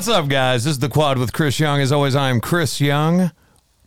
What's 0.00 0.08
up, 0.08 0.28
guys? 0.28 0.64
This 0.64 0.70
is 0.70 0.78
the 0.78 0.88
quad 0.88 1.18
with 1.18 1.34
Chris 1.34 1.60
Young. 1.60 1.78
As 1.78 1.92
always, 1.92 2.16
I'm 2.16 2.40
Chris 2.40 2.80
Young. 2.80 3.32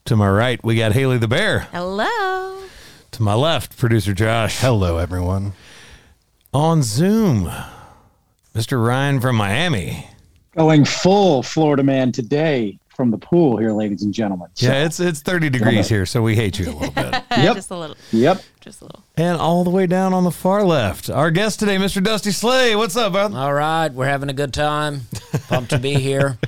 To 0.06 0.16
my 0.16 0.30
right, 0.30 0.64
we 0.64 0.76
got 0.76 0.92
Haley 0.92 1.18
the 1.18 1.28
Bear. 1.28 1.62
Hello. 1.72 2.62
To 3.14 3.24
my 3.24 3.34
left, 3.34 3.76
producer 3.80 4.14
Josh. 4.14 4.60
Hello, 4.60 5.00
everyone. 5.00 5.54
On 6.54 6.84
Zoom, 6.84 7.50
Mr. 8.54 8.86
Ryan 8.86 9.22
from 9.22 9.38
Miami. 9.38 10.08
Going 10.56 10.86
full 10.86 11.42
Florida 11.42 11.82
man 11.82 12.12
today 12.12 12.78
from 12.96 13.10
the 13.10 13.18
pool 13.18 13.58
here, 13.58 13.72
ladies 13.72 14.04
and 14.04 14.14
gentlemen. 14.14 14.50
So, 14.54 14.68
Yeah, 14.68 14.86
it's 14.86 15.00
it's 15.00 15.22
30 15.22 15.50
degrees 15.50 15.90
here, 15.90 16.06
so 16.06 16.22
we 16.22 16.36
hate 16.36 16.60
you 16.60 16.70
a 16.70 16.74
little 16.78 16.92
bit. 16.92 17.24
Yep. 17.32 17.56
just 17.56 17.72
a 17.72 17.76
little. 17.76 17.98
yep. 18.12 18.44
Just 18.64 18.82
a 18.82 18.86
little. 18.86 19.04
and 19.18 19.38
all 19.38 19.66
the 19.66 19.70
way 19.70 19.86
down 19.88 20.14
on 20.14 20.24
the 20.24 20.32
far 20.32 20.64
left, 20.64 21.10
our 21.10 21.32
guest 21.32 21.60
today, 21.60 21.76
Mr. 21.76 22.02
Dusty 22.02 22.32
Slay. 22.32 22.78
What's 22.78 22.96
up, 22.96 23.12
bud? 23.12 23.34
All 23.34 23.54
right, 23.54 23.90
we're 23.92 24.06
having 24.08 24.30
a 24.30 24.34
good 24.34 24.54
time. 24.54 25.02
Pumped 25.50 25.72
to 25.72 25.80
be 25.80 25.96
here. 25.96 26.38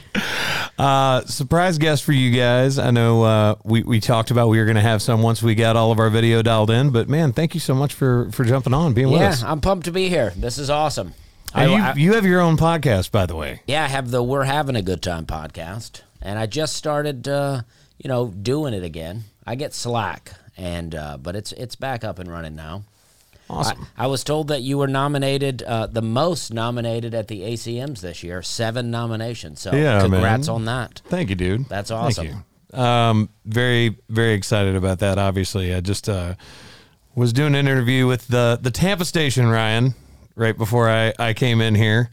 Uh, 0.78 1.24
surprise 1.26 1.78
guest 1.78 2.04
for 2.04 2.12
you 2.12 2.38
guys. 2.38 2.78
I 2.78 2.92
know 2.92 3.24
uh, 3.24 3.56
we, 3.64 3.84
we 3.84 4.02
talked 4.02 4.30
about 4.30 4.50
we 4.50 4.58
were 4.60 4.66
going 4.66 4.76
to 4.76 4.82
have 4.82 5.02
some 5.02 5.22
once 5.22 5.42
we 5.42 5.56
got 5.56 5.78
all 5.78 5.94
of 5.94 6.00
our 6.00 6.10
video 6.10 6.42
dialed 6.42 6.70
in, 6.70 6.90
but 6.90 7.08
man, 7.08 7.32
thank 7.32 7.54
you 7.54 7.62
so 7.62 7.74
much 7.74 7.94
for, 7.94 8.30
for 8.34 8.44
jumping 8.44 8.74
on, 8.74 8.94
being 8.94 9.08
with 9.10 9.22
us. 9.22 9.40
Yeah, 9.42 9.46
us. 9.48 9.52
I'm 9.52 9.62
pumped 9.62 9.86
to 9.86 9.94
be 9.94 10.10
here. 10.10 10.34
This 10.36 10.58
is 10.58 10.70
awesome. 10.70 11.14
And 11.54 11.72
you, 11.72 11.78
I- 11.78 11.94
you 11.94 12.14
have 12.16 12.26
your 12.26 12.42
own 12.42 12.58
podcast, 12.58 13.12
by 13.12 13.26
the 13.26 13.38
way. 13.38 13.62
yeah, 13.68 13.86
I 13.86 13.88
have 13.88 14.12
the 14.12 14.22
We're 14.22 14.44
Having 14.44 14.76
a 14.76 14.82
Good 14.82 15.02
Time 15.02 15.26
podcast, 15.26 16.02
and 16.22 16.38
I 16.38 16.46
just 16.46 16.76
started, 16.76 17.26
uh, 17.30 17.62
you 17.98 18.10
know, 18.10 18.28
doing 18.28 18.74
it 18.74 18.84
again. 18.84 19.24
I 19.48 19.56
get 19.56 19.74
slack, 19.74 20.34
and 20.58 20.94
uh, 20.96 21.18
but 21.18 21.36
it's 21.36 21.52
it's 21.54 21.76
back 21.76 22.04
up 22.04 22.20
and 22.20 22.30
running 22.32 22.56
now. 22.56 22.84
Awesome. 23.50 23.86
I, 23.96 24.06
I 24.06 24.08
was 24.08 24.24
told 24.24 24.48
that 24.48 24.64
you 24.64 24.80
were 24.80 24.88
nominated, 24.88 25.62
uh, 25.62 25.86
the 25.86 26.02
most 26.02 26.52
nominated 26.52 27.14
at 27.14 27.28
the 27.28 27.42
ACMs 27.42 28.00
this 28.02 28.24
year, 28.24 28.42
seven 28.42 28.90
nominations. 28.90 29.62
So 29.62 29.72
Yeah, 29.72 30.02
congrats 30.02 30.48
man. 30.48 30.56
on 30.56 30.66
that. 30.66 31.02
Thank 31.06 31.30
you, 31.30 31.36
dude. 31.36 31.66
That's 31.70 31.90
Thank 31.92 32.02
awesome. 32.02 32.44
you. 32.74 32.80
Um, 32.80 33.30
very, 33.46 33.98
very 34.10 34.34
excited 34.34 34.76
about 34.76 34.98
that. 35.00 35.20
Obviously, 35.20 35.76
I 35.76 35.82
just 35.82 36.10
uh, 36.10 36.34
was 37.14 37.34
doing 37.34 37.54
an 37.54 37.68
interview 37.68 38.08
with 38.08 38.28
the 38.28 38.58
the 38.60 38.72
Tampa 38.72 39.06
station, 39.06 39.48
Ryan, 39.48 39.94
right 40.36 40.58
before 40.58 40.90
I 40.90 41.14
I 41.20 41.34
came 41.34 41.62
in 41.62 41.76
here, 41.76 42.10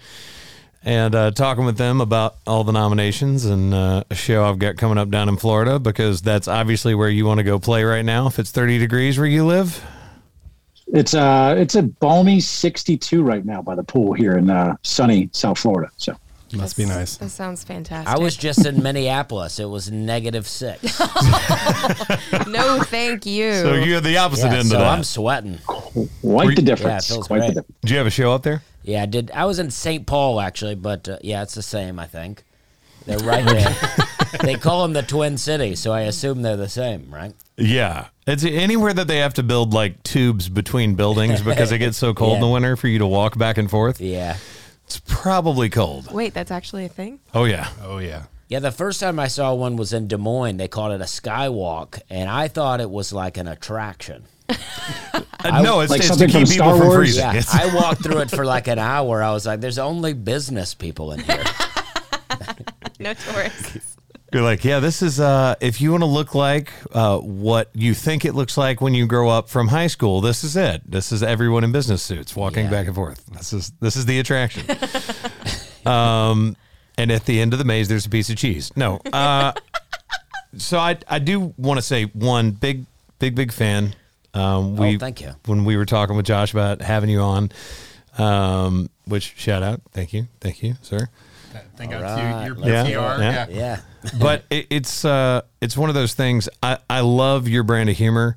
and 0.84 1.14
uh, 1.14 1.30
talking 1.30 1.64
with 1.64 1.76
them 1.76 2.00
about 2.00 2.36
all 2.46 2.64
the 2.64 2.72
nominations 2.72 3.44
and 3.44 3.72
uh, 3.74 4.04
a 4.10 4.14
show 4.14 4.44
I've 4.44 4.58
got 4.58 4.76
coming 4.76 4.98
up 4.98 5.10
down 5.10 5.28
in 5.28 5.36
Florida 5.36 5.78
because 5.78 6.22
that's 6.22 6.48
obviously 6.48 6.94
where 6.94 7.08
you 7.08 7.24
want 7.24 7.38
to 7.38 7.44
go 7.44 7.58
play 7.58 7.84
right 7.84 8.04
now. 8.04 8.26
If 8.26 8.38
it's 8.38 8.50
thirty 8.50 8.78
degrees 8.78 9.18
where 9.18 9.26
you 9.26 9.46
live, 9.46 9.82
It's 10.88 11.14
uh 11.14 11.54
it's 11.56 11.74
a 11.74 11.82
balmy 11.82 12.40
62 12.40 13.22
right 13.22 13.44
now 13.44 13.62
by 13.62 13.74
the 13.74 13.84
pool 13.84 14.12
here 14.12 14.36
in 14.36 14.50
uh, 14.50 14.76
sunny 14.82 15.30
South 15.32 15.58
Florida. 15.58 15.90
So 15.96 16.14
Must 16.52 16.76
be 16.76 16.84
nice. 16.86 17.16
That 17.16 17.30
sounds 17.30 17.64
fantastic. 17.64 18.12
I 18.14 18.18
was 18.18 18.36
just 18.36 18.64
in 18.66 18.82
Minneapolis. 18.82 19.58
It 19.58 19.64
was 19.68 19.90
negative 19.90 20.46
six. 20.48 20.82
no, 22.48 22.82
thank 22.82 23.26
you. 23.26 23.52
so 23.60 23.74
you're 23.74 24.00
the 24.00 24.16
opposite 24.18 24.48
Yeah, 24.52 24.58
end 24.58 24.68
so 24.68 24.76
of 24.76 24.80
that. 24.80 24.86
So 24.86 24.96
I'm 24.96 25.04
sweating. 25.04 25.58
quite 26.22 26.56
the 26.56 26.62
difference. 26.62 27.08
Yeah, 27.10 27.14
it 27.14 27.16
feels 27.16 27.26
quite 27.26 27.38
great. 27.38 27.48
the 27.48 27.54
difference. 27.62 27.76
Do 27.82 27.92
you 27.92 27.98
have 27.98 28.06
a 28.06 28.10
show 28.10 28.32
up 28.32 28.42
there? 28.42 28.62
Yeah, 28.82 29.02
I 29.02 29.06
did. 29.06 29.30
I 29.32 29.44
was 29.44 29.58
in 29.58 29.70
St. 29.70 30.06
Paul 30.06 30.40
actually, 30.40 30.74
but 30.74 31.08
uh, 31.08 31.18
yeah, 31.22 31.42
it's 31.42 31.54
the 31.54 31.62
same. 31.62 31.98
I 31.98 32.06
think 32.06 32.42
they're 33.06 33.18
right 33.18 33.44
there. 33.44 33.74
they 34.42 34.54
call 34.56 34.82
them 34.82 34.92
the 34.92 35.02
Twin 35.02 35.38
Cities, 35.38 35.80
so 35.80 35.92
I 35.92 36.02
assume 36.02 36.42
they're 36.42 36.56
the 36.56 36.68
same, 36.68 37.12
right? 37.12 37.32
Yeah. 37.56 38.08
It's 38.26 38.44
anywhere 38.44 38.92
that 38.94 39.06
they 39.08 39.18
have 39.18 39.34
to 39.34 39.42
build 39.42 39.72
like 39.74 40.02
tubes 40.04 40.48
between 40.48 40.94
buildings 40.94 41.42
because 41.42 41.70
it 41.72 41.78
gets 41.78 41.96
so 41.98 42.14
cold 42.14 42.34
in 42.36 42.40
the 42.40 42.46
Yeah. 42.46 42.52
winter 42.52 42.76
for 42.76 42.88
you 42.88 42.98
to 42.98 43.06
walk 43.06 43.36
back 43.36 43.58
and 43.58 43.68
forth. 43.70 44.00
Yeah, 44.00 44.36
It's 44.94 45.00
probably 45.06 45.70
cold. 45.70 46.12
Wait, 46.12 46.34
that's 46.34 46.50
actually 46.50 46.84
a 46.84 46.88
thing? 46.88 47.18
Oh 47.32 47.44
yeah. 47.44 47.68
Oh, 47.82 47.96
yeah. 47.96 48.24
yeah. 48.48 48.58
The 48.58 48.70
first 48.70 49.00
time 49.00 49.18
I 49.18 49.26
saw 49.28 49.54
one 49.54 49.76
was 49.76 49.94
in 49.94 50.06
Des 50.06 50.18
Moines. 50.18 50.58
They 50.58 50.68
called 50.68 50.92
it 50.92 51.00
a 51.00 51.04
skywalk, 51.04 52.00
and 52.10 52.28
I 52.28 52.48
thought 52.48 52.78
it 52.82 52.90
was 52.90 53.10
like 53.12 53.36
an 53.38 53.48
attraction. 53.48 54.24
Uh, 55.44 55.60
no, 55.60 55.80
it's, 55.80 55.90
like 55.90 55.98
it's 55.98 56.06
to 56.06 56.12
something 56.14 56.28
keep 56.28 56.46
from 56.46 56.52
people 56.52 56.66
Star 56.68 56.78
from 56.78 56.86
Wars? 56.86 56.96
freezing. 56.98 57.20
Yeah, 57.24 57.30
It's- 57.30 57.52
I 57.52 57.74
walked 57.74 58.04
through 58.04 58.18
it 58.18 58.30
for 58.30 58.44
like 58.44 58.68
an 58.68 58.78
hour. 58.78 59.20
I 59.20 59.32
was 59.32 59.44
like, 59.44 59.60
"There's 59.60 59.76
only 59.78 60.12
business 60.12 60.72
people 60.72 61.10
in 61.12 61.18
here." 61.20 61.42
No 63.00 63.12
tourists. 63.14 63.96
You're 64.32 64.42
like, 64.42 64.64
yeah, 64.64 64.80
this 64.80 65.02
is 65.02 65.20
uh, 65.20 65.54
if 65.60 65.80
you 65.80 65.90
want 65.90 66.02
to 66.02 66.06
look 66.06 66.34
like 66.34 66.72
uh, 66.92 67.18
what 67.18 67.68
you 67.74 67.92
think 67.94 68.24
it 68.24 68.34
looks 68.34 68.56
like 68.56 68.80
when 68.80 68.94
you 68.94 69.06
grow 69.06 69.28
up 69.28 69.48
from 69.48 69.68
high 69.68 69.86
school. 69.88 70.20
This 70.20 70.42
is 70.44 70.56
it. 70.56 70.82
This 70.90 71.12
is 71.12 71.22
everyone 71.22 71.64
in 71.64 71.72
business 71.72 72.02
suits 72.02 72.34
walking 72.34 72.64
Yeah. 72.64 72.70
back 72.70 72.86
and 72.86 72.94
forth. 72.94 73.24
This 73.26 73.52
is 73.52 73.72
this 73.80 73.96
is 73.96 74.06
the 74.06 74.18
attraction. 74.18 74.64
um, 75.86 76.56
and 76.98 77.10
at 77.10 77.24
the 77.24 77.40
end 77.40 77.52
of 77.52 77.58
the 77.58 77.64
maze, 77.64 77.88
there's 77.88 78.06
a 78.06 78.10
piece 78.10 78.30
of 78.30 78.36
cheese. 78.36 78.70
No. 78.76 79.00
Uh, 79.12 79.52
so 80.56 80.78
I 80.78 80.98
I 81.08 81.18
do 81.18 81.54
want 81.56 81.78
to 81.78 81.82
say 81.82 82.04
one 82.04 82.52
big 82.52 82.86
big 83.18 83.34
big 83.34 83.52
fan. 83.52 83.94
Um, 84.34 84.76
we 84.76 84.96
Oh, 84.96 84.98
thank 84.98 85.20
you. 85.20 85.32
when 85.46 85.64
we 85.64 85.76
were 85.76 85.84
talking 85.86 86.16
with 86.16 86.24
Josh 86.26 86.52
about 86.52 86.80
having 86.80 87.10
you 87.10 87.20
on. 87.20 87.50
Um, 88.18 88.90
which 89.06 89.34
shout 89.36 89.62
out, 89.62 89.80
thank 89.92 90.12
you, 90.12 90.26
thank 90.40 90.62
you, 90.62 90.74
sir. 90.82 91.08
Thank 91.76 91.92
All 91.92 92.00
God 92.00 92.18
right, 92.18 92.40
to 92.40 92.46
your 92.46 92.56
let's 92.56 92.88
Yeah, 92.90 93.16
PR. 93.16 93.22
yeah. 93.22 93.46
Yeah, 93.50 93.80
but 94.20 94.44
it, 94.50 94.66
it's 94.70 95.04
uh, 95.04 95.42
it's 95.60 95.76
one 95.76 95.88
of 95.88 95.94
those 95.94 96.14
things. 96.14 96.48
I 96.62 96.78
I 96.88 97.00
love 97.00 97.48
your 97.48 97.62
brand 97.62 97.88
of 97.90 97.96
humor, 97.96 98.36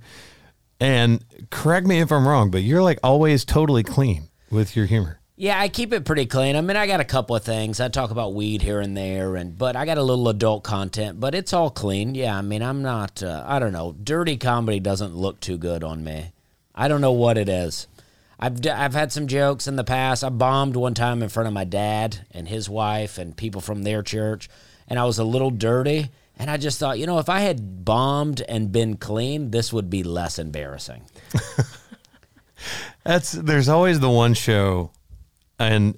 and 0.80 1.24
correct 1.50 1.88
me 1.88 2.00
if 2.00 2.12
I'm 2.12 2.28
wrong, 2.28 2.52
but 2.52 2.64
you're 2.64 2.84
like 2.84 3.00
always 3.04 3.46
totally 3.46 3.84
clean 3.84 4.30
with 4.52 4.76
your 4.76 4.86
humor. 4.86 5.20
Yeah, 5.38 5.60
I 5.60 5.68
keep 5.68 5.92
it 5.92 6.06
pretty 6.06 6.28
clean. 6.28 6.56
I 6.56 6.62
mean, 6.62 6.78
I 6.78 6.88
got 6.88 7.02
a 7.02 7.06
couple 7.06 7.36
of 7.36 7.44
things. 7.44 7.82
I 7.82 7.90
talk 7.90 8.10
about 8.10 8.34
weed 8.34 8.62
here 8.62 8.80
and 8.80 8.96
there, 8.96 9.36
and 9.36 9.58
but 9.58 9.76
I 9.76 9.86
got 9.86 9.98
a 9.98 10.04
little 10.04 10.30
adult 10.30 10.64
content, 10.64 11.20
but 11.20 11.36
it's 11.36 11.52
all 11.52 11.70
clean. 11.70 12.16
Yeah, 12.16 12.38
I 12.38 12.42
mean, 12.42 12.62
I'm 12.62 12.82
not. 12.82 13.22
Uh, 13.22 13.44
I 13.46 13.60
don't 13.60 13.74
know. 13.74 13.96
Dirty 14.02 14.38
comedy 14.38 14.80
doesn't 14.80 15.14
look 15.16 15.42
too 15.42 15.58
good 15.58 15.84
on 15.84 16.04
me. 16.04 16.32
I 16.74 16.88
don't 16.88 17.02
know 17.02 17.12
what 17.12 17.38
it 17.38 17.50
is. 17.50 17.88
I've 18.40 18.66
I've 18.68 18.94
had 18.94 19.12
some 19.12 19.28
jokes 19.28 19.68
in 19.68 19.76
the 19.76 19.84
past. 19.84 20.24
I 20.24 20.30
bombed 20.30 20.76
one 20.76 20.94
time 20.94 21.24
in 21.24 21.30
front 21.30 21.48
of 21.48 21.54
my 21.54 21.64
dad 21.64 22.26
and 22.32 22.48
his 22.48 22.70
wife 22.70 23.18
and 23.18 23.36
people 23.36 23.62
from 23.62 23.84
their 23.84 24.02
church, 24.02 24.50
and 24.88 25.00
I 25.00 25.06
was 25.06 25.20
a 25.20 25.24
little 25.24 25.52
dirty. 25.52 26.10
And 26.38 26.52
I 26.52 26.58
just 26.58 26.80
thought, 26.80 27.00
you 27.00 27.06
know, 27.06 27.20
if 27.20 27.30
I 27.30 27.40
had 27.40 27.86
bombed 27.86 28.42
and 28.42 28.70
been 28.70 28.98
clean, 28.98 29.52
this 29.52 29.72
would 29.72 29.90
be 29.90 30.04
less 30.04 30.38
embarrassing. 30.38 31.04
That's 33.06 33.32
there's 33.32 33.70
always 33.70 34.00
the 34.00 34.10
one 34.10 34.34
show, 34.34 34.92
and 35.60 35.98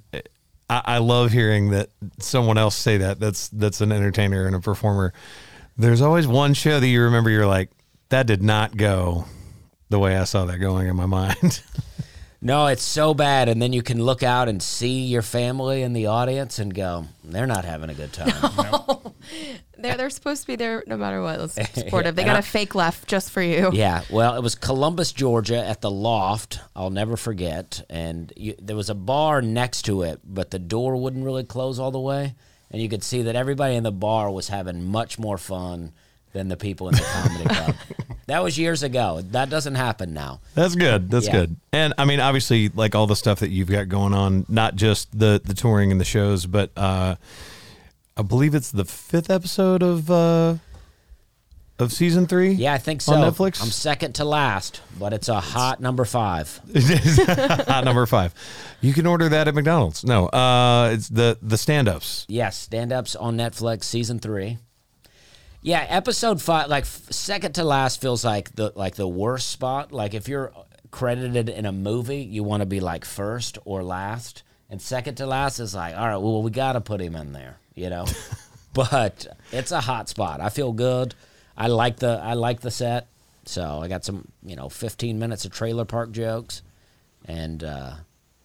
I, 0.69 0.81
I 0.85 0.97
love 0.99 1.31
hearing 1.31 1.71
that 1.71 1.89
someone 2.19 2.57
else 2.57 2.75
say 2.75 2.97
that. 2.97 3.19
That's 3.19 3.47
that's 3.49 3.81
an 3.81 3.91
entertainer 3.91 4.45
and 4.45 4.55
a 4.55 4.59
performer. 4.59 5.13
There's 5.77 6.01
always 6.01 6.27
one 6.27 6.53
show 6.53 6.79
that 6.79 6.87
you 6.87 7.03
remember. 7.03 7.29
You're 7.29 7.47
like, 7.47 7.71
that 8.09 8.27
did 8.27 8.43
not 8.43 8.75
go 8.75 9.25
the 9.89 9.99
way 9.99 10.17
I 10.17 10.25
saw 10.25 10.45
that 10.45 10.57
going 10.57 10.87
in 10.87 10.95
my 10.95 11.05
mind. 11.07 11.61
No, 12.39 12.67
it's 12.67 12.83
so 12.83 13.13
bad. 13.15 13.49
And 13.49 13.59
then 13.61 13.73
you 13.73 13.81
can 13.81 14.01
look 14.01 14.21
out 14.21 14.47
and 14.47 14.61
see 14.61 15.01
your 15.05 15.23
family 15.23 15.81
in 15.81 15.93
the 15.93 16.05
audience 16.05 16.59
and 16.59 16.73
go, 16.73 17.05
they're 17.23 17.47
not 17.47 17.65
having 17.65 17.89
a 17.89 17.93
good 17.95 18.13
time. 18.13 18.31
No. 18.57 19.13
They're, 19.79 19.97
they're 19.97 20.09
supposed 20.09 20.41
to 20.41 20.47
be 20.47 20.55
there 20.55 20.83
no 20.87 20.95
matter 20.97 21.21
what. 21.21 21.39
It's 21.57 21.73
supportive. 21.73 22.15
They 22.15 22.23
got 22.23 22.35
I- 22.37 22.39
a 22.39 22.43
fake 22.43 22.73
left 22.75 23.07
just 23.07 23.29
for 23.31 23.41
you. 23.41 23.71
yeah. 23.73 24.03
Well, 24.09 24.35
it 24.35 24.41
was 24.41 24.55
Columbus, 24.55 25.11
Georgia 25.11 25.57
at 25.63 25.81
the 25.81 25.91
Loft. 25.91 26.59
I'll 26.75 26.89
never 26.89 27.17
forget. 27.17 27.83
And 27.89 28.31
you, 28.37 28.55
there 28.59 28.75
was 28.75 28.89
a 28.89 28.95
bar 28.95 29.41
next 29.41 29.83
to 29.83 30.03
it, 30.03 30.21
but 30.23 30.49
the 30.51 30.59
door 30.59 30.95
wouldn't 30.95 31.25
really 31.25 31.43
close 31.43 31.77
all 31.79 31.91
the 31.91 31.99
way. 31.99 32.35
And 32.71 32.81
you 32.81 32.87
could 32.89 33.03
see 33.03 33.23
that 33.23 33.35
everybody 33.35 33.75
in 33.75 33.83
the 33.83 33.91
bar 33.91 34.31
was 34.31 34.47
having 34.47 34.83
much 34.85 35.19
more 35.19 35.37
fun 35.37 35.91
than 36.33 36.47
the 36.47 36.57
people 36.57 36.87
in 36.89 36.95
the 36.95 37.01
comedy 37.01 37.43
club. 37.55 37.75
That 38.27 38.43
was 38.43 38.57
years 38.57 38.83
ago. 38.83 39.21
That 39.31 39.49
doesn't 39.49 39.75
happen 39.75 40.13
now. 40.13 40.41
That's 40.53 40.75
good. 40.75 41.09
That's 41.09 41.27
Yeah. 41.27 41.31
good. 41.31 41.55
And 41.71 41.93
I 41.97 42.03
mean, 42.05 42.19
obviously, 42.19 42.69
like 42.69 42.93
all 42.93 43.07
the 43.07 43.15
stuff 43.15 43.39
that 43.39 43.49
you've 43.49 43.69
got 43.69 43.87
going 43.89 44.13
on, 44.13 44.45
not 44.49 44.75
just 44.75 45.17
the 45.17 45.41
the 45.43 45.53
touring 45.53 45.91
and 45.91 45.99
the 45.99 46.05
shows, 46.05 46.45
but 46.45 46.71
uh, 46.77 47.15
I 48.17 48.21
believe 48.23 48.53
it's 48.53 48.71
the 48.71 48.83
fifth 48.85 49.29
episode 49.29 49.81
of 49.81 50.11
uh, 50.11 50.55
of 51.79 51.93
season 51.93 52.27
three. 52.27 52.51
Yeah, 52.51 52.73
I 52.73 52.79
think 52.79 53.01
so. 53.01 53.13
On 53.13 53.31
Netflix? 53.31 53.61
I'm 53.61 53.69
second 53.69 54.15
to 54.15 54.25
last, 54.25 54.81
but 54.99 55.13
it's 55.13 55.29
a 55.29 55.39
hot 55.39 55.79
number 55.79 56.03
five. 56.03 56.59
Hot 56.75 57.85
number 57.85 58.05
five. 58.07 58.33
You 58.81 58.93
can 58.93 59.05
order 59.05 59.29
that 59.29 59.47
at 59.47 59.55
McDonald's. 59.55 60.03
No, 60.03 60.27
uh, 60.27 60.89
it's 60.91 61.07
the 61.07 61.37
the 61.41 61.57
stand 61.57 61.87
ups. 61.87 62.25
Yes, 62.27 62.57
stand 62.57 62.91
ups 62.91 63.15
on 63.15 63.37
Netflix, 63.37 63.85
season 63.85 64.19
three. 64.19 64.57
Yeah, 65.67 65.85
episode 65.89 66.41
five, 66.41 66.69
like 66.69 66.85
second 66.85 67.55
to 67.55 67.65
last, 67.65 67.99
feels 67.99 68.23
like 68.23 68.55
the 68.55 68.71
like 68.73 68.95
the 68.95 69.05
worst 69.05 69.51
spot. 69.51 69.91
Like 69.91 70.13
if 70.13 70.29
you're 70.29 70.53
credited 70.91 71.49
in 71.49 71.65
a 71.65 71.73
movie, 71.73 72.19
you 72.19 72.41
want 72.41 72.61
to 72.61 72.65
be 72.65 72.79
like 72.79 73.03
first 73.03 73.57
or 73.65 73.83
last, 73.83 74.43
and 74.69 74.81
second 74.81 75.15
to 75.15 75.25
last 75.25 75.59
is 75.59 75.75
like, 75.75 75.93
all 75.93 76.07
right, 76.07 76.15
well, 76.15 76.41
we 76.41 76.51
got 76.51 76.73
to 76.73 76.79
put 76.79 77.01
him 77.01 77.17
in 77.17 77.33
there, 77.33 77.57
you 77.75 77.89
know. 77.89 78.05
but 78.73 79.27
it's 79.51 79.73
a 79.73 79.81
hot 79.81 80.07
spot. 80.07 80.39
I 80.39 80.47
feel 80.47 80.71
good. 80.71 81.15
I 81.57 81.67
like 81.67 81.97
the 81.97 82.17
I 82.23 82.35
like 82.35 82.61
the 82.61 82.71
set. 82.71 83.07
So 83.43 83.81
I 83.81 83.89
got 83.89 84.05
some, 84.05 84.25
you 84.45 84.55
know, 84.55 84.69
15 84.69 85.19
minutes 85.19 85.43
of 85.43 85.51
trailer 85.51 85.83
park 85.83 86.11
jokes, 86.11 86.61
and 87.25 87.61
uh, 87.61 87.91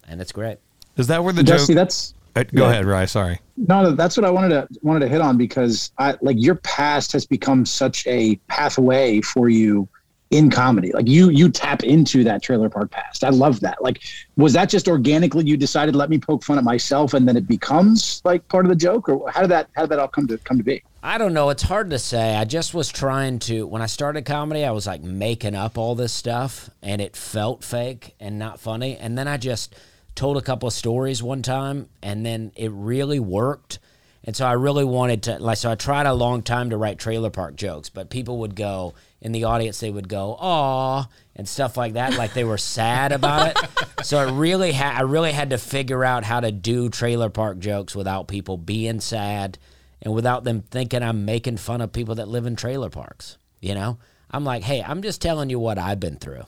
and 0.09 0.19
it's 0.19 0.33
great. 0.33 0.57
Is 0.97 1.07
that 1.07 1.23
where 1.23 1.31
the 1.31 1.41
Dusty, 1.41 1.73
joke? 1.73 1.83
that's 1.83 2.13
Uh, 2.35 2.43
go 2.53 2.63
Yeah. 2.65 2.71
ahead, 2.71 2.85
Rye. 2.85 3.05
Sorry. 3.05 3.39
No, 3.57 3.91
that's 3.91 4.17
what 4.17 4.25
I 4.25 4.29
wanted 4.31 4.49
to 4.49 4.67
wanted 4.81 5.01
to 5.01 5.07
hit 5.07 5.21
on 5.21 5.37
because 5.37 5.91
I 5.97 6.15
like 6.21 6.37
your 6.39 6.55
past 6.55 7.11
has 7.11 7.25
become 7.25 7.65
such 7.65 8.05
a 8.07 8.35
pathway 8.47 9.21
for 9.21 9.49
you 9.49 9.87
in 10.31 10.49
comedy. 10.49 10.91
Like 10.91 11.07
you 11.07 11.29
you 11.29 11.49
tap 11.49 11.83
into 11.83 12.23
that 12.23 12.41
trailer 12.41 12.67
park 12.67 12.89
past. 12.89 13.23
I 13.23 13.29
love 13.29 13.59
that. 13.59 13.83
Like 13.83 14.01
was 14.35 14.53
that 14.53 14.67
just 14.69 14.87
organically 14.87 15.45
you 15.45 15.55
decided 15.57 15.95
let 15.95 16.09
me 16.09 16.17
poke 16.17 16.43
fun 16.43 16.57
at 16.57 16.63
myself 16.63 17.13
and 17.13 17.27
then 17.27 17.37
it 17.37 17.47
becomes 17.47 18.19
like 18.25 18.47
part 18.47 18.65
of 18.65 18.69
the 18.69 18.75
joke 18.75 19.09
or 19.09 19.29
how 19.29 19.41
did 19.41 19.51
that 19.51 19.69
how 19.75 19.83
did 19.83 19.91
that 19.91 19.99
all 19.99 20.07
come 20.07 20.25
to 20.27 20.39
come 20.39 20.57
to 20.57 20.63
be? 20.63 20.81
I 21.03 21.19
don't 21.19 21.33
know. 21.33 21.49
It's 21.51 21.61
hard 21.63 21.91
to 21.91 21.99
say. 21.99 22.35
I 22.35 22.45
just 22.45 22.73
was 22.73 22.87
trying 22.89 23.39
to, 23.39 23.67
when 23.67 23.81
I 23.81 23.87
started 23.87 24.23
comedy, 24.23 24.63
I 24.63 24.71
was 24.71 24.87
like 24.87 25.03
making 25.03 25.53
up 25.53 25.77
all 25.77 25.95
this 25.95 26.13
stuff 26.13 26.69
and 26.81 27.01
it 27.01 27.17
felt 27.17 27.61
fake 27.61 28.15
and 28.21 28.39
not 28.39 28.57
funny. 28.57 28.95
And 28.95 29.17
then 29.17 29.27
I 29.27 29.35
just 29.35 29.75
told 30.15 30.37
a 30.37 30.41
couple 30.41 30.67
of 30.67 30.73
stories 30.73 31.23
one 31.23 31.41
time 31.41 31.89
and 32.01 32.25
then 32.25 32.51
it 32.55 32.71
really 32.71 33.19
worked. 33.19 33.79
And 34.25 34.35
so 34.35 34.45
I 34.45 34.53
really 34.53 34.85
wanted 34.85 35.23
to, 35.23 35.39
like, 35.39 35.57
so 35.57 35.71
I 35.71 35.75
tried 35.75 36.05
a 36.05 36.13
long 36.13 36.43
time 36.43 36.69
to 36.69 36.77
write 36.77 36.97
trailer 36.97 37.29
park 37.29 37.55
jokes, 37.55 37.89
but 37.89 38.09
people 38.09 38.39
would 38.39 38.55
go, 38.55 38.93
in 39.21 39.33
the 39.33 39.43
audience, 39.45 39.79
they 39.79 39.89
would 39.89 40.07
go, 40.07 40.37
aw, 40.39 41.07
and 41.35 41.47
stuff 41.47 41.75
like 41.75 41.93
that, 41.93 42.17
like 42.17 42.33
they 42.33 42.43
were 42.43 42.57
sad 42.57 43.11
about 43.11 43.47
it. 43.47 43.57
So 44.03 44.17
I 44.17 44.29
really 44.29 44.73
had, 44.73 44.97
I 44.97 45.01
really 45.03 45.31
had 45.31 45.51
to 45.51 45.57
figure 45.57 46.03
out 46.03 46.25
how 46.25 46.41
to 46.41 46.51
do 46.51 46.89
trailer 46.89 47.29
park 47.29 47.59
jokes 47.59 47.95
without 47.95 48.27
people 48.27 48.57
being 48.57 48.99
sad 48.99 49.57
and 50.01 50.13
without 50.13 50.43
them 50.43 50.61
thinking 50.61 51.01
I'm 51.01 51.23
making 51.23 51.55
fun 51.55 51.79
of 51.79 51.93
people 51.93 52.15
that 52.15 52.27
live 52.27 52.45
in 52.45 52.57
trailer 52.57 52.89
parks. 52.89 53.37
You 53.61 53.75
know, 53.75 53.99
I'm 54.29 54.43
like, 54.43 54.63
hey, 54.63 54.83
I'm 54.83 55.01
just 55.01 55.21
telling 55.21 55.49
you 55.49 55.57
what 55.57 55.77
I've 55.77 56.01
been 56.01 56.17
through. 56.17 56.43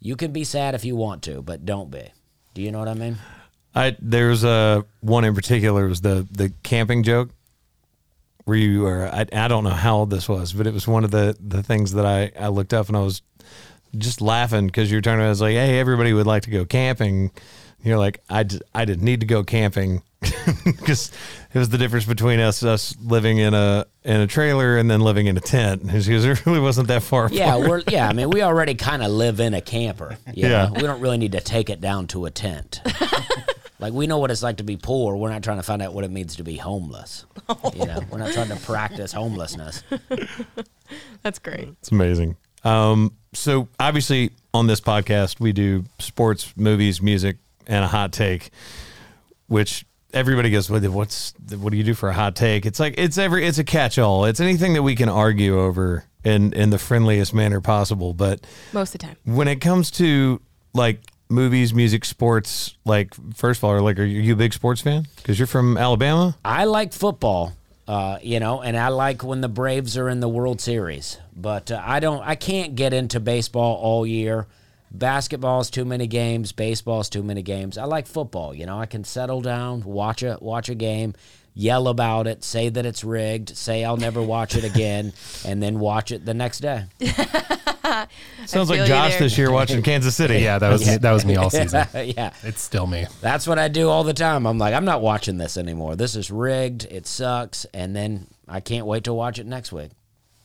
You 0.00 0.16
can 0.16 0.32
be 0.32 0.44
sad 0.44 0.74
if 0.74 0.86
you 0.86 0.96
want 0.96 1.22
to, 1.24 1.42
but 1.42 1.66
don't 1.66 1.90
be. 1.90 2.10
Do 2.54 2.62
you 2.62 2.70
know 2.70 2.78
what 2.78 2.88
I 2.88 2.94
mean? 2.94 3.18
I 3.74 3.96
there's 4.00 4.44
a 4.44 4.84
one 5.00 5.24
in 5.24 5.34
particular 5.34 5.86
was 5.88 6.00
the 6.00 6.26
the 6.30 6.52
camping 6.62 7.02
joke 7.02 7.30
where 8.44 8.56
you 8.56 8.82
were 8.82 9.08
I, 9.12 9.26
I 9.32 9.48
don't 9.48 9.64
know 9.64 9.70
how 9.70 9.96
old 9.98 10.10
this 10.10 10.28
was, 10.28 10.52
but 10.52 10.66
it 10.66 10.72
was 10.72 10.86
one 10.86 11.04
of 11.04 11.10
the 11.10 11.36
the 11.40 11.62
things 11.62 11.92
that 11.94 12.06
I 12.06 12.30
I 12.38 12.48
looked 12.48 12.72
up 12.72 12.88
and 12.88 12.96
I 12.96 13.00
was 13.00 13.22
just 13.96 14.20
laughing 14.20 14.66
because 14.66 14.90
you're 14.90 15.00
about 15.00 15.20
I 15.20 15.28
was 15.28 15.40
like, 15.40 15.54
hey, 15.54 15.78
everybody 15.78 16.12
would 16.12 16.26
like 16.26 16.44
to 16.44 16.50
go 16.50 16.64
camping. 16.64 17.30
You're 17.84 17.98
like, 17.98 18.20
I, 18.30 18.42
d- 18.44 18.60
I 18.74 18.84
didn't 18.84 19.04
need 19.04 19.20
to 19.20 19.26
go 19.26 19.44
camping 19.44 20.02
because 20.64 21.12
it 21.52 21.58
was 21.58 21.68
the 21.68 21.76
difference 21.78 22.06
between 22.06 22.40
us 22.40 22.62
us 22.62 22.96
living 23.02 23.36
in 23.38 23.52
a 23.52 23.84
in 24.04 24.20
a 24.22 24.26
trailer 24.26 24.78
and 24.78 24.90
then 24.90 25.00
living 25.00 25.26
in 25.26 25.36
a 25.36 25.40
tent. 25.40 25.82
Because 25.86 26.08
it 26.24 26.46
really 26.46 26.60
wasn't 26.60 26.88
that 26.88 27.02
far. 27.02 27.28
Yeah, 27.30 27.54
apart. 27.56 27.68
we're 27.68 27.82
yeah. 27.92 28.08
I 28.08 28.12
mean, 28.14 28.30
we 28.30 28.42
already 28.42 28.74
kind 28.74 29.02
of 29.02 29.10
live 29.10 29.38
in 29.38 29.52
a 29.54 29.60
camper. 29.60 30.16
You 30.32 30.48
Yeah. 30.48 30.66
know? 30.66 30.72
we 30.74 30.82
don't 30.82 31.00
really 31.00 31.18
need 31.18 31.32
to 31.32 31.40
take 31.40 31.68
it 31.68 31.80
down 31.82 32.06
to 32.08 32.24
a 32.24 32.30
tent. 32.30 32.80
like 33.78 33.92
we 33.92 34.06
know 34.06 34.16
what 34.18 34.30
it's 34.30 34.42
like 34.42 34.56
to 34.58 34.64
be 34.64 34.78
poor. 34.78 35.14
We're 35.16 35.30
not 35.30 35.42
trying 35.42 35.58
to 35.58 35.62
find 35.62 35.82
out 35.82 35.92
what 35.92 36.04
it 36.04 36.10
means 36.10 36.36
to 36.36 36.42
be 36.44 36.56
homeless. 36.56 37.26
You 37.74 37.84
know, 37.84 38.00
we're 38.10 38.18
not 38.18 38.32
trying 38.32 38.48
to 38.48 38.56
practice 38.56 39.12
homelessness. 39.12 39.82
That's 41.22 41.38
great. 41.38 41.68
It's 41.80 41.90
amazing. 41.92 42.36
Um, 42.64 43.12
so 43.34 43.68
obviously 43.78 44.30
on 44.54 44.66
this 44.68 44.80
podcast 44.80 45.38
we 45.40 45.52
do 45.52 45.84
sports, 45.98 46.54
movies, 46.56 47.02
music, 47.02 47.36
and 47.66 47.84
a 47.84 47.88
hot 47.88 48.12
take, 48.12 48.50
which 49.46 49.84
everybody 50.12 50.50
goes, 50.50 50.70
"What- 50.70 50.82
"What's 50.84 51.34
what 51.58 51.70
do 51.70 51.76
you 51.76 51.84
do 51.84 51.94
for 51.94 52.08
a 52.08 52.14
hot 52.14 52.36
take?" 52.36 52.66
It's 52.66 52.80
like 52.80 52.94
it's 52.98 53.18
every 53.18 53.46
it's 53.46 53.58
a 53.58 53.64
catch-all. 53.64 54.24
It's 54.24 54.40
anything 54.40 54.74
that 54.74 54.82
we 54.82 54.94
can 54.94 55.08
argue 55.08 55.58
over 55.60 56.04
in 56.24 56.52
in 56.52 56.70
the 56.70 56.78
friendliest 56.78 57.34
manner 57.34 57.60
possible. 57.60 58.14
But 58.14 58.40
Most 58.72 58.94
of 58.94 59.00
the 59.00 59.06
time. 59.08 59.16
when 59.24 59.48
it 59.48 59.56
comes 59.60 59.90
to 59.92 60.40
like 60.72 61.00
movies, 61.28 61.74
music, 61.74 62.04
sports, 62.04 62.76
like 62.84 63.14
first 63.34 63.58
of 63.60 63.64
all, 63.64 63.80
like 63.80 63.98
are 63.98 64.04
you 64.04 64.32
a 64.32 64.36
big 64.36 64.52
sports 64.52 64.80
fan? 64.80 65.06
Because 65.16 65.38
you're 65.38 65.46
from 65.46 65.76
Alabama. 65.76 66.36
I 66.44 66.64
like 66.64 66.92
football, 66.92 67.52
uh, 67.88 68.18
you 68.22 68.40
know, 68.40 68.60
and 68.62 68.76
I 68.76 68.88
like 68.88 69.22
when 69.24 69.40
the 69.40 69.48
Braves 69.48 69.96
are 69.96 70.08
in 70.08 70.20
the 70.20 70.28
World 70.28 70.60
Series. 70.60 71.18
But 71.36 71.70
uh, 71.72 71.82
I 71.84 71.98
don't, 72.00 72.22
I 72.22 72.34
can't 72.36 72.74
get 72.76 72.92
into 72.92 73.20
baseball 73.20 73.74
all 73.76 74.06
year. 74.06 74.46
Basketball's 74.94 75.70
too 75.70 75.84
many 75.84 76.06
games. 76.06 76.52
Baseball's 76.52 77.08
too 77.08 77.22
many 77.22 77.42
games. 77.42 77.76
I 77.76 77.84
like 77.84 78.06
football. 78.06 78.54
You 78.54 78.64
know, 78.64 78.78
I 78.78 78.86
can 78.86 79.02
settle 79.02 79.40
down, 79.40 79.82
watch 79.82 80.22
a 80.22 80.38
watch 80.40 80.68
a 80.68 80.74
game, 80.76 81.14
yell 81.52 81.88
about 81.88 82.28
it, 82.28 82.44
say 82.44 82.68
that 82.68 82.86
it's 82.86 83.02
rigged, 83.02 83.56
say 83.56 83.84
I'll 83.84 83.96
never 83.96 84.22
watch 84.22 84.54
it 84.54 84.62
again, 84.62 85.12
and 85.44 85.60
then 85.62 85.80
watch 85.80 86.12
it 86.12 86.24
the 86.24 86.34
next 86.34 86.60
day. 86.60 86.84
Sounds 88.46 88.70
like 88.70 88.86
Josh 88.86 89.16
this 89.18 89.36
year 89.36 89.50
watching 89.50 89.82
Kansas 89.82 90.14
City. 90.14 90.38
Yeah, 90.38 90.58
that 90.58 90.70
was 90.70 90.86
me, 90.86 90.96
that 90.96 91.12
was 91.12 91.24
me 91.24 91.36
all 91.36 91.50
season. 91.50 91.86
yeah. 91.94 92.32
It's 92.42 92.62
still 92.62 92.86
me. 92.86 93.06
That's 93.20 93.46
what 93.46 93.58
I 93.58 93.68
do 93.68 93.88
all 93.88 94.04
the 94.04 94.14
time. 94.14 94.46
I'm 94.46 94.58
like, 94.58 94.74
I'm 94.74 94.84
not 94.84 95.02
watching 95.02 95.38
this 95.38 95.56
anymore. 95.56 95.96
This 95.96 96.14
is 96.14 96.30
rigged. 96.30 96.84
It 96.84 97.06
sucks. 97.06 97.66
And 97.74 97.94
then 97.94 98.28
I 98.48 98.60
can't 98.60 98.86
wait 98.86 99.04
to 99.04 99.12
watch 99.12 99.38
it 99.38 99.46
next 99.46 99.72
week. 99.72 99.90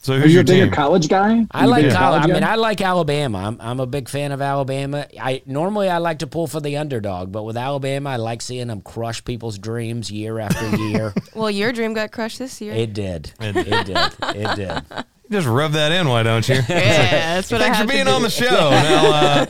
So 0.02 0.18
who's 0.18 0.28
you 0.34 0.36
your 0.36 0.42
a 0.44 0.46
team? 0.46 0.72
college 0.72 1.10
guy? 1.10 1.46
I 1.52 1.66
you 1.66 1.70
like 1.72 1.84
bigger 1.84 1.96
college. 1.96 2.24
I 2.24 2.28
guy? 2.28 2.34
mean, 2.34 2.44
I 2.46 2.56
like 2.56 2.80
Alabama. 2.80 3.38
I'm, 3.40 3.58
I'm 3.60 3.80
a 3.82 3.86
big 3.86 4.08
fan 4.08 4.32
of 4.32 4.42
Alabama. 4.42 5.06
I 5.20 5.42
normally 5.46 5.90
I 5.90 5.98
like 5.98 6.20
to 6.20 6.28
pull 6.28 6.48
for 6.48 6.62
the 6.62 6.78
underdog, 6.78 7.34
but 7.34 7.44
with 7.44 7.58
Alabama, 7.58 8.12
I 8.12 8.16
like 8.16 8.42
seeing 8.42 8.68
them 8.68 8.80
crush 8.82 9.24
people's 9.26 9.58
dreams 9.58 10.10
year 10.10 10.40
after 10.40 10.76
year. 10.78 11.14
Well, 11.36 11.52
your 11.52 11.72
dream 11.74 11.94
got 11.94 12.12
crushed 12.12 12.40
this 12.40 12.60
year. 12.62 12.74
it 12.74 12.94
did. 12.94 13.32
It 13.42 13.54
did. 13.54 13.90
It 13.90 14.56
did. 14.56 15.06
Just 15.32 15.48
rub 15.48 15.74
that 15.74 15.92
in, 15.92 16.08
why 16.10 16.24
don't 16.24 16.48
you? 16.50 16.56
yeah, 16.70 17.36
that's 17.36 17.52
what 17.52 17.62
I 17.62 17.66
Thanks 17.66 17.78
have 17.78 17.86
for 17.88 17.92
to 17.92 17.96
being 17.98 18.06
do. 18.08 18.12
on 18.14 18.22
the 18.24 18.30
show. 18.32 18.46
Now, 18.50 19.46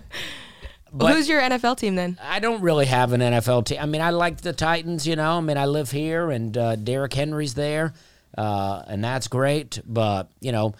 Well, 0.92 1.14
Who's 1.14 1.28
your 1.28 1.40
NFL 1.40 1.76
team 1.76 1.94
then? 1.94 2.18
I 2.20 2.40
don't 2.40 2.62
really 2.62 2.86
have 2.86 3.12
an 3.12 3.20
NFL 3.20 3.66
team. 3.66 3.78
I 3.80 3.86
mean, 3.86 4.00
I 4.00 4.10
like 4.10 4.40
the 4.40 4.52
Titans. 4.52 5.06
You 5.06 5.14
know, 5.16 5.36
I 5.38 5.40
mean, 5.40 5.56
I 5.56 5.66
live 5.66 5.90
here, 5.92 6.30
and 6.30 6.56
uh, 6.56 6.74
Derrick 6.76 7.12
Henry's 7.14 7.54
there, 7.54 7.92
uh, 8.36 8.82
and 8.86 9.02
that's 9.02 9.28
great. 9.28 9.80
But 9.86 10.30
you 10.40 10.52
know, 10.52 10.74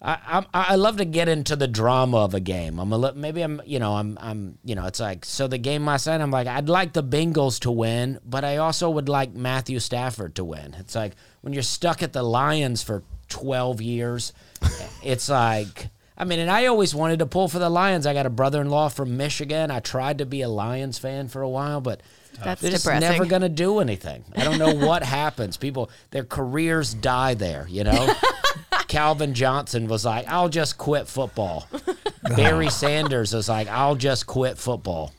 I, 0.00 0.44
I 0.52 0.72
I 0.72 0.76
love 0.76 0.98
to 0.98 1.04
get 1.04 1.28
into 1.28 1.56
the 1.56 1.66
drama 1.66 2.18
of 2.18 2.34
a 2.34 2.40
game. 2.40 2.78
I'm 2.78 2.92
a 2.92 3.12
maybe 3.14 3.42
I'm 3.42 3.60
you 3.66 3.78
know 3.78 3.94
I'm 3.94 4.16
I'm 4.20 4.58
you 4.64 4.74
know 4.74 4.86
it's 4.86 5.00
like 5.00 5.24
so 5.24 5.48
the 5.48 5.58
game 5.58 5.84
last 5.84 6.06
night 6.06 6.20
I'm 6.20 6.30
like 6.30 6.46
I'd 6.46 6.68
like 6.68 6.92
the 6.92 7.02
Bengals 7.02 7.60
to 7.60 7.70
win, 7.70 8.20
but 8.24 8.44
I 8.44 8.58
also 8.58 8.88
would 8.90 9.08
like 9.08 9.34
Matthew 9.34 9.80
Stafford 9.80 10.36
to 10.36 10.44
win. 10.44 10.74
It's 10.78 10.94
like 10.94 11.14
when 11.40 11.52
you're 11.52 11.62
stuck 11.62 12.02
at 12.02 12.12
the 12.12 12.22
Lions 12.22 12.82
for 12.82 13.02
12 13.28 13.80
years, 13.80 14.32
it's 15.02 15.28
like. 15.28 15.90
I 16.20 16.24
mean, 16.24 16.40
and 16.40 16.50
I 16.50 16.66
always 16.66 16.96
wanted 16.96 17.20
to 17.20 17.26
pull 17.26 17.46
for 17.46 17.60
the 17.60 17.70
Lions. 17.70 18.04
I 18.04 18.12
got 18.12 18.26
a 18.26 18.30
brother-in-law 18.30 18.88
from 18.88 19.16
Michigan. 19.16 19.70
I 19.70 19.78
tried 19.78 20.18
to 20.18 20.26
be 20.26 20.42
a 20.42 20.48
Lions 20.48 20.98
fan 20.98 21.28
for 21.28 21.42
a 21.42 21.48
while, 21.48 21.80
but 21.80 22.02
That's 22.42 22.60
they're 22.60 22.72
just 22.72 22.86
never 22.86 23.24
going 23.24 23.42
to 23.42 23.48
do 23.48 23.78
anything. 23.78 24.24
I 24.34 24.42
don't 24.42 24.58
know 24.58 24.74
what 24.74 25.02
happens. 25.04 25.56
People, 25.56 25.90
their 26.10 26.24
careers 26.24 26.92
die 26.92 27.34
there, 27.34 27.66
you 27.70 27.84
know? 27.84 28.14
Calvin 28.88 29.32
Johnson 29.32 29.86
was 29.86 30.04
like, 30.04 30.26
I'll 30.26 30.48
just 30.48 30.76
quit 30.76 31.06
football. 31.06 31.68
Barry 32.36 32.68
Sanders 32.68 33.32
was 33.32 33.48
like, 33.48 33.68
I'll 33.68 33.94
just 33.94 34.26
quit 34.26 34.58
football. 34.58 35.12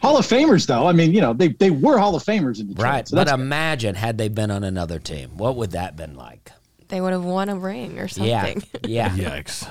Hall 0.00 0.16
of 0.16 0.26
Famers, 0.26 0.66
though. 0.66 0.86
I 0.86 0.92
mean, 0.92 1.12
you 1.12 1.20
know, 1.20 1.34
they, 1.34 1.48
they 1.48 1.70
were 1.70 1.98
Hall 1.98 2.16
of 2.16 2.24
Famers 2.24 2.60
in 2.60 2.68
Detroit. 2.68 2.84
Right. 2.84 3.08
So 3.08 3.16
but 3.16 3.28
imagine 3.28 3.94
had 3.94 4.16
they 4.16 4.28
been 4.28 4.50
on 4.50 4.64
another 4.64 4.98
team. 4.98 5.36
What 5.36 5.56
would 5.56 5.72
that 5.72 5.96
been 5.96 6.14
like? 6.14 6.50
They 6.88 7.02
would 7.02 7.12
have 7.12 7.24
won 7.24 7.50
a 7.50 7.56
ring 7.56 7.98
or 7.98 8.08
something. 8.08 8.30
Yeah. 8.30 8.44
something. 8.46 8.80
Yeah. 8.84 9.10
yikes. 9.10 9.68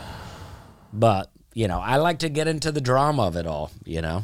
But, 0.91 1.31
you 1.53 1.67
know, 1.67 1.79
I 1.79 1.97
like 1.97 2.19
to 2.19 2.29
get 2.29 2.47
into 2.47 2.71
the 2.71 2.81
drama 2.81 3.23
of 3.23 3.35
it 3.35 3.45
all, 3.45 3.71
you 3.85 4.01
know? 4.01 4.23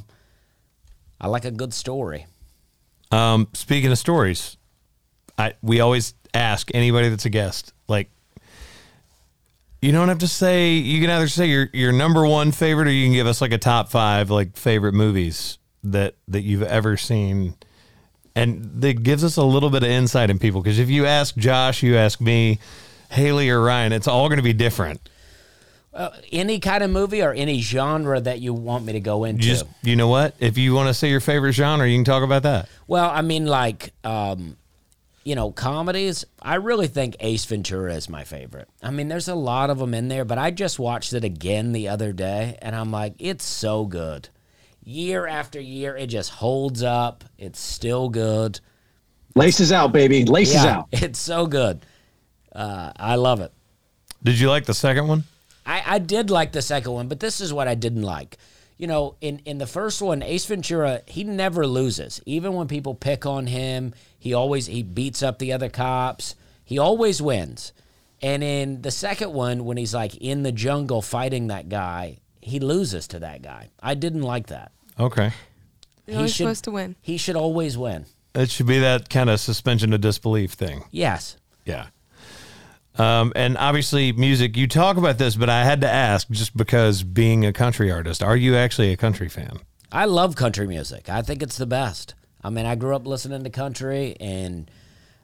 I 1.20 1.28
like 1.28 1.46
a 1.46 1.52
good 1.52 1.74
story. 1.74 2.26
Um, 3.12 3.48
speaking 3.54 3.92
of 3.92 3.98
stories, 3.98 4.58
I 5.38 5.54
we 5.62 5.80
always 5.80 6.14
ask 6.34 6.70
anybody 6.74 7.10
that's 7.10 7.26
a 7.26 7.30
guest, 7.30 7.74
like 7.88 8.10
you 9.82 9.92
don't 9.92 10.10
have 10.10 10.20
to 10.20 10.28
say 10.28 10.74
you 10.74 11.00
can 11.00 11.10
either 11.10 11.28
say 11.28 11.46
your 11.46 11.70
your 11.72 11.92
number 11.92 12.26
one 12.26 12.52
favorite 12.52 12.88
or 12.88 12.92
you 12.92 13.06
can 13.06 13.14
give 13.14 13.28
us 13.28 13.40
like 13.40 13.52
a 13.52 13.58
top 13.58 13.90
five 13.90 14.30
like 14.32 14.58
favorite 14.58 14.94
movies 14.94 15.60
that 15.84 16.16
that 16.28 16.42
you've 16.42 16.64
ever 16.64 16.98
seen. 16.98 17.56
And 18.38 18.82
that 18.82 19.04
gives 19.04 19.24
us 19.24 19.38
a 19.38 19.44
little 19.44 19.70
bit 19.70 19.84
of 19.84 19.90
insight 19.90 20.30
in 20.30 20.40
people 20.40 20.62
because 20.62 20.80
if 20.80 20.90
you 20.90 21.06
ask 21.06 21.38
Josh, 21.38 21.84
you 21.84 21.96
ask 21.96 22.20
me, 22.20 22.60
Haley 23.12 23.50
or 23.50 23.62
Ryan, 23.62 23.94
it's 23.94 24.08
all 24.08 24.28
going 24.28 24.40
to 24.40 24.44
be 24.44 24.52
different. 24.52 25.08
Any 26.32 26.60
kind 26.60 26.84
of 26.84 26.90
movie 26.90 27.22
or 27.22 27.32
any 27.32 27.62
genre 27.62 28.20
that 28.20 28.40
you 28.42 28.54
want 28.54 28.84
me 28.86 28.94
to 28.94 29.00
go 29.00 29.24
into? 29.24 29.46
You 29.46 29.54
just 29.54 29.66
you 29.82 29.96
know 29.96 30.08
what? 30.10 30.36
If 30.40 30.58
you 30.58 30.74
want 30.74 30.90
to 30.90 30.94
say 30.94 31.10
your 31.10 31.22
favorite 31.22 31.54
genre, 31.54 31.88
you 31.88 31.98
can 31.98 32.04
talk 32.04 32.24
about 32.24 32.44
that. 32.44 32.68
Well, 32.88 33.10
I 33.10 33.22
mean, 33.22 33.46
like, 33.46 33.94
um, 34.04 34.58
you 35.24 35.36
know, 35.36 35.52
comedies. 35.52 36.26
I 36.42 36.56
really 36.56 36.88
think 36.88 37.16
Ace 37.22 37.46
Ventura 37.46 37.94
is 37.96 38.10
my 38.10 38.26
favorite. 38.26 38.68
I 38.84 38.92
mean, 38.92 39.08
there's 39.08 39.30
a 39.30 39.36
lot 39.36 39.70
of 39.70 39.80
them 39.80 39.94
in 39.94 40.10
there, 40.10 40.26
but 40.26 40.38
I 40.38 40.52
just 40.52 40.80
watched 40.80 41.14
it 41.14 41.24
again 41.24 41.72
the 41.72 41.88
other 41.88 42.12
day, 42.12 42.58
and 42.62 42.76
I'm 42.76 42.92
like, 42.92 43.14
it's 43.20 43.46
so 43.46 43.86
good. 43.86 44.28
Year 44.84 45.26
after 45.26 45.60
year, 45.60 45.96
it 45.98 46.08
just 46.08 46.30
holds 46.30 46.84
up. 46.84 47.24
It's 47.40 47.60
still 47.60 48.10
good. 48.10 48.60
laces 49.34 49.72
out, 49.72 49.94
baby. 49.94 50.26
Laces 50.26 50.56
Yeah, 50.64 50.78
out. 50.80 50.88
it's 50.92 51.20
so 51.20 51.48
good. 51.48 51.86
Uh, 52.52 52.92
I 52.96 53.16
love 53.16 53.40
it. 53.42 53.52
Did 54.24 54.40
you 54.40 54.50
like 54.50 54.66
the 54.66 54.74
second 54.74 55.08
one? 55.08 55.24
I, 55.66 55.84
I 55.86 56.00
did 56.00 56.30
like 56.30 56.52
the 56.52 56.62
second 56.62 56.92
one, 56.92 57.08
but 57.08 57.20
this 57.20 57.42
is 57.42 57.52
what 57.54 57.68
I 57.68 57.76
didn't 57.76 58.04
like. 58.04 58.38
you 58.78 58.88
know, 58.88 59.16
in 59.22 59.40
in 59.46 59.58
the 59.58 59.68
first 59.68 60.02
one, 60.02 60.22
Ace 60.22 60.46
Ventura, 60.46 61.02
he 61.08 61.24
never 61.24 61.66
loses. 61.66 62.22
Even 62.26 62.54
when 62.54 62.68
people 62.68 62.94
pick 62.94 63.26
on 63.26 63.48
him, 63.48 63.94
he 64.20 64.34
always 64.34 64.66
he 64.68 64.84
beats 64.84 65.24
up 65.24 65.40
the 65.40 65.54
other 65.54 65.70
cops. 65.70 66.36
He 66.64 66.78
always 66.80 67.22
wins. 67.22 67.72
And 68.22 68.44
in 68.44 68.82
the 68.82 68.92
second 68.92 69.34
one, 69.34 69.66
when 69.66 69.78
he's 69.78 69.94
like 69.94 70.16
in 70.18 70.44
the 70.44 70.52
jungle 70.52 71.02
fighting 71.02 71.48
that 71.48 71.70
guy, 71.70 72.20
he 72.42 72.60
loses 72.60 73.08
to 73.10 73.20
that 73.20 73.42
guy. 73.42 73.70
I 73.82 73.94
didn't 73.96 74.24
like 74.24 74.48
that. 74.48 74.72
Okay. 75.00 75.32
You're 76.08 76.18
always 76.18 76.32
should- 76.34 76.44
supposed 76.46 76.64
to 76.66 76.72
win. 76.72 76.96
He 77.02 77.18
should 77.18 77.36
always 77.36 77.78
win. 77.78 78.06
It 78.34 78.50
should 78.52 78.68
be 78.68 78.80
that 78.80 79.10
kind 79.10 79.30
of 79.30 79.40
suspension 79.40 79.94
of 79.94 80.02
disbelief 80.02 80.52
thing. 80.54 80.84
Yes. 80.92 81.38
Yeah. 81.66 81.88
Um, 82.98 83.34
and 83.36 83.58
obviously, 83.58 84.14
music, 84.14 84.56
you 84.56 84.68
talk 84.68 84.98
about 84.98 85.18
this, 85.18 85.36
but 85.36 85.50
I 85.50 85.64
had 85.64 85.82
to 85.82 85.90
ask 85.90 86.30
just 86.30 86.56
because 86.56 87.04
being 87.04 87.46
a 87.46 87.52
country 87.52 87.92
artist, 87.92 88.24
are 88.24 88.38
you 88.38 88.56
actually 88.56 88.92
a 88.92 88.98
country 88.98 89.28
fan? 89.28 89.60
I 89.92 90.06
love 90.06 90.36
country 90.36 90.68
music. 90.68 91.10
I 91.10 91.22
think 91.22 91.42
it's 91.42 91.58
the 91.58 91.66
best. 91.66 92.16
I 92.44 92.50
mean, 92.50 92.66
I 92.66 92.76
grew 92.76 92.96
up 92.96 93.06
listening 93.08 93.44
to 93.44 93.50
country, 93.50 94.16
and 94.20 94.70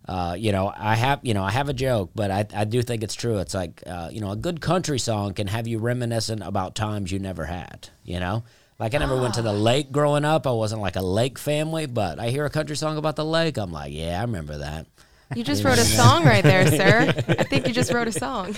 uh, 0.08 0.36
you 0.38 0.52
know, 0.52 0.74
I 0.76 0.96
have 0.96 1.20
you 1.24 1.34
know 1.34 1.44
I 1.44 1.52
have 1.52 1.70
a 1.70 1.74
joke, 1.74 2.12
but 2.16 2.32
I, 2.32 2.46
I 2.54 2.66
do 2.66 2.82
think 2.82 3.04
it's 3.04 3.16
true. 3.16 3.38
It's 3.38 3.54
like 3.54 3.84
uh, 3.86 4.10
you 4.12 4.20
know, 4.20 4.32
a 4.32 4.36
good 4.36 4.60
country 4.60 5.00
song 5.00 5.34
can 5.34 5.48
have 5.48 5.68
you 5.68 5.80
reminiscent 5.80 6.42
about 6.44 6.76
times 6.76 7.12
you 7.12 7.20
never 7.20 7.46
had. 7.46 7.90
You 8.04 8.20
know, 8.20 8.44
like 8.80 8.96
I 8.96 8.98
never 8.98 9.16
went 9.20 9.36
to 9.36 9.42
the 9.42 9.54
lake 9.54 9.92
growing 9.92 10.26
up. 10.26 10.48
I 10.48 10.52
wasn't 10.52 10.82
like 10.82 10.96
a 10.96 11.02
lake 11.02 11.38
family, 11.38 11.86
but 11.86 12.20
I 12.20 12.30
hear 12.30 12.46
a 12.46 12.50
country 12.50 12.76
song 12.76 12.98
about 12.98 13.16
the 13.16 13.26
lake. 13.26 13.58
I'm 13.58 13.72
like, 13.72 13.94
yeah, 13.94 14.20
I 14.20 14.24
remember 14.24 14.58
that. 14.58 14.88
You 15.36 15.44
just 15.44 15.64
wrote 15.64 15.78
a 15.78 15.86
song 15.86 16.26
right 16.26 16.44
there, 16.44 16.68
sir. 16.68 17.14
I 17.28 17.44
think 17.44 17.68
you 17.68 17.74
just 17.74 17.94
wrote 17.94 18.08
a 18.08 18.12
song. 18.12 18.56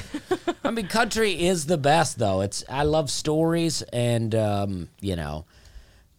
I 0.64 0.72
mean, 0.72 0.88
country 0.88 1.46
is 1.46 1.66
the 1.66 1.78
best, 1.78 2.18
though. 2.20 2.42
It's 2.42 2.64
I 2.70 2.84
love 2.84 3.10
stories, 3.10 3.82
and 3.94 4.34
um, 4.34 4.90
you 5.00 5.16
know, 5.16 5.46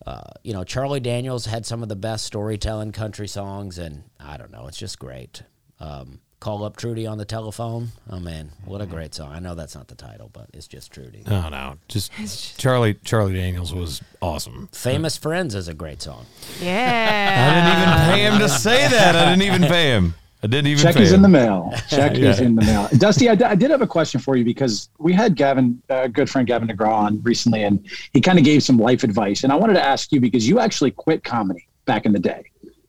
uh, 0.07 0.23
you 0.43 0.53
know, 0.53 0.65
Charlie 0.65 1.01
Daniels 1.01 1.47
had 1.47 1.67
some 1.67 1.83
of 1.83 1.89
the 1.89 1.97
best 1.97 2.25
storytelling 2.25 2.93
country 2.93 3.27
songs, 3.29 3.79
and 3.79 4.05
I 4.21 4.37
don't 4.37 4.53
know, 4.53 4.67
it's 4.69 4.79
just 4.79 4.99
great. 4.99 5.43
Um, 5.81 6.21
Call 6.41 6.63
up 6.63 6.77
Trudy 6.77 7.07
on 7.07 7.17
the 7.17 7.25
telephone. 7.25 7.89
Oh 8.11 8.21
man, 8.21 8.51
what 8.67 8.83
a 8.83 8.87
great 8.87 9.15
song! 9.15 9.33
I 9.33 9.39
know 9.39 9.55
that's 9.55 9.75
not 9.75 9.89
the 9.89 9.95
title, 9.95 10.29
but 10.31 10.49
it's 10.53 10.69
just 10.69 10.93
Trudy. 10.93 11.23
No, 11.27 11.49
no. 11.49 11.79
Just 11.89 12.13
Charlie 12.61 12.93
Charlie 13.03 13.33
Daniels 13.33 13.73
was 13.73 14.03
awesome. 14.21 14.69
Famous 14.71 15.17
Friends 15.17 15.55
is 15.55 15.69
a 15.69 15.75
great 15.75 16.03
song. 16.03 16.27
Yeah, 16.61 17.49
I 17.49 17.55
didn't 17.55 17.81
even 17.89 18.15
pay 18.15 18.37
him 18.37 18.47
to 18.47 18.49
say 18.61 18.89
that. 18.89 19.17
I 19.17 19.31
didn't 19.31 19.43
even 19.55 19.63
pay 19.63 19.93
him. 19.93 20.17
I 20.45 20.47
didn't 20.47 20.67
even 20.67 20.83
Check 20.83 20.97
pay 20.97 21.05
is 21.05 21.13
in 21.13 21.23
the 21.23 21.29
mail. 21.29 21.73
Check 21.89 22.19
is 22.19 22.41
in 22.41 22.55
the 22.55 22.61
mail. 22.61 22.87
Dusty, 22.99 23.31
I, 23.31 23.35
d- 23.35 23.45
I 23.45 23.55
did 23.55 23.71
have 23.71 23.81
a 23.81 23.87
question 23.87 24.21
for 24.21 24.37
you 24.37 24.45
because 24.45 24.91
we 24.99 25.15
had 25.15 25.37
Gavin, 25.37 25.83
uh, 25.89 26.07
good 26.07 26.29
friend 26.29 26.47
Gavin 26.47 26.69
DeGraw 26.69 26.93
on 26.93 27.23
recently, 27.23 27.63
and 27.63 27.83
he 28.13 28.21
kind 28.21 28.39
of 28.39 28.45
gave 28.45 28.63
some 28.63 28.79
life 28.79 29.05
advice. 29.05 29.45
And 29.45 29.51
I 29.51 29.57
wanted 29.57 29.73
to 29.73 29.83
ask 29.83 30.13
you 30.13 30.21
because 30.21 30.47
you 30.47 30.61
actually 30.61 30.91
quit 30.91 31.25
comedy 31.25 31.67
back 31.87 32.05
in 32.05 32.13
the 32.13 32.19
day 32.19 32.43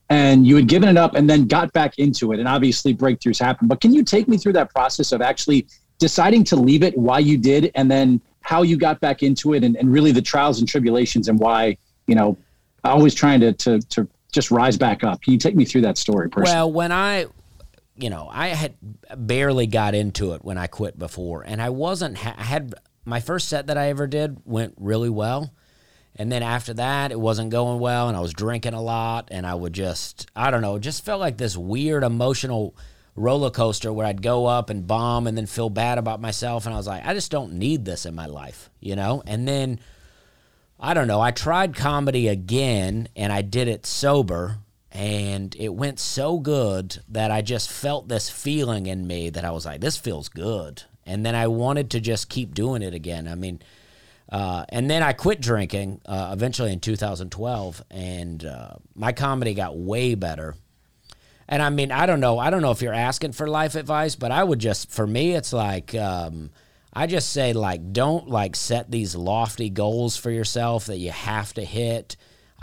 and 0.09 0.45
you 0.45 0.57
had 0.57 0.67
given 0.67 0.89
it 0.89 0.97
up 0.97 1.15
and 1.15 1.29
then 1.29 1.47
got 1.47 1.71
back 1.71 1.97
into 1.97 2.33
it. 2.33 2.39
And 2.39 2.47
obviously 2.47 2.93
breakthroughs 2.93 3.39
happen. 3.39 3.69
But 3.69 3.79
can 3.79 3.93
you 3.93 4.03
take 4.03 4.27
me 4.27 4.35
through 4.37 4.53
that 4.53 4.73
process 4.73 5.13
of 5.13 5.21
actually 5.21 5.65
deciding 5.97 6.43
to 6.45 6.57
leave 6.57 6.83
it, 6.83 6.97
why 6.97 7.19
you 7.19 7.37
did, 7.37 7.71
and 7.75 7.89
then 7.89 8.19
how 8.41 8.63
you 8.63 8.75
got 8.75 8.99
back 8.99 9.23
into 9.23 9.53
it 9.53 9.63
and, 9.63 9.77
and 9.77 9.93
really 9.93 10.11
the 10.11 10.21
trials 10.21 10.59
and 10.59 10.67
tribulations 10.67 11.29
and 11.29 11.39
why, 11.39 11.77
you 12.07 12.15
know, 12.15 12.37
always 12.83 13.15
trying 13.15 13.39
to, 13.39 13.53
to, 13.53 13.79
to 13.79 14.05
just 14.33 14.51
rise 14.51 14.77
back 14.77 15.05
up. 15.05 15.21
Can 15.21 15.31
you 15.31 15.39
take 15.39 15.55
me 15.55 15.63
through 15.63 15.81
that 15.81 15.97
story 15.97 16.29
personally? 16.29 16.53
Well, 16.53 16.71
when 16.73 16.91
I, 16.91 17.27
you 17.97 18.09
know, 18.09 18.29
I 18.31 18.49
had 18.49 18.75
barely 19.15 19.67
got 19.67 19.95
into 19.95 20.33
it 20.33 20.43
when 20.43 20.57
I 20.57 20.67
quit 20.67 20.99
before, 20.99 21.43
and 21.43 21.61
I 21.61 21.69
wasn't. 21.69 22.23
I 22.25 22.43
had 22.43 22.75
my 23.05 23.19
first 23.19 23.47
set 23.47 23.67
that 23.67 23.77
I 23.77 23.89
ever 23.89 24.07
did 24.07 24.39
went 24.45 24.73
really 24.77 25.09
well, 25.09 25.53
and 26.15 26.31
then 26.31 26.43
after 26.43 26.73
that, 26.73 27.11
it 27.11 27.19
wasn't 27.19 27.51
going 27.51 27.79
well, 27.79 28.07
and 28.07 28.17
I 28.17 28.21
was 28.21 28.33
drinking 28.33 28.73
a 28.73 28.81
lot, 28.81 29.29
and 29.31 29.45
I 29.47 29.55
would 29.55 29.73
just, 29.73 30.29
I 30.35 30.51
don't 30.51 30.61
know, 30.61 30.77
just 30.77 31.05
felt 31.05 31.21
like 31.21 31.37
this 31.37 31.55
weird 31.55 32.03
emotional 32.03 32.75
roller 33.15 33.49
coaster 33.49 33.93
where 33.93 34.05
I'd 34.05 34.21
go 34.21 34.45
up 34.45 34.69
and 34.69 34.85
bomb 34.85 35.25
and 35.25 35.37
then 35.37 35.45
feel 35.45 35.69
bad 35.69 35.97
about 35.97 36.19
myself, 36.19 36.65
and 36.65 36.73
I 36.73 36.77
was 36.77 36.87
like, 36.87 37.05
I 37.05 37.13
just 37.13 37.31
don't 37.31 37.53
need 37.53 37.85
this 37.85 38.05
in 38.05 38.13
my 38.13 38.25
life, 38.25 38.69
you 38.79 38.95
know, 38.95 39.23
and 39.25 39.47
then. 39.47 39.79
I 40.77 40.93
don't 40.93 41.07
know. 41.07 41.21
I 41.21 41.31
tried 41.31 41.73
comedy 41.73 42.27
again 42.27 43.07
and 43.15 43.31
I 43.31 43.41
did 43.41 43.69
it 43.69 43.85
sober 43.85 44.57
and 44.95 45.53
it 45.59 45.75
went 45.75 45.99
so 45.99 46.39
good 46.39 46.99
that 47.09 47.29
I 47.29 47.41
just 47.41 47.69
felt 47.69 48.07
this 48.07 48.29
feeling 48.29 48.85
in 48.85 49.05
me 49.05 49.29
that 49.29 49.43
I 49.43 49.51
was 49.51 49.65
like, 49.65 49.81
this 49.81 49.97
feels 49.97 50.29
good. 50.29 50.83
And 51.05 51.25
then 51.25 51.35
I 51.35 51.47
wanted 51.47 51.91
to 51.91 51.99
just 51.99 52.29
keep 52.29 52.53
doing 52.53 52.81
it 52.81 52.93
again. 52.93 53.27
I 53.27 53.35
mean, 53.35 53.61
uh, 54.29 54.63
and 54.69 54.89
then 54.89 55.03
I 55.03 55.11
quit 55.11 55.41
drinking 55.41 55.99
uh, 56.05 56.29
eventually 56.31 56.71
in 56.71 56.79
2012 56.79 57.83
and 57.91 58.45
uh, 58.45 58.75
my 58.95 59.11
comedy 59.11 59.53
got 59.53 59.77
way 59.77 60.15
better. 60.15 60.55
And 61.49 61.61
I 61.61 61.69
mean, 61.71 61.91
I 61.91 62.05
don't 62.05 62.21
know. 62.21 62.39
I 62.39 62.49
don't 62.49 62.61
know 62.61 62.71
if 62.71 62.81
you're 62.81 62.93
asking 62.93 63.33
for 63.33 63.47
life 63.47 63.75
advice, 63.75 64.15
but 64.15 64.31
I 64.31 64.45
would 64.45 64.59
just, 64.59 64.89
for 64.91 65.05
me, 65.05 65.35
it's 65.35 65.51
like, 65.51 65.93
um, 65.93 66.51
I 66.93 67.05
just 67.05 67.33
say, 67.33 67.51
like, 67.51 67.91
don't 67.91 68.29
like 68.29 68.55
set 68.55 68.89
these 68.89 69.13
lofty 69.13 69.69
goals 69.69 70.15
for 70.15 70.31
yourself 70.31 70.85
that 70.85 70.99
you 70.99 71.11
have 71.11 71.53
to 71.55 71.65
hit. 71.65 72.15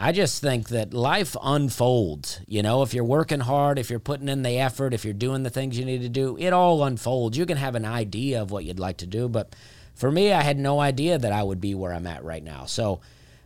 I 0.02 0.10
just 0.10 0.42
think 0.42 0.70
that 0.70 0.92
life 0.92 1.36
unfolds. 1.40 2.40
You 2.48 2.60
know, 2.60 2.82
if 2.82 2.92
you're 2.92 3.04
working 3.04 3.38
hard, 3.38 3.78
if 3.78 3.88
you're 3.88 4.00
putting 4.00 4.28
in 4.28 4.42
the 4.42 4.58
effort, 4.58 4.92
if 4.92 5.04
you're 5.04 5.14
doing 5.14 5.44
the 5.44 5.48
things 5.48 5.78
you 5.78 5.84
need 5.84 6.00
to 6.02 6.08
do, 6.08 6.36
it 6.40 6.52
all 6.52 6.82
unfolds. 6.82 7.38
You 7.38 7.46
can 7.46 7.56
have 7.56 7.76
an 7.76 7.84
idea 7.84 8.42
of 8.42 8.50
what 8.50 8.64
you'd 8.64 8.80
like 8.80 8.96
to 8.96 9.06
do, 9.06 9.28
but 9.28 9.54
for 9.94 10.10
me, 10.10 10.32
I 10.32 10.42
had 10.42 10.58
no 10.58 10.80
idea 10.80 11.18
that 11.18 11.30
I 11.32 11.44
would 11.44 11.60
be 11.60 11.76
where 11.76 11.92
I'm 11.92 12.08
at 12.08 12.24
right 12.24 12.42
now. 12.42 12.64
So, 12.64 13.00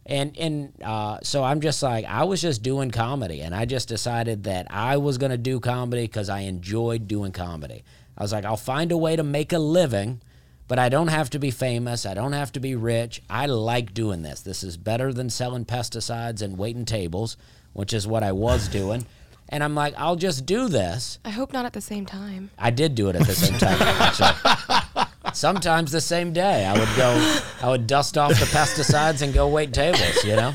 and 0.06 0.34
and 0.38 0.72
uh, 0.82 1.18
so 1.22 1.44
I'm 1.44 1.60
just 1.60 1.82
like 1.82 2.06
I 2.06 2.24
was 2.24 2.40
just 2.40 2.62
doing 2.62 2.90
comedy, 2.90 3.42
and 3.42 3.54
I 3.54 3.66
just 3.66 3.86
decided 3.86 4.44
that 4.44 4.66
I 4.70 4.96
was 4.96 5.18
gonna 5.18 5.36
do 5.36 5.60
comedy 5.60 6.04
because 6.04 6.30
I 6.30 6.40
enjoyed 6.40 7.06
doing 7.06 7.32
comedy. 7.32 7.84
I 8.16 8.22
was 8.22 8.32
like, 8.32 8.46
I'll 8.46 8.56
find 8.56 8.92
a 8.92 8.96
way 8.96 9.14
to 9.14 9.22
make 9.22 9.52
a 9.52 9.58
living, 9.58 10.22
but 10.68 10.78
I 10.78 10.88
don't 10.88 11.08
have 11.08 11.30
to 11.30 11.38
be 11.38 11.50
famous. 11.50 12.04
I 12.06 12.14
don't 12.14 12.32
have 12.32 12.52
to 12.52 12.60
be 12.60 12.74
rich. 12.74 13.22
I 13.30 13.46
like 13.46 13.94
doing 13.94 14.22
this. 14.22 14.40
This 14.40 14.62
is 14.62 14.76
better 14.76 15.12
than 15.12 15.30
selling 15.30 15.64
pesticides 15.64 16.42
and 16.42 16.58
waiting 16.58 16.84
tables, 16.84 17.36
which 17.72 17.92
is 17.92 18.06
what 18.06 18.22
I 18.22 18.32
was 18.32 18.68
doing. 18.80 19.06
And 19.48 19.62
I'm 19.62 19.76
like, 19.76 19.94
I'll 19.96 20.16
just 20.16 20.44
do 20.44 20.68
this. 20.68 21.20
I 21.24 21.30
hope 21.30 21.52
not 21.52 21.66
at 21.66 21.72
the 21.72 21.80
same 21.80 22.04
time. 22.04 22.50
I 22.58 22.70
did 22.70 22.96
do 22.96 23.08
it 23.08 23.16
at 23.16 23.26
the 23.26 23.34
same 23.34 23.56
time. 23.58 23.78
Actually. 23.80 25.04
Sometimes 25.32 25.92
the 25.92 26.00
same 26.00 26.32
day, 26.32 26.64
I 26.64 26.72
would 26.72 26.88
go, 26.96 27.38
I 27.62 27.70
would 27.70 27.86
dust 27.86 28.18
off 28.18 28.30
the 28.30 28.46
pesticides 28.46 29.22
and 29.22 29.32
go 29.32 29.46
wait 29.46 29.72
tables, 29.72 30.24
you 30.24 30.34
know. 30.34 30.52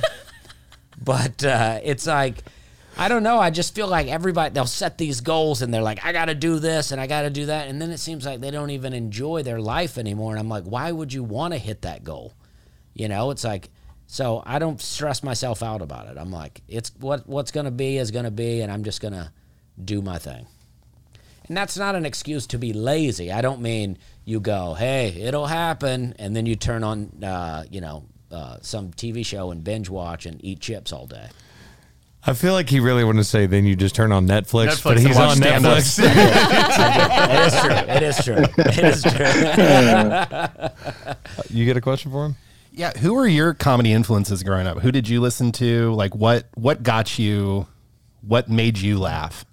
But 1.03 1.43
uh, 1.43 1.79
it's 1.83 2.05
like, 2.05 2.43
I 2.97 3.07
don't 3.07 3.23
know. 3.23 3.39
I 3.39 3.49
just 3.49 3.73
feel 3.73 3.87
like 3.87 4.07
everybody 4.07 4.53
they'll 4.53 4.65
set 4.65 4.97
these 4.97 5.21
goals 5.21 5.61
and 5.61 5.73
they're 5.73 5.81
like, 5.81 6.05
I 6.05 6.11
got 6.11 6.25
to 6.25 6.35
do 6.35 6.59
this 6.59 6.91
and 6.91 6.99
I 6.99 7.07
got 7.07 7.23
to 7.23 7.29
do 7.29 7.47
that, 7.47 7.67
and 7.67 7.81
then 7.81 7.89
it 7.91 7.99
seems 7.99 8.25
like 8.25 8.41
they 8.41 8.51
don't 8.51 8.69
even 8.69 8.93
enjoy 8.93 9.43
their 9.43 9.61
life 9.61 9.97
anymore. 9.97 10.31
And 10.31 10.39
I'm 10.39 10.49
like, 10.49 10.65
why 10.65 10.91
would 10.91 11.11
you 11.13 11.23
want 11.23 11.53
to 11.53 11.57
hit 11.57 11.81
that 11.83 12.03
goal? 12.03 12.33
You 12.93 13.07
know, 13.07 13.31
it's 13.31 13.43
like. 13.43 13.69
So 14.07 14.43
I 14.45 14.59
don't 14.59 14.81
stress 14.81 15.23
myself 15.23 15.63
out 15.63 15.81
about 15.81 16.07
it. 16.07 16.17
I'm 16.17 16.31
like, 16.31 16.61
it's 16.67 16.91
what 16.99 17.25
what's 17.29 17.51
gonna 17.51 17.71
be 17.71 17.97
is 17.97 18.11
gonna 18.11 18.29
be, 18.29 18.59
and 18.59 18.69
I'm 18.69 18.83
just 18.83 18.99
gonna 18.99 19.31
do 19.81 20.01
my 20.01 20.17
thing. 20.17 20.47
And 21.47 21.55
that's 21.55 21.77
not 21.77 21.95
an 21.95 22.05
excuse 22.05 22.45
to 22.47 22.57
be 22.57 22.73
lazy. 22.73 23.31
I 23.31 23.41
don't 23.41 23.61
mean 23.61 23.97
you 24.25 24.41
go, 24.41 24.73
hey, 24.73 25.09
it'll 25.09 25.47
happen, 25.47 26.13
and 26.19 26.35
then 26.35 26.45
you 26.45 26.57
turn 26.57 26.83
on, 26.83 27.23
uh, 27.23 27.63
you 27.71 27.79
know, 27.81 28.05
uh, 28.31 28.57
some 28.61 28.91
TV 28.91 29.25
show 29.25 29.51
and 29.51 29.63
binge 29.63 29.89
watch 29.89 30.25
and 30.25 30.43
eat 30.43 30.59
chips 30.59 30.91
all 30.93 31.07
day. 31.07 31.29
I 32.23 32.33
feel 32.33 32.53
like 32.53 32.69
he 32.69 32.79
really 32.79 33.03
wanted 33.03 33.19
to 33.19 33.23
say 33.23 33.47
then 33.47 33.65
you 33.65 33.75
just 33.75 33.95
turn 33.95 34.11
on 34.11 34.27
Netflix, 34.27 34.67
Netflix 34.67 34.83
but 34.83 34.99
he's 34.99 35.17
on. 35.17 35.37
Netflix. 35.37 35.99
It 37.91 38.03
is 38.03 38.23
true. 38.23 38.45
It 38.57 38.83
is 38.83 39.03
true. 39.03 39.15
It 39.17 39.43
is 39.83 39.91
true. 41.49 41.49
you 41.57 41.65
get 41.65 41.77
a 41.77 41.81
question 41.81 42.11
for 42.11 42.25
him? 42.25 42.35
Yeah, 42.71 42.97
who 42.97 43.13
were 43.15 43.27
your 43.27 43.53
comedy 43.53 43.91
influences 43.91 44.43
growing 44.43 44.67
up? 44.67 44.79
Who 44.79 44.91
did 44.91 45.09
you 45.09 45.19
listen 45.19 45.51
to? 45.53 45.93
Like 45.93 46.15
what 46.15 46.45
what 46.55 46.83
got 46.83 47.17
you 47.19 47.67
what 48.21 48.49
made 48.49 48.77
you 48.77 48.99
laugh? 48.99 49.45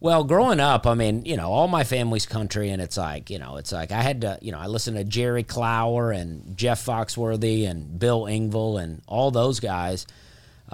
Well, 0.00 0.24
growing 0.24 0.60
up, 0.60 0.86
I 0.86 0.92
mean, 0.94 1.24
you 1.24 1.36
know, 1.38 1.50
all 1.50 1.66
my 1.66 1.82
family's 1.82 2.26
country, 2.26 2.68
and 2.68 2.82
it's 2.82 2.98
like, 2.98 3.30
you 3.30 3.38
know, 3.38 3.56
it's 3.56 3.72
like 3.72 3.90
I 3.90 4.02
had 4.02 4.20
to, 4.20 4.38
you 4.42 4.52
know, 4.52 4.58
I 4.58 4.66
listened 4.66 4.98
to 4.98 5.04
Jerry 5.04 5.42
Clower 5.42 6.12
and 6.12 6.58
Jeff 6.58 6.84
Foxworthy 6.84 7.66
and 7.66 7.98
Bill 7.98 8.24
Engvall 8.24 8.78
and 8.82 9.00
all 9.08 9.30
those 9.30 9.60
guys, 9.60 10.06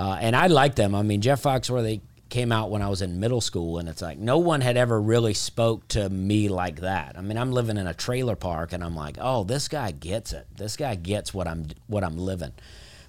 uh, 0.00 0.16
and 0.18 0.34
I 0.34 0.46
like 0.46 0.76
them. 0.76 0.94
I 0.94 1.02
mean, 1.02 1.20
Jeff 1.20 1.42
Foxworthy 1.42 2.00
came 2.30 2.52
out 2.52 2.70
when 2.70 2.80
I 2.80 2.88
was 2.88 3.02
in 3.02 3.20
middle 3.20 3.42
school, 3.42 3.76
and 3.76 3.86
it's 3.86 4.00
like 4.00 4.16
no 4.16 4.38
one 4.38 4.62
had 4.62 4.78
ever 4.78 4.98
really 4.98 5.34
spoke 5.34 5.86
to 5.88 6.08
me 6.08 6.48
like 6.48 6.80
that. 6.80 7.18
I 7.18 7.20
mean, 7.20 7.36
I'm 7.36 7.52
living 7.52 7.76
in 7.76 7.86
a 7.86 7.92
trailer 7.92 8.34
park, 8.34 8.72
and 8.72 8.82
I'm 8.82 8.96
like, 8.96 9.18
oh, 9.20 9.44
this 9.44 9.68
guy 9.68 9.90
gets 9.90 10.32
it. 10.32 10.46
This 10.56 10.78
guy 10.78 10.94
gets 10.94 11.34
what 11.34 11.46
I'm 11.46 11.66
what 11.86 12.02
I'm 12.02 12.16
living. 12.16 12.52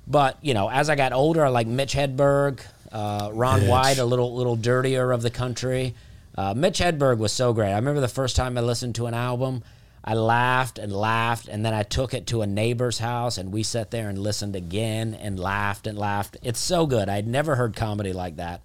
But 0.05 0.38
you 0.41 0.53
know, 0.53 0.69
as 0.69 0.89
I 0.89 0.95
got 0.95 1.13
older, 1.13 1.45
I 1.45 1.48
like 1.48 1.65
Mitch 1.65 1.93
Hedberg, 1.93 2.60
uh, 2.91 3.29
Ron 3.31 3.67
White, 3.67 3.98
a 3.98 4.03
little 4.03 4.36
little 4.36 4.57
dirtier 4.57 5.13
of 5.13 5.21
the 5.21 5.31
country. 5.31 5.95
Uh, 6.38 6.53
Mitch 6.53 6.79
Hedberg 6.79 7.19
was 7.19 7.31
so 7.31 7.53
great. 7.53 7.71
I 7.71 7.77
remember 7.77 8.01
the 8.01 8.10
first 8.10 8.36
time 8.36 8.57
I 8.57 8.62
listened 8.62 8.95
to 8.95 9.05
an 9.05 9.13
album, 9.13 9.63
I 10.03 10.15
laughed 10.15 10.79
and 10.79 10.91
laughed, 10.91 11.48
and 11.48 11.63
then 11.63 11.74
I 11.74 11.84
took 11.84 12.13
it 12.13 12.27
to 12.27 12.41
a 12.41 12.48
neighbor's 12.48 12.98
house, 12.98 13.38
and 13.38 13.51
we 13.51 13.62
sat 13.62 13.91
there 13.91 14.10
and 14.10 14.17
listened 14.17 14.55
again 14.55 15.13
and 15.13 15.39
laughed 15.39 15.86
and 15.86 15.98
laughed. 15.98 16.38
It's 16.41 16.60
so 16.60 16.88
good. 16.88 17.08
I'd 17.08 17.27
never 17.27 17.55
heard 17.55 17.75
comedy 17.75 18.12
like 18.12 18.38
that. 18.38 18.62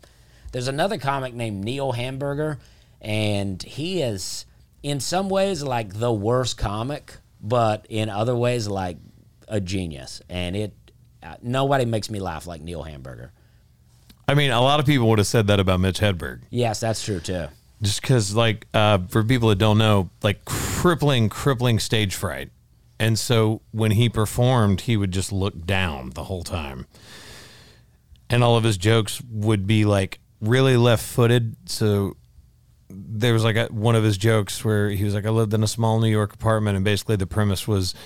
There's 0.53 0.69
another 0.69 0.97
comic 0.97 1.35
named 1.35 1.63
Neil 1.63 1.93
Hamburger, 1.93 2.59
and 3.03 3.63
he 3.63 4.01
is, 4.01 4.47
in 4.83 4.99
some 5.01 5.29
ways, 5.29 5.63
like 5.63 5.99
the 5.99 6.13
worst 6.13 6.57
comic, 6.57 7.19
but 7.43 7.85
in 7.91 8.09
other 8.09 8.35
ways, 8.35 8.67
like 8.67 8.97
a 9.47 9.61
genius. 9.61 10.23
And 10.31 10.57
it, 10.57 10.75
uh, 11.23 11.37
nobody 11.43 11.85
makes 11.85 12.09
me 12.09 12.19
laugh 12.19 12.47
like 12.47 12.63
Neil 12.63 12.83
Hamburger. 12.83 13.33
I 14.27 14.35
mean, 14.35 14.51
a 14.51 14.63
lot 14.63 14.81
of 14.81 14.87
people 14.87 15.09
would 15.11 15.19
have 15.19 15.27
said 15.27 15.47
that 15.49 15.61
about 15.61 15.81
Mitch 15.81 16.01
Hedberg. 16.01 16.41
Yes, 16.51 16.81
that's 16.81 17.05
true 17.05 17.21
too. 17.21 17.47
Just 17.87 18.01
because 18.01 18.35
like 18.35 18.67
uh, 18.75 18.99
for 19.09 19.23
people 19.25 19.49
that 19.49 19.59
don't 19.59 19.79
know 19.79 20.11
like 20.23 20.45
crippling 20.45 21.29
crippling 21.29 21.79
stage 21.79 22.15
fright. 22.15 22.51
And 22.99 23.19
so 23.19 23.61
when 23.73 23.93
he 23.93 24.09
performed 24.09 24.83
he 24.83 24.97
would 24.97 25.13
just 25.13 25.33
look 25.33 25.67
down 25.67 26.11
the 26.11 26.25
whole 26.25 26.43
time. 26.43 26.87
And 28.29 28.43
all 28.43 28.57
of 28.57 28.65
his 28.65 28.77
jokes 28.77 29.23
would 29.31 29.67
be 29.67 29.85
like 29.85 30.19
really 30.41 30.77
left-footed. 30.77 31.57
So 31.67 32.17
there 32.89 33.33
was 33.33 33.45
like 33.45 33.57
a, 33.57 33.67
one 33.67 33.95
of 33.95 34.05
his 34.05 34.17
jokes 34.17 34.65
where 34.65 34.91
he 34.91 35.03
was 35.03 35.13
like 35.13 35.27
i 35.27 35.29
lived 35.29 35.53
in 35.53 35.61
a 35.65 35.67
small 35.67 35.99
new 35.99 36.09
york 36.09 36.33
apartment 36.33 36.77
and 36.77 36.85
basically 36.85 37.17
the 37.17 37.27
premise 37.27 37.67
was 37.67 37.97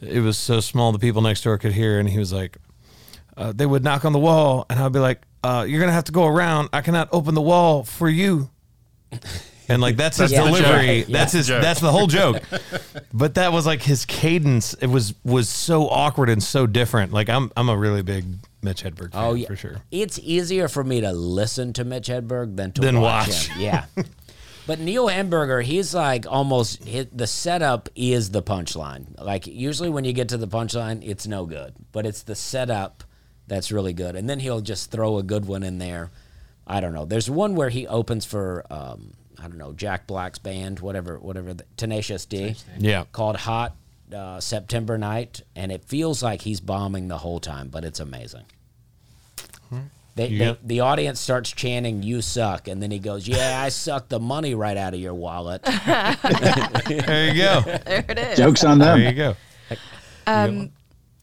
it 0.00 0.20
was 0.20 0.38
so 0.38 0.60
small 0.60 0.92
the 0.92 0.98
people 0.98 1.20
next 1.20 1.42
door 1.42 1.58
could 1.58 1.72
hear 1.72 2.00
and 2.00 2.08
he 2.08 2.18
was 2.18 2.32
like 2.32 2.56
uh, 3.36 3.52
they 3.52 3.66
would 3.66 3.84
knock 3.84 4.02
on 4.02 4.14
the 4.14 4.18
wall 4.18 4.64
and 4.70 4.80
i'd 4.80 4.94
be 4.94 4.98
like 4.98 5.26
uh, 5.42 5.64
you're 5.66 5.80
gonna 5.80 5.92
have 5.92 6.04
to 6.04 6.12
go 6.12 6.26
around. 6.26 6.68
I 6.72 6.80
cannot 6.82 7.08
open 7.12 7.34
the 7.34 7.40
wall 7.40 7.82
for 7.82 8.08
you 8.08 8.50
and 9.68 9.80
like 9.80 9.96
that's 9.96 10.16
his 10.18 10.30
That's 10.30 10.42
the 10.42 10.48
delivery. 10.62 11.00
joke. 11.00 11.08
Yeah. 11.08 11.18
That's 11.18 11.32
his. 11.32 11.46
That's 11.46 11.80
the 11.80 11.92
whole 11.92 12.06
joke. 12.06 12.42
but 13.12 13.34
that 13.34 13.52
was 13.52 13.66
like 13.66 13.82
his 13.82 14.04
cadence. 14.04 14.74
It 14.74 14.88
was 14.88 15.14
was 15.24 15.48
so 15.48 15.88
awkward 15.88 16.28
and 16.28 16.42
so 16.42 16.66
different. 16.66 17.12
Like 17.12 17.28
I'm 17.28 17.50
I'm 17.56 17.68
a 17.68 17.76
really 17.76 18.02
big 18.02 18.24
Mitch 18.62 18.82
Hedberg 18.82 19.10
oh, 19.12 19.18
fan 19.18 19.24
Oh 19.24 19.34
yeah, 19.34 19.46
for 19.46 19.56
sure. 19.56 19.76
It's 19.90 20.18
easier 20.18 20.68
for 20.68 20.82
me 20.84 21.00
to 21.02 21.12
listen 21.12 21.72
to 21.74 21.84
Mitch 21.84 22.08
Hedberg 22.08 22.56
than 22.56 22.72
to 22.72 22.80
Than 22.80 23.00
watch, 23.00 23.28
watch. 23.28 23.46
him. 23.48 23.60
Yeah, 23.60 23.84
but 24.66 24.80
Neil 24.80 25.08
Hamburger, 25.08 25.60
he's 25.60 25.94
like 25.94 26.26
almost 26.28 26.84
hit, 26.84 27.16
the 27.16 27.26
setup 27.26 27.88
is 27.94 28.30
the 28.30 28.42
punchline. 28.42 29.18
Like 29.22 29.46
usually 29.46 29.88
when 29.88 30.04
you 30.04 30.12
get 30.12 30.28
to 30.30 30.36
the 30.36 30.48
punchline, 30.48 31.00
it's 31.06 31.26
no 31.26 31.46
good, 31.46 31.74
but 31.92 32.06
it's 32.06 32.22
the 32.22 32.34
setup 32.34 33.04
that's 33.46 33.70
really 33.72 33.92
good, 33.92 34.16
and 34.16 34.28
then 34.28 34.40
he'll 34.40 34.60
just 34.60 34.90
throw 34.90 35.18
a 35.18 35.22
good 35.22 35.44
one 35.46 35.62
in 35.62 35.78
there. 35.78 36.10
I 36.70 36.80
don't 36.80 36.94
know. 36.94 37.04
There's 37.04 37.28
one 37.28 37.56
where 37.56 37.68
he 37.68 37.86
opens 37.88 38.24
for 38.24 38.64
um, 38.70 39.14
I 39.38 39.42
don't 39.42 39.58
know 39.58 39.72
Jack 39.72 40.06
Black's 40.06 40.38
band, 40.38 40.78
whatever, 40.80 41.18
whatever, 41.18 41.52
the, 41.52 41.64
Tenacious 41.76 42.24
D 42.26 42.54
Yeah. 42.78 43.04
called 43.10 43.36
Hot 43.38 43.74
uh, 44.14 44.38
September 44.38 44.96
Night, 44.96 45.42
and 45.56 45.72
it 45.72 45.84
feels 45.84 46.22
like 46.22 46.42
he's 46.42 46.60
bombing 46.60 47.08
the 47.08 47.18
whole 47.18 47.40
time, 47.40 47.68
but 47.68 47.84
it's 47.84 47.98
amazing. 48.00 48.44
They, 50.16 50.26
You 50.28 50.38
they, 50.38 50.56
the 50.64 50.80
audience 50.80 51.20
starts 51.20 51.50
chanting, 51.50 52.02
"You 52.02 52.20
suck," 52.20 52.66
and 52.68 52.82
then 52.82 52.90
he 52.90 52.98
goes, 52.98 53.26
"Yeah, 53.28 53.62
I 53.62 53.68
suck 53.86 54.08
the 54.08 54.18
money 54.20 54.54
right 54.54 54.76
out 54.76 54.92
of 54.94 55.00
your 55.00 55.14
wallet." 55.14 55.62
There 55.64 57.28
you 57.32 57.34
go. 57.42 57.60
There 57.84 58.04
it 58.08 58.18
is. 58.18 58.38
Jokes 58.38 58.64
on 58.64 58.78
them. 58.78 58.98
There 59.00 59.08
you 59.10 59.16
go. 59.16 59.36
Um, 60.26 60.72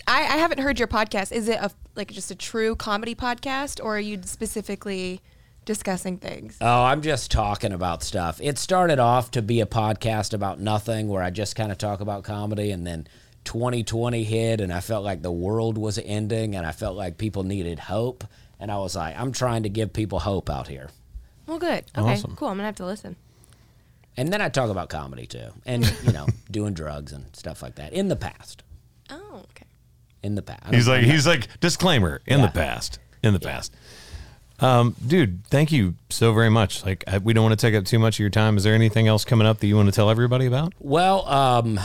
I, 0.07 0.19
I 0.21 0.37
haven't 0.37 0.59
heard 0.59 0.79
your 0.79 0.87
podcast. 0.87 1.31
Is 1.31 1.47
it 1.49 1.59
a 1.61 1.69
like 1.95 2.11
just 2.11 2.31
a 2.31 2.35
true 2.35 2.75
comedy 2.75 3.15
podcast, 3.15 3.83
or 3.83 3.97
are 3.97 3.99
you 3.99 4.19
specifically 4.23 5.21
discussing 5.67 6.17
things? 6.17 6.57
oh, 6.61 6.83
I'm 6.85 7.03
just 7.03 7.29
talking 7.29 7.71
about 7.71 8.01
stuff. 8.01 8.39
It 8.41 8.57
started 8.57 8.97
off 8.97 9.29
to 9.31 9.43
be 9.43 9.61
a 9.61 9.67
podcast 9.67 10.33
about 10.33 10.59
nothing, 10.59 11.07
where 11.07 11.21
I 11.21 11.29
just 11.29 11.55
kind 11.55 11.71
of 11.71 11.77
talk 11.77 11.99
about 11.99 12.23
comedy, 12.23 12.71
and 12.71 12.87
then 12.87 13.07
2020 13.43 14.23
hit, 14.23 14.59
and 14.61 14.73
I 14.73 14.79
felt 14.79 15.03
like 15.05 15.21
the 15.21 15.31
world 15.31 15.77
was 15.77 15.99
ending, 15.99 16.55
and 16.55 16.65
I 16.65 16.71
felt 16.71 16.95
like 16.97 17.17
people 17.19 17.43
needed 17.43 17.77
hope, 17.79 18.23
and 18.59 18.71
I 18.71 18.77
was 18.77 18.95
like, 18.95 19.15
I'm 19.19 19.31
trying 19.31 19.63
to 19.63 19.69
give 19.69 19.93
people 19.93 20.19
hope 20.19 20.49
out 20.49 20.67
here. 20.67 20.89
Well, 21.45 21.59
good. 21.59 21.85
Okay, 21.97 22.13
Awesome. 22.13 22.35
cool. 22.35 22.47
I'm 22.49 22.55
gonna 22.57 22.65
have 22.65 22.75
to 22.77 22.85
listen. 22.85 23.15
And 24.17 24.33
then 24.33 24.41
I 24.41 24.49
talk 24.49 24.69
about 24.71 24.89
comedy 24.89 25.27
too, 25.27 25.49
and 25.65 25.85
you 26.03 26.11
know, 26.11 26.25
doing 26.51 26.73
drugs 26.73 27.13
and 27.13 27.25
stuff 27.35 27.61
like 27.61 27.75
that 27.75 27.93
in 27.93 28.07
the 28.07 28.15
past. 28.15 28.63
Oh, 29.09 29.43
okay. 29.51 29.65
In 30.23 30.35
the 30.35 30.41
past, 30.41 30.73
He's 30.73 30.87
like 30.87 31.03
he's 31.03 31.27
like 31.27 31.59
disclaimer 31.59 32.21
in 32.25 32.41
the 32.41 32.47
past. 32.49 32.99
In 33.23 33.33
the 33.33 33.39
past. 33.39 33.73
Um, 34.59 34.95
dude, 35.05 35.45
thank 35.45 35.71
you 35.71 35.95
so 36.09 36.33
very 36.33 36.49
much. 36.49 36.85
Like, 36.85 37.03
I, 37.07 37.19
we 37.19 37.33
don't 37.33 37.43
want 37.43 37.59
to 37.59 37.63
take 37.63 37.75
up 37.75 37.85
too 37.85 37.99
much 37.99 38.15
of 38.15 38.19
your 38.19 38.29
time. 38.29 38.57
Is 38.57 38.63
there 38.63 38.73
anything 38.73 39.07
else 39.07 39.23
coming 39.23 39.45
up 39.47 39.59
that 39.59 39.67
you 39.67 39.75
want 39.75 39.87
to 39.87 39.91
tell 39.91 40.09
everybody 40.09 40.45
about? 40.45 40.73
Well, 40.79 41.27
um, 41.27 41.79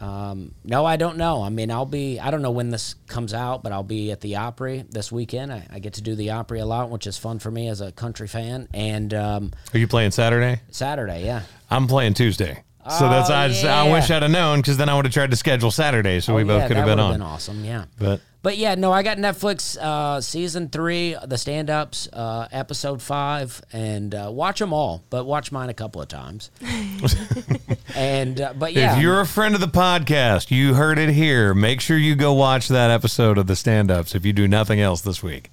um, 0.00 0.54
no, 0.64 0.84
I 0.84 0.96
don't 0.96 1.16
know. 1.16 1.42
I 1.42 1.48
mean, 1.48 1.70
I'll 1.70 1.86
be, 1.86 2.18
I 2.18 2.30
don't 2.30 2.42
know 2.42 2.50
when 2.50 2.70
this 2.70 2.96
comes 3.06 3.32
out, 3.32 3.62
but 3.62 3.72
I'll 3.72 3.82
be 3.84 4.10
at 4.10 4.20
the 4.20 4.36
Opry 4.36 4.84
this 4.90 5.12
weekend. 5.12 5.52
I, 5.52 5.66
I 5.70 5.78
get 5.78 5.94
to 5.94 6.02
do 6.02 6.14
the 6.14 6.30
Opry 6.30 6.60
a 6.60 6.66
lot, 6.66 6.90
which 6.90 7.06
is 7.06 7.16
fun 7.16 7.38
for 7.38 7.50
me 7.50 7.68
as 7.68 7.80
a 7.80 7.92
country 7.92 8.26
fan. 8.28 8.68
And 8.74 9.14
um, 9.14 9.52
Are 9.72 9.78
you 9.78 9.88
playing 9.88 10.10
Saturday? 10.10 10.60
Saturday, 10.70 11.24
yeah. 11.24 11.42
I'm 11.70 11.86
playing 11.86 12.14
Tuesday. 12.14 12.64
So 12.90 13.08
that's 13.08 13.30
Oh, 13.30 13.34
I, 13.34 13.48
just, 13.48 13.64
I 13.64 13.90
wish 13.92 14.10
I'd 14.10 14.22
have 14.22 14.30
known 14.30 14.60
because 14.60 14.76
then 14.76 14.88
I 14.88 14.96
would 14.96 15.04
have 15.04 15.14
tried 15.14 15.30
to 15.30 15.36
schedule 15.36 15.70
Saturday 15.70 16.18
so 16.20 16.34
we 16.34 16.42
Oh, 16.42 16.46
both 16.46 16.62
yeah, 16.62 16.68
could 16.68 16.76
have 16.76 16.86
that 16.86 16.92
been 16.92 17.00
on. 17.00 17.12
Been 17.14 17.22
awesome, 17.22 17.64
yeah. 17.64 17.84
But 17.96 18.20
But 18.42 18.56
yeah, 18.58 18.74
no, 18.74 18.90
I 18.90 19.04
got 19.04 19.18
Netflix 19.18 19.76
uh, 19.80 20.20
season 20.20 20.68
three, 20.68 21.16
the 21.24 21.38
stand 21.38 21.70
ups, 21.70 22.08
uh, 22.12 22.48
episode 22.50 23.00
five, 23.00 23.62
and 23.72 24.12
uh, 24.12 24.30
watch 24.32 24.58
them 24.58 24.72
all, 24.72 25.04
but 25.10 25.26
watch 25.26 25.52
mine 25.52 25.68
a 25.68 25.74
couple 25.74 26.02
of 26.02 26.08
times. 26.08 26.50
and, 27.94 28.40
uh, 28.40 28.52
but 28.58 28.72
yeah. 28.72 28.96
if 28.96 29.02
you're 29.02 29.20
a 29.20 29.26
friend 29.26 29.54
of 29.54 29.60
the 29.60 29.68
podcast, 29.68 30.50
you 30.50 30.74
heard 30.74 30.98
it 30.98 31.10
here. 31.10 31.54
Make 31.54 31.80
sure 31.80 31.96
you 31.96 32.16
go 32.16 32.32
watch 32.32 32.66
that 32.66 32.90
episode 32.90 33.38
of 33.38 33.46
the 33.46 33.54
stand 33.54 33.92
ups 33.92 34.14
if 34.14 34.26
you 34.26 34.32
do 34.32 34.48
nothing 34.48 34.80
else 34.80 35.02
this 35.02 35.22
week. 35.22 35.50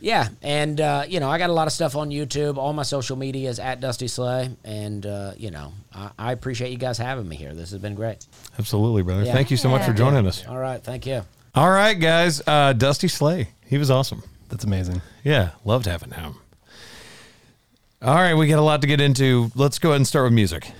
Yeah, 0.00 0.28
and 0.42 0.80
uh, 0.80 1.04
you 1.08 1.18
know, 1.20 1.30
I 1.30 1.38
got 1.38 1.50
a 1.50 1.52
lot 1.52 1.66
of 1.66 1.72
stuff 1.72 1.96
on 1.96 2.10
YouTube. 2.10 2.58
All 2.58 2.72
my 2.72 2.82
social 2.82 3.16
media 3.16 3.48
is 3.48 3.58
at 3.58 3.80
Dusty 3.80 4.08
Slay, 4.08 4.50
and 4.64 5.06
uh, 5.06 5.32
you 5.36 5.50
know, 5.50 5.72
I, 5.94 6.10
I 6.18 6.32
appreciate 6.32 6.70
you 6.70 6.76
guys 6.78 6.98
having 6.98 7.26
me 7.28 7.36
here. 7.36 7.54
This 7.54 7.70
has 7.70 7.80
been 7.80 7.94
great. 7.94 8.26
Absolutely, 8.58 9.02
brother. 9.02 9.24
Yeah. 9.24 9.32
Thank 9.32 9.50
you 9.50 9.56
so 9.56 9.68
much 9.68 9.84
for 9.86 9.92
joining 9.92 10.26
us. 10.26 10.46
All 10.46 10.58
right, 10.58 10.82
thank 10.82 11.06
you. 11.06 11.22
All 11.54 11.70
right, 11.70 11.94
guys. 11.94 12.42
Uh, 12.46 12.72
Dusty 12.74 13.08
Slay. 13.08 13.48
He 13.66 13.78
was 13.78 13.90
awesome. 13.90 14.22
That's 14.50 14.64
amazing. 14.64 15.00
Yeah, 15.22 15.50
loved 15.64 15.86
having 15.86 16.10
him. 16.10 16.34
All 18.02 18.16
right, 18.16 18.34
we 18.34 18.46
got 18.48 18.58
a 18.58 18.62
lot 18.62 18.82
to 18.82 18.86
get 18.86 19.00
into. 19.00 19.50
Let's 19.54 19.78
go 19.78 19.90
ahead 19.90 19.96
and 19.96 20.06
start 20.06 20.24
with 20.26 20.34
music. 20.34 20.70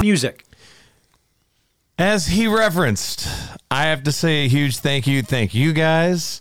Music. 0.00 0.44
As 1.98 2.26
he 2.28 2.46
referenced, 2.46 3.26
I 3.70 3.86
have 3.86 4.04
to 4.04 4.12
say 4.12 4.44
a 4.44 4.48
huge 4.48 4.78
thank 4.78 5.06
you. 5.06 5.22
Thank 5.22 5.54
you 5.54 5.72
guys. 5.72 6.40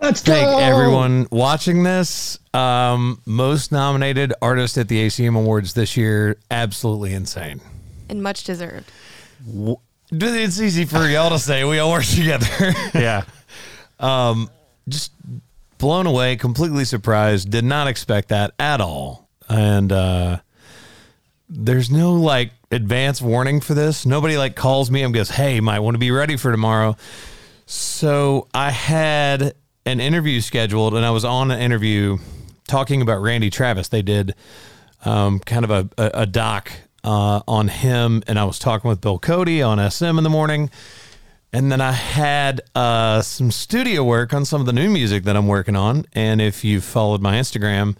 Let's 0.00 0.20
Thank 0.20 0.46
go. 0.46 0.58
everyone 0.58 1.28
watching 1.30 1.84
this. 1.84 2.38
Um, 2.52 3.20
most 3.24 3.70
nominated 3.70 4.32
artist 4.42 4.76
at 4.76 4.88
the 4.88 5.06
ACM 5.06 5.36
Awards 5.36 5.74
this 5.74 5.96
year. 5.96 6.38
Absolutely 6.50 7.14
insane. 7.14 7.60
And 8.08 8.20
much 8.20 8.42
deserved. 8.42 8.90
It's 10.10 10.60
easy 10.60 10.84
for 10.86 11.06
y'all 11.06 11.30
to 11.30 11.38
say. 11.38 11.64
We 11.64 11.78
all 11.78 11.92
work 11.92 12.04
together. 12.04 12.46
Yeah. 12.94 13.22
just 14.88 15.12
blown 15.78 16.06
away, 16.06 16.34
completely 16.36 16.84
surprised. 16.84 17.50
Did 17.50 17.64
not 17.64 17.86
expect 17.86 18.28
that 18.30 18.52
at 18.58 18.80
all. 18.80 19.28
And 19.48 19.92
uh, 19.92 20.40
there's 21.48 21.90
no 21.92 22.14
like 22.14 22.50
advance 22.72 23.20
warning 23.20 23.60
for 23.60 23.74
this. 23.74 24.04
Nobody 24.06 24.36
like 24.36 24.56
calls 24.56 24.90
me 24.90 25.02
and 25.02 25.12
goes, 25.12 25.30
"Hey, 25.30 25.60
might 25.60 25.80
want 25.80 25.94
to 25.94 25.98
be 25.98 26.10
ready 26.10 26.36
for 26.36 26.50
tomorrow." 26.50 26.96
So 27.66 28.48
I 28.52 28.70
had 28.70 29.54
an 29.86 30.00
interview 30.00 30.40
scheduled, 30.40 30.94
and 30.94 31.04
I 31.04 31.10
was 31.10 31.24
on 31.24 31.50
an 31.50 31.60
interview 31.60 32.18
talking 32.66 33.02
about 33.02 33.20
Randy 33.20 33.50
Travis. 33.50 33.88
They 33.88 34.02
did 34.02 34.34
um, 35.04 35.38
kind 35.40 35.64
of 35.64 35.70
a, 35.70 35.88
a, 35.98 36.10
a 36.22 36.26
doc 36.26 36.72
uh, 37.04 37.40
on 37.46 37.68
him, 37.68 38.22
and 38.26 38.38
I 38.38 38.44
was 38.44 38.58
talking 38.58 38.88
with 38.88 39.00
Bill 39.00 39.18
Cody 39.18 39.62
on 39.62 39.90
SM 39.90 40.18
in 40.18 40.24
the 40.24 40.30
morning. 40.30 40.70
And 41.54 41.70
then 41.70 41.82
I 41.82 41.92
had 41.92 42.62
uh, 42.74 43.20
some 43.20 43.50
studio 43.50 44.02
work 44.02 44.32
on 44.32 44.46
some 44.46 44.60
of 44.60 44.66
the 44.66 44.72
new 44.72 44.88
music 44.88 45.24
that 45.24 45.36
I'm 45.36 45.46
working 45.46 45.76
on. 45.76 46.06
And 46.14 46.40
if 46.40 46.64
you've 46.64 46.84
followed 46.84 47.20
my 47.20 47.34
Instagram, 47.36 47.96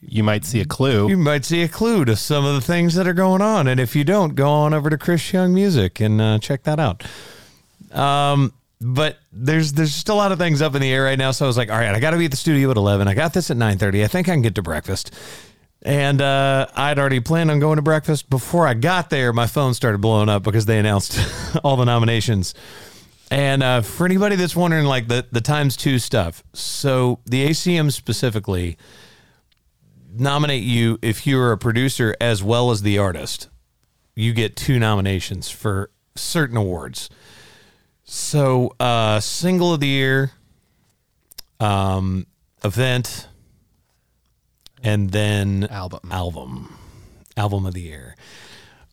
You 0.00 0.22
might 0.22 0.44
see 0.44 0.60
a 0.60 0.64
clue. 0.64 1.08
you 1.08 1.16
might 1.16 1.44
see 1.44 1.62
a 1.62 1.68
clue 1.68 2.04
to 2.04 2.16
some 2.16 2.44
of 2.44 2.54
the 2.54 2.60
things 2.60 2.94
that 2.94 3.06
are 3.06 3.12
going 3.12 3.42
on. 3.42 3.68
And 3.68 3.78
if 3.78 3.94
you 3.94 4.04
don't, 4.04 4.34
go 4.34 4.48
on 4.48 4.72
over 4.72 4.90
to 4.90 4.98
Chris 4.98 5.32
Young 5.32 5.54
Music 5.54 6.00
and 6.00 6.20
uh, 6.20 6.38
check 6.38 6.62
that 6.64 6.78
out. 6.80 7.04
Um, 7.92 8.52
but 8.80 9.18
there's 9.32 9.72
there's 9.72 9.92
just 9.92 10.08
a 10.08 10.14
lot 10.14 10.32
of 10.32 10.38
things 10.38 10.62
up 10.62 10.74
in 10.74 10.80
the 10.80 10.90
air 10.92 11.04
right 11.04 11.18
now. 11.18 11.32
So 11.32 11.44
I 11.44 11.48
was 11.48 11.56
like, 11.56 11.70
all 11.70 11.78
right, 11.78 11.94
I 11.94 12.00
got 12.00 12.12
to 12.12 12.16
be 12.18 12.24
at 12.24 12.30
the 12.30 12.36
studio 12.36 12.70
at 12.70 12.76
11. 12.76 13.08
I 13.08 13.14
got 13.14 13.34
this 13.34 13.50
at 13.50 13.56
9:30. 13.56 14.04
I 14.04 14.08
think 14.08 14.28
I 14.28 14.32
can 14.32 14.42
get 14.42 14.54
to 14.54 14.62
breakfast. 14.62 15.14
And 15.82 16.20
uh, 16.20 16.66
I'd 16.74 16.98
already 16.98 17.20
planned 17.20 17.50
on 17.50 17.58
going 17.58 17.76
to 17.76 17.82
breakfast. 17.82 18.28
Before 18.28 18.66
I 18.66 18.74
got 18.74 19.08
there, 19.10 19.32
my 19.32 19.46
phone 19.46 19.72
started 19.74 20.00
blowing 20.00 20.28
up 20.28 20.42
because 20.42 20.66
they 20.66 20.78
announced 20.78 21.18
all 21.64 21.76
the 21.76 21.86
nominations. 21.86 22.54
And 23.30 23.62
uh, 23.62 23.80
for 23.80 24.04
anybody 24.04 24.36
that's 24.36 24.56
wondering, 24.56 24.84
like 24.86 25.08
the, 25.08 25.24
the 25.30 25.40
times 25.40 25.76
two 25.76 25.98
stuff, 25.98 26.42
so 26.52 27.20
the 27.24 27.48
ACM 27.48 27.92
specifically, 27.92 28.76
nominate 30.12 30.62
you 30.62 30.98
if 31.02 31.26
you're 31.26 31.52
a 31.52 31.58
producer 31.58 32.16
as 32.20 32.42
well 32.42 32.70
as 32.70 32.82
the 32.82 32.98
artist. 32.98 33.48
You 34.14 34.32
get 34.32 34.56
two 34.56 34.78
nominations 34.78 35.50
for 35.50 35.90
certain 36.14 36.56
awards. 36.56 37.08
So, 38.04 38.74
uh, 38.80 39.20
single 39.20 39.72
of 39.72 39.80
the 39.80 39.86
year, 39.86 40.32
um, 41.60 42.26
event, 42.64 43.28
and 44.82 45.10
then 45.10 45.68
Album. 45.70 46.00
album, 46.10 46.78
album 47.36 47.66
of 47.66 47.74
the 47.74 47.82
year, 47.82 48.16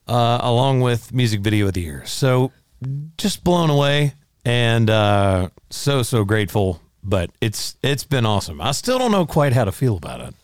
uh, 0.07 0.39
along 0.41 0.81
with 0.81 1.13
music 1.13 1.41
video 1.41 1.67
of 1.67 1.73
the 1.73 1.81
year. 1.81 2.05
So, 2.05 2.51
just 3.17 3.43
blown 3.43 3.71
away 3.71 4.13
and 4.45 4.89
uh, 4.89 5.49
so 5.69 6.03
so 6.03 6.23
grateful. 6.23 6.81
But 7.03 7.31
it's 7.41 7.75
it's 7.83 8.03
been 8.03 8.25
awesome. 8.25 8.61
I 8.61 8.71
still 8.71 8.97
don't 8.99 9.11
know 9.11 9.25
quite 9.25 9.53
how 9.53 9.65
to 9.65 9.71
feel 9.71 9.97
about 9.97 10.21
it. 10.21 10.35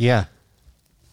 Yeah. 0.00 0.24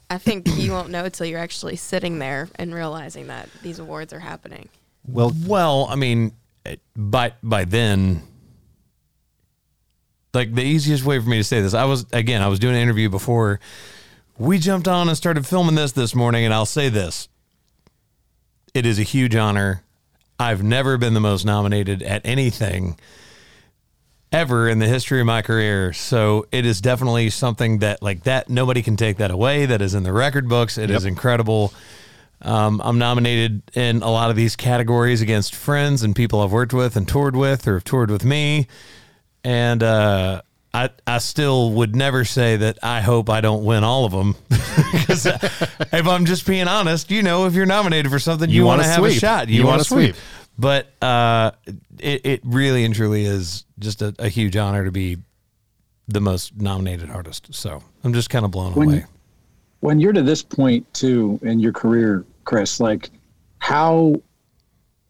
I 0.09 0.17
think 0.17 0.47
you 0.55 0.71
won't 0.71 0.89
know 0.91 1.03
until 1.03 1.25
you're 1.25 1.41
actually 1.41 1.75
sitting 1.75 2.19
there 2.19 2.47
and 2.55 2.73
realizing 2.73 3.27
that 3.27 3.49
these 3.61 3.79
awards 3.79 4.13
are 4.13 4.19
happening. 4.21 4.69
Well, 5.05 5.33
Well, 5.45 5.87
I 5.89 5.95
mean, 5.95 6.31
it- 6.65 6.79
by 6.95 7.33
by 7.43 7.65
then, 7.65 8.21
like 10.33 10.53
the 10.55 10.63
easiest 10.63 11.03
way 11.03 11.19
for 11.19 11.27
me 11.27 11.37
to 11.37 11.43
say 11.43 11.59
this, 11.61 11.73
I 11.73 11.83
was 11.83 12.05
again, 12.13 12.41
I 12.41 12.47
was 12.47 12.59
doing 12.59 12.75
an 12.75 12.81
interview 12.81 13.09
before 13.09 13.59
we 14.37 14.57
jumped 14.57 14.87
on 14.87 15.09
and 15.09 15.17
started 15.17 15.45
filming 15.45 15.75
this 15.75 15.91
this 15.91 16.15
morning, 16.15 16.45
and 16.45 16.53
I'll 16.53 16.65
say 16.65 16.87
this: 16.87 17.27
it 18.73 18.85
is 18.85 18.99
a 18.99 19.03
huge 19.03 19.35
honor. 19.35 19.83
I've 20.39 20.63
never 20.63 20.97
been 20.97 21.13
the 21.13 21.19
most 21.19 21.43
nominated 21.45 22.01
at 22.03 22.21
anything 22.23 22.97
ever 24.31 24.67
in 24.67 24.79
the 24.79 24.87
history 24.87 25.19
of 25.21 25.25
my 25.25 25.41
career. 25.41 25.93
So 25.93 26.47
it 26.51 26.65
is 26.65 26.81
definitely 26.81 27.29
something 27.29 27.79
that 27.79 28.01
like 28.01 28.23
that 28.23 28.49
nobody 28.49 28.81
can 28.81 28.97
take 28.97 29.17
that 29.17 29.31
away. 29.31 29.65
That 29.65 29.81
is 29.81 29.93
in 29.93 30.03
the 30.03 30.11
record 30.13 30.49
books. 30.49 30.77
It 30.77 30.89
is 30.89 31.05
incredible. 31.05 31.73
Um, 32.41 32.81
I'm 32.83 32.99
nominated 32.99 33.63
in 33.73 34.03
a 34.03 34.11
lot 34.11 34.29
of 34.29 34.35
these 34.35 34.55
categories 34.55 35.21
against 35.21 35.55
friends 35.55 36.03
and 36.03 36.15
people 36.15 36.41
I've 36.41 36.51
worked 36.51 36.73
with 36.73 36.95
and 36.95 37.07
toured 37.07 37.35
with 37.35 37.67
or 37.67 37.75
have 37.75 37.83
toured 37.83 38.11
with 38.11 38.23
me. 38.23 38.67
And 39.43 39.81
uh, 39.81 40.41
I, 40.73 40.89
I 41.07 41.17
still 41.17 41.71
would 41.71 41.95
never 41.95 42.25
say 42.25 42.57
that 42.57 42.77
I 42.83 43.01
hope 43.01 43.29
I 43.31 43.41
don't 43.41 43.63
win 43.65 43.83
all 43.83 44.05
of 44.05 44.11
them. 44.11 44.35
because 44.49 45.25
if 45.91 46.07
I'm 46.07 46.25
just 46.25 46.45
being 46.45 46.67
honest, 46.67 47.09
you 47.09 47.23
know, 47.23 47.47
if 47.47 47.55
you're 47.55 47.65
nominated 47.65 48.11
for 48.11 48.19
something, 48.19 48.49
you, 48.49 48.57
You 48.57 48.65
want 48.65 48.81
to 48.83 48.87
have 48.87 49.03
a 49.03 49.11
shot. 49.11 49.47
You 49.47 49.61
You, 49.61 49.65
want 49.65 49.81
to 49.81 49.87
sweep. 49.87 50.15
sweep. 50.15 50.23
But 50.57 50.91
uh, 51.03 51.51
it, 51.99 52.25
it 52.25 52.41
really 52.43 52.83
and 52.83 52.93
truly 52.95 53.25
is 53.25 53.65
just 53.79 54.01
a, 54.01 54.13
a 54.19 54.27
huge 54.29 54.55
honor 54.57 54.85
to 54.85 54.91
be 54.91 55.17
the 56.07 56.19
most 56.21 56.55
nominated 56.59 57.09
artist. 57.11 57.53
So 57.53 57.83
I'm 58.03 58.13
just 58.13 58.29
kind 58.29 58.43
of 58.45 58.51
blown 58.51 58.73
When- 58.73 58.87
away. 58.89 59.05
when 59.81 59.99
you're 59.99 60.13
to 60.13 60.23
this 60.23 60.41
point 60.41 60.91
too 60.93 61.39
in 61.43 61.59
your 61.59 61.73
career, 61.73 62.25
Chris, 62.45 62.79
like 62.79 63.11
how 63.59 64.15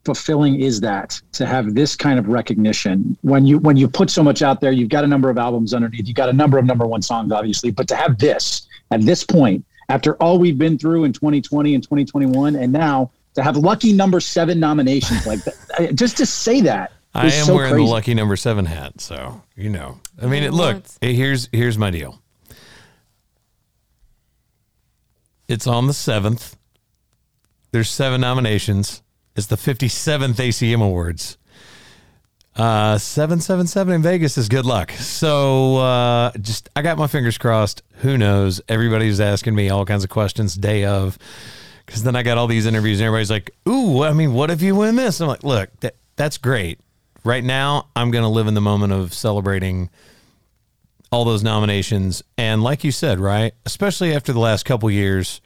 fulfilling 0.05 0.59
is 0.61 0.79
that 0.79 1.21
to 1.33 1.45
have 1.45 1.75
this 1.75 1.93
kind 1.95 2.17
of 2.17 2.29
recognition 2.29 3.17
when 3.23 3.45
you 3.45 3.59
when 3.59 3.75
you 3.75 3.89
put 3.89 4.09
so 4.09 4.23
much 4.23 4.41
out 4.41 4.61
there 4.61 4.71
you've 4.71 4.87
got 4.87 5.03
a 5.03 5.07
number 5.07 5.29
of 5.29 5.37
albums 5.37 5.73
underneath 5.73 6.07
you've 6.07 6.15
got 6.15 6.29
a 6.29 6.33
number 6.33 6.57
of 6.57 6.63
number 6.63 6.87
one 6.87 7.01
songs 7.01 7.29
obviously 7.29 7.71
but 7.71 7.89
to 7.89 7.93
have 7.93 8.17
this 8.17 8.67
at 8.91 9.01
this 9.01 9.25
point 9.25 9.65
after 9.89 10.15
all 10.23 10.39
we've 10.39 10.57
been 10.57 10.77
through 10.77 11.03
in 11.03 11.11
2020 11.11 11.75
and 11.75 11.83
2021 11.83 12.55
and 12.55 12.71
now 12.71 13.11
to 13.37 13.43
have 13.43 13.55
lucky 13.55 13.93
number 13.93 14.19
seven 14.19 14.59
nominations 14.59 15.25
like 15.25 15.39
that 15.43 15.91
just 15.95 16.17
to 16.17 16.25
say 16.25 16.59
that 16.61 16.91
I 17.15 17.27
am 17.27 17.45
so 17.45 17.55
wearing 17.55 17.71
crazy. 17.71 17.85
the 17.85 17.91
lucky 17.91 18.13
number 18.13 18.35
seven 18.35 18.65
hat, 18.65 18.99
so 19.01 19.41
you 19.55 19.69
know. 19.69 19.99
I 20.21 20.25
mean, 20.27 20.43
it, 20.43 20.53
look. 20.53 20.83
It- 21.01 21.13
here's 21.13 21.49
here's 21.51 21.77
my 21.77 21.89
deal. 21.89 22.21
It's 25.47 25.65
on 25.65 25.87
the 25.87 25.93
seventh. 25.93 26.57
There's 27.71 27.89
seven 27.89 28.21
nominations. 28.21 29.01
It's 29.35 29.47
the 29.47 29.55
57th 29.55 30.33
ACM 30.35 30.83
Awards. 30.83 31.37
Uh, 32.55 32.97
seven 32.97 33.39
seven 33.39 33.67
seven 33.67 33.93
in 33.93 34.01
Vegas 34.01 34.35
is 34.37 34.49
good 34.49 34.65
luck. 34.65 34.91
So 34.93 35.77
uh, 35.77 36.31
just 36.41 36.69
I 36.75 36.81
got 36.81 36.97
my 36.97 37.05
fingers 37.05 37.37
crossed. 37.37 37.83
Who 37.97 38.17
knows? 38.17 38.61
Everybody's 38.67 39.19
asking 39.21 39.53
me 39.53 39.69
all 39.69 39.85
kinds 39.85 40.03
of 40.03 40.09
questions 40.09 40.55
day 40.55 40.83
of, 40.83 41.19
because 41.87 42.03
then 42.03 42.15
I 42.15 42.21
got 42.21 42.37
all 42.37 42.45
these 42.47 42.67
interviews 42.67 42.99
and 42.99 43.07
everybody's 43.07 43.31
like, 43.31 43.49
"Ooh, 43.67 44.03
I 44.03 44.13
mean, 44.13 44.33
what 44.33 44.51
if 44.51 44.61
you 44.61 44.75
win 44.75 44.95
this?" 44.95 45.19
I'm 45.19 45.27
like, 45.27 45.43
"Look, 45.43 45.69
that, 45.79 45.95
that's 46.15 46.37
great. 46.37 46.79
Right 47.23 47.43
now, 47.43 47.87
I'm 47.95 48.11
gonna 48.11 48.29
live 48.29 48.47
in 48.47 48.53
the 48.53 48.61
moment 48.61 48.93
of 48.93 49.13
celebrating 49.13 49.89
all 51.11 51.25
those 51.25 51.41
nominations, 51.43 52.21
and 52.37 52.61
like 52.61 52.83
you 52.83 52.91
said, 52.91 53.19
right, 53.19 53.53
especially 53.65 54.13
after 54.13 54.31
the 54.33 54.39
last 54.39 54.65
couple 54.65 54.91
years, 54.91 55.39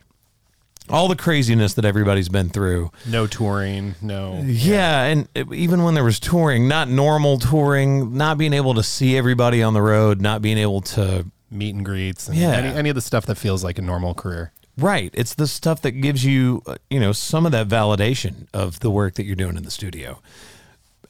all 0.89 1.07
the 1.07 1.15
craziness 1.15 1.75
that 1.75 1.85
everybody's 1.85 2.29
been 2.29 2.49
through." 2.49 2.91
no 3.07 3.27
touring, 3.27 3.95
no. 4.01 4.41
Yeah, 4.45 5.03
and 5.03 5.27
it- 5.35 5.53
even 5.53 5.83
when 5.83 5.93
there 5.93 6.03
was 6.03 6.19
touring, 6.19 6.67
not 6.67 6.89
normal 6.89 7.37
touring, 7.37 8.17
not 8.17 8.37
being 8.37 8.53
able 8.53 8.73
to 8.73 8.83
see 8.83 9.15
everybody 9.17 9.61
on 9.63 9.73
the 9.73 9.81
road, 9.81 10.19
not 10.21 10.41
being 10.41 10.57
able 10.57 10.81
to 10.81 11.25
meet 11.51 11.75
and 11.75 11.85
greets 11.85 12.27
and 12.27 12.37
Yeah. 12.37 12.51
any, 12.53 12.69
any 12.69 12.89
of 12.89 12.95
the 12.95 13.01
stuff 13.01 13.25
that 13.27 13.35
feels 13.35 13.63
like 13.63 13.77
a 13.77 13.81
normal 13.81 14.13
career. 14.13 14.51
Right, 14.77 15.11
it's 15.13 15.35
the 15.35 15.47
stuff 15.47 15.81
that 15.81 15.91
gives 15.91 16.23
you, 16.25 16.61
uh, 16.65 16.75
you 16.89 16.99
know, 16.99 17.11
some 17.11 17.45
of 17.45 17.51
that 17.51 17.67
validation 17.67 18.47
of 18.53 18.79
the 18.79 18.89
work 18.89 19.15
that 19.15 19.25
you're 19.25 19.35
doing 19.35 19.57
in 19.57 19.63
the 19.63 19.71
studio. 19.71 20.19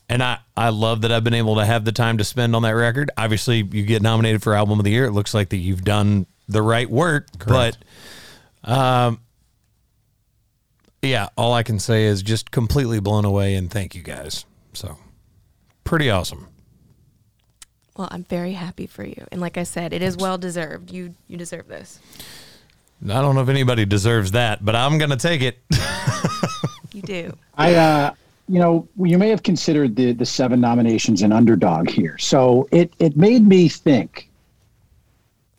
And 0.10 0.22
I, 0.22 0.40
I 0.58 0.70
love 0.70 1.02
that 1.02 1.12
I've 1.12 1.24
been 1.24 1.34
able 1.34 1.56
to 1.56 1.66
have 1.66 1.86
the 1.86 1.92
time 1.94 2.18
to 2.18 2.24
spend 2.24 2.56
on 2.56 2.64
that 2.64 2.72
record. 2.72 3.12
Obviously, 3.18 3.58
you 3.58 3.84
get 3.84 4.02
nominated 4.02 4.44
for 4.44 4.54
album 4.54 4.80
of 4.80 4.84
the 4.84 4.92
year. 4.92 5.06
It 5.06 5.12
looks 5.12 5.34
like 5.34 5.50
that 5.50 5.58
you've 5.58 5.84
done 5.84 6.26
the 6.50 6.62
right 6.62 6.90
work, 6.90 7.28
Correct. 7.40 7.78
but 8.62 8.70
um 8.70 9.20
yeah, 11.02 11.30
all 11.36 11.54
I 11.54 11.64
can 11.64 11.80
say 11.80 12.06
is 12.06 12.22
just 12.22 12.52
completely 12.52 13.00
blown 13.00 13.26
away 13.26 13.56
and 13.56 13.72
thank 13.72 13.96
you 13.96 14.04
guys. 14.04 14.46
So, 14.74 14.98
pretty 15.84 16.10
awesome. 16.10 16.48
Well, 17.98 18.08
I'm 18.12 18.24
very 18.24 18.54
happy 18.54 18.88
for 18.88 19.04
you. 19.04 19.26
And 19.32 19.42
like 19.42 19.58
I 19.58 19.64
said, 19.64 19.94
it 19.94 20.02
is 20.02 20.16
well 20.16 20.38
deserved. 20.38 20.92
You 20.92 21.16
you 21.28 21.38
deserve 21.38 21.68
this. 21.68 22.00
I 23.04 23.22
don't 23.22 23.36
know 23.36 23.42
if 23.42 23.50
anybody 23.50 23.86
deserves 23.86 24.32
that, 24.32 24.64
but 24.64 24.76
I'm 24.76 24.98
going 24.98 25.10
to 25.12 25.18
take 25.18 25.42
it. 25.42 25.60
You 26.94 27.02
do. 27.02 27.38
I, 27.58 27.76
uh, 27.76 28.14
you 28.50 28.60
know, 28.60 28.86
you 28.98 29.18
may 29.18 29.30
have 29.30 29.44
considered 29.44 29.96
the 29.96 30.12
the 30.12 30.26
seven 30.26 30.60
nominations 30.60 31.22
an 31.22 31.32
underdog 31.32 31.90
here. 31.90 32.18
So 32.18 32.68
it 32.72 32.94
it 33.00 33.16
made 33.16 33.48
me 33.48 33.70
think 33.70 34.30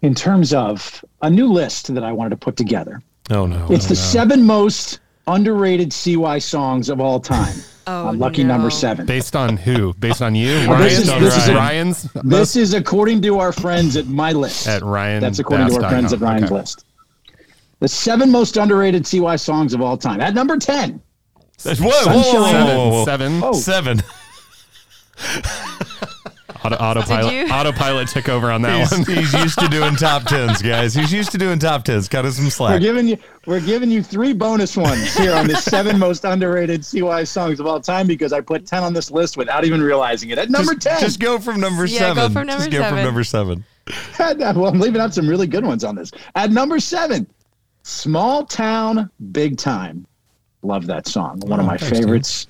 in 0.02 0.14
terms 0.14 0.52
of 0.52 1.02
a 1.22 1.30
new 1.30 1.50
list 1.50 1.94
that 1.94 2.04
I 2.04 2.12
wanted 2.12 2.30
to 2.30 2.36
put 2.36 2.56
together. 2.58 3.00
Oh 3.30 3.46
no. 3.46 3.66
It's 3.70 3.86
the 3.86 3.96
seven 3.96 4.42
most 4.44 5.00
underrated 5.26 5.90
CY 5.92 6.38
songs 6.38 6.90
of 6.90 7.00
all 7.00 7.18
time. 7.18 7.54
Oh, 7.84 8.06
on 8.06 8.18
lucky 8.20 8.44
no. 8.44 8.54
number 8.54 8.70
seven. 8.70 9.06
Based 9.06 9.34
on 9.34 9.56
who? 9.56 9.92
Based 9.94 10.22
on 10.22 10.36
you? 10.36 10.52
Oh, 10.70 10.78
this 10.78 11.00
is- 11.00 11.08
On 11.08 11.20
this 11.20 11.36
is 11.36 11.48
a- 11.48 11.54
Ryan's? 11.56 12.04
This 12.22 12.54
is 12.54 12.74
according 12.74 13.22
to 13.22 13.40
our 13.40 13.50
friends 13.50 13.96
at 13.96 14.06
my 14.06 14.30
list. 14.30 14.68
At 14.68 14.82
Ryan 14.82 15.20
That's 15.20 15.40
according 15.40 15.66
to 15.70 15.82
our 15.82 15.90
friends 15.90 16.12
at. 16.12 16.20
Ryan's 16.20 16.44
Okay. 16.44 16.54
list. 16.54 16.84
The 17.82 17.88
seven 17.88 18.30
most 18.30 18.56
underrated 18.56 19.04
CY 19.04 19.34
songs 19.34 19.74
of 19.74 19.82
all 19.82 19.96
time. 19.96 20.20
At 20.20 20.34
number 20.34 20.56
10, 20.56 21.02
Whoa, 21.64 21.74
whoa, 21.74 21.90
whoa, 21.90 21.90
whoa, 21.90 22.22
Sunshine. 22.22 22.66
whoa, 22.66 22.76
whoa, 22.76 22.90
whoa. 22.90 23.04
Seven. 23.04 23.40
Oh. 23.42 23.52
Seven. 23.54 24.02
Auto, 26.64 26.76
autopilot, 26.76 27.50
autopilot 27.50 28.06
took 28.06 28.28
over 28.28 28.52
on 28.52 28.62
that 28.62 28.78
He's, 28.78 28.92
one. 28.92 29.16
he's 29.16 29.32
used 29.32 29.58
to 29.58 29.66
doing 29.66 29.96
top 29.96 30.22
tens, 30.22 30.62
guys. 30.62 30.94
He's 30.94 31.12
used 31.12 31.32
to 31.32 31.38
doing 31.38 31.58
top 31.58 31.82
tens. 31.82 32.08
Cut 32.08 32.24
us 32.24 32.36
some 32.36 32.50
slack. 32.50 32.74
we're 32.74 32.78
giving 32.78 33.08
you 33.08 33.18
we're 33.46 33.60
giving 33.60 33.90
you 33.90 34.00
three 34.00 34.32
bonus 34.32 34.76
ones 34.76 35.12
here 35.16 35.32
on 35.34 35.48
the 35.48 35.56
seven 35.56 35.98
most 35.98 36.24
underrated 36.24 36.84
CY 36.84 37.24
songs 37.24 37.58
of 37.58 37.66
all 37.66 37.80
time 37.80 38.06
because 38.06 38.32
I 38.32 38.40
put 38.42 38.64
10 38.64 38.84
on 38.84 38.92
this 38.92 39.10
list 39.10 39.36
without 39.36 39.64
even 39.64 39.82
realizing 39.82 40.30
it. 40.30 40.38
At 40.38 40.50
number 40.50 40.74
just, 40.74 41.00
10. 41.00 41.00
just 41.00 41.18
go 41.18 41.40
from 41.40 41.58
number 41.58 41.84
Yeah, 41.84 42.14
go 42.14 42.28
from 42.30 42.46
number 42.46 42.66
just 42.66 42.70
go 42.70 42.88
from 42.88 43.02
number 43.02 43.24
seven. 43.24 43.64
well, 44.20 44.66
I'm 44.66 44.78
leaving 44.78 45.00
out 45.00 45.12
some 45.12 45.28
really 45.28 45.48
good 45.48 45.64
ones 45.64 45.82
on 45.82 45.96
this. 45.96 46.12
At 46.36 46.52
number 46.52 46.78
7, 46.78 47.26
Small 47.82 48.44
Town 48.44 49.10
Big 49.32 49.56
Time. 49.58 50.06
Love 50.62 50.86
that 50.86 51.06
song. 51.06 51.40
One 51.40 51.58
of 51.58 51.64
Oh, 51.66 51.68
my 51.68 51.76
thanks, 51.76 51.98
favorites. 51.98 52.46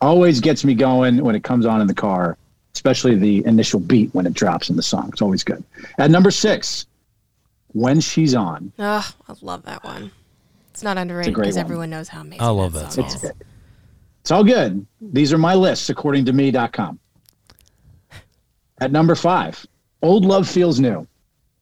Always 0.00 0.40
gets 0.40 0.64
me 0.64 0.74
going 0.74 1.22
when 1.22 1.34
it 1.36 1.44
comes 1.44 1.64
on 1.64 1.80
in 1.80 1.86
the 1.86 1.94
car, 1.94 2.36
especially 2.74 3.14
the 3.14 3.44
initial 3.46 3.78
beat 3.78 4.12
when 4.14 4.26
it 4.26 4.34
drops 4.34 4.68
in 4.68 4.76
the 4.76 4.82
song. 4.82 5.10
It's 5.12 5.22
always 5.22 5.44
good. 5.44 5.62
At 5.98 6.10
number 6.10 6.30
6, 6.32 6.86
When 7.68 8.00
She's 8.00 8.34
On. 8.34 8.72
Oh, 8.80 9.08
I 9.28 9.34
love 9.42 9.62
that 9.64 9.84
one. 9.84 10.10
It's 10.72 10.82
not 10.82 10.98
underrated 10.98 11.34
because 11.34 11.56
everyone 11.56 11.90
knows 11.90 12.08
how 12.08 12.22
amazing 12.22 12.42
I 12.42 12.48
love 12.48 12.72
that 12.72 12.92
song 12.92 13.08
song. 13.08 13.20
is. 13.30 13.32
It's 14.22 14.30
all 14.30 14.42
good. 14.44 14.84
These 15.00 15.32
are 15.32 15.38
my 15.38 15.54
lists 15.54 15.88
according 15.90 16.24
to 16.24 16.32
me.com. 16.32 16.98
At 18.80 18.90
number 18.90 19.14
five, 19.14 19.64
Old 20.02 20.24
Love 20.24 20.48
Feels 20.48 20.80
New. 20.80 21.06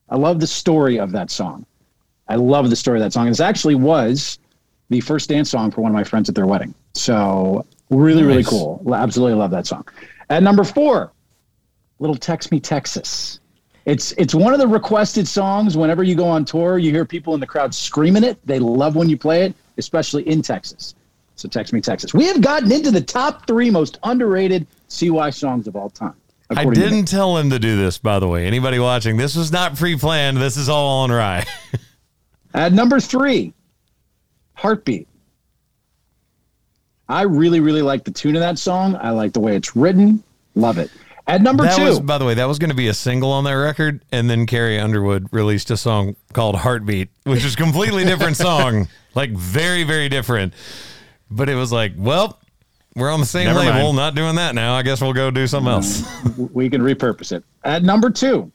I 0.08 0.16
love 0.16 0.40
the 0.40 0.46
story 0.46 0.98
of 0.98 1.12
that 1.12 1.30
song. 1.30 1.66
I 2.30 2.36
love 2.36 2.70
the 2.70 2.76
story 2.76 2.98
of 2.98 3.02
that 3.02 3.12
song. 3.12 3.26
This 3.26 3.40
actually 3.40 3.74
was 3.74 4.38
the 4.88 5.00
first 5.00 5.28
dance 5.28 5.50
song 5.50 5.72
for 5.72 5.80
one 5.80 5.90
of 5.90 5.94
my 5.94 6.04
friends 6.04 6.28
at 6.28 6.36
their 6.36 6.46
wedding. 6.46 6.72
So 6.94 7.66
really, 7.90 8.22
really 8.22 8.44
cool. 8.44 8.80
Absolutely 8.94 9.34
love 9.34 9.50
that 9.50 9.66
song. 9.66 9.84
At 10.30 10.44
number 10.44 10.62
four, 10.62 11.10
Little 11.98 12.14
Text 12.14 12.52
Me 12.52 12.60
Texas. 12.60 13.40
It's 13.84 14.12
it's 14.12 14.32
one 14.32 14.52
of 14.52 14.60
the 14.60 14.68
requested 14.68 15.26
songs. 15.26 15.76
Whenever 15.76 16.04
you 16.04 16.14
go 16.14 16.28
on 16.28 16.44
tour, 16.44 16.78
you 16.78 16.92
hear 16.92 17.04
people 17.04 17.34
in 17.34 17.40
the 17.40 17.46
crowd 17.46 17.74
screaming 17.74 18.22
it. 18.22 18.38
They 18.46 18.60
love 18.60 18.94
when 18.94 19.08
you 19.08 19.16
play 19.16 19.42
it, 19.42 19.54
especially 19.76 20.22
in 20.28 20.40
Texas. 20.40 20.94
So 21.34 21.48
text 21.48 21.72
me 21.72 21.80
Texas. 21.80 22.14
We 22.14 22.26
have 22.26 22.40
gotten 22.40 22.70
into 22.70 22.92
the 22.92 23.00
top 23.00 23.48
three 23.48 23.70
most 23.70 23.98
underrated 24.04 24.68
CY 24.86 25.30
songs 25.30 25.66
of 25.66 25.74
all 25.74 25.90
time. 25.90 26.14
I 26.48 26.60
according 26.60 26.74
to 26.74 26.86
me. 26.86 26.96
didn't 26.96 27.08
tell 27.08 27.36
him 27.36 27.50
to 27.50 27.58
do 27.58 27.76
this, 27.76 27.98
by 27.98 28.20
the 28.20 28.28
way. 28.28 28.46
Anybody 28.46 28.78
watching, 28.78 29.16
this 29.16 29.34
was 29.34 29.50
not 29.50 29.76
pre-planned. 29.76 30.36
This 30.36 30.56
is 30.56 30.68
all 30.68 31.02
on 31.02 31.10
Rye. 31.10 31.44
At 32.54 32.72
number 32.72 33.00
three, 33.00 33.52
Heartbeat. 34.54 35.08
I 37.08 37.22
really, 37.22 37.60
really 37.60 37.82
like 37.82 38.04
the 38.04 38.10
tune 38.10 38.36
of 38.36 38.40
that 38.40 38.58
song. 38.58 38.96
I 38.96 39.10
like 39.10 39.32
the 39.32 39.40
way 39.40 39.56
it's 39.56 39.74
written. 39.74 40.22
Love 40.54 40.78
it. 40.78 40.90
At 41.26 41.42
number 41.42 41.64
that 41.64 41.76
two, 41.76 41.84
was, 41.84 42.00
by 42.00 42.18
the 42.18 42.24
way, 42.24 42.34
that 42.34 42.44
was 42.46 42.58
going 42.58 42.70
to 42.70 42.76
be 42.76 42.88
a 42.88 42.94
single 42.94 43.30
on 43.32 43.44
that 43.44 43.52
record, 43.52 44.02
and 44.10 44.28
then 44.28 44.46
Carrie 44.46 44.80
Underwood 44.80 45.28
released 45.32 45.70
a 45.70 45.76
song 45.76 46.16
called 46.32 46.56
"Heartbeat," 46.56 47.08
which 47.24 47.44
is 47.44 47.54
a 47.54 47.56
completely 47.56 48.04
different 48.04 48.36
song, 48.36 48.88
like 49.14 49.30
very, 49.30 49.84
very 49.84 50.08
different. 50.08 50.54
But 51.30 51.48
it 51.48 51.54
was 51.54 51.70
like, 51.70 51.92
well, 51.96 52.40
we're 52.96 53.10
on 53.12 53.20
the 53.20 53.26
same 53.26 53.46
Never 53.46 53.60
label, 53.60 53.72
mind. 53.92 53.96
not 53.96 54.14
doing 54.16 54.34
that 54.36 54.54
now. 54.56 54.74
I 54.74 54.82
guess 54.82 55.00
we'll 55.00 55.12
go 55.12 55.30
do 55.30 55.46
something 55.46 55.70
else. 55.70 56.02
we 56.52 56.68
can 56.68 56.80
repurpose 56.80 57.30
it. 57.32 57.44
At 57.62 57.84
number 57.84 58.10
two, 58.10 58.50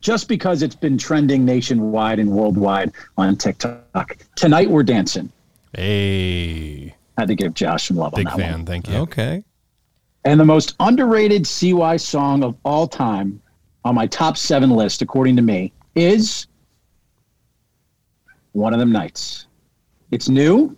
just 0.00 0.28
because 0.28 0.62
it's 0.62 0.74
been 0.74 0.96
trending 0.98 1.44
nationwide 1.44 2.18
and 2.18 2.30
worldwide 2.30 2.92
on 3.16 3.36
TikTok, 3.36 4.16
tonight 4.36 4.70
we're 4.70 4.82
dancing. 4.82 5.30
Hey, 5.74 6.94
Had 7.18 7.28
to 7.28 7.34
give 7.34 7.54
Josh 7.54 7.88
some 7.88 7.96
love 7.96 8.12
big 8.14 8.26
on 8.28 8.36
that 8.36 8.42
fan. 8.42 8.52
one. 8.52 8.66
Thank 8.66 8.88
you. 8.88 8.96
okay, 8.96 9.44
And 10.24 10.38
the 10.40 10.44
most 10.44 10.74
underrated 10.80 11.46
CY 11.46 11.96
song 11.98 12.42
of 12.44 12.56
all 12.64 12.86
time 12.86 13.40
on 13.84 13.94
my 13.94 14.06
top 14.06 14.36
seven 14.36 14.70
list, 14.70 15.02
according 15.02 15.36
to 15.36 15.42
me, 15.42 15.72
is 15.94 16.46
One 18.52 18.72
of 18.72 18.78
Them 18.78 18.92
Nights. 18.92 19.46
It's 20.10 20.28
new. 20.28 20.76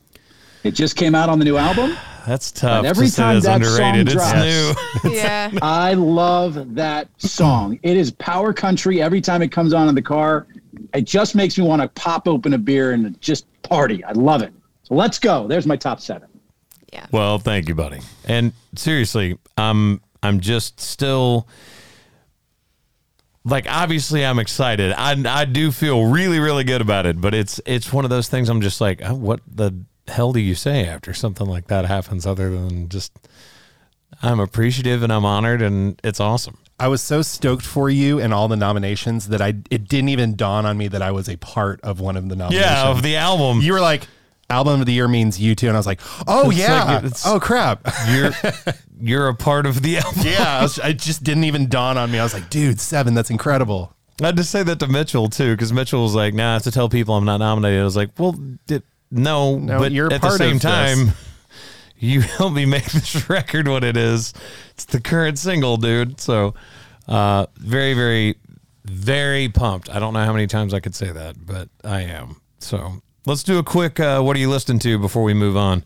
It 0.65 0.73
just 0.73 0.97
came 0.97 1.15
out 1.15 1.29
on 1.29 1.39
the 1.39 1.45
new 1.45 1.57
album. 1.57 1.97
that's 2.27 2.51
tough. 2.53 2.85
every 2.85 3.09
to 3.09 3.15
time 3.17 3.41
that's 3.41 3.47
that 3.47 3.57
underrated, 3.57 4.11
song 4.11 4.75
it's 4.75 4.75
drops- 4.93 5.05
new. 5.05 5.15
Yeah. 5.17 5.51
I 5.63 5.95
love 5.95 6.75
that 6.75 7.09
song. 7.19 7.79
It 7.83 7.97
is 7.97 8.11
power 8.13 8.53
country 8.53 9.01
every 9.01 9.21
time 9.21 9.41
it 9.43 9.51
comes 9.53 9.73
on 9.73 9.89
in 9.89 9.95
the 9.95 10.03
car. 10.03 10.47
It 10.95 11.03
just 11.05 11.35
makes 11.35 11.57
me 11.59 11.65
want 11.65 11.83
to 11.83 11.89
pop 11.89 12.29
open 12.29 12.53
a 12.55 12.59
beer 12.59 12.93
and 12.93 13.19
just 13.21 13.47
party. 13.63 14.03
I 14.05 14.13
love 14.13 14.43
it. 14.43 14.53
So 14.83 14.95
let's 14.95 15.19
go. 15.19 15.47
There's 15.47 15.67
my 15.67 15.77
top 15.77 16.01
seven. 16.01 16.29
Yeah. 16.93 17.07
Well, 17.13 17.39
thank 17.39 17.69
you, 17.69 17.75
buddy. 17.75 18.01
And 18.27 18.53
seriously, 18.75 19.39
I'm 19.57 20.01
I'm 20.23 20.41
just 20.41 20.81
still 20.81 21.47
like 23.45 23.67
obviously 23.69 24.25
I'm 24.25 24.39
excited. 24.39 24.93
I 24.97 25.15
I 25.27 25.45
do 25.45 25.71
feel 25.71 26.07
really 26.07 26.39
really 26.41 26.65
good 26.65 26.81
about 26.81 27.07
it, 27.07 27.21
but 27.21 27.35
it's 27.35 27.61
it's 27.67 27.93
one 27.93 28.05
of 28.05 28.11
those 28.11 28.29
things 28.29 28.49
I'm 28.49 28.61
just 28.61 28.81
like, 28.81 29.01
oh, 29.05 29.15
what 29.15 29.41
the 29.47 29.73
hell 30.09 30.33
do 30.33 30.41
you 30.41 30.55
say 30.55 30.87
after 30.87 31.13
something 31.15 31.47
like 31.47 31.67
that 31.69 31.85
happens 31.85 32.27
other 32.27 32.51
than 32.51 32.89
just 32.89 33.13
I'm 34.23 34.41
appreciative 34.41 35.03
and 35.03 35.13
I'm 35.13 35.25
honored 35.25 35.63
and 35.63 36.01
it's 36.03 36.19
awesome. 36.21 36.59
I 36.81 36.89
was 36.89 37.03
so 37.03 37.23
stoked 37.23 37.65
for 37.67 37.91
you 37.91 38.21
and 38.21 38.33
all 38.33 38.47
the 38.49 38.57
nominations 38.57 39.29
that 39.29 39.41
I 39.43 39.49
it 39.71 39.89
didn't 39.89 40.09
even 40.11 40.37
dawn 40.37 40.65
on 40.65 40.79
me 40.79 40.89
that 40.89 41.03
I 41.03 41.11
was 41.11 41.29
a 41.29 41.37
part 41.37 41.81
of 41.83 42.01
one 42.01 42.17
of 42.17 42.29
the 42.29 42.37
nominations. 42.37 42.65
Yeah, 42.71 42.89
of 42.91 43.03
the 43.03 43.17
album. 43.17 43.61
you 43.61 43.73
were 43.73 43.81
like, 43.81 44.07
album 44.51 44.81
of 44.81 44.87
the 44.87 44.93
year 44.93 45.09
means 45.09 45.39
you 45.41 45.55
too, 45.55 45.67
and 45.69 45.77
I 45.77 45.79
was 45.79 45.87
like, 45.87 46.01
oh 46.27 46.51
It's 46.51 46.59
yeah, 46.61 47.01
like 47.03 47.13
oh 47.27 47.39
crap. 47.41 47.81
you're 48.11 48.31
you're 49.01 49.29
a 49.29 49.35
part 49.35 49.67
of 49.67 49.83
the 49.83 49.99
album. 49.99 50.23
yeah, 50.25 50.59
I 50.59 50.63
was, 50.63 50.79
it 50.79 50.99
just 50.99 51.23
didn't 51.25 51.45
even 51.45 51.69
dawn 51.69 51.99
on 51.99 52.11
me. 52.11 52.19
I 52.19 52.23
was 52.23 52.33
like, 52.35 52.49
dude, 52.49 52.81
seven, 52.81 53.15
that's 53.15 53.31
incredible. 53.31 53.95
I 54.23 54.27
had 54.27 54.37
to 54.37 54.45
say 54.45 54.63
that 54.65 54.81
to 54.81 54.89
Mitchell 54.89 55.29
too, 55.29 55.53
because 55.55 55.73
Mitchell 55.73 56.03
was 56.03 56.15
like, 56.15 56.35
"Nah, 56.35 56.51
I 56.51 56.53
have 56.55 56.63
to 56.65 56.73
tell 56.73 56.89
people 56.89 57.15
I'm 57.15 57.25
not 57.25 57.37
nominated." 57.39 57.81
I 57.81 57.85
was 57.85 57.95
like, 57.97 58.11
"Well, 58.19 58.33
di- 58.67 58.83
no, 59.11 59.59
No, 59.59 59.79
but 59.79 59.93
you're 59.93 60.13
at 60.13 60.23
the 60.23 60.31
same 60.37 60.57
of 60.57 60.63
this. 60.63 60.71
time, 60.71 61.15
you 61.99 62.21
helped 62.21 62.55
me 62.57 62.67
make 62.67 62.85
this 62.85 63.29
record 63.31 63.69
what 63.69 63.85
it 63.85 63.97
is. 63.97 64.35
It's 64.71 64.85
the 64.85 65.01
current 65.01 65.39
single, 65.39 65.77
dude. 65.77 66.21
So, 66.21 66.55
uh, 67.07 67.47
very, 67.57 67.95
very, 67.95 68.37
very 68.85 69.49
pumped. 69.49 69.91
I 69.91 69.99
don't 69.99 70.15
know 70.15 70.25
how 70.25 70.33
many 70.33 70.47
times 70.47 70.75
I 70.75 70.81
could 70.81 70.95
say 70.95 71.11
that, 71.11 71.45
but 71.47 71.69
I 71.85 72.03
am. 72.03 72.41
So, 72.59 73.03
let's 73.27 73.43
do 73.43 73.59
a 73.59 73.63
quick. 73.63 73.99
Uh, 74.01 74.21
what 74.23 74.37
are 74.37 74.41
you 74.41 74.51
listening 74.51 74.79
to 74.81 74.99
before 74.99 75.23
we 75.23 75.35
move 75.35 75.57
on? 75.57 75.85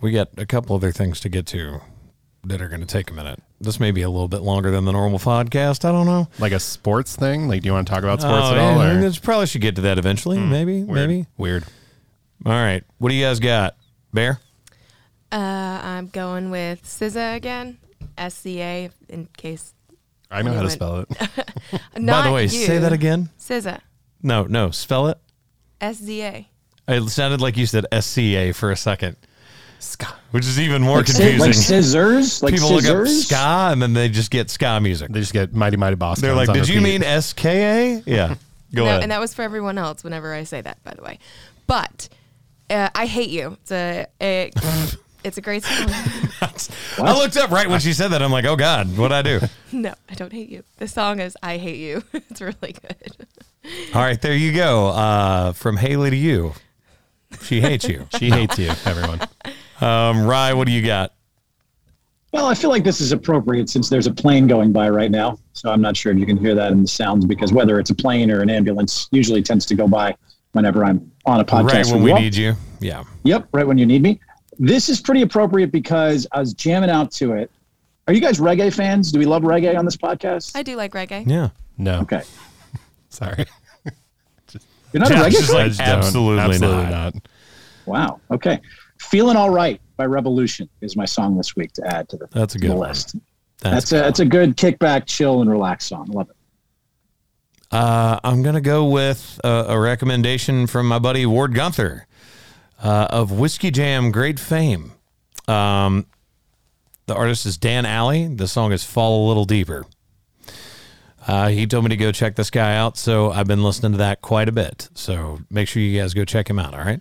We 0.00 0.10
got 0.10 0.28
a 0.36 0.44
couple 0.46 0.76
other 0.76 0.92
things 0.92 1.20
to 1.20 1.28
get 1.28 1.46
to 1.46 1.80
that 2.44 2.60
are 2.60 2.68
going 2.68 2.80
to 2.82 2.86
take 2.86 3.10
a 3.10 3.14
minute. 3.14 3.42
This 3.58 3.80
may 3.80 3.90
be 3.90 4.02
a 4.02 4.10
little 4.10 4.28
bit 4.28 4.42
longer 4.42 4.70
than 4.70 4.84
the 4.84 4.92
normal 4.92 5.18
podcast. 5.18 5.88
I 5.88 5.92
don't 5.92 6.04
know. 6.04 6.28
Like 6.38 6.52
a 6.52 6.60
sports 6.60 7.16
thing. 7.16 7.48
Like, 7.48 7.62
do 7.62 7.66
you 7.68 7.72
want 7.72 7.86
to 7.86 7.90
talk 7.94 8.02
about 8.02 8.20
sports 8.20 8.44
Oh, 8.48 8.52
at 8.52 8.58
all? 8.58 8.84
yeah, 8.84 9.06
or- 9.08 9.12
probably 9.22 9.46
should 9.46 9.62
get 9.62 9.76
to 9.76 9.82
that 9.82 9.96
eventually. 9.96 10.38
maybe, 10.38 10.82
Weird. 10.82 11.08
maybe. 11.08 11.26
weird. 11.38 11.64
All 12.46 12.52
right. 12.52 12.84
What 12.98 13.08
do 13.08 13.14
you 13.14 13.24
guys 13.24 13.40
got? 13.40 13.76
Bear? 14.12 14.40
Uh, 15.32 15.36
I'm 15.36 16.08
going 16.08 16.50
with 16.50 16.82
SZA 16.84 17.36
again. 17.36 17.78
SCA 18.28 18.90
in 19.08 19.28
case. 19.36 19.74
I 20.30 20.42
know 20.42 20.52
how 20.52 20.62
to 20.62 20.70
spell 20.70 20.98
it. 21.00 21.08
Not 21.96 22.22
By 22.24 22.28
the 22.28 22.34
way, 22.34 22.42
you. 22.44 22.48
say 22.48 22.78
that 22.78 22.92
again. 22.92 23.30
SZA. 23.38 23.80
No, 24.22 24.44
no, 24.44 24.70
spell 24.70 25.08
it. 25.08 25.18
SZA. 25.80 26.46
It 26.88 27.08
sounded 27.10 27.40
like 27.40 27.56
you 27.56 27.66
said 27.66 27.86
SCA 27.98 28.52
for 28.52 28.70
a 28.70 28.76
second, 28.76 29.16
Ska. 29.78 30.06
which 30.32 30.44
is 30.44 30.60
even 30.60 30.82
more 30.82 30.98
Like, 30.98 31.06
confusing. 31.06 31.38
like 31.40 31.54
scissors, 31.54 32.42
like 32.42 32.54
People 32.54 32.70
look 32.70 32.84
up 32.84 33.06
scissors. 33.06 33.26
ska 33.26 33.70
and 33.72 33.80
then 33.80 33.92
they 33.94 34.08
just 34.10 34.30
get 34.30 34.50
ska 34.50 34.80
music. 34.80 35.10
They 35.10 35.20
just 35.20 35.32
get 35.32 35.54
mighty 35.54 35.76
mighty 35.78 35.96
boss. 35.96 36.20
They're 36.20 36.34
like, 36.34 36.52
"Did 36.52 36.68
you 36.68 36.80
mean 36.82 37.02
SKA?" 37.02 38.02
Yeah. 38.06 38.34
Go 38.74 38.84
no, 38.84 38.90
ahead. 38.90 39.02
and 39.02 39.12
that 39.12 39.20
was 39.20 39.32
for 39.32 39.42
everyone 39.42 39.78
else 39.78 40.02
whenever 40.04 40.34
I 40.34 40.44
say 40.44 40.60
that, 40.60 40.82
by 40.84 40.94
the 40.94 41.02
way. 41.02 41.18
But 41.66 42.08
uh, 42.70 42.88
I 42.94 43.06
hate 43.06 43.30
you. 43.30 43.56
It's 43.62 43.72
a, 43.72 44.06
a 44.20 44.50
it's 45.24 45.38
a 45.38 45.40
great 45.40 45.64
song. 45.64 45.88
I 46.98 47.18
looked 47.18 47.36
up 47.36 47.50
right 47.50 47.68
when 47.68 47.80
she 47.80 47.92
said 47.92 48.08
that. 48.08 48.22
I'm 48.22 48.30
like, 48.30 48.44
"Oh 48.44 48.56
God, 48.56 48.96
what'd 48.96 49.12
I 49.12 49.22
do?" 49.22 49.40
no, 49.72 49.94
I 50.08 50.14
don't 50.14 50.32
hate 50.32 50.50
you. 50.50 50.62
The 50.76 50.88
song 50.88 51.20
is 51.20 51.36
"I 51.42 51.56
Hate 51.56 51.78
You." 51.78 52.02
it's 52.12 52.40
really 52.40 52.72
good. 52.72 53.26
All 53.94 54.02
right, 54.02 54.20
there 54.20 54.34
you 54.34 54.52
go. 54.52 54.88
Uh, 54.88 55.52
from 55.52 55.78
Haley 55.78 56.10
to 56.10 56.16
you. 56.16 56.52
She 57.42 57.60
hates 57.60 57.88
you. 57.88 58.06
She 58.18 58.30
hates 58.30 58.58
you, 58.58 58.70
everyone. 58.84 59.20
Um, 59.80 60.26
Rye, 60.26 60.52
what 60.52 60.66
do 60.66 60.72
you 60.72 60.86
got? 60.86 61.14
Well, 62.32 62.46
I 62.46 62.54
feel 62.54 62.70
like 62.70 62.84
this 62.84 63.00
is 63.00 63.12
appropriate 63.12 63.68
since 63.68 63.88
there's 63.88 64.06
a 64.06 64.12
plane 64.12 64.46
going 64.46 64.72
by 64.72 64.88
right 64.88 65.10
now. 65.10 65.38
So 65.52 65.70
I'm 65.70 65.80
not 65.80 65.96
sure 65.96 66.12
if 66.12 66.18
you 66.18 66.26
can 66.26 66.36
hear 66.36 66.54
that 66.54 66.72
in 66.72 66.82
the 66.82 66.88
sounds 66.88 67.24
because 67.24 67.52
whether 67.52 67.78
it's 67.78 67.90
a 67.90 67.94
plane 67.94 68.30
or 68.30 68.42
an 68.42 68.50
ambulance 68.50 69.08
usually 69.10 69.42
tends 69.42 69.64
to 69.66 69.74
go 69.74 69.88
by 69.88 70.16
whenever 70.52 70.84
I'm 70.84 71.10
on 71.26 71.40
a 71.40 71.44
podcast. 71.44 71.72
Right 71.72 71.86
when 71.86 72.02
we 72.02 72.12
need 72.14 72.34
you. 72.34 72.54
Yeah. 72.80 73.04
Yep, 73.24 73.48
right 73.52 73.66
when 73.66 73.78
you 73.78 73.86
need 73.86 74.02
me. 74.02 74.20
This 74.58 74.88
is 74.88 75.00
pretty 75.00 75.22
appropriate 75.22 75.72
because 75.72 76.26
I 76.32 76.40
was 76.40 76.54
jamming 76.54 76.90
out 76.90 77.10
to 77.12 77.32
it. 77.32 77.50
Are 78.06 78.12
you 78.14 78.20
guys 78.20 78.38
reggae 78.38 78.72
fans? 78.72 79.10
Do 79.10 79.18
we 79.18 79.24
love 79.24 79.42
reggae 79.42 79.76
on 79.76 79.84
this 79.84 79.96
podcast? 79.96 80.54
I 80.54 80.62
do 80.62 80.76
like 80.76 80.92
reggae. 80.92 81.26
Yeah. 81.26 81.48
No, 81.78 82.00
okay. 82.00 82.22
sorry. 83.08 83.46
You're 84.92 85.00
not 85.00 85.08
Josh 85.08 85.20
a 85.20 85.24
reggae 85.24 85.40
is 85.40 85.46
fan? 85.46 85.54
like, 85.54 85.64
I 85.64 85.68
just 85.68 85.78
don't. 85.80 85.88
absolutely 85.88 86.58
not. 86.58 86.90
not. 86.90 87.14
Wow. 87.86 88.20
Okay. 88.30 88.60
Feeling 89.00 89.36
All 89.36 89.50
Right 89.50 89.80
by 89.96 90.06
Rebelution 90.06 90.68
is 90.80 90.96
my 90.96 91.04
song 91.04 91.36
this 91.36 91.56
week 91.56 91.72
to 91.72 91.86
add 91.94 92.08
to 92.10 92.16
the, 92.16 92.28
That's 92.32 92.54
a 92.54 92.58
good 92.58 92.70
the 92.70 92.76
list. 92.76 93.16
That's 93.60 93.90
That's, 93.90 93.92
a, 93.92 93.94
that's 93.96 94.20
a 94.20 94.24
good 94.24 94.56
kickback, 94.56 95.06
chill, 95.06 95.40
and 95.40 95.50
relax 95.50 95.86
song. 95.86 96.06
Love 96.06 96.30
it. 96.30 96.36
Uh, 97.70 98.20
I'm 98.22 98.42
going 98.42 98.54
to 98.54 98.60
go 98.60 98.84
with 98.86 99.40
uh, 99.42 99.64
a 99.68 99.78
recommendation 99.78 100.66
from 100.66 100.86
my 100.86 100.98
buddy 100.98 101.26
Ward 101.26 101.52
Guenther 101.52 102.02
uh, 102.82 103.08
of 103.10 103.32
Whiskey 103.32 103.70
Jam 103.70 104.12
Great 104.12 104.38
Fame. 104.38 104.92
Um, 105.48 106.06
the 107.06 107.14
artist 107.14 107.46
is 107.46 107.56
Dan 107.56 107.84
Alley. 107.84 108.28
The 108.28 108.46
song 108.48 108.72
is 108.72 108.84
Fall 108.84 109.26
a 109.26 109.28
Little 109.28 109.44
Deeper. 109.44 109.86
Uh, 111.26 111.48
he 111.48 111.66
told 111.66 111.84
me 111.84 111.90
to 111.90 111.96
go 111.96 112.12
check 112.12 112.36
this 112.36 112.50
guy 112.50 112.76
out, 112.76 112.98
so 112.98 113.30
I've 113.30 113.46
been 113.46 113.62
listening 113.62 113.92
to 113.92 113.98
that 113.98 114.20
quite 114.20 114.48
a 114.48 114.52
bit. 114.52 114.88
So 114.94 115.40
make 115.50 115.68
sure 115.68 115.82
you 115.82 115.98
guys 115.98 116.12
go 116.12 116.24
check 116.24 116.48
him 116.48 116.58
out, 116.58 116.74
all 116.74 116.84
right? 116.84 117.00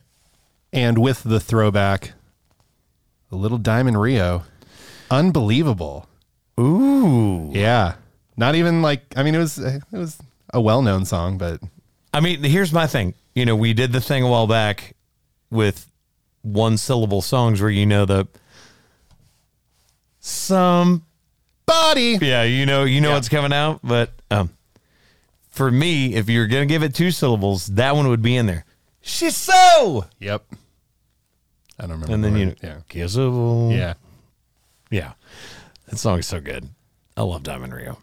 And 0.71 0.97
with 0.97 1.23
the 1.23 1.39
throwback, 1.39 2.13
the 3.29 3.35
little 3.35 3.57
Diamond 3.57 3.99
Rio, 4.01 4.43
unbelievable. 5.11 6.07
Ooh. 6.59 7.49
Yeah, 7.51 7.95
not 8.37 8.55
even 8.55 8.81
like 8.81 9.01
I 9.17 9.23
mean 9.23 9.35
it 9.35 9.39
was 9.39 9.57
it 9.57 9.83
was 9.91 10.17
a 10.53 10.61
well 10.61 10.81
known 10.81 11.03
song, 11.05 11.37
but 11.37 11.59
I 12.13 12.19
mean, 12.19 12.43
here's 12.43 12.71
my 12.71 12.87
thing. 12.87 13.13
You 13.35 13.45
know, 13.45 13.55
we 13.55 13.73
did 13.73 13.91
the 13.91 13.99
thing 14.01 14.23
a 14.23 14.29
while 14.29 14.47
back 14.47 14.95
with 15.49 15.87
one 16.43 16.77
syllable 16.77 17.21
songs 17.21 17.59
where 17.61 17.69
you 17.71 17.85
know 17.85 18.05
the 18.05 18.27
some 20.19 21.05
body. 21.65 22.17
Yeah, 22.21 22.43
you 22.43 22.65
know, 22.65 22.83
you 22.83 23.01
know 23.01 23.09
Yeah. 23.09 23.15
what's 23.15 23.29
coming 23.29 23.53
out. 23.53 23.79
But 23.83 24.11
um, 24.31 24.51
for 25.49 25.71
me, 25.71 26.15
if 26.15 26.29
you're 26.29 26.47
gonna 26.47 26.65
give 26.65 26.83
it 26.83 26.93
two 26.93 27.11
syllables, 27.11 27.67
that 27.67 27.95
one 27.95 28.07
would 28.07 28.21
be 28.21 28.35
in 28.35 28.45
there. 28.45 28.65
She's 29.01 29.35
so, 29.35 30.05
Yep. 30.19 30.45
I 31.79 31.81
don't 31.87 31.91
remember. 32.01 32.13
and 32.13 32.23
then 32.23 32.37
you 32.37 32.45
know, 32.63 32.83
kissable. 32.89 33.71
yeah, 33.71 33.77
yeah. 33.77 33.93
yeah. 34.99 35.11
That 35.87 35.97
song 35.97 36.19
is 36.19 36.27
so 36.27 36.39
good. 36.39 36.69
I 37.17 37.23
love 37.23 37.43
Diamond 37.43 37.73
Rio. 37.73 37.97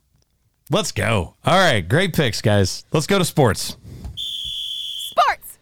Let's 0.71 0.93
go. 0.93 1.35
All 1.45 1.59
right, 1.59 1.87
great 1.87 2.15
picks, 2.15 2.41
guys. 2.41 2.85
Let's 2.93 3.09
go 3.09 3.19
to 3.19 3.25
sports. 3.25 3.77
Sports. 4.17 5.59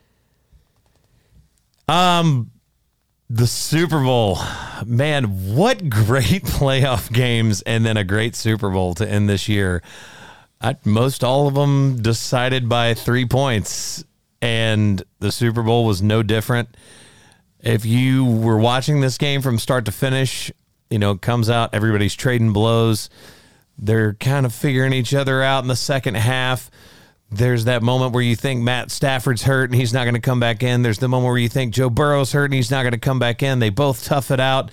Um, 1.88 2.50
the 3.30 3.46
Super 3.46 4.02
Bowl, 4.02 4.38
man, 4.84 5.54
what 5.56 5.88
great 5.88 6.42
playoff 6.44 7.10
games 7.10 7.62
and 7.62 7.86
then 7.86 7.96
a 7.96 8.04
great 8.04 8.36
Super 8.36 8.68
Bowl 8.68 8.94
to 8.96 9.08
end 9.08 9.30
this 9.30 9.48
year. 9.48 9.82
I, 10.60 10.76
most 10.84 11.24
all 11.24 11.48
of 11.48 11.54
them 11.54 12.02
decided 12.02 12.68
by 12.68 12.92
three 12.92 13.24
points, 13.24 14.04
and 14.42 15.02
the 15.20 15.32
Super 15.32 15.62
Bowl 15.62 15.86
was 15.86 16.02
no 16.02 16.22
different. 16.22 16.76
If 17.60 17.86
you 17.86 18.26
were 18.26 18.58
watching 18.58 19.00
this 19.00 19.16
game 19.16 19.40
from 19.40 19.58
start 19.58 19.86
to 19.86 19.92
finish, 19.92 20.52
you 20.90 20.98
know, 20.98 21.12
it 21.12 21.22
comes 21.22 21.48
out, 21.48 21.74
everybody's 21.74 22.14
trading 22.14 22.52
blows. 22.52 23.08
They're 23.78 24.14
kind 24.14 24.44
of 24.44 24.52
figuring 24.52 24.92
each 24.92 25.14
other 25.14 25.42
out 25.42 25.62
in 25.62 25.68
the 25.68 25.76
second 25.76 26.16
half. 26.16 26.70
There's 27.30 27.66
that 27.66 27.82
moment 27.82 28.12
where 28.12 28.22
you 28.22 28.34
think 28.34 28.62
Matt 28.62 28.90
Stafford's 28.90 29.42
hurt 29.42 29.70
and 29.70 29.78
he's 29.78 29.92
not 29.92 30.04
going 30.04 30.14
to 30.14 30.20
come 30.20 30.40
back 30.40 30.62
in. 30.62 30.82
There's 30.82 30.98
the 30.98 31.08
moment 31.08 31.28
where 31.28 31.38
you 31.38 31.48
think 31.48 31.74
Joe 31.74 31.90
Burrow's 31.90 32.32
hurt 32.32 32.46
and 32.46 32.54
he's 32.54 32.70
not 32.70 32.82
going 32.82 32.92
to 32.92 32.98
come 32.98 33.18
back 33.18 33.42
in. 33.42 33.58
They 33.58 33.70
both 33.70 34.04
tough 34.04 34.30
it 34.30 34.40
out. 34.40 34.70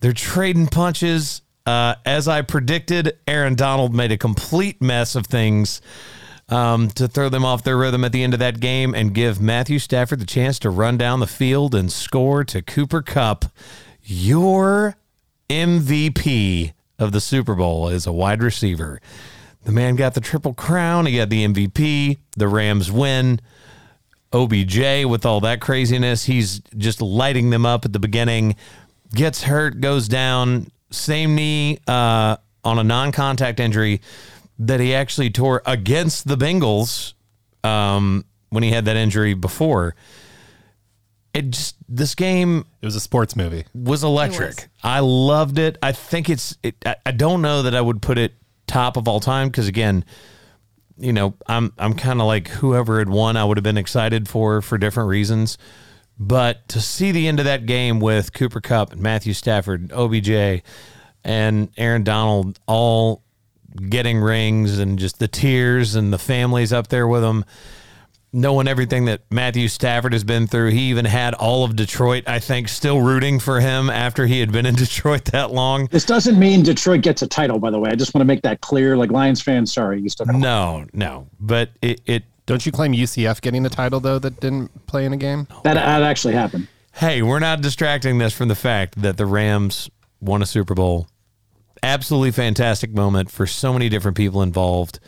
They're 0.00 0.12
trading 0.12 0.66
punches. 0.66 1.42
Uh, 1.64 1.94
as 2.04 2.26
I 2.26 2.42
predicted, 2.42 3.18
Aaron 3.28 3.54
Donald 3.54 3.94
made 3.94 4.10
a 4.10 4.18
complete 4.18 4.82
mess 4.82 5.14
of 5.14 5.26
things 5.26 5.80
um, 6.48 6.90
to 6.90 7.06
throw 7.06 7.28
them 7.28 7.44
off 7.44 7.62
their 7.62 7.78
rhythm 7.78 8.04
at 8.04 8.10
the 8.10 8.24
end 8.24 8.34
of 8.34 8.40
that 8.40 8.58
game 8.58 8.94
and 8.94 9.14
give 9.14 9.40
Matthew 9.40 9.78
Stafford 9.78 10.18
the 10.18 10.26
chance 10.26 10.58
to 10.60 10.70
run 10.70 10.98
down 10.98 11.20
the 11.20 11.26
field 11.28 11.72
and 11.72 11.90
score 11.90 12.42
to 12.44 12.62
Cooper 12.62 13.00
Kupp. 13.00 13.44
Your 14.02 14.96
MVP 15.48 16.72
of 16.98 17.12
the 17.12 17.20
Super 17.20 17.54
Bowl 17.54 17.88
is 17.88 18.06
a 18.06 18.12
wide 18.12 18.42
receiver. 18.42 19.00
The 19.64 19.72
man 19.72 19.96
got 19.96 20.14
the 20.14 20.20
triple 20.20 20.54
crown. 20.54 21.06
He 21.06 21.16
got 21.16 21.30
the 21.30 21.46
MVP. 21.46 22.18
The 22.36 22.48
Rams 22.48 22.90
win. 22.90 23.40
OBJ 24.32 25.04
with 25.04 25.26
all 25.26 25.40
that 25.40 25.60
craziness. 25.60 26.24
He's 26.24 26.60
just 26.76 27.02
lighting 27.02 27.50
them 27.50 27.66
up 27.66 27.84
at 27.84 27.92
the 27.92 27.98
beginning. 27.98 28.56
Gets 29.14 29.42
hurt, 29.42 29.80
goes 29.80 30.08
down. 30.08 30.70
Same 30.90 31.34
knee 31.34 31.78
uh, 31.86 32.36
on 32.64 32.78
a 32.78 32.84
non 32.84 33.12
contact 33.12 33.60
injury 33.60 34.00
that 34.58 34.80
he 34.80 34.94
actually 34.94 35.30
tore 35.30 35.62
against 35.66 36.26
the 36.26 36.36
Bengals 36.36 37.14
um, 37.64 38.24
when 38.50 38.62
he 38.62 38.70
had 38.70 38.84
that 38.86 38.96
injury 38.96 39.34
before. 39.34 39.94
It 41.34 41.50
just, 41.50 41.76
this 41.88 42.14
game 42.14 42.66
It 42.80 42.84
was 42.84 42.96
a 42.96 43.00
sports 43.00 43.36
movie. 43.36 43.64
was 43.74 44.04
electric. 44.04 44.56
was. 44.56 44.68
I 44.82 45.00
loved 45.00 45.58
it. 45.58 45.78
I 45.82 45.92
think 45.92 46.28
it's. 46.28 46.56
It, 46.62 46.76
I, 46.84 46.96
I 47.06 47.10
don't 47.12 47.42
know 47.42 47.62
that 47.62 47.74
I 47.74 47.80
would 47.80 48.02
put 48.02 48.18
it 48.18 48.34
top 48.66 48.96
of 48.96 49.08
all 49.08 49.20
time 49.20 49.48
because 49.48 49.68
again, 49.68 50.04
you 50.98 51.12
know, 51.12 51.34
I'm 51.46 51.72
I'm 51.78 51.94
kind 51.94 52.20
of 52.20 52.26
like 52.26 52.48
whoever 52.48 52.98
had 52.98 53.08
won, 53.08 53.36
I 53.36 53.44
would 53.44 53.56
have 53.56 53.64
been 53.64 53.78
excited 53.78 54.28
for 54.28 54.60
for 54.62 54.78
different 54.78 55.08
reasons. 55.08 55.58
But 56.18 56.68
to 56.68 56.80
see 56.80 57.10
the 57.10 57.26
end 57.26 57.38
of 57.38 57.46
that 57.46 57.66
game 57.66 57.98
with 57.98 58.32
Cooper 58.32 58.60
Kupp 58.60 58.92
and 58.92 59.00
Matthew 59.00 59.32
Stafford, 59.32 59.80
and 59.80 59.92
OBJ, 59.92 60.62
and 61.24 61.70
Aaron 61.76 62.04
Donald 62.04 62.60
all 62.66 63.22
getting 63.88 64.18
rings 64.18 64.78
and 64.78 64.98
just 64.98 65.18
the 65.18 65.28
tears 65.28 65.94
and 65.94 66.12
the 66.12 66.18
families 66.18 66.72
up 66.72 66.88
there 66.88 67.08
with 67.08 67.22
them 67.22 67.44
knowing 68.32 68.66
everything 68.66 69.04
that 69.04 69.20
Matthew 69.30 69.68
Stafford 69.68 70.12
has 70.12 70.24
been 70.24 70.46
through. 70.46 70.70
He 70.70 70.90
even 70.90 71.04
had 71.04 71.34
all 71.34 71.64
of 71.64 71.76
Detroit, 71.76 72.24
I 72.26 72.38
think, 72.38 72.68
still 72.68 73.00
rooting 73.00 73.38
for 73.38 73.60
him 73.60 73.90
after 73.90 74.26
he 74.26 74.40
had 74.40 74.50
been 74.50 74.64
in 74.66 74.74
Detroit 74.76 75.26
that 75.26 75.50
long. 75.50 75.86
This 75.90 76.04
doesn't 76.04 76.38
mean 76.38 76.62
Detroit 76.62 77.02
gets 77.02 77.22
a 77.22 77.26
title, 77.26 77.58
by 77.58 77.70
the 77.70 77.78
way. 77.78 77.90
I 77.90 77.94
just 77.94 78.14
want 78.14 78.22
to 78.22 78.26
make 78.26 78.42
that 78.42 78.60
clear. 78.60 78.96
Like 78.96 79.10
Lions 79.10 79.42
fans, 79.42 79.72
sorry, 79.72 80.00
you 80.00 80.08
still 80.08 80.26
No, 80.26 80.86
no. 80.92 81.26
But 81.38 81.70
it, 81.82 82.00
it 82.06 82.24
Don't 82.46 82.64
you 82.64 82.72
claim 82.72 82.92
UCF 82.92 83.40
getting 83.40 83.62
the 83.62 83.70
title 83.70 84.00
though 84.00 84.18
that 84.18 84.40
didn't 84.40 84.86
play 84.86 85.04
in 85.04 85.12
a 85.12 85.18
game? 85.18 85.46
that. 85.64 85.74
That 85.74 86.02
actually 86.02 86.34
happened. 86.34 86.68
hey, 86.94 87.22
we're 87.22 87.38
not 87.38 87.60
distracting 87.60 88.18
this 88.18 88.32
from 88.32 88.48
the 88.48 88.54
fact 88.54 89.00
that 89.02 89.16
the 89.16 89.26
Rams 89.26 89.90
won 90.20 90.40
a 90.40 90.46
Super 90.46 90.74
Bowl. 90.74 91.06
Absolutely 91.82 92.30
fantastic 92.30 92.94
moment 92.94 93.30
for 93.30 93.46
so 93.46 93.72
many 93.72 93.88
different 93.88 94.16
people 94.16 94.40
involved. 94.40 95.00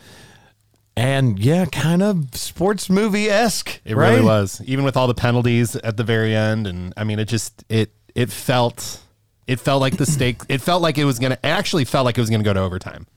And 0.97 1.37
yeah, 1.39 1.65
kind 1.65 2.01
of 2.01 2.33
sports 2.35 2.89
movie 2.89 3.29
esque. 3.29 3.81
It 3.83 3.95
really 3.97 4.21
was. 4.21 4.61
Even 4.65 4.85
with 4.85 4.95
all 4.95 5.07
the 5.07 5.13
penalties 5.13 5.75
at 5.75 5.97
the 5.97 6.03
very 6.03 6.33
end 6.35 6.67
and 6.67 6.93
I 6.95 7.03
mean 7.03 7.19
it 7.19 7.25
just 7.27 7.65
it 7.67 7.91
it 8.15 8.31
felt 8.31 9.01
it 9.45 9.59
felt 9.59 9.81
like 9.81 9.97
the 9.97 10.05
stake 10.05 10.41
it 10.47 10.61
felt 10.61 10.81
like 10.81 10.97
it 10.97 11.03
was 11.03 11.19
going 11.19 11.31
to 11.31 11.37
it 11.37 11.49
actually 11.49 11.83
felt 11.83 12.05
like 12.05 12.17
it 12.17 12.21
was 12.21 12.29
going 12.29 12.39
to 12.41 12.45
go 12.45 12.53
to 12.53 12.61
overtime. 12.61 13.07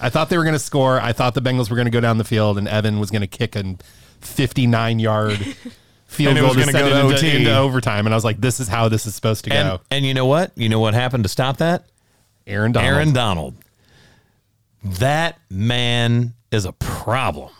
I 0.00 0.08
thought 0.08 0.28
they 0.30 0.38
were 0.38 0.44
going 0.44 0.54
to 0.54 0.58
score. 0.58 0.98
I 1.00 1.12
thought 1.12 1.34
the 1.34 1.42
Bengals 1.42 1.68
were 1.70 1.76
going 1.76 1.86
to 1.86 1.90
go 1.90 2.00
down 2.00 2.16
the 2.18 2.24
field 2.24 2.56
and 2.58 2.66
Evan 2.66 2.98
was 2.98 3.10
going 3.10 3.20
to 3.22 3.26
kick 3.28 3.54
a 3.54 3.76
59 4.20 4.98
yard 4.98 5.38
field 6.06 6.36
goal 6.36 6.48
was 6.54 6.56
to 6.56 6.64
send 6.64 6.78
go 6.88 7.10
it 7.10 7.18
to 7.18 7.26
into, 7.26 7.36
into 7.38 7.56
overtime 7.56 8.06
and 8.06 8.14
I 8.14 8.16
was 8.16 8.24
like 8.24 8.40
this 8.40 8.60
is 8.60 8.68
how 8.68 8.88
this 8.88 9.04
is 9.04 9.14
supposed 9.14 9.44
to 9.44 9.52
And, 9.52 9.68
go. 9.78 9.80
and 9.90 10.06
you 10.06 10.14
know 10.14 10.24
what? 10.26 10.52
You 10.56 10.70
know 10.70 10.80
what 10.80 10.94
happened 10.94 11.24
to 11.24 11.28
stop 11.28 11.58
that? 11.58 11.84
Aaron 12.46 12.72
Donald. 12.72 12.94
Aaron 12.94 13.12
Donald. 13.12 13.54
That 14.84 15.38
man 15.50 16.34
is 16.54 16.64
a 16.64 16.72
problem. 16.72 17.50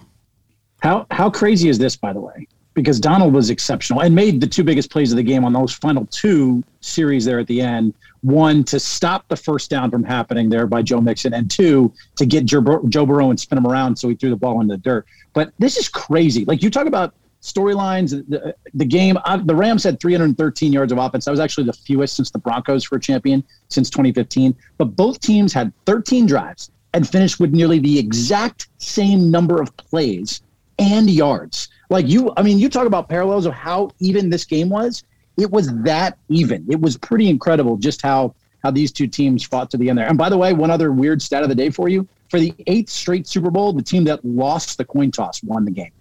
How 0.80 1.07
how 1.11 1.28
crazy 1.28 1.68
is 1.68 1.78
this, 1.78 1.96
by 1.96 2.12
the 2.12 2.20
way? 2.20 2.46
Because 2.74 2.98
Donald 2.98 3.35
was 3.35 3.50
exceptional 3.50 4.02
and 4.02 4.14
made 4.14 4.40
the 4.40 4.46
two 4.46 4.64
biggest 4.64 4.90
plays 4.90 5.12
of 5.12 5.16
the 5.16 5.22
game 5.22 5.44
on 5.44 5.52
those 5.52 5.72
final 5.72 6.07
two 6.07 6.62
series 6.80 7.24
there 7.24 7.38
at 7.38 7.46
the 7.46 7.61
end. 7.61 7.94
One 8.22 8.64
to 8.64 8.80
stop 8.80 9.28
the 9.28 9.37
first 9.37 9.70
down 9.70 9.90
from 9.90 10.02
happening 10.02 10.48
there 10.48 10.66
by 10.66 10.83
Joe 10.83 11.00
Mixon, 11.00 11.35
and 11.35 11.50
two 11.50 11.92
to 12.16 12.26
get 12.26 12.46
Joe, 12.46 12.61
Burrow 12.61 13.30
and 13.30 13.38
spin 13.38 13.59
him 13.59 13.66
around 13.66 13.96
so 13.96 14.09
he 14.09 14.14
threw 14.14 14.30
the 14.30 14.37
ball 14.37 14.61
into 14.61 14.74
the 14.74 14.78
dirt. 14.78 15.07
But 15.35 15.52
this 15.59 15.76
is 15.76 15.88
crazy. 15.88 16.44
Like 16.44 16.62
you 16.62 16.70
talk 16.70 16.87
about 16.87 17.14
storylines, 17.42 18.11
the, 18.28 18.54
the 18.72 18.85
game. 18.85 19.18
Uh, 19.24 19.37
the 19.37 19.54
Rams 19.54 19.85
had 19.85 20.00
313 20.00 20.72
yards 20.72 20.92
of 20.92 20.98
offense. 20.98 21.26
That 21.26 21.30
was 21.30 21.40
actually 21.40 21.64
the 21.64 21.74
fewest 21.74 22.16
since 22.16 22.30
the 22.30 22.38
Broncos 22.38 22.90
were 22.90 22.98
champion 22.98 23.44
since 23.68 23.90
2015. 23.90 24.57
But 24.78 24.96
both 24.96 25.20
teams 25.20 25.52
had 25.52 25.72
13 25.85 26.26
drives 26.26 26.70
and 26.94 27.07
finished 27.07 27.40
with 27.40 27.52
nearly 27.52 27.78
the 27.78 27.98
exact 27.98 28.68
same 28.78 29.30
number 29.30 29.61
of 29.61 29.76
plays 29.76 30.40
and 30.78 31.11
yards. 31.11 31.68
Like 31.90 32.09
you, 32.09 32.33
I 32.37 32.42
mean, 32.42 32.59
you 32.59 32.68
talk 32.70 32.87
about 32.87 33.09
parallels 33.09 33.44
of 33.44 33.52
how 33.52 33.90
even 34.00 34.30
this 34.30 34.44
game 34.44 34.70
was. 34.70 35.02
It 35.37 35.50
was 35.50 35.74
that 35.83 36.16
even. 36.28 36.64
It 36.70 36.80
was 36.80 36.96
pretty 36.96 37.28
incredible 37.28 37.76
just 37.76 38.00
how 38.00 38.35
how 38.62 38.70
these 38.70 38.90
two 38.92 39.07
teams 39.07 39.44
fought 39.44 39.70
to 39.72 39.76
the 39.76 39.90
end 39.90 39.98
there. 39.98 40.09
And 40.09 40.16
by 40.16 40.30
the 40.30 40.38
way, 40.38 40.54
one 40.54 40.70
other 40.70 40.90
weird 40.90 41.20
stat 41.20 41.42
of 41.42 41.50
the 41.50 41.54
day 41.54 41.68
for 41.68 41.88
you: 41.88 42.09
for 42.30 42.40
the 42.40 42.54
eighth 42.66 42.90
straight 42.90 43.26
Super 43.26 43.50
Bowl, 43.50 43.72
the 43.72 43.83
team 43.83 44.04
that 44.04 44.24
lost 44.24 44.78
the 44.78 44.85
coin 44.85 45.11
toss 45.11 45.42
won 45.42 45.64
the 45.64 45.70
game. 45.72 45.92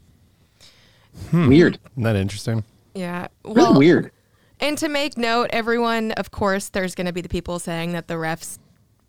Hmm. 1.31 1.47
Weird, 1.47 1.79
Isn't 1.91 2.03
that 2.03 2.15
interesting? 2.15 2.63
Yeah. 2.93 3.27
really 3.43 3.77
weird. 3.77 4.11
And 4.59 4.77
to 4.77 4.87
make 4.87 5.17
note, 5.17 5.49
everyone, 5.51 6.11
of 6.13 6.31
course, 6.31 6.69
there's 6.69 6.95
going 6.95 7.07
to 7.07 7.13
be 7.13 7.21
the 7.21 7.29
people 7.29 7.59
saying 7.59 7.91
that 7.91 8.07
the 8.07 8.13
refs 8.13 8.59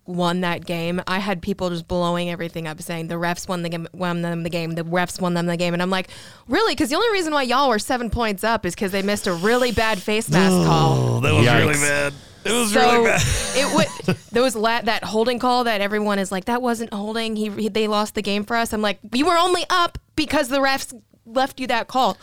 won 0.07 0.41
that 0.41 0.65
game. 0.65 1.01
I 1.07 1.19
had 1.19 1.41
people 1.41 1.69
just 1.69 1.87
blowing 1.87 2.29
everything 2.29 2.67
up, 2.67 2.81
saying 2.81 3.07
the 3.07 3.15
refs 3.15 3.47
won 3.47 3.63
the 3.63 3.69
game, 3.69 3.87
won 3.93 4.21
them 4.21 4.43
the 4.43 4.49
game, 4.49 4.71
the 4.71 4.83
refs 4.83 5.19
won 5.19 5.33
them 5.33 5.45
the 5.47 5.57
game, 5.57 5.73
and 5.73 5.81
I'm 5.81 5.89
like, 5.89 6.09
really? 6.47 6.73
Because 6.73 6.89
the 6.89 6.95
only 6.95 7.11
reason 7.11 7.33
why 7.33 7.43
y'all 7.43 7.69
were 7.69 7.79
seven 7.79 8.09
points 8.09 8.43
up 8.43 8.65
is 8.65 8.75
because 8.75 8.91
they 8.91 9.01
missed 9.01 9.25
a 9.27 9.33
really 9.33 9.71
bad 9.71 9.99
face 10.01 10.29
mask 10.29 10.67
call. 10.67 11.21
that 11.21 11.33
was 11.33 11.45
Yikes. 11.47 11.81
bad. 11.81 12.13
It 12.45 12.51
was 12.51 12.71
So 12.73 12.79
really 12.79 13.05
bad. 13.05 13.21
it 13.55 13.75
would 14.07 14.17
those 14.31 14.55
la- 14.55 14.81
that 14.81 15.03
holding 15.03 15.39
call 15.39 15.63
that 15.63 15.81
everyone 15.81 16.19
is 16.19 16.31
like 16.31 16.45
that 16.45 16.61
wasn't 16.61 16.93
holding. 16.93 17.35
He, 17.35 17.49
he 17.49 17.69
they 17.69 17.87
lost 17.87 18.13
the 18.13 18.21
game 18.21 18.43
for 18.45 18.55
us. 18.55 18.71
I'm 18.71 18.83
like, 18.83 18.99
you 19.13 19.25
were 19.25 19.35
only 19.35 19.63
up 19.71 19.97
because 20.15 20.49
the 20.49 20.59
refs 20.59 20.93
left 21.25 21.59
you 21.59 21.65
that 21.67 21.87
call. 21.87 22.19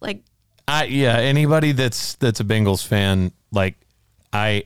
Like 0.00 0.22
I 0.68 0.84
yeah, 0.84 1.16
anybody 1.18 1.72
that's 1.72 2.14
that's 2.14 2.38
a 2.38 2.44
Bengals 2.44 2.86
fan, 2.86 3.32
like 3.50 3.74
I 4.32 4.62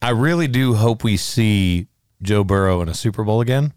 I 0.00 0.10
really 0.10 0.48
do 0.48 0.74
hope 0.74 1.02
we 1.02 1.16
see 1.16 1.88
Joe 2.22 2.44
Burrow 2.44 2.80
in 2.82 2.88
a 2.88 2.94
Super 2.94 3.24
Bowl 3.24 3.40
again. 3.40 3.72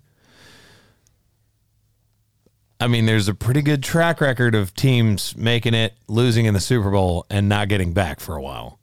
I 2.79 2.87
mean, 2.87 3.05
there's 3.05 3.27
a 3.27 3.35
pretty 3.35 3.61
good 3.61 3.83
track 3.83 4.21
record 4.21 4.55
of 4.55 4.73
teams 4.73 5.37
making 5.37 5.75
it, 5.75 5.93
losing 6.07 6.45
in 6.45 6.55
the 6.55 6.59
Super 6.59 6.89
Bowl, 6.89 7.27
and 7.29 7.47
not 7.47 7.67
getting 7.69 7.93
back 7.93 8.19
for 8.19 8.35
a 8.35 8.41
while. 8.41 8.79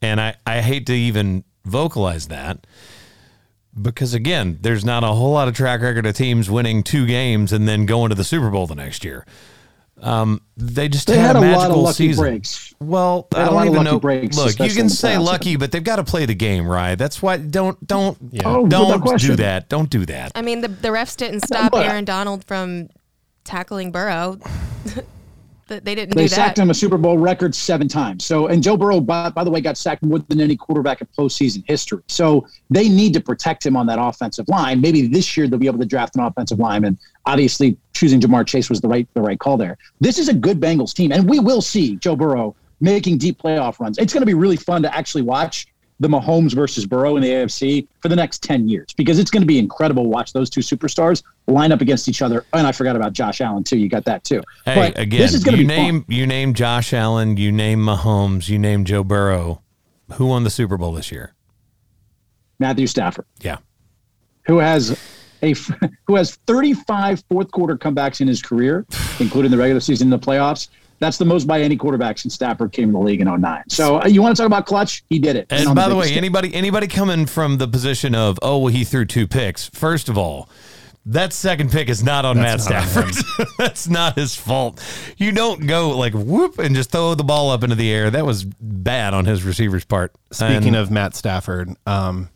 And 0.00 0.20
I, 0.20 0.36
I 0.46 0.62
hate 0.62 0.86
to 0.86 0.94
even 0.94 1.44
vocalize 1.64 2.28
that 2.28 2.66
because, 3.80 4.14
again, 4.14 4.58
there's 4.62 4.84
not 4.84 5.04
a 5.04 5.08
whole 5.08 5.32
lot 5.32 5.46
of 5.46 5.54
track 5.54 5.82
record 5.82 6.06
of 6.06 6.16
teams 6.16 6.50
winning 6.50 6.82
two 6.82 7.06
games 7.06 7.52
and 7.52 7.68
then 7.68 7.84
going 7.84 8.08
to 8.08 8.14
the 8.14 8.24
Super 8.24 8.50
Bowl 8.50 8.66
the 8.66 8.74
next 8.74 9.04
year. 9.04 9.26
Um, 10.00 10.40
they 10.56 10.88
just 10.88 11.06
They 11.06 11.16
had, 11.18 11.36
had 11.36 11.36
a 11.36 11.38
a 11.38 11.40
lot 11.40 11.46
of 11.46 11.52
magical 11.60 11.82
lucky 11.82 11.94
season. 12.08 12.24
breaks. 12.24 12.74
Well, 12.80 13.28
They 13.30 13.38
had 13.38 13.44
don't 13.46 13.54
lot 13.54 13.60
of 13.60 13.66
even 13.74 13.76
lucky 13.84 13.90
know. 13.92 14.00
breaks, 14.00 14.36
Look, 14.36 14.58
you 14.58 14.70
can 14.74 14.88
say 14.88 15.14
playoffs. 15.14 15.24
lucky, 15.24 15.56
but 15.56 15.70
they've 15.70 15.84
got 15.84 15.96
to 15.96 16.04
play 16.04 16.26
the 16.26 16.34
game, 16.34 16.66
right? 16.66 16.96
That's 16.96 17.22
why 17.22 17.36
don't 17.36 17.84
don't 17.86 18.18
Oh, 18.44 18.66
don't 18.66 19.18
do 19.20 19.36
that. 19.36 19.68
Don't 19.68 19.88
do 19.90 20.04
that. 20.06 20.32
I 20.34 20.42
mean, 20.42 20.60
the 20.60 20.68
the 20.68 20.88
refs 20.88 21.16
didn't 21.16 21.40
stop 21.46 21.70
But- 21.72 21.86
Aaron 21.86 22.04
Donald 22.04 22.44
from 22.44 22.88
tackling 23.44 23.92
Burrow. 23.92 24.38
Th- 25.72 25.84
They 25.84 25.94
didn't 25.94 26.14
They 26.14 26.28
sacked 26.28 26.56
that. 26.56 26.62
him 26.62 26.70
a 26.70 26.74
Super 26.74 26.98
Bowl 26.98 27.18
record 27.18 27.54
seven 27.54 27.88
times. 27.88 28.24
So, 28.24 28.46
and 28.48 28.62
Joe 28.62 28.76
Burrow, 28.76 29.00
by, 29.00 29.30
by 29.30 29.42
the 29.44 29.50
way, 29.50 29.60
got 29.60 29.76
sacked 29.76 30.02
more 30.02 30.18
than 30.18 30.40
any 30.40 30.56
quarterback 30.56 31.00
in 31.00 31.08
postseason 31.18 31.64
history. 31.66 32.02
So 32.08 32.46
they 32.70 32.88
need 32.88 33.12
to 33.14 33.20
protect 33.20 33.64
him 33.64 33.76
on 33.76 33.86
that 33.86 33.98
offensive 34.00 34.48
line. 34.48 34.80
Maybe 34.80 35.06
this 35.06 35.36
year 35.36 35.48
they'll 35.48 35.58
be 35.58 35.66
able 35.66 35.78
to 35.80 35.86
draft 35.86 36.16
an 36.16 36.22
offensive 36.22 36.58
lineman. 36.58 36.98
Obviously, 37.26 37.76
choosing 37.94 38.20
Ja'Marr 38.20 38.46
Chase 38.46 38.68
was 38.68 38.80
the 38.80 38.88
right 38.88 39.08
the 39.14 39.22
right 39.22 39.38
call 39.38 39.56
there. 39.56 39.78
This 40.00 40.18
is 40.18 40.28
a 40.28 40.34
good 40.34 40.60
Bengals 40.60 40.92
team, 40.94 41.12
and 41.12 41.28
we 41.28 41.38
will 41.38 41.62
see 41.62 41.96
Joe 41.96 42.16
Burrow 42.16 42.54
making 42.80 43.16
deep 43.18 43.40
playoff 43.40 43.78
runs. 43.78 43.96
It's 43.98 44.12
going 44.12 44.22
to 44.22 44.26
be 44.26 44.34
really 44.34 44.56
fun 44.56 44.82
to 44.82 44.94
actually 44.94 45.22
watch 45.22 45.68
the 46.00 46.08
Mahomes 46.08 46.52
versus 46.54 46.84
Burrow 46.84 47.16
in 47.16 47.22
the 47.22 47.28
AFC 47.28 47.86
for 48.00 48.08
the 48.08 48.16
next 48.16 48.42
10 48.42 48.68
years 48.68 48.88
because 48.96 49.18
it's 49.20 49.30
going 49.30 49.42
to 49.42 49.46
be 49.46 49.58
incredible 49.58 50.02
to 50.02 50.08
watch 50.08 50.32
those 50.32 50.50
two 50.50 50.60
superstars 50.60 51.22
line 51.46 51.70
up 51.70 51.80
against 51.80 52.08
each 52.08 52.22
other. 52.22 52.44
And 52.52 52.66
I 52.66 52.72
forgot 52.72 52.96
about 52.96 53.12
Josh 53.12 53.40
Allen 53.40 53.62
too. 53.62 53.76
You 53.78 53.88
got 53.88 54.04
that 54.06 54.24
too. 54.24 54.42
Hey, 54.64 54.74
But 54.74 54.98
again, 54.98 55.20
this 55.20 55.32
is 55.34 55.44
going 55.44 55.54
to 55.56 55.62
you 55.62 55.68
be 55.68 55.74
name 55.74 56.02
fun. 56.02 56.14
you 56.16 56.26
name 56.26 56.54
Josh 56.54 56.92
Allen, 56.92 57.36
you 57.36 57.52
name 57.52 57.78
Mahomes, 57.78 58.48
you 58.48 58.58
name 58.58 58.84
Joe 58.84 59.04
Burrow. 59.04 59.62
Who 60.14 60.26
won 60.26 60.42
the 60.44 60.50
Super 60.50 60.76
Bowl 60.76 60.92
this 60.92 61.12
year? 61.12 61.34
Matthew 62.58 62.86
Stafford, 62.86 63.26
Yeah. 63.40 63.58
who 64.46 64.58
has 64.58 64.98
a 65.42 65.54
who 66.06 66.16
has 66.16 66.36
35 66.46 67.22
fourth 67.28 67.50
quarter 67.50 67.76
comebacks 67.76 68.20
in 68.20 68.28
his 68.28 68.40
career, 68.42 68.86
including 69.20 69.50
the 69.50 69.56
regular 69.56 69.80
season 69.80 70.12
and 70.12 70.20
the 70.22 70.24
playoffs. 70.26 70.68
That's 71.02 71.18
the 71.18 71.24
most 71.24 71.48
by 71.48 71.60
any 71.60 71.76
quarterback 71.76 72.16
since 72.18 72.32
Stafford 72.34 72.70
came 72.70 72.84
in 72.88 72.92
the 72.92 73.00
league 73.00 73.20
in 73.20 73.26
09. 73.26 73.64
So 73.68 74.00
uh, 74.00 74.06
you 74.06 74.22
want 74.22 74.36
to 74.36 74.40
talk 74.40 74.46
about 74.46 74.66
clutch? 74.66 75.02
He 75.10 75.18
did 75.18 75.34
it. 75.34 75.48
And 75.50 75.66
on 75.66 75.74
by 75.74 75.82
the 75.88 75.88
big 75.90 75.98
way, 75.98 76.06
stage. 76.06 76.16
anybody 76.18 76.54
anybody 76.54 76.86
coming 76.86 77.26
from 77.26 77.58
the 77.58 77.66
position 77.66 78.14
of 78.14 78.38
oh 78.40 78.58
well 78.58 78.72
he 78.72 78.84
threw 78.84 79.04
two 79.04 79.26
picks. 79.26 79.68
First 79.70 80.08
of 80.08 80.16
all, 80.16 80.48
that 81.04 81.32
second 81.32 81.72
pick 81.72 81.88
is 81.88 82.04
not 82.04 82.24
on 82.24 82.36
Matt 82.36 82.60
That's 82.60 82.94
not 82.94 83.04
on 83.04 83.12
Stafford. 83.12 83.48
That's 83.58 83.88
not 83.88 84.14
his 84.14 84.36
fault. 84.36 84.80
You 85.16 85.32
don't 85.32 85.66
go 85.66 85.98
like 85.98 86.12
whoop 86.14 86.60
and 86.60 86.76
just 86.76 86.92
throw 86.92 87.16
the 87.16 87.24
ball 87.24 87.50
up 87.50 87.64
into 87.64 87.74
the 87.74 87.90
air. 87.92 88.08
That 88.08 88.24
was 88.24 88.44
bad 88.44 89.12
on 89.12 89.24
his 89.24 89.42
receiver's 89.42 89.84
part. 89.84 90.12
Speaking 90.30 90.68
And- 90.68 90.76
of 90.76 90.92
Matt 90.92 91.16
Stafford, 91.16 91.74
um, 91.84 92.28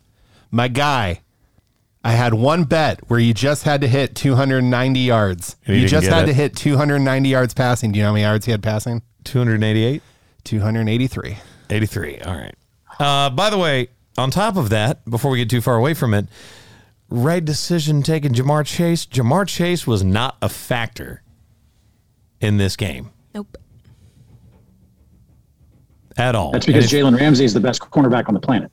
my 0.51 0.67
guy, 0.67 1.21
I 2.07 2.13
had 2.13 2.35
one 2.35 2.65
bet 2.65 3.01
where 3.09 3.19
you 3.19 3.35
just 3.35 3.65
had 3.65 3.81
to 3.81 3.89
hit 3.89 4.15
290 4.15 5.01
yards. 5.01 5.57
And 5.67 5.75
he 5.77 5.83
You 5.83 5.89
just 5.89 6.07
had 6.07 6.25
it. 6.25 6.27
to 6.27 6.33
hit 6.33 6.55
290 6.55 7.29
yards 7.29 7.53
passing. 7.53 7.91
Do 7.93 7.99
you 7.99 8.05
know 8.05 8.11
how 8.11 8.13
many 8.13 8.23
yards 8.23 8.45
he 8.47 8.53
had 8.53 8.63
passing? 8.63 9.03
288, 9.25 10.03
283. 10.45 11.37
83. 11.69 12.19
All 12.21 12.35
right. 12.37 12.55
Uh, 13.01 13.31
by 13.31 13.51
the 13.51 13.59
way, 13.59 13.89
on 14.17 14.31
top 14.31 14.57
of 14.57 14.69
that, 14.69 15.05
before 15.11 15.33
we 15.33 15.39
get 15.39 15.51
too 15.51 15.61
far 15.61 15.75
away 15.77 15.95
from 15.95 16.15
it, 16.15 16.27
right 17.11 17.45
decision 17.45 18.03
taking 18.05 18.33
Ja'Marr 18.33 18.65
Chase. 18.65 19.05
Ja'Marr 19.07 19.47
Chase 19.49 19.85
was 19.87 20.05
not 20.05 20.37
a 20.41 20.49
factor 20.49 21.23
in 22.41 22.57
this 22.59 22.77
game 22.77 23.11
Nope. 23.35 23.57
at 26.17 26.35
all. 26.35 26.53
That's 26.53 26.67
because 26.67 26.89
Jalen 26.91 27.19
Ramsey 27.19 27.45
is 27.45 27.53
the 27.55 27.61
best 27.61 27.81
cornerback 27.83 28.29
on 28.29 28.35
the 28.35 28.41
planet. 28.41 28.71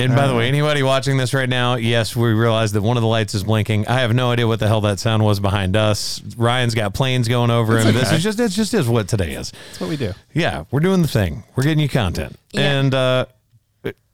And 0.00 0.14
by 0.14 0.28
the 0.28 0.34
way, 0.34 0.46
anybody 0.46 0.82
watching 0.84 1.16
this 1.16 1.34
right 1.34 1.48
now, 1.48 1.74
yes, 1.74 2.14
we 2.14 2.32
realize 2.32 2.72
that 2.72 2.82
one 2.82 2.96
of 2.96 3.02
the 3.02 3.08
lights 3.08 3.34
is 3.34 3.42
blinking. 3.42 3.88
I 3.88 4.00
have 4.00 4.14
no 4.14 4.30
idea 4.30 4.46
what 4.46 4.60
the 4.60 4.68
hell 4.68 4.80
that 4.82 5.00
sound 5.00 5.24
was 5.24 5.40
behind 5.40 5.76
us. 5.76 6.22
Ryan's 6.36 6.74
got 6.74 6.94
planes 6.94 7.26
going 7.26 7.50
over 7.50 7.78
him. 7.78 7.92
This 7.92 8.12
is 8.12 8.22
just 8.22 8.38
it's 8.38 8.54
just 8.54 8.74
is 8.74 8.88
what 8.88 9.08
today 9.08 9.32
is. 9.34 9.50
That's 9.50 9.80
what 9.80 9.90
we 9.90 9.96
do. 9.96 10.12
Yeah, 10.32 10.64
we're 10.70 10.80
doing 10.80 11.02
the 11.02 11.08
thing. 11.08 11.42
We're 11.56 11.64
getting 11.64 11.80
you 11.80 11.88
content. 11.88 12.38
Yeah. 12.52 12.78
And 12.78 12.94
uh, 12.94 13.26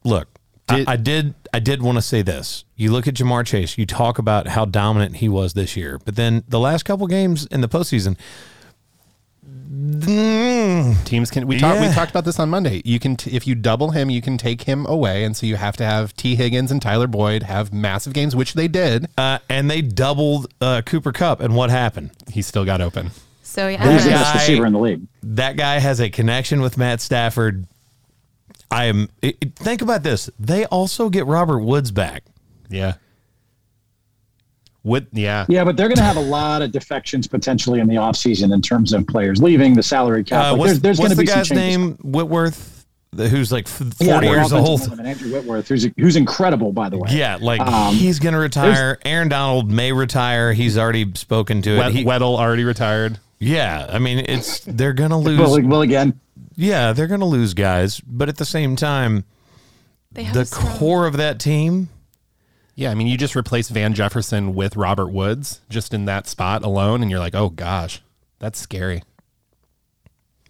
look, 0.04 0.28
Did- 0.68 0.88
I, 0.88 0.92
I 0.92 0.96
did 0.96 1.34
I 1.52 1.58
did 1.58 1.82
want 1.82 1.98
to 1.98 2.02
say 2.02 2.22
this. 2.22 2.64
You 2.76 2.90
look 2.90 3.06
at 3.06 3.14
Ja'Marr 3.14 3.44
Chase. 3.46 3.76
You 3.76 3.84
talk 3.84 4.18
about 4.18 4.48
how 4.48 4.64
dominant 4.64 5.16
he 5.16 5.28
was 5.28 5.52
this 5.52 5.76
year, 5.76 6.00
but 6.04 6.16
then 6.16 6.44
the 6.48 6.58
last 6.58 6.84
couple 6.84 7.06
games 7.06 7.46
in 7.46 7.60
the 7.60 7.68
postseason. 7.68 8.16
Mm, 9.46 11.04
Teams 11.04 11.30
can 11.30 11.46
we 11.46 11.58
talked 11.58 11.80
we 11.80 11.88
talked 11.92 12.10
about 12.10 12.24
this 12.24 12.38
on 12.38 12.48
Monday. 12.50 12.80
You 12.84 12.98
can 12.98 13.16
t- 13.16 13.30
if 13.34 13.46
you 13.46 13.54
double 13.54 13.90
him, 13.90 14.10
you 14.10 14.22
can 14.22 14.38
take 14.38 14.62
him 14.62 14.86
away, 14.86 15.24
and 15.24 15.36
so 15.36 15.46
you 15.46 15.56
have 15.56 15.76
to 15.78 15.84
have 15.84 16.14
Tee 16.16 16.34
Higgins 16.36 16.70
and 16.70 16.80
Tyler 16.80 17.06
Boyd 17.06 17.42
have 17.44 17.72
massive 17.72 18.12
games, 18.12 18.34
which 18.36 18.54
they 18.54 18.68
did. 18.68 19.06
uh, 19.18 19.38
and 19.48 19.70
they 19.70 19.82
doubled 19.82 20.52
uh, 20.60 20.82
Cooper 20.84 21.12
Kupp, 21.12 21.40
and 21.40 21.54
what 21.54 21.70
happened? 21.70 22.10
He 22.30 22.42
still 22.42 22.64
got 22.64 22.80
open. 22.80 23.10
So 23.42 23.68
yeah, 23.68 23.92
He's 23.92 24.04
the 24.04 24.10
best 24.10 24.34
guy- 24.34 24.40
receiver 24.40 24.66
in 24.66 24.72
the 24.72 24.78
league. 24.78 25.02
that 25.22 25.56
guy 25.56 25.78
has 25.78 26.00
a 26.00 26.10
connection 26.10 26.60
with 26.60 26.76
Matt 26.78 27.00
Stafford. 27.00 27.66
I 28.70 28.86
am. 28.86 29.08
It, 29.22 29.36
it- 29.40 29.56
think 29.56 29.82
about 29.82 30.02
this. 30.02 30.28
They 30.38 30.64
also 30.66 31.08
get 31.08 31.26
Robert 31.26 31.60
Woods 31.60 31.90
back. 31.90 32.24
Yeah. 32.68 32.94
Would 34.84 35.06
yeah. 35.12 35.46
Yeah, 35.48 35.64
but 35.64 35.76
they're 35.76 35.88
going 35.88 35.96
to 35.96 36.02
have 36.04 36.16
a 36.16 36.20
lot 36.20 36.60
of 36.62 36.70
defections 36.70 37.26
potentially 37.26 37.80
in 37.80 37.88
the 37.88 37.94
offseason 37.96 38.52
in 38.52 38.60
terms 38.60 38.92
of 38.92 39.06
players 39.06 39.42
leaving 39.42 39.74
the 39.74 39.82
salary 39.82 40.22
cap. 40.22 40.44
Uh, 40.44 40.50
Like, 40.52 40.58
what's 40.60 40.70
there's 40.78 40.80
there's 40.80 40.98
going 40.98 41.10
to 41.10 41.16
the 41.16 41.22
be 41.22 41.26
some 41.26 41.38
guy's 41.38 41.48
changes. 41.48 41.78
name? 41.78 41.98
Whitworth, 42.02 42.84
the- 43.12 43.28
who's 43.30 43.50
like 43.50 43.66
f- 43.66 43.80
Yeah, 43.98 44.12
forty 44.12 44.26
their 44.26 44.36
years 44.36 44.52
offensive 44.52 44.68
old. 44.68 44.80
lineman, 44.90 45.06
Andrew 45.06 45.32
Whitworth, 45.32 45.68
who's 45.68 45.88
who's 45.96 46.16
incredible 46.16 46.70
by 46.72 46.90
the 46.90 46.98
way. 46.98 47.08
Yeah, 47.12 47.38
like 47.40 47.62
Um, 47.62 47.94
he's 47.94 48.18
gonna 48.18 48.38
retire. 48.38 48.98
Aaron 49.06 49.28
Donald 49.30 49.70
may 49.70 49.90
retire. 49.92 50.52
He's 50.52 50.76
already 50.76 51.10
spoken 51.14 51.62
to 51.62 51.70
it. 51.86 51.92
He- 51.92 52.04
Weddle 52.04 52.36
already 52.38 52.64
retired. 52.64 53.18
yeah, 53.38 53.86
I 53.90 53.98
mean 53.98 54.18
it's 54.28 54.60
they're 54.66 54.92
gonna 54.92 55.18
lose. 55.18 55.38
well, 55.64 55.80
again, 55.80 56.20
Yeah, 56.56 56.92
they're 56.92 57.06
gonna 57.06 57.24
lose 57.24 57.54
guys, 57.54 58.00
but 58.06 58.28
at 58.28 58.36
the 58.36 58.44
same 58.44 58.76
time, 58.76 59.24
they 60.12 60.24
have 60.24 60.34
the 60.34 60.44
core 60.54 61.06
of 61.06 61.16
that 61.16 61.38
team. 61.40 61.88
Yeah, 62.74 62.90
I 62.90 62.94
mean, 62.94 63.06
you 63.06 63.16
just 63.16 63.36
replace 63.36 63.68
Van 63.68 63.94
Jefferson 63.94 64.54
with 64.54 64.76
Robert 64.76 65.08
Woods 65.08 65.60
just 65.68 65.94
in 65.94 66.06
that 66.06 66.26
spot 66.26 66.64
alone, 66.64 67.02
and 67.02 67.10
you're 67.10 67.20
like, 67.20 67.34
oh 67.34 67.50
gosh, 67.50 68.02
that's 68.40 68.58
scary. 68.58 69.02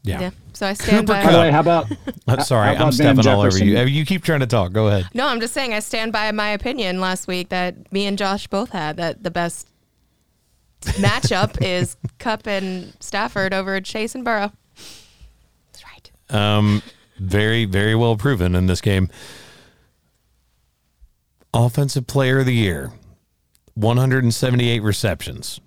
Yeah. 0.03 0.21
Yeah. 0.21 0.31
So 0.53 0.67
I 0.67 0.75
stand 0.75 1.07
Cooper 1.09 1.19
by. 1.21 1.25
by 1.25 1.33
the 1.33 1.39
way, 1.39 1.51
how 1.51 1.61
about 1.61 1.87
I'm 2.29 2.41
sorry, 2.41 2.67
How 2.67 2.73
I'm 2.73 2.77
about 2.77 2.95
Van 2.95 3.17
stepping 3.17 3.33
all 3.33 3.43
over 3.43 3.59
you. 3.59 3.81
You 3.81 4.07
keep 4.07 4.23
trying 4.23 4.41
to 4.41 4.47
talk. 4.47 4.73
Go 4.73 4.89
ahead. 4.89 5.09
No, 5.15 5.27
I'm 5.27 5.41
just 5.41 5.55
saying 5.55 5.75
I 5.75 5.81
stand 5.81 6.13
by 6.13 6.31
my 6.33 6.49
opinion 6.51 7.01
last 7.01 7.27
week 7.27 7.49
that 7.49 7.91
me 7.93 8.07
and 8.07 8.17
Josh 8.17 8.47
both 8.47 8.71
had 8.71 8.97
that 8.99 9.23
the 9.23 9.31
best 9.31 9.69
matchup 10.83 11.61
is 11.63 11.97
Kupp 12.19 12.47
and 12.47 12.95
Stafford 13.01 13.53
over 13.55 13.81
Chase 13.81 14.15
and 14.15 14.25
Burrow. 14.25 14.53
That's 15.73 15.85
right. 15.85 16.11
Um, 16.31 16.83
very, 17.19 17.65
very 17.65 17.95
well 17.95 18.17
proven 18.17 18.55
in 18.55 18.67
this 18.67 18.81
game. 18.81 19.09
Offensive 21.55 22.07
player 22.09 22.41
of 22.41 22.47
the 22.47 22.55
year, 22.55 22.93
178 23.75 24.81
receptions, 24.83 25.61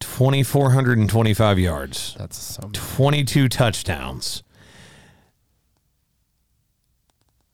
2,425 0.00 1.58
yards, 1.58 2.16
That's 2.18 2.36
so. 2.38 2.70
22 2.72 3.48
touchdowns, 3.48 4.42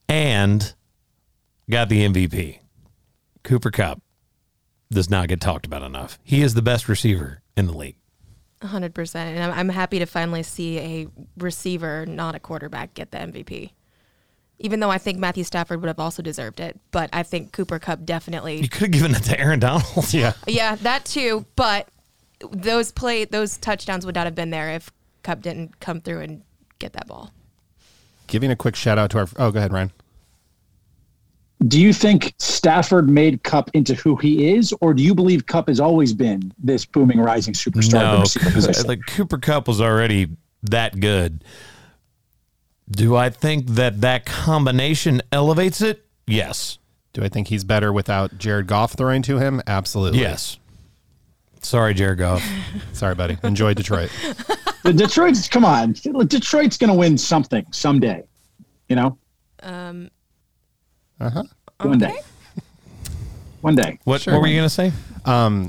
and 0.09 0.73
got 1.69 1.89
the 1.89 2.07
MVP. 2.07 2.61
Cooper 3.43 3.71
Kupp 3.71 4.01
does 4.91 5.11
not 5.11 5.29
get 5.29 5.41
talked 5.41 5.67
about 5.67 5.83
enough. 5.83 6.19
He 6.23 6.43
is 6.43 6.55
the 6.55 6.63
best 6.63 6.89
receiver 6.89 7.43
in 7.57 7.67
the 7.67 7.77
league. 7.77 7.97
hundred 8.63 8.95
percent, 8.95 9.37
and 9.37 9.53
I'm, 9.53 9.59
I'm 9.59 9.69
happy 9.69 9.99
to 9.99 10.07
finally 10.07 10.43
see 10.45 10.79
a 10.79 11.09
receiver, 11.37 12.07
not 12.07 12.35
a 12.35 12.39
quarterback, 12.39 12.95
get 12.95 13.11
the 13.11 13.19
MVP. 13.19 13.71
Even 14.61 14.81
though 14.81 14.91
I 14.91 14.99
think 14.99 15.19
Matthew 15.19 15.45
Stafford 15.45 15.81
would 15.81 15.87
have 15.87 16.01
also 16.01 16.21
deserved 16.23 16.59
it, 16.59 16.79
but 16.91 17.11
I 17.13 17.23
think 17.23 17.53
Cooper 17.53 17.79
Kupp 17.79 18.05
definitely. 18.05 18.61
You 18.61 18.69
could 18.69 18.81
have 18.83 18.91
given 18.91 19.15
it 19.15 19.23
to 19.25 19.39
Aaron 19.41 19.61
Donald. 19.61 19.85
Yeah. 20.13 20.33
Yeah, 20.47 20.75
that 20.77 21.05
too. 21.05 21.47
But 21.55 21.89
those 22.51 22.91
play, 22.91 23.25
those 23.25 23.57
touchdowns 23.57 24.05
would 24.05 24.15
not 24.17 24.27
have 24.27 24.35
been 24.35 24.51
there 24.51 24.71
if 24.71 24.91
Kupp 25.23 25.43
didn't 25.43 25.79
come 25.81 26.01
through 26.01 26.21
and 26.21 26.43
get 26.81 26.93
that 26.95 27.07
ball. 27.07 27.33
Giving 28.27 28.51
a 28.51 28.57
quick 28.57 28.75
shout 28.77 28.99
out 28.99 29.11
to 29.13 29.19
our. 29.19 29.29
Oh, 29.37 29.51
go 29.53 29.59
ahead, 29.59 29.73
Ryan. 29.73 29.93
do 31.67 31.81
you 31.81 31.93
think 31.93 32.35
Stafford 32.39 33.09
made 33.09 33.43
Kupp 33.43 33.71
into 33.75 33.95
who 33.95 34.17
he 34.17 34.53
is, 34.55 34.73
or 34.81 34.93
do 34.95 35.03
you 35.03 35.15
believe 35.15 35.47
Kupp 35.47 35.69
has 35.69 35.81
always 35.81 36.13
been 36.13 36.53
this 36.59 36.85
booming, 36.85 37.21
rising 37.21 37.55
superstar 37.55 37.95
at 38.23 38.33
the 38.35 38.41
No, 38.45 38.51
position? 38.53 38.87
like 38.87 39.01
Cooper 39.07 39.39
Kupp 39.39 39.67
was 39.69 39.81
already 39.81 40.29
that 40.65 40.99
good. 41.01 41.43
Do 42.91 43.17
I 43.17 43.31
think 43.31 43.67
that 43.71 44.01
that 44.01 44.25
combination 44.25 45.21
elevates 45.33 45.81
it? 45.83 46.05
Yes. 46.27 46.79
Do 47.13 47.23
I 47.23 47.29
think 47.29 47.49
he's 47.49 47.65
better 47.65 47.93
without 47.93 48.39
Jared 48.39 48.67
Goff 48.67 48.93
throwing 48.93 49.23
to 49.23 49.39
him? 49.39 49.61
Absolutely. 49.67 50.21
Yes. 50.21 50.59
Sorry, 51.61 51.93
Jared 51.95 52.19
Goff. 52.19 52.43
Sorry, 52.93 53.15
buddy. 53.15 53.37
Enjoy 53.43 53.75
Detroit. 53.75 54.11
The 54.85 54.93
Detroit's 54.93 55.49
come 55.49 55.65
on, 55.67 55.93
Detroit's 56.29 56.79
going 56.79 56.89
to 56.89 56.97
win 56.97 57.19
something 57.19 57.67
someday. 57.73 58.23
You 58.89 58.97
know, 58.97 59.19
Um, 59.63 60.09
Uh 61.21 61.29
huh. 61.31 61.43
one 61.83 61.99
day. 61.99 62.17
One 63.61 63.75
day. 63.75 63.99
What, 64.05 64.21
Sure. 64.23 64.35
what 64.35 64.41
were 64.41 64.47
you 64.47 64.57
going 64.57 64.69
to 64.69 64.75
say? 64.75 64.93
Um, 65.25 65.69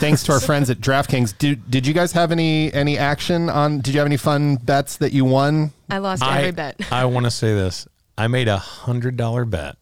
thanks 0.00 0.22
to 0.24 0.32
our 0.32 0.40
friends 0.40 0.70
at 0.70 0.78
DraftKings. 0.78 1.36
Did 1.38 1.70
did 1.70 1.86
you 1.86 1.92
guys 1.92 2.12
have 2.12 2.32
any 2.32 2.72
any 2.72 2.96
action 2.98 3.50
on? 3.50 3.80
Did 3.80 3.92
you 3.94 4.00
have 4.00 4.06
any 4.06 4.16
fun 4.16 4.56
bets 4.56 4.96
that 4.96 5.12
you 5.12 5.24
won? 5.26 5.72
I 5.88 5.98
lost 5.98 6.22
I, 6.22 6.38
every 6.38 6.52
bet. 6.52 6.76
I 6.92 7.04
want 7.04 7.24
to 7.26 7.30
say 7.30 7.54
this. 7.54 7.86
I 8.18 8.28
made 8.28 8.48
a 8.48 8.56
$100 8.56 9.50
bet 9.50 9.76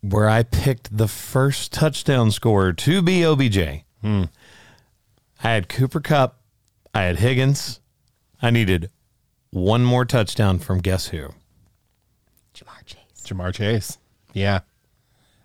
where 0.00 0.28
I 0.28 0.42
picked 0.42 0.96
the 0.96 1.08
first 1.08 1.72
touchdown 1.72 2.30
scorer 2.30 2.72
to 2.72 3.00
be 3.02 3.24
OBJ. 3.24 3.84
Hmm. 4.02 4.24
I 5.42 5.50
had 5.50 5.68
Cooper 5.68 6.00
Kupp. 6.00 6.40
I 6.94 7.02
had 7.02 7.18
Higgins. 7.18 7.80
I 8.42 8.50
needed 8.50 8.90
one 9.50 9.84
more 9.84 10.04
touchdown 10.04 10.58
from 10.58 10.80
guess 10.80 11.08
who? 11.08 11.28
Ja'Marr 12.54 12.84
Chase. 12.84 12.98
Ja'Marr 13.24 13.54
Chase. 13.54 13.98
Yeah. 14.32 14.60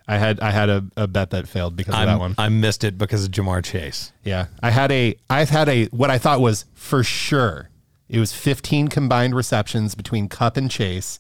I 0.07 0.17
had 0.17 0.39
I 0.39 0.49
had 0.51 0.69
a, 0.69 0.85
a 0.97 1.07
bet 1.07 1.29
that 1.29 1.47
failed 1.47 1.75
because 1.75 1.93
of 1.93 1.99
I'm- 1.99 2.07
that 2.07 2.19
one. 2.19 2.35
I 2.37 2.49
missed 2.49 2.83
it 2.83 2.97
because 2.97 3.23
of 3.25 3.31
Ja'Marr 3.31 3.63
Chase. 3.63 4.11
Yeah. 4.23 4.47
I 4.61 4.71
had 4.71 4.91
a 4.91 5.15
I've 5.29 5.49
had 5.49 5.69
a 5.69 5.85
what 5.85 6.09
I 6.09 6.17
thought 6.17 6.41
was 6.41 6.65
for 6.73 7.03
sure. 7.03 7.68
It 8.09 8.19
was 8.19 8.33
15 8.33 8.87
combined 8.87 9.35
receptions 9.35 9.93
between 9.95 10.27
Kupp 10.27 10.57
and 10.57 10.69
Chase, 10.69 11.19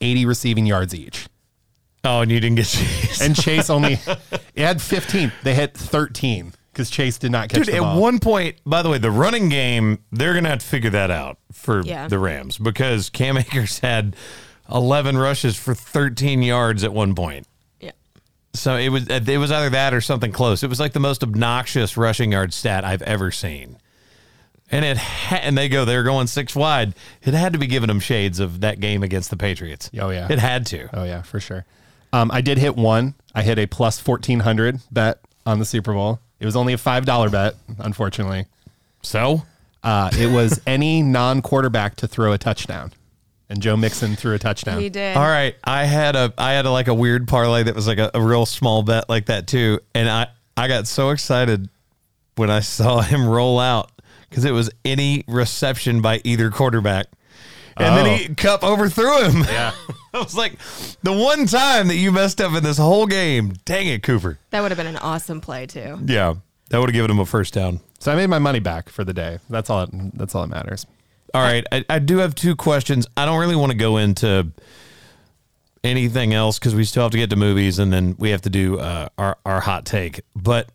80 0.00 0.24
receiving 0.26 0.66
yards 0.66 0.94
each. 0.94 1.28
Oh, 2.02 2.22
and 2.22 2.30
you 2.30 2.40
didn't 2.40 2.56
get 2.56 2.66
Chase. 2.68 3.20
And 3.20 3.36
Chase 3.36 3.68
only 3.68 3.92
it 4.54 4.62
had 4.64 4.80
15. 4.80 5.30
They 5.42 5.54
hit 5.54 5.74
13 5.76 6.54
because 6.72 6.88
Chase 6.88 7.18
did 7.18 7.30
not 7.30 7.50
catch 7.50 7.66
Dude, 7.66 7.74
the 7.74 7.84
at 7.84 7.96
one 7.98 8.18
point, 8.20 8.56
by 8.64 8.80
the 8.82 8.88
way, 8.88 8.96
the 8.96 9.10
running 9.10 9.48
game, 9.50 9.98
they're 10.10 10.32
going 10.32 10.44
to 10.44 10.50
have 10.50 10.60
to 10.60 10.66
figure 10.66 10.90
that 10.90 11.10
out 11.10 11.36
for 11.52 11.82
Yeah. 11.82 12.08
the 12.08 12.18
Rams 12.18 12.56
because 12.56 13.10
Cam 13.10 13.36
Akers 13.36 13.80
had 13.80 14.16
11 14.72 15.18
rushes 15.18 15.56
for 15.58 15.74
13 15.74 16.42
yards 16.42 16.84
at 16.84 16.92
one 16.94 17.14
point. 17.14 17.46
Yeah. 17.80 17.90
So 18.54 18.76
it 18.76 18.88
was 18.88 19.06
it 19.08 19.36
was 19.38 19.50
either 19.52 19.68
that 19.70 19.92
or 19.92 20.00
something 20.00 20.32
close. 20.32 20.62
It 20.62 20.68
was 20.68 20.80
like 20.80 20.92
the 20.94 21.00
most 21.00 21.22
obnoxious 21.22 21.96
rushing 21.98 22.32
yard 22.32 22.54
stat 22.54 22.84
I've 22.84 23.02
ever 23.02 23.30
seen. 23.30 23.76
And 24.72 24.84
it 24.84 24.96
ha- 24.98 25.40
and 25.42 25.58
they 25.58 25.68
go 25.68 25.84
they're 25.84 26.02
going 26.04 26.26
six 26.28 26.54
wide. 26.54 26.94
It 27.22 27.34
had 27.34 27.52
to 27.54 27.58
be 27.58 27.66
giving 27.66 27.88
them 27.88 27.98
shades 28.00 28.38
of 28.40 28.60
that 28.60 28.78
game 28.80 29.02
against 29.02 29.30
the 29.30 29.36
Patriots. 29.36 29.90
Oh, 30.00 30.10
yeah. 30.10 30.28
it 30.30 30.38
had 30.38 30.66
to. 30.66 30.88
Oh 30.96 31.04
yeah, 31.04 31.22
for 31.22 31.40
sure. 31.40 31.64
Um, 32.12 32.30
I 32.32 32.40
did 32.40 32.58
hit 32.58 32.76
one. 32.76 33.14
I 33.34 33.42
hit 33.42 33.58
a 33.58 33.66
plus 33.66 34.04
1400 34.06 34.80
bet 34.90 35.18
on 35.46 35.58
the 35.58 35.64
Super 35.64 35.92
Bowl. 35.92 36.20
It 36.40 36.44
was 36.46 36.56
only 36.56 36.72
a 36.72 36.76
$5 36.78 37.30
bet, 37.32 37.54
unfortunately. 37.78 38.46
So 39.02 39.42
Uh, 39.82 40.10
it 40.18 40.30
was 40.30 40.60
any 40.66 41.02
non-quarterback 41.02 41.96
to 41.96 42.08
throw 42.08 42.32
a 42.32 42.38
touchdown. 42.38 42.92
And 43.48 43.60
Joe 43.60 43.76
Mixon 43.76 44.14
threw 44.14 44.34
a 44.34 44.38
touchdown. 44.38 44.80
He 44.80 44.88
did. 44.90 45.16
All 45.16 45.24
right, 45.24 45.56
I 45.64 45.84
had 45.84 46.14
a 46.14 46.32
I 46.38 46.52
had 46.52 46.66
a, 46.66 46.70
like 46.70 46.86
a 46.86 46.94
weird 46.94 47.26
parlay 47.26 47.64
that 47.64 47.74
was 47.74 47.88
like 47.88 47.98
a, 47.98 48.08
a 48.14 48.22
real 48.22 48.46
small 48.46 48.84
bet 48.84 49.08
like 49.08 49.26
that 49.26 49.48
too, 49.48 49.80
and 49.92 50.08
I 50.08 50.28
I 50.56 50.68
got 50.68 50.86
so 50.86 51.10
excited 51.10 51.68
when 52.36 52.48
I 52.48 52.60
saw 52.60 53.00
him 53.12 53.26
roll 53.26 53.58
out 53.58 53.90
because 54.30 54.44
it 54.44 54.52
was 54.52 54.70
any 54.84 55.24
reception 55.28 56.00
by 56.00 56.22
either 56.24 56.50
quarterback, 56.50 57.08
and 57.76 57.96
then 57.96 58.18
he 58.18 58.34
Kupp 58.34 58.62
overthrew 58.62 59.22
him. 59.24 59.42
Yeah. 59.44 59.72
I 60.14 60.18
was 60.18 60.34
like, 60.36 60.58
the 61.02 61.12
one 61.12 61.46
time 61.46 61.88
that 61.88 61.96
you 61.96 62.10
messed 62.10 62.40
up 62.40 62.52
in 62.54 62.64
this 62.64 62.78
whole 62.78 63.06
game. 63.06 63.54
Dang 63.64 63.86
it, 63.86 64.02
Cooper. 64.02 64.38
That 64.50 64.60
would 64.60 64.70
have 64.70 64.78
been 64.78 64.88
an 64.88 64.96
awesome 64.96 65.40
play 65.40 65.66
too. 65.66 65.98
Yeah, 66.04 66.34
that 66.70 66.78
would 66.78 66.88
have 66.88 66.94
given 66.94 67.10
him 67.10 67.20
a 67.20 67.26
first 67.26 67.54
down. 67.54 67.80
So 68.00 68.10
I 68.10 68.16
made 68.16 68.28
my 68.28 68.38
money 68.38 68.60
back 68.60 68.88
for 68.88 69.04
the 69.04 69.12
day. 69.12 69.38
That's 69.48 69.70
all. 69.70 69.86
That's 69.92 70.34
all 70.34 70.46
that 70.46 70.54
matters. 70.54 70.86
All 71.32 71.42
right, 71.42 71.64
I, 71.70 71.84
I 71.88 71.98
do 72.00 72.18
have 72.18 72.34
two 72.34 72.56
questions. 72.56 73.06
I 73.16 73.24
don't 73.24 73.38
really 73.38 73.54
want 73.54 73.70
to 73.70 73.78
go 73.78 73.98
into 73.98 74.50
anything 75.84 76.34
else 76.34 76.58
because 76.58 76.74
we 76.74 76.84
still 76.84 77.04
have 77.04 77.12
to 77.12 77.18
get 77.18 77.30
to 77.30 77.36
movies 77.36 77.78
and 77.78 77.92
then 77.92 78.16
we 78.18 78.30
have 78.30 78.42
to 78.42 78.50
do 78.50 78.78
uh, 78.78 79.08
our 79.16 79.38
our 79.46 79.60
hot 79.60 79.84
take. 79.84 80.22
But 80.34 80.68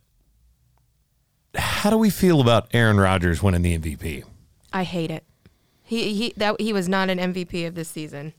how 1.58 1.90
do 1.90 1.98
we 1.98 2.10
feel 2.10 2.42
about 2.42 2.68
Aaron 2.74 2.98
Rodgers 2.98 3.42
winning 3.42 3.62
the 3.62 3.78
MVP? 3.78 4.24
I 4.74 4.84
hate 4.84 5.12
it. 5.12 5.24
He 5.84 6.14
he 6.14 6.34
that 6.38 6.60
he 6.60 6.74
was 6.74 6.90
not 6.90 7.10
an 7.10 7.20
MVP 7.20 7.68
of 7.68 7.76
this 7.76 7.90
season. 7.90 8.34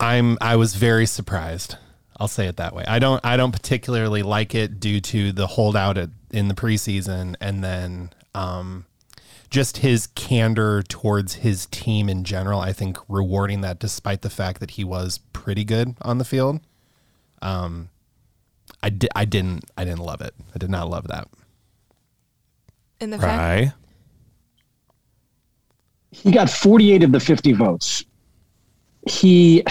I'm. 0.00 0.38
I 0.40 0.56
was 0.56 0.74
very 0.74 1.06
surprised. 1.06 1.76
I'll 2.16 2.28
say 2.28 2.46
it 2.46 2.56
that 2.56 2.74
way. 2.74 2.84
I 2.86 2.98
don't. 2.98 3.24
I 3.24 3.36
don't 3.36 3.52
particularly 3.52 4.22
like 4.22 4.54
it 4.54 4.80
due 4.80 5.00
to 5.00 5.32
the 5.32 5.46
holdout 5.46 5.98
at, 5.98 6.10
in 6.30 6.48
the 6.48 6.54
preseason, 6.54 7.36
and 7.40 7.62
then 7.62 8.10
um, 8.34 8.86
just 9.50 9.78
his 9.78 10.06
candor 10.08 10.82
towards 10.82 11.34
his 11.34 11.66
team 11.66 12.08
in 12.08 12.24
general. 12.24 12.60
I 12.60 12.72
think 12.72 12.98
rewarding 13.08 13.60
that, 13.60 13.78
despite 13.78 14.22
the 14.22 14.30
fact 14.30 14.60
that 14.60 14.72
he 14.72 14.84
was 14.84 15.18
pretty 15.32 15.64
good 15.64 15.94
on 16.02 16.18
the 16.18 16.24
field. 16.24 16.60
Um, 17.42 17.90
I 18.84 18.90
di- 18.90 19.08
I 19.16 19.24
didn't. 19.24 19.64
I 19.78 19.84
didn't 19.84 20.00
love 20.00 20.20
it. 20.20 20.34
I 20.54 20.58
did 20.58 20.70
not 20.70 20.90
love 20.90 21.08
that. 21.08 21.26
In 23.00 23.10
the 23.10 23.18
fact 23.18 23.74
he 26.14 26.30
got 26.30 26.48
48 26.48 27.02
of 27.02 27.12
the 27.12 27.20
50 27.20 27.52
votes. 27.52 28.04
He, 29.06 29.64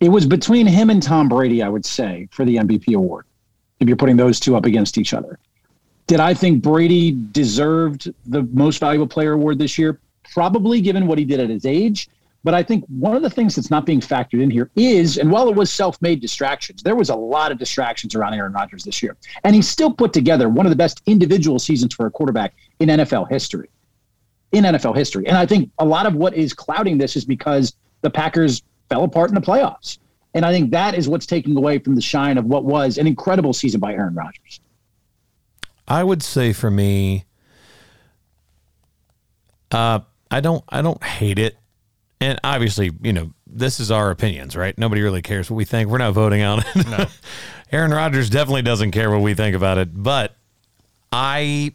it 0.00 0.08
was 0.08 0.26
between 0.26 0.66
him 0.66 0.90
and 0.90 1.02
Tom 1.02 1.28
Brady, 1.28 1.62
I 1.62 1.68
would 1.68 1.84
say, 1.84 2.28
for 2.30 2.44
the 2.44 2.56
MVP 2.56 2.94
award, 2.94 3.26
if 3.80 3.88
you're 3.88 3.96
putting 3.96 4.16
those 4.16 4.38
two 4.38 4.56
up 4.56 4.64
against 4.64 4.96
each 4.96 5.12
other. 5.12 5.38
Did 6.06 6.20
I 6.20 6.34
think 6.34 6.62
Brady 6.62 7.18
deserved 7.32 8.12
the 8.26 8.44
most 8.52 8.78
valuable 8.78 9.08
player 9.08 9.32
award 9.32 9.58
this 9.58 9.76
year? 9.76 9.98
Probably, 10.32 10.80
given 10.80 11.06
what 11.06 11.18
he 11.18 11.24
did 11.24 11.40
at 11.40 11.50
his 11.50 11.66
age. 11.66 12.08
But 12.46 12.54
I 12.54 12.62
think 12.62 12.84
one 12.86 13.16
of 13.16 13.22
the 13.22 13.28
things 13.28 13.56
that's 13.56 13.72
not 13.72 13.84
being 13.84 13.98
factored 13.98 14.40
in 14.40 14.50
here 14.50 14.70
is, 14.76 15.18
and 15.18 15.32
while 15.32 15.48
it 15.48 15.56
was 15.56 15.68
self 15.68 16.00
made 16.00 16.20
distractions, 16.20 16.80
there 16.80 16.94
was 16.94 17.08
a 17.08 17.14
lot 17.16 17.50
of 17.50 17.58
distractions 17.58 18.14
around 18.14 18.34
Aaron 18.34 18.52
Rodgers 18.52 18.84
this 18.84 19.02
year. 19.02 19.16
And 19.42 19.56
he 19.56 19.62
still 19.62 19.92
put 19.92 20.12
together 20.12 20.48
one 20.48 20.64
of 20.64 20.70
the 20.70 20.76
best 20.76 21.02
individual 21.06 21.58
seasons 21.58 21.92
for 21.92 22.06
a 22.06 22.10
quarterback 22.12 22.54
in 22.78 22.88
NFL 22.88 23.28
history 23.28 23.68
in 24.52 24.62
NFL 24.62 24.96
history. 24.96 25.26
And 25.26 25.36
I 25.36 25.44
think 25.44 25.72
a 25.80 25.84
lot 25.84 26.06
of 26.06 26.14
what 26.14 26.34
is 26.34 26.54
clouding 26.54 26.98
this 26.98 27.16
is 27.16 27.24
because 27.24 27.74
the 28.02 28.10
Packers 28.10 28.62
fell 28.88 29.02
apart 29.02 29.28
in 29.30 29.34
the 29.34 29.40
playoffs. 29.40 29.98
And 30.32 30.46
I 30.46 30.52
think 30.52 30.70
that 30.70 30.94
is 30.94 31.08
what's 31.08 31.26
taking 31.26 31.56
away 31.56 31.80
from 31.80 31.96
the 31.96 32.00
shine 32.00 32.38
of 32.38 32.44
what 32.44 32.64
was 32.64 32.96
an 32.96 33.08
incredible 33.08 33.54
season 33.54 33.80
by 33.80 33.92
Aaron 33.92 34.14
Rodgers. 34.14 34.60
I 35.88 36.04
would 36.04 36.22
say 36.22 36.52
for 36.52 36.70
me, 36.70 37.24
uh, 39.72 39.98
I 40.30 40.40
don't 40.40 40.62
I 40.68 40.80
don't 40.80 41.02
hate 41.02 41.40
it, 41.40 41.56
and 42.20 42.38
obviously, 42.42 42.90
you 43.02 43.12
know, 43.12 43.32
this 43.46 43.80
is 43.80 43.90
our 43.90 44.10
opinions, 44.10 44.56
right? 44.56 44.76
Nobody 44.78 45.02
really 45.02 45.22
cares 45.22 45.50
what 45.50 45.56
we 45.56 45.64
think. 45.64 45.90
We're 45.90 45.98
not 45.98 46.14
voting 46.14 46.42
on 46.42 46.62
it. 46.74 47.08
Aaron 47.72 47.90
Rodgers 47.90 48.30
definitely 48.30 48.62
doesn't 48.62 48.92
care 48.92 49.10
what 49.10 49.20
we 49.20 49.34
think 49.34 49.56
about 49.56 49.78
it, 49.78 49.90
but 49.92 50.34
I 51.12 51.72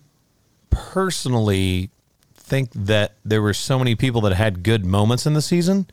personally 0.70 1.90
think 2.36 2.72
that 2.74 3.14
there 3.24 3.42
were 3.42 3.54
so 3.54 3.78
many 3.78 3.96
people 3.96 4.22
that 4.22 4.34
had 4.34 4.64
good 4.64 4.86
moments 4.86 5.26
in 5.26 5.34
the 5.34 5.42
season. 5.42 5.88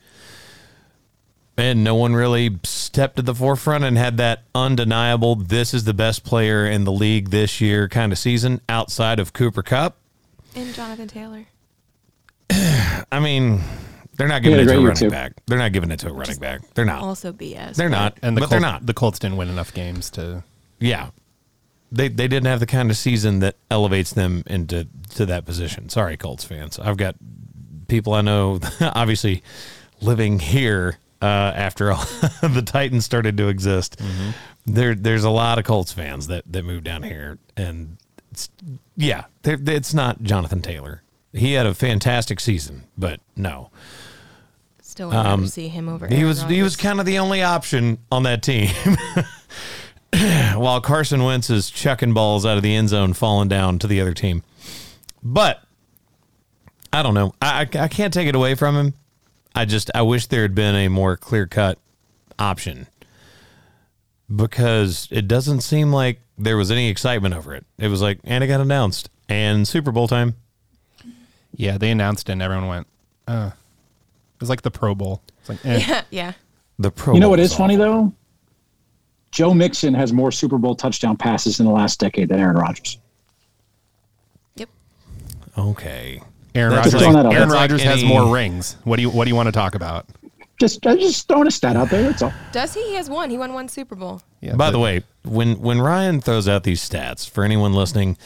And 1.57 1.83
no 1.83 1.93
one 1.95 2.13
really 2.15 2.57
stepped 2.63 3.17
to 3.17 3.21
the 3.21 3.35
forefront 3.35 3.83
and 3.83 3.97
had 3.97 4.15
that 4.17 4.43
undeniable, 4.55 5.35
this 5.35 5.73
is 5.73 5.83
the 5.83 5.93
best 5.93 6.23
player 6.23 6.65
in 6.65 6.85
the 6.85 6.91
league 6.91 7.31
this 7.31 7.59
year 7.59 7.89
kind 7.89 8.13
of 8.13 8.17
season 8.17 8.61
outside 8.69 9.19
of 9.19 9.33
Cooper 9.33 9.61
Kupp. 9.61 9.97
and 10.55 10.73
Jonathan 10.73 11.09
Taylor. 11.09 11.47
I 12.49 13.19
mean, 13.19 13.61
they're 14.19 14.27
not 14.27 14.43
giving 14.43 14.59
it 14.59 14.65
to 14.65 14.73
a 14.73 14.81
running 14.81 14.95
too. 14.95 15.09
back. 15.09 15.31
They're 15.47 15.57
not 15.57 15.71
giving 15.71 15.91
it 15.91 15.99
to 16.01 16.09
a 16.09 16.13
running 16.13 16.39
back. 16.39 16.59
They're 16.73 16.83
not. 16.83 17.01
Also 17.01 17.31
BS. 17.31 17.75
They're 17.75 17.87
not. 17.87 18.17
And 18.21 18.35
the 18.35 18.41
but 18.41 18.47
Colts, 18.47 18.51
they're 18.51 18.59
not. 18.59 18.85
The 18.85 18.93
Colts 18.93 19.17
didn't 19.17 19.37
win 19.37 19.47
enough 19.47 19.73
games 19.73 20.09
to. 20.11 20.43
Yeah. 20.77 21.11
They 21.89 22.09
they 22.09 22.27
didn't 22.27 22.47
have 22.47 22.59
the 22.59 22.65
kind 22.65 22.91
of 22.91 22.97
season 22.97 23.39
that 23.39 23.55
elevates 23.71 24.11
them 24.11 24.43
into 24.45 24.87
to 25.15 25.25
that 25.25 25.45
position. 25.45 25.87
Sorry, 25.87 26.17
Colts 26.17 26.43
fans. 26.43 26.77
I've 26.77 26.97
got 26.97 27.15
people 27.87 28.13
I 28.13 28.19
know 28.19 28.59
obviously 28.81 29.41
living 30.01 30.39
here 30.39 30.97
uh, 31.21 31.25
after 31.25 31.91
all 31.91 32.03
the 32.41 32.61
Titans 32.65 33.05
started 33.05 33.37
to 33.37 33.47
exist. 33.47 34.01
There 34.65 34.95
there's 34.95 35.23
a 35.23 35.29
lot 35.29 35.59
of 35.59 35.63
Colts 35.63 35.93
fans 35.93 36.27
that 36.27 36.43
that 36.51 36.65
moved 36.65 36.83
down 36.83 37.03
here 37.03 37.39
and 37.55 37.95
it's, 38.31 38.49
yeah, 38.97 39.23
it's 39.45 39.93
not 39.93 40.21
Jonathan 40.23 40.61
Taylor. 40.61 41.03
He 41.31 41.53
had 41.53 41.65
a 41.65 41.73
fantastic 41.73 42.39
season, 42.39 42.83
but 42.97 43.21
no. 43.35 43.69
Still 44.99 45.11
would 45.11 45.15
rather 45.15 45.47
see 45.47 45.69
him 45.69 45.87
over. 45.87 46.07
Um, 46.07 46.11
He 46.11 46.17
Aaron 46.17 46.27
was 46.27 46.43
he 46.43 46.61
was 46.61 46.75
kind 46.75 46.99
of 46.99 47.05
the 47.05 47.19
only 47.19 47.41
option 47.41 47.99
on 48.11 48.23
that 48.23 48.43
team. 48.43 48.69
While 50.59 50.81
Carson 50.81 51.23
Wentz 51.23 51.49
is 51.49 51.69
chucking 51.69 52.13
balls 52.13 52.45
out 52.45 52.57
of 52.57 52.63
the 52.63 52.75
end 52.75 52.89
zone, 52.89 53.13
falling 53.13 53.47
down 53.47 53.79
to 53.79 53.87
the 53.87 54.01
other 54.01 54.13
team. 54.13 54.43
But 55.23 55.63
I 56.91 57.01
don't 57.01 57.13
know. 57.13 57.33
I, 57.41 57.61
I, 57.61 57.79
I 57.83 57.87
can't 57.87 58.13
take 58.13 58.27
it 58.27 58.35
away 58.35 58.55
from 58.55 58.75
him. 58.75 58.93
I 59.55 59.63
just 59.63 59.89
I 59.95 60.01
wish 60.01 60.25
there 60.25 60.41
had 60.41 60.53
been 60.53 60.75
a 60.75 60.89
more 60.89 61.15
clear 61.15 61.47
cut 61.47 61.77
option 62.37 62.87
because 64.35 65.07
it 65.11 65.29
doesn't 65.29 65.61
seem 65.61 65.93
like 65.93 66.19
there 66.37 66.57
was 66.57 66.71
any 66.71 66.89
excitement 66.89 67.35
over 67.35 67.55
it. 67.55 67.65
It 67.77 67.87
was 67.87 68.01
like, 68.01 68.19
and 68.25 68.43
it 68.43 68.47
got 68.47 68.59
announced, 68.59 69.09
and 69.29 69.65
Super 69.65 69.93
Bowl 69.93 70.09
time. 70.09 70.35
Yeah, 71.55 71.77
they 71.77 71.89
announced 71.89 72.27
it 72.27 72.33
and 72.33 72.41
everyone 72.41 72.67
went, 72.67 72.87
uh. 73.29 73.51
It 74.39 74.41
was 74.41 74.49
like 74.49 74.61
the 74.61 74.71
Pro 74.71 74.95
Bowl. 74.95 75.21
It's 75.41 75.49
like, 75.49 75.65
eh. 75.65 75.83
Yeah, 75.87 76.01
yeah. 76.11 76.33
The 76.79 76.91
Pro. 76.91 77.13
You 77.13 77.19
know 77.19 77.25
Bowl 77.25 77.31
what 77.31 77.39
was 77.39 77.53
funny 77.53 77.75
though? 77.75 78.13
Joe 79.31 79.53
Mixon 79.53 79.93
has 79.93 80.13
more 80.13 80.31
Super 80.31 80.57
Bowl 80.57 80.75
touchdown 80.75 81.17
passes 81.17 81.59
in 81.59 81.65
the 81.65 81.71
last 81.71 81.99
decade 81.99 82.29
than 82.29 82.39
Aaron 82.39 82.55
Rodgers. 82.55 82.97
Yep. 84.55 84.69
Okay. 85.57 86.21
Aaron 86.55 86.73
Rodgers. 86.73 86.93
like- 86.93 87.03
Aaron 87.03 87.15
that's 87.29 87.51
like 87.51 87.59
Rodgers 87.59 87.83
has 87.83 88.03
more 88.03 88.33
rings. 88.33 88.77
What 88.85 88.95
do 88.95 89.01
you 89.03 89.09
What 89.09 89.25
do 89.25 89.29
you 89.29 89.35
want 89.35 89.47
to 89.47 89.51
talk 89.51 89.75
about? 89.75 90.05
Just 90.59 90.85
I'm 90.87 90.97
just 90.99 91.27
throwing 91.27 91.47
a 91.47 91.51
stat 91.51 91.75
out 91.75 91.89
there. 91.89 92.03
That's 92.03 92.21
all. 92.21 92.33
Does 92.51 92.73
he? 92.73 92.81
He 92.89 92.95
has 92.95 93.09
one. 93.09 93.29
He 93.29 93.37
won 93.37 93.53
one 93.53 93.67
Super 93.69 93.95
Bowl. 93.95 94.21
Yeah, 94.41 94.51
By 94.51 94.67
but- 94.67 94.71
the 94.71 94.79
way, 94.79 95.03
when 95.23 95.59
when 95.61 95.79
Ryan 95.81 96.21
throws 96.21 96.47
out 96.47 96.63
these 96.63 96.87
stats 96.87 97.29
for 97.29 97.43
anyone 97.43 97.73
listening 97.73 98.17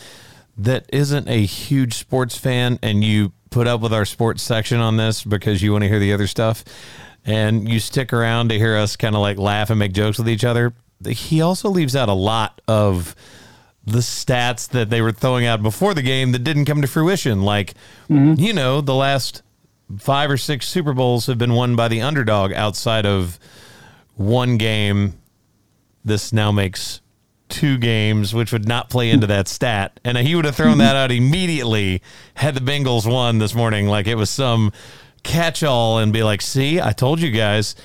that 0.57 0.85
isn't 0.89 1.27
a 1.27 1.45
huge 1.45 1.95
sports 1.95 2.37
fan, 2.37 2.77
and 2.83 3.03
you 3.03 3.31
put 3.53 3.67
up 3.67 3.81
with 3.81 3.93
our 3.93 4.05
sports 4.05 4.41
section 4.41 4.79
on 4.79 4.97
this 4.97 5.23
because 5.23 5.61
you 5.61 5.71
want 5.71 5.83
to 5.83 5.87
hear 5.87 5.99
the 5.99 6.11
other 6.11 6.27
stuff, 6.27 6.63
and 7.23 7.69
you 7.69 7.79
stick 7.79 8.11
around 8.11 8.49
to 8.49 8.57
hear 8.57 8.75
us 8.75 8.95
kind 8.95 9.15
of 9.15 9.21
like 9.21 9.37
laugh 9.37 9.69
and 9.69 9.77
make 9.77 9.93
jokes 9.93 10.17
with 10.17 10.27
each 10.27 10.43
other, 10.43 10.73
he 11.07 11.41
also 11.41 11.69
leaves 11.69 11.95
out 11.95 12.09
a 12.09 12.13
lot 12.13 12.61
of 12.67 13.15
the 13.85 13.99
stats 13.99 14.67
that 14.69 14.89
they 14.89 15.01
were 15.01 15.11
throwing 15.11 15.45
out 15.45 15.61
before 15.61 15.93
the 15.93 16.01
game 16.01 16.31
that 16.31 16.43
didn't 16.43 16.65
come 16.65 16.81
to 16.81 16.87
fruition. 16.87 17.43
Like, 17.43 17.73
mm-hmm. 18.09 18.39
you 18.39 18.53
know, 18.53 18.81
the 18.81 18.95
last 18.95 19.43
five 19.99 20.31
or 20.31 20.37
six 20.37 20.67
Super 20.67 20.93
Bowls 20.93 21.27
have 21.27 21.37
been 21.37 21.53
won 21.53 21.75
by 21.75 21.89
the 21.89 22.01
underdog 22.01 22.53
outside 22.53 23.05
of 23.05 23.37
one 24.15 24.57
game. 24.57 25.19
This 26.03 26.33
now 26.33 26.51
makes 26.51 27.01
two 27.53 27.77
games, 27.77 28.33
which 28.33 28.51
would 28.51 28.67
not 28.67 28.89
play 28.89 29.11
into 29.11 29.27
that 29.27 29.47
stat. 29.47 29.99
And 30.03 30.17
he 30.17 30.33
would 30.33 30.45
have 30.45 30.55
thrown 30.55 30.79
that 30.79 30.95
out 30.95 31.11
immediately 31.11 32.01
had 32.33 32.55
the 32.55 32.61
Bengals 32.61 33.09
won 33.09 33.37
this 33.37 33.53
morning, 33.53 33.87
like 33.87 34.07
it 34.07 34.15
was 34.15 34.31
some 34.31 34.71
catch 35.21 35.61
all, 35.61 35.99
and 35.99 36.11
be 36.11 36.23
like, 36.23 36.41
see, 36.41 36.81
I 36.81 36.93
told 36.93 37.21
you 37.21 37.29
guys. 37.29 37.75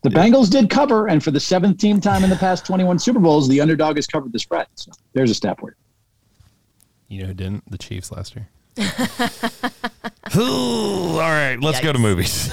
The 0.00 0.08
Bengals 0.08 0.50
did 0.50 0.70
cover, 0.70 1.08
and 1.08 1.22
for 1.22 1.30
the 1.30 1.38
seventh 1.38 1.78
team 1.78 2.00
time 2.00 2.24
in 2.24 2.30
the 2.30 2.36
past 2.36 2.64
21 2.64 2.98
Super 2.98 3.18
Bowls, 3.18 3.48
the 3.48 3.60
underdog 3.60 3.96
has 3.96 4.06
covered 4.06 4.32
the 4.32 4.38
spread. 4.38 4.66
So 4.76 4.92
there's 5.12 5.30
a 5.30 5.34
stat 5.34 5.60
for 5.60 5.70
you. 5.70 5.76
You 7.08 7.22
know 7.22 7.28
who 7.28 7.34
didn't? 7.34 7.70
The 7.70 7.78
Chiefs 7.78 8.10
last 8.10 8.34
year. 8.34 8.48
Ooh, 10.36 11.18
all 11.18 11.18
right, 11.18 11.56
let's 11.60 11.80
go 11.80 11.92
to 11.92 11.98
movies. 11.98 12.48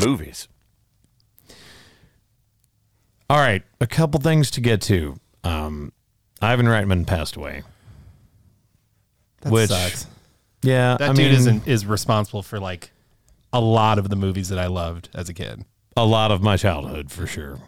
movies. 0.04 0.48
All 3.32 3.38
right, 3.38 3.62
a 3.80 3.86
couple 3.86 4.20
things 4.20 4.50
to 4.50 4.60
get 4.60 4.82
to. 4.82 5.18
Um, 5.42 5.90
Ivan 6.42 6.66
Reitman 6.66 7.06
passed 7.06 7.34
away. 7.34 7.62
That 9.40 9.50
Which- 9.54 9.70
sucks. 9.70 10.06
Yeah, 10.62 10.98
That 10.98 11.10
I 11.10 11.12
dude 11.14 11.16
mean, 11.30 11.32
isn't 11.32 11.66
is 11.66 11.86
responsible 11.86 12.42
for 12.42 12.60
like 12.60 12.92
a 13.50 13.58
lot 13.60 13.98
of 13.98 14.10
the 14.10 14.16
movies 14.16 14.50
that 14.50 14.58
I 14.58 14.66
loved 14.66 15.08
as 15.14 15.30
a 15.30 15.34
kid. 15.34 15.64
a 15.96 16.04
lot 16.04 16.30
of 16.30 16.42
my 16.42 16.58
childhood 16.58 17.10
for 17.10 17.26
sure. 17.26 17.58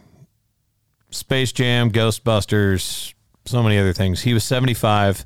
Space 1.09 1.51
Jam, 1.51 1.89
Ghostbusters, 1.91 3.15
so 3.45 3.63
many 3.63 3.79
other 3.79 3.91
things. 3.91 4.21
He 4.21 4.35
was 4.35 4.43
75. 4.43 5.25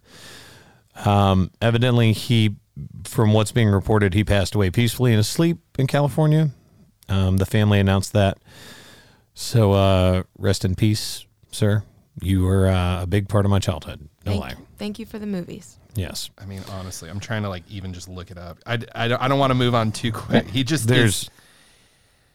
Um, 1.04 1.52
evidently, 1.62 2.14
he, 2.14 2.56
from 3.04 3.34
what's 3.34 3.52
being 3.52 3.68
reported, 3.68 4.14
he 4.14 4.24
passed 4.24 4.56
away 4.56 4.72
peacefully 4.72 5.12
in 5.12 5.18
his 5.18 5.28
sleep 5.28 5.58
in 5.78 5.86
California. 5.88 6.52
Um, 7.10 7.38
the 7.38 7.46
family 7.46 7.80
announced 7.82 8.14
that. 8.14 8.38
So, 9.42 9.72
uh, 9.72 10.24
rest 10.38 10.66
in 10.66 10.76
peace, 10.76 11.26
sir. 11.54 11.82
You 12.22 12.44
were 12.44 12.68
uh, 12.68 13.04
a 13.04 13.08
big 13.08 13.30
part 13.30 13.46
of 13.46 13.52
my 13.52 13.60
childhood. 13.60 14.02
No 14.26 14.34
Thank, 14.34 14.42
lie. 14.44 14.56
thank 14.78 15.00
you 15.00 15.06
for 15.06 15.18
the 15.18 15.26
movies. 15.26 15.78
Yes. 15.96 16.30
I 16.38 16.46
mean, 16.46 16.62
honestly, 16.70 17.10
I'm 17.10 17.22
trying 17.22 17.44
to 17.44 17.50
like 17.50 17.64
even 17.70 17.94
just 17.94 18.10
look 18.10 18.32
it 18.32 18.38
up. 18.38 18.58
I, 18.66 18.80
I, 18.94 19.08
don't, 19.08 19.22
I 19.22 19.30
don't 19.30 19.40
want 19.40 19.52
to 19.52 19.56
move 19.56 19.74
on 19.74 19.94
too 19.94 20.12
quick. 20.12 20.46
He 20.50 20.66
just 20.66 20.90
There's 20.90 21.24
is- 21.24 21.30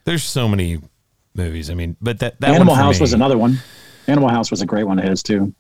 there's 0.05 0.25
so 0.25 0.49
many 0.49 0.81
movies. 1.35 1.69
I 1.69 1.75
mean, 1.75 1.95
but 2.01 2.21
that, 2.21 2.41
that 2.41 2.55
Animal 2.55 2.75
House 2.75 2.97
me- 2.99 3.03
was 3.03 3.13
another 3.13 3.37
one. 3.37 3.59
Animal 4.07 4.31
House 4.31 4.51
was 4.51 4.63
a 4.63 4.67
great 4.67 4.85
one 4.85 4.99
of 4.99 5.05
his, 5.07 5.23
too. 5.23 5.55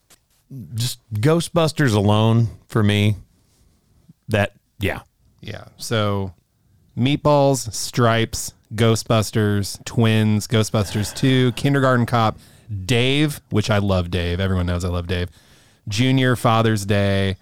just 0.75 0.99
Ghostbusters 1.13 1.95
alone 1.95 2.49
for 2.69 2.83
me. 2.83 3.17
That 4.29 4.55
yeah, 4.81 5.01
yeah. 5.43 5.65
So, 5.77 6.33
Meatballs, 6.97 7.71
Stripes, 7.75 8.55
Ghostbusters, 8.75 9.83
Twins, 9.85 10.47
Ghostbusters 10.47 11.15
Two, 11.15 11.53
Kindergarten 11.53 12.07
Cop, 12.07 12.39
Dave, 12.85 13.41
which 13.51 13.71
I 13.71 13.79
love 13.79 14.11
Dave. 14.11 14.41
Everyone 14.41 14.67
knows 14.67 14.85
I 14.85 14.89
love 14.89 15.07
Dave. 15.07 15.29
Junior 15.89 16.35
Father's 16.35 16.85
Day, 16.87 17.37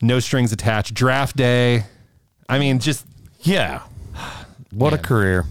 No 0.00 0.20
Strings 0.20 0.52
Attached, 0.52 0.94
Draft 0.94 1.36
Day. 1.36 1.84
I 2.48 2.58
mean, 2.58 2.78
just 2.78 3.06
yeah. 3.40 3.82
What 4.70 4.92
a 4.94 4.98
career! 4.98 5.44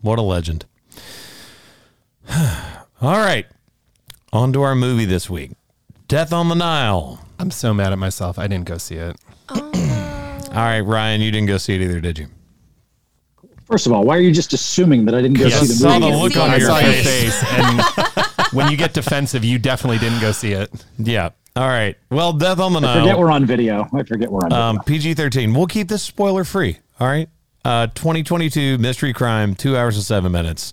What 0.00 0.18
a 0.18 0.22
legend! 0.22 0.64
All 3.00 3.18
right, 3.18 3.46
on 4.32 4.52
to 4.52 4.62
our 4.62 4.74
movie 4.74 5.04
this 5.04 5.30
week, 5.30 5.52
Death 6.08 6.32
on 6.32 6.48
the 6.48 6.54
Nile. 6.54 7.24
I'm 7.38 7.50
so 7.50 7.72
mad 7.72 7.92
at 7.92 7.98
myself. 7.98 8.38
I 8.38 8.46
didn't 8.46 8.66
go 8.66 8.78
see 8.78 8.96
it. 8.96 9.16
Oh, 9.48 9.70
All 10.50 10.54
right, 10.56 10.80
Ryan, 10.80 11.20
you 11.20 11.30
didn't 11.30 11.48
go 11.48 11.58
see 11.58 11.74
it 11.76 11.82
either, 11.82 12.00
did 12.00 12.18
you? 12.18 12.28
First 13.66 13.86
of 13.86 13.92
all, 13.92 14.04
why 14.04 14.16
are 14.16 14.20
you 14.20 14.32
just 14.32 14.52
assuming 14.52 15.04
that 15.06 15.14
I 15.14 15.20
didn't 15.22 15.38
go 15.38 15.46
Yes, 15.46 15.60
see 15.60 15.66
the 15.82 15.88
movie? 15.88 15.96
I 15.96 15.98
saw 15.98 15.98
movie? 15.98 16.12
the 16.12 16.22
look 16.22 16.32
see 16.32 16.40
on. 16.40 16.50
I 16.50 16.56
your 16.56 16.66
saw 16.68 16.78
your 16.78 16.92
face. 16.92 17.40
face, 17.40 17.44
and 17.52 18.46
when 18.52 18.70
you 18.70 18.76
get 18.76 18.94
defensive, 18.94 19.44
you 19.44 19.58
definitely 19.58 19.98
didn't 19.98 20.20
go 20.20 20.30
see 20.32 20.52
it. 20.52 20.70
Yeah. 20.98 21.30
All 21.56 21.66
right. 21.66 21.96
Well, 22.10 22.32
Death 22.32 22.60
on 22.60 22.72
the 22.74 22.86
I 22.86 23.00
forget 23.00 23.18
we're 23.18 23.30
on 23.30 23.44
video. 23.46 23.88
I 23.92 24.02
forget 24.04 24.30
we're 24.30 24.40
on 24.44 24.50
video. 24.50 24.62
Um, 24.64 24.80
PG 24.84 25.14
thirteen. 25.14 25.52
We'll 25.54 25.66
keep 25.66 25.88
this 25.88 26.02
spoiler 26.02 26.44
free. 26.44 26.78
All 27.00 27.06
right. 27.08 27.28
Uh, 27.64 27.88
2022 27.88 28.78
mystery 28.78 29.12
crime, 29.12 29.54
two 29.56 29.76
hours 29.76 29.96
and 29.96 30.04
seven 30.04 30.30
minutes. 30.30 30.72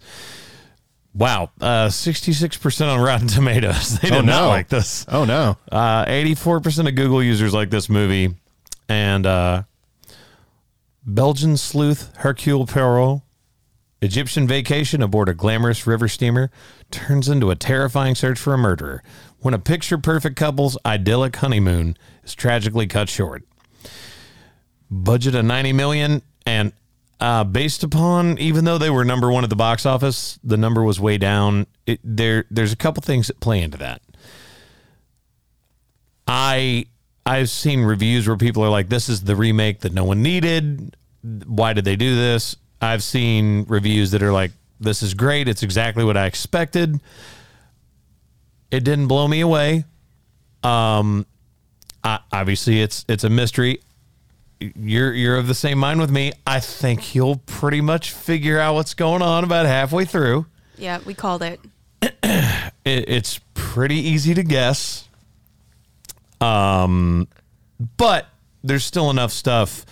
Wow, 1.15 1.49
uh, 1.61 1.87
66% 1.87 2.87
on 2.87 2.99
Rotten 2.99 3.27
Tomatoes. 3.27 3.99
They 4.01 4.09
did 4.09 4.17
Oh, 4.17 4.21
not 4.21 4.41
no. 4.43 4.47
like 4.49 4.67
this. 4.67 5.05
Oh 5.07 5.25
no! 5.25 5.57
Uh, 5.71 6.05
84% 6.05 6.87
of 6.87 6.95
Google 6.95 7.21
users 7.23 7.53
like 7.53 7.69
this 7.69 7.87
movie. 7.89 8.35
And 8.89 9.25
uh, 9.25 9.63
Belgian 11.05 11.57
sleuth 11.57 12.15
Hercule 12.17 12.65
Poirot, 12.65 13.21
Egyptian 14.01 14.47
vacation 14.47 15.01
aboard 15.01 15.29
a 15.29 15.33
glamorous 15.33 15.85
river 15.85 16.07
steamer, 16.07 16.49
turns 16.91 17.27
into 17.27 17.51
a 17.51 17.55
terrifying 17.55 18.15
search 18.15 18.39
for 18.39 18.53
a 18.53 18.57
murderer 18.57 19.03
when 19.39 19.53
a 19.53 19.59
picture 19.59 19.97
perfect 19.97 20.35
couple's 20.35 20.77
idyllic 20.85 21.35
honeymoon 21.35 21.97
is 22.23 22.33
tragically 22.33 22.87
cut 22.87 23.09
short. 23.09 23.43
Budget 24.89 25.35
of 25.35 25.45
90 25.45 25.73
million 25.73 26.21
and 26.45 26.71
uh, 27.19 27.43
based 27.43 27.83
upon 27.83 28.37
even 28.37 28.65
though 28.65 28.77
they 28.77 28.89
were 28.89 29.05
number 29.05 29.31
one 29.31 29.43
at 29.43 29.49
the 29.49 29.55
box 29.55 29.85
office, 29.85 30.39
the 30.43 30.57
number 30.57 30.83
was 30.83 30.99
way 30.99 31.17
down. 31.17 31.67
It, 31.85 31.99
there, 32.03 32.45
there's 32.49 32.73
a 32.73 32.77
couple 32.77 33.01
things 33.01 33.27
that 33.27 33.39
play 33.39 33.61
into 33.61 33.77
that. 33.77 34.01
I 36.27 36.85
I've 37.25 37.49
seen 37.49 37.81
reviews 37.81 38.27
where 38.27 38.37
people 38.37 38.63
are 38.63 38.69
like, 38.69 38.89
"This 38.89 39.09
is 39.09 39.21
the 39.21 39.35
remake 39.35 39.81
that 39.81 39.93
no 39.93 40.03
one 40.03 40.21
needed. 40.21 40.95
Why 41.45 41.73
did 41.73 41.85
they 41.85 41.95
do 41.95 42.15
this?" 42.15 42.55
I've 42.81 43.03
seen 43.03 43.65
reviews 43.69 44.11
that 44.11 44.21
are 44.21 44.33
like, 44.33 44.51
"This 44.79 45.01
is 45.01 45.13
great. 45.13 45.47
It's 45.47 45.63
exactly 45.63 46.03
what 46.03 46.17
I 46.17 46.25
expected." 46.25 46.99
It 48.71 48.83
didn't 48.83 49.07
blow 49.07 49.27
me 49.27 49.39
away. 49.41 49.85
Um, 50.63 51.25
I, 52.03 52.19
obviously, 52.31 52.81
it's 52.81 53.05
it's 53.07 53.23
a 53.23 53.29
mystery. 53.29 53.79
You're 54.59 55.13
you're 55.13 55.37
of 55.37 55.47
the 55.47 55.55
same 55.55 55.77
mind 55.77 55.99
with 55.99 56.09
me. 56.09 56.33
I 56.47 56.59
think 56.59 57.15
you'll 57.15 57.37
pretty 57.37 57.81
much 57.81 58.11
figure 58.11 58.59
out 58.59 58.75
what's 58.75 58.93
going 58.93 59.21
on 59.21 59.43
about 59.43 59.65
halfway 59.65 60.05
through. 60.05 60.45
Yeah, 60.77 60.99
we 61.05 61.13
called 61.13 61.43
it. 61.43 61.59
It, 62.85 63.07
it's 63.07 63.39
pretty 63.53 63.95
easy 63.95 64.33
to 64.33 64.43
guess. 64.43 65.07
Um, 66.43 67.27
but 67.97 68.27
there's 68.63 68.83
still 68.85 69.09
enough 69.09 69.31
stuff 69.31 69.85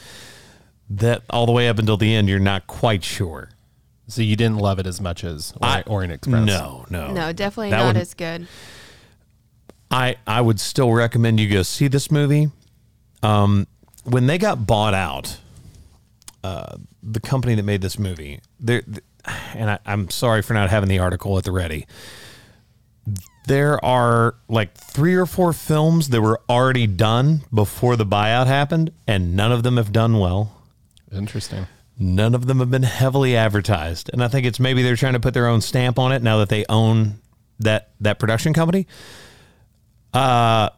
that 0.89 1.23
all 1.29 1.45
the 1.45 1.51
way 1.51 1.69
up 1.69 1.79
until 1.79 1.97
the 1.97 2.13
end, 2.13 2.27
you're 2.29 2.39
not 2.39 2.67
quite 2.67 3.03
sure. 3.03 3.49
So 4.07 4.21
you 4.21 4.35
didn't 4.35 4.57
love 4.57 4.77
it 4.79 4.85
as 4.87 4.99
much 4.99 5.23
as 5.23 5.53
Ori- 5.61 5.71
I- 5.71 5.81
Orient 5.83 6.13
Express? 6.13 6.45
No, 6.45 6.85
no, 6.89 7.11
No, 7.13 7.31
definitely 7.31 7.69
That 7.69 7.77
not 7.77 7.85
would- 7.87 7.97
as 7.97 8.13
good. 8.13 8.47
I 9.89 10.15
I 10.25 10.39
would 10.41 10.59
still 10.59 10.91
recommend 10.91 11.39
you 11.39 11.49
go 11.49 11.63
see 11.63 11.87
this 11.87 12.09
movie. 12.11 12.49
Um, 13.23 13.67
when 14.03 14.25
they 14.27 14.37
got 14.37 14.65
bought 14.65 14.93
out, 14.93 15.37
uh, 16.43 16.77
the 17.03 17.19
company 17.19 17.55
that 17.55 17.63
made 17.63 17.81
this 17.81 17.99
movie, 17.99 18.39
there, 18.59 18.81
and 19.53 19.69
I, 19.71 19.79
I'm 19.85 20.09
sorry 20.09 20.41
for 20.41 20.53
not 20.53 20.69
having 20.69 20.89
the 20.89 20.99
article 20.99 21.37
at 21.37 21.43
the 21.43 21.51
ready. 21.51 21.85
There 23.47 23.83
are 23.83 24.35
like 24.47 24.75
three 24.75 25.15
or 25.15 25.25
four 25.25 25.51
films 25.53 26.09
that 26.09 26.21
were 26.21 26.41
already 26.49 26.87
done 26.87 27.41
before 27.53 27.95
the 27.95 28.05
buyout 28.05 28.47
happened, 28.47 28.91
and 29.07 29.35
none 29.35 29.51
of 29.51 29.63
them 29.63 29.77
have 29.77 29.91
done 29.91 30.19
well. 30.19 30.61
Interesting. 31.11 31.67
None 31.97 32.33
of 32.33 32.47
them 32.47 32.59
have 32.59 32.71
been 32.71 32.83
heavily 32.83 33.35
advertised, 33.35 34.09
and 34.13 34.23
I 34.23 34.27
think 34.27 34.45
it's 34.45 34.59
maybe 34.59 34.81
they're 34.81 34.95
trying 34.95 35.13
to 35.13 35.19
put 35.19 35.33
their 35.33 35.47
own 35.47 35.61
stamp 35.61 35.99
on 35.99 36.11
it 36.11 36.23
now 36.23 36.37
that 36.37 36.49
they 36.49 36.65
own 36.69 37.19
that 37.59 37.91
that 37.99 38.19
production 38.19 38.53
company. 38.53 38.87
Uh, 40.13 40.69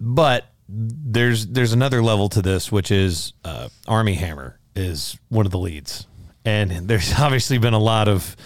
but 0.00 0.46
there's 0.68 1.46
there's 1.46 1.72
another 1.72 2.02
level 2.02 2.28
to 2.30 2.42
this, 2.42 2.72
which 2.72 2.90
is 2.90 3.32
uh, 3.44 3.68
Armie 3.86 4.14
Hammer 4.14 4.58
is 4.74 5.18
one 5.28 5.46
of 5.46 5.52
the 5.52 5.58
leads, 5.58 6.06
and 6.44 6.70
there's 6.88 7.12
obviously 7.18 7.58
been 7.58 7.74
a 7.74 7.78
lot 7.78 8.08
of 8.08 8.36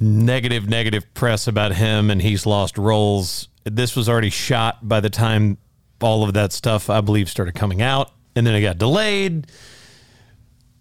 negative 0.00 0.68
negative 0.68 1.12
press 1.14 1.46
about 1.46 1.74
him, 1.74 2.10
and 2.10 2.22
he's 2.22 2.46
lost 2.46 2.78
roles. 2.78 3.48
This 3.64 3.96
was 3.96 4.08
already 4.08 4.30
shot 4.30 4.86
by 4.88 5.00
the 5.00 5.10
time 5.10 5.58
all 6.00 6.24
of 6.24 6.34
that 6.34 6.52
stuff, 6.52 6.88
I 6.90 7.00
believe, 7.00 7.28
started 7.28 7.54
coming 7.54 7.82
out, 7.82 8.12
and 8.36 8.46
then 8.46 8.54
it 8.54 8.60
got 8.62 8.78
delayed 8.78 9.46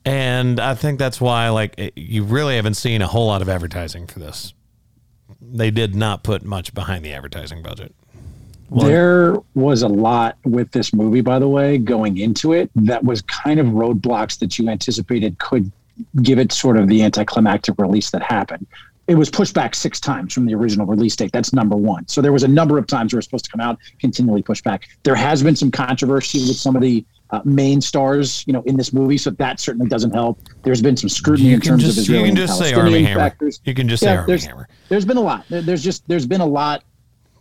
And 0.06 0.60
I 0.60 0.74
think 0.76 1.00
that's 1.00 1.20
why, 1.20 1.50
like, 1.50 1.76
eh, 1.78 1.90
you 1.96 2.24
really 2.24 2.56
haven't 2.56 2.76
seen 2.76 3.02
a 3.02 3.08
whole 3.08 3.28
lot 3.28 3.42
of 3.42 3.50
advertising 3.50 4.08
for 4.08 4.20
this. 4.20 4.54
They 5.42 5.70
did 5.72 5.96
not 5.96 6.24
put 6.24 6.44
much 6.46 6.74
behind 6.74 7.04
the 7.04 7.14
advertising 7.14 7.62
budget. 7.62 7.94
there 8.72 9.38
was 9.56 9.82
a 9.82 9.88
lot 9.88 10.38
with 10.46 10.72
this 10.72 10.94
movie, 10.94 11.22
by 11.22 11.40
the 11.40 11.48
way, 11.50 11.78
going 11.78 12.18
into 12.18 12.54
it 12.54 12.70
that 12.76 13.04
was 13.04 13.22
kind 13.24 13.60
of 13.60 13.68
roadblocks 13.68 14.40
that 14.40 14.58
you 14.60 14.70
anticipated 14.70 15.40
could 15.40 15.72
give 16.22 16.40
it 16.40 16.52
sort 16.52 16.78
of 16.78 16.88
the 16.88 17.04
anticlimactic 17.04 17.76
release 17.78 18.12
that 18.12 18.22
happened. 18.22 18.66
It 19.08 19.16
was 19.16 19.30
pushed 19.30 19.54
back 19.54 19.74
six 19.74 20.02
times 20.02 20.34
from 20.34 20.46
the 20.46 20.54
original 20.54 20.86
release 20.86 21.16
date. 21.16 21.32
That's 21.32 21.54
number 21.54 21.78
one. 21.78 22.06
So 22.10 22.22
there 22.22 22.34
was 22.34 22.44
a 22.44 22.48
number 22.48 22.78
of 22.78 22.88
times 22.88 23.14
where 23.14 23.18
it 23.18 23.20
was 23.20 23.26
supposed 23.26 23.46
to 23.46 23.52
come 23.52 23.62
out, 23.62 23.80
continually 24.00 24.42
pushed 24.42 24.66
back. 24.66 24.90
There 25.04 25.16
has 25.16 25.42
been 25.42 25.56
some 25.56 25.72
controversy 25.72 26.40
with 26.40 26.58
some 26.58 26.76
of 26.76 26.82
the 26.82 27.06
uh, 27.30 27.42
main 27.46 27.80
stars, 27.80 28.44
you 28.48 28.54
know, 28.54 28.62
in 28.64 28.76
this 28.76 28.92
movie, 28.92 29.18
so 29.18 29.30
that 29.32 29.62
certainly 29.62 29.88
doesn't 29.88 30.12
help. 30.12 30.40
There's 30.64 30.82
been 30.82 30.98
some 30.98 31.10
scrutiny 31.10 31.54
in 31.54 31.62
terms 31.62 31.84
just- 31.84 31.98
of 31.98 32.14
you 32.14 32.24
can 32.24 32.36
just 32.36 32.60
say 32.60 32.74
Armie 32.74 33.04
Hammer. 33.04 33.34
You 33.64 33.74
can 33.74 33.88
just 33.88 34.04
say 34.04 34.16
Armie 34.16 34.28
there's, 34.28 34.46
Hammer. 34.46 34.68
There's 34.90 35.06
been 35.06 35.18
a 35.18 35.22
lot. 35.22 35.46
There- 35.50 35.62
There's 35.62 35.84
just 35.84 36.08
there's 36.08 36.26
been 36.26 36.42
a 36.42 36.46
lot 36.46 36.84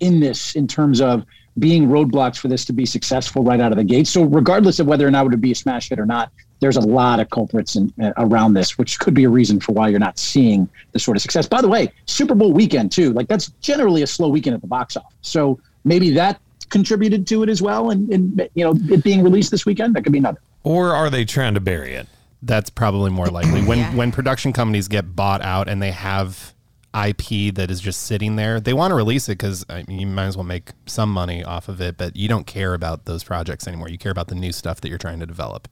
in 0.00 0.20
this 0.20 0.54
in 0.54 0.66
terms 0.68 1.00
of 1.00 1.24
being 1.58 1.88
roadblocks 1.88 2.36
for 2.36 2.48
this 2.48 2.64
to 2.66 2.72
be 2.72 2.84
successful 2.84 3.42
right 3.42 3.60
out 3.60 3.72
of 3.72 3.78
the 3.78 3.84
gate. 3.84 4.06
So 4.06 4.24
regardless 4.24 4.78
of 4.78 4.86
whether 4.86 5.06
or 5.06 5.10
not 5.10 5.24
it 5.26 5.30
would 5.30 5.40
be 5.40 5.52
a 5.52 5.54
smash 5.54 5.88
hit 5.88 5.98
or 5.98 6.06
not, 6.06 6.30
there's 6.60 6.76
a 6.76 6.80
lot 6.80 7.20
of 7.20 7.28
culprits 7.30 7.76
in, 7.76 7.92
uh, 8.02 8.12
around 8.18 8.54
this, 8.54 8.78
which 8.78 8.98
could 8.98 9.14
be 9.14 9.24
a 9.24 9.28
reason 9.28 9.60
for 9.60 9.72
why 9.72 9.88
you're 9.88 9.98
not 9.98 10.18
seeing 10.18 10.68
the 10.92 10.98
sort 10.98 11.16
of 11.16 11.22
success. 11.22 11.46
By 11.46 11.60
the 11.60 11.68
way, 11.68 11.92
Super 12.06 12.34
Bowl 12.34 12.52
weekend 12.52 12.92
too, 12.92 13.12
like 13.12 13.28
that's 13.28 13.48
generally 13.60 14.02
a 14.02 14.06
slow 14.06 14.28
weekend 14.28 14.54
at 14.54 14.60
the 14.62 14.66
box 14.66 14.96
office. 14.96 15.12
So 15.22 15.58
maybe 15.84 16.10
that 16.10 16.40
contributed 16.70 17.26
to 17.28 17.42
it 17.42 17.48
as 17.48 17.62
well, 17.62 17.90
and, 17.90 18.10
and 18.12 18.48
you 18.54 18.64
know 18.64 18.74
it 18.94 19.04
being 19.04 19.22
released 19.22 19.50
this 19.50 19.66
weekend, 19.66 19.94
that 19.94 20.02
could 20.02 20.12
be 20.12 20.18
another. 20.18 20.40
Or 20.64 20.92
are 20.94 21.10
they 21.10 21.24
trying 21.24 21.54
to 21.54 21.60
bury 21.60 21.94
it? 21.94 22.08
That's 22.42 22.70
probably 22.70 23.10
more 23.10 23.28
likely. 23.28 23.62
When 23.62 23.78
Yeah. 23.78 23.94
when 23.94 24.12
production 24.12 24.52
companies 24.52 24.88
get 24.88 25.14
bought 25.16 25.42
out 25.42 25.68
and 25.68 25.80
they 25.82 25.90
have 25.92 26.54
IP 26.94 27.54
that 27.54 27.70
is 27.70 27.80
just 27.80 28.02
sitting 28.04 28.36
there, 28.36 28.58
they 28.60 28.72
want 28.72 28.90
to 28.90 28.94
release 28.94 29.28
it 29.28 29.32
because 29.32 29.64
I 29.68 29.84
mean, 29.86 30.00
you 30.00 30.06
might 30.06 30.24
as 30.26 30.36
well 30.36 30.44
make 30.44 30.70
some 30.86 31.12
money 31.12 31.44
off 31.44 31.68
of 31.68 31.80
it. 31.80 31.96
But 31.98 32.16
you 32.16 32.28
don't 32.28 32.46
care 32.46 32.72
about 32.74 33.04
those 33.04 33.22
projects 33.22 33.68
anymore. 33.68 33.88
You 33.88 33.98
care 33.98 34.12
about 34.12 34.28
the 34.28 34.34
new 34.34 34.52
stuff 34.52 34.80
that 34.80 34.88
you're 34.88 34.98
trying 34.98 35.20
to 35.20 35.26
develop. 35.26 35.68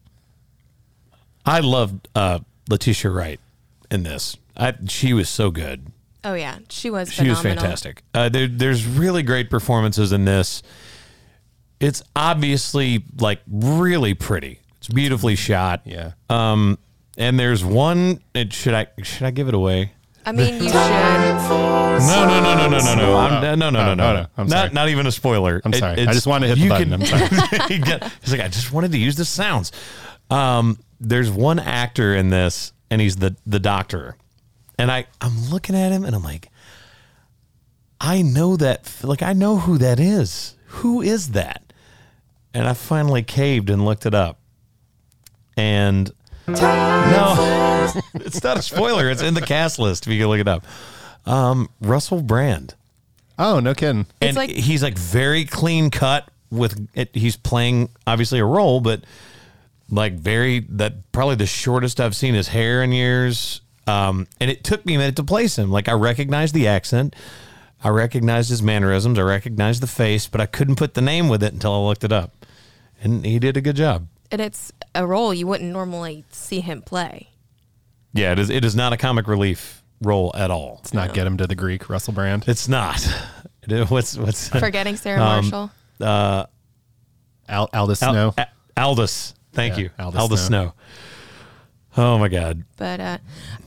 I 1.47 1.61
loved 1.61 2.09
uh, 2.15 2.41
Letitia 2.69 3.11
Wright 3.11 3.41
in 3.91 4.03
this. 4.03 4.37
I, 4.57 4.75
she 4.89 5.13
was 5.13 5.29
so 5.29 5.51
good. 5.51 5.87
Oh 6.23 6.35
yeah, 6.35 6.59
she 6.71 6.89
was. 6.91 7.13
She 7.13 7.29
was 7.29 7.41
fantastic. 7.41 8.03
Uh, 8.15 8.29
there, 8.31 8.47
there's 8.49 8.87
really 8.87 9.23
great 9.23 9.51
performances 9.51 10.13
in 10.13 10.25
this. 10.25 10.63
It's 11.81 12.03
obviously 12.17 13.05
like 13.19 13.41
really 13.47 14.15
pretty. 14.15 14.61
It's 14.79 14.89
beautifully 14.89 15.35
shot. 15.37 15.83
Yeah. 15.85 16.13
Um, 16.31 16.79
and 17.19 17.39
there's 17.39 17.63
one. 17.65 18.23
It, 18.33 18.53
should 18.55 18.73
I 18.75 18.87
should 19.03 19.25
I 19.27 19.33
give 19.33 19.49
it 19.49 19.55
away? 19.55 19.93
I 20.25 20.33
mean, 20.33 20.55
you 20.55 20.69
should. 20.71 20.75
No, 20.75 22.27
no, 22.27 22.41
no, 22.43 22.55
no, 22.55 22.69
no, 22.69 22.79
no, 22.79 22.95
no. 22.95 23.17
I'm, 23.19 23.59
no, 23.59 23.71
no, 23.71 23.71
no, 23.71 23.91
Oh, 23.91 23.95
no, 23.95 24.05
oh, 24.11 24.13
no. 24.15 24.27
I'm 24.39 24.49
sorry. 24.49 24.63
not 24.69 24.73
not 24.73 24.89
even 24.89 25.07
a 25.07 25.13
spoiler. 25.13 25.61
I'm 25.65 25.75
It- 25.75 25.79
sorry. 25.79 26.07
I 26.07 26.13
just 26.13 26.27
wanted 26.27 26.49
to 26.49 26.55
hit 26.55 26.59
the 26.59 26.65
you 26.65 26.69
button. 26.71 26.93
I'm 26.95 27.05
sorry. 27.05 27.29
He's 28.23 28.33
like, 28.33 28.41
I 28.41 28.49
just 28.49 28.73
wanted 28.73 28.93
to 28.93 28.99
use 28.99 29.17
the 29.17 29.25
sounds. 29.27 29.73
Um, 30.31 30.79
there's 31.01 31.31
one 31.31 31.59
actor 31.59 32.15
in 32.15 32.31
this, 32.31 32.73
and 32.91 33.01
he's 33.01 33.17
the 33.17 33.37
the 33.47 33.59
doctor, 33.59 34.17
and 34.79 34.91
I 34.91 35.07
I'm 35.21 35.51
looking 35.51 35.77
at 35.77 35.93
him, 35.93 36.05
and 36.05 36.15
I'm 36.15 36.23
like, 36.23 36.51
I 38.01 38.23
know 38.23 38.57
that, 38.57 38.93
like 39.03 39.23
I 39.23 39.33
know 39.33 39.59
who 39.59 39.79
that 39.79 40.01
is. 40.01 40.57
Who 40.67 41.03
is 41.03 41.31
that? 41.33 41.63
And 42.53 42.67
I 42.67 42.75
finally 42.75 43.23
caved 43.23 43.71
and 43.71 43.85
looked 43.85 44.07
it 44.07 44.15
up, 44.15 44.39
and 45.57 46.11
no, 46.47 47.93
it's 48.15 48.43
not 48.43 48.59
a 48.59 48.63
spoiler. 48.63 49.11
It's 49.11 49.23
in 49.23 49.35
the 49.35 49.41
cast 49.41 49.79
list 49.79 50.07
if 50.07 50.13
you 50.13 50.21
can 50.21 50.29
look 50.29 50.41
it 50.41 50.49
up. 50.49 50.65
Um, 51.27 51.71
Russell 51.81 52.21
Brand 52.23 52.75
Oh 53.39 53.61
no 53.61 53.75
kidding. 53.75 54.07
It's 54.21 54.29
and 54.29 54.37
like- 54.37 54.51
he's 54.51 54.83
like 54.83 54.97
very 54.97 55.45
clean 55.45 55.91
cut 55.91 56.29
with 56.51 56.89
it. 56.95 57.11
He's 57.15 57.37
playing 57.37 57.89
obviously 58.07 58.39
a 58.39 58.45
role, 58.45 58.81
but 58.81 59.03
like 59.95 60.15
very 60.15 60.61
that 60.71 61.11
probably 61.13 61.37
the 61.37 61.47
shortest 61.47 62.01
I've 62.01 62.17
seen 62.17 62.35
his 62.35 62.49
hair 62.49 62.83
in 62.83 62.93
years. 62.93 63.61
Um, 63.87 64.27
and 64.41 64.51
it 64.51 64.65
took 64.65 64.85
me 64.87 64.95
a 64.95 64.99
minute 64.99 65.17
to 65.17 65.25
place 65.25 65.59
him. 65.59 65.71
Like 65.71 65.89
I 65.89 65.93
recognized 65.93 66.55
the 66.55 66.67
accent, 66.67 67.15
I 67.83 67.91
recognized 67.91 68.49
his 68.49 68.63
mannerisms, 68.63 69.19
I 69.19 69.23
recognized 69.23 69.83
the 69.83 69.87
face, 69.87 70.27
but 70.27 70.41
I 70.41 70.47
couldn't 70.47 70.77
put 70.77 70.95
the 70.95 71.03
name 71.03 71.29
with 71.29 71.43
it 71.43 71.53
until 71.53 71.75
I 71.75 71.79
looked 71.87 72.03
it 72.05 72.13
up. 72.13 72.33
And 73.03 73.27
he 73.27 73.39
did 73.39 73.57
a 73.57 73.61
good 73.61 73.77
job. 73.77 74.07
And 74.31 74.41
it's 74.41 74.73
a 74.95 75.07
role 75.07 75.35
you 75.35 75.47
wouldn't 75.47 75.71
normally 75.71 76.25
see 76.31 76.61
him 76.61 76.81
play. 76.81 77.29
Yeah, 78.15 78.33
it 78.33 78.39
is. 78.39 78.49
It 78.49 78.65
is 78.65 78.75
not 78.75 78.93
a 78.95 78.97
comic 78.97 79.29
relief 79.29 79.83
role 80.01 80.33
at 80.35 80.51
all. 80.51 80.77
Let's 80.77 80.95
not 80.95 81.13
get 81.13 81.27
him 81.27 81.37
to 81.37 81.47
the 81.47 81.55
Greek 81.55 81.91
Russell 81.91 82.15
Brand. 82.15 82.45
It's 82.47 82.69
not. 82.69 83.07
What's 83.89 84.17
what's 84.19 84.49
Forgetting 84.49 84.97
Sarah 84.97 85.23
Um, 85.23 85.49
Marshall. 85.49 85.71
Al- 87.49 87.69
Aldous 87.73 88.03
Al- 88.03 88.13
Snow. 88.13 88.35
A- 88.39 88.47
Aldous. 88.77 89.35
Thank 89.55 89.77
Yeah, 89.77 89.85
you. 89.85 89.91
Aldous 89.99 90.21
Aldous, 90.21 90.47
Snow. 90.47 90.63
Snow. 90.63 90.75
Oh 91.97 92.19
my 92.19 92.29
God. 92.29 92.65
But 92.77 93.01
uh, 93.01 93.19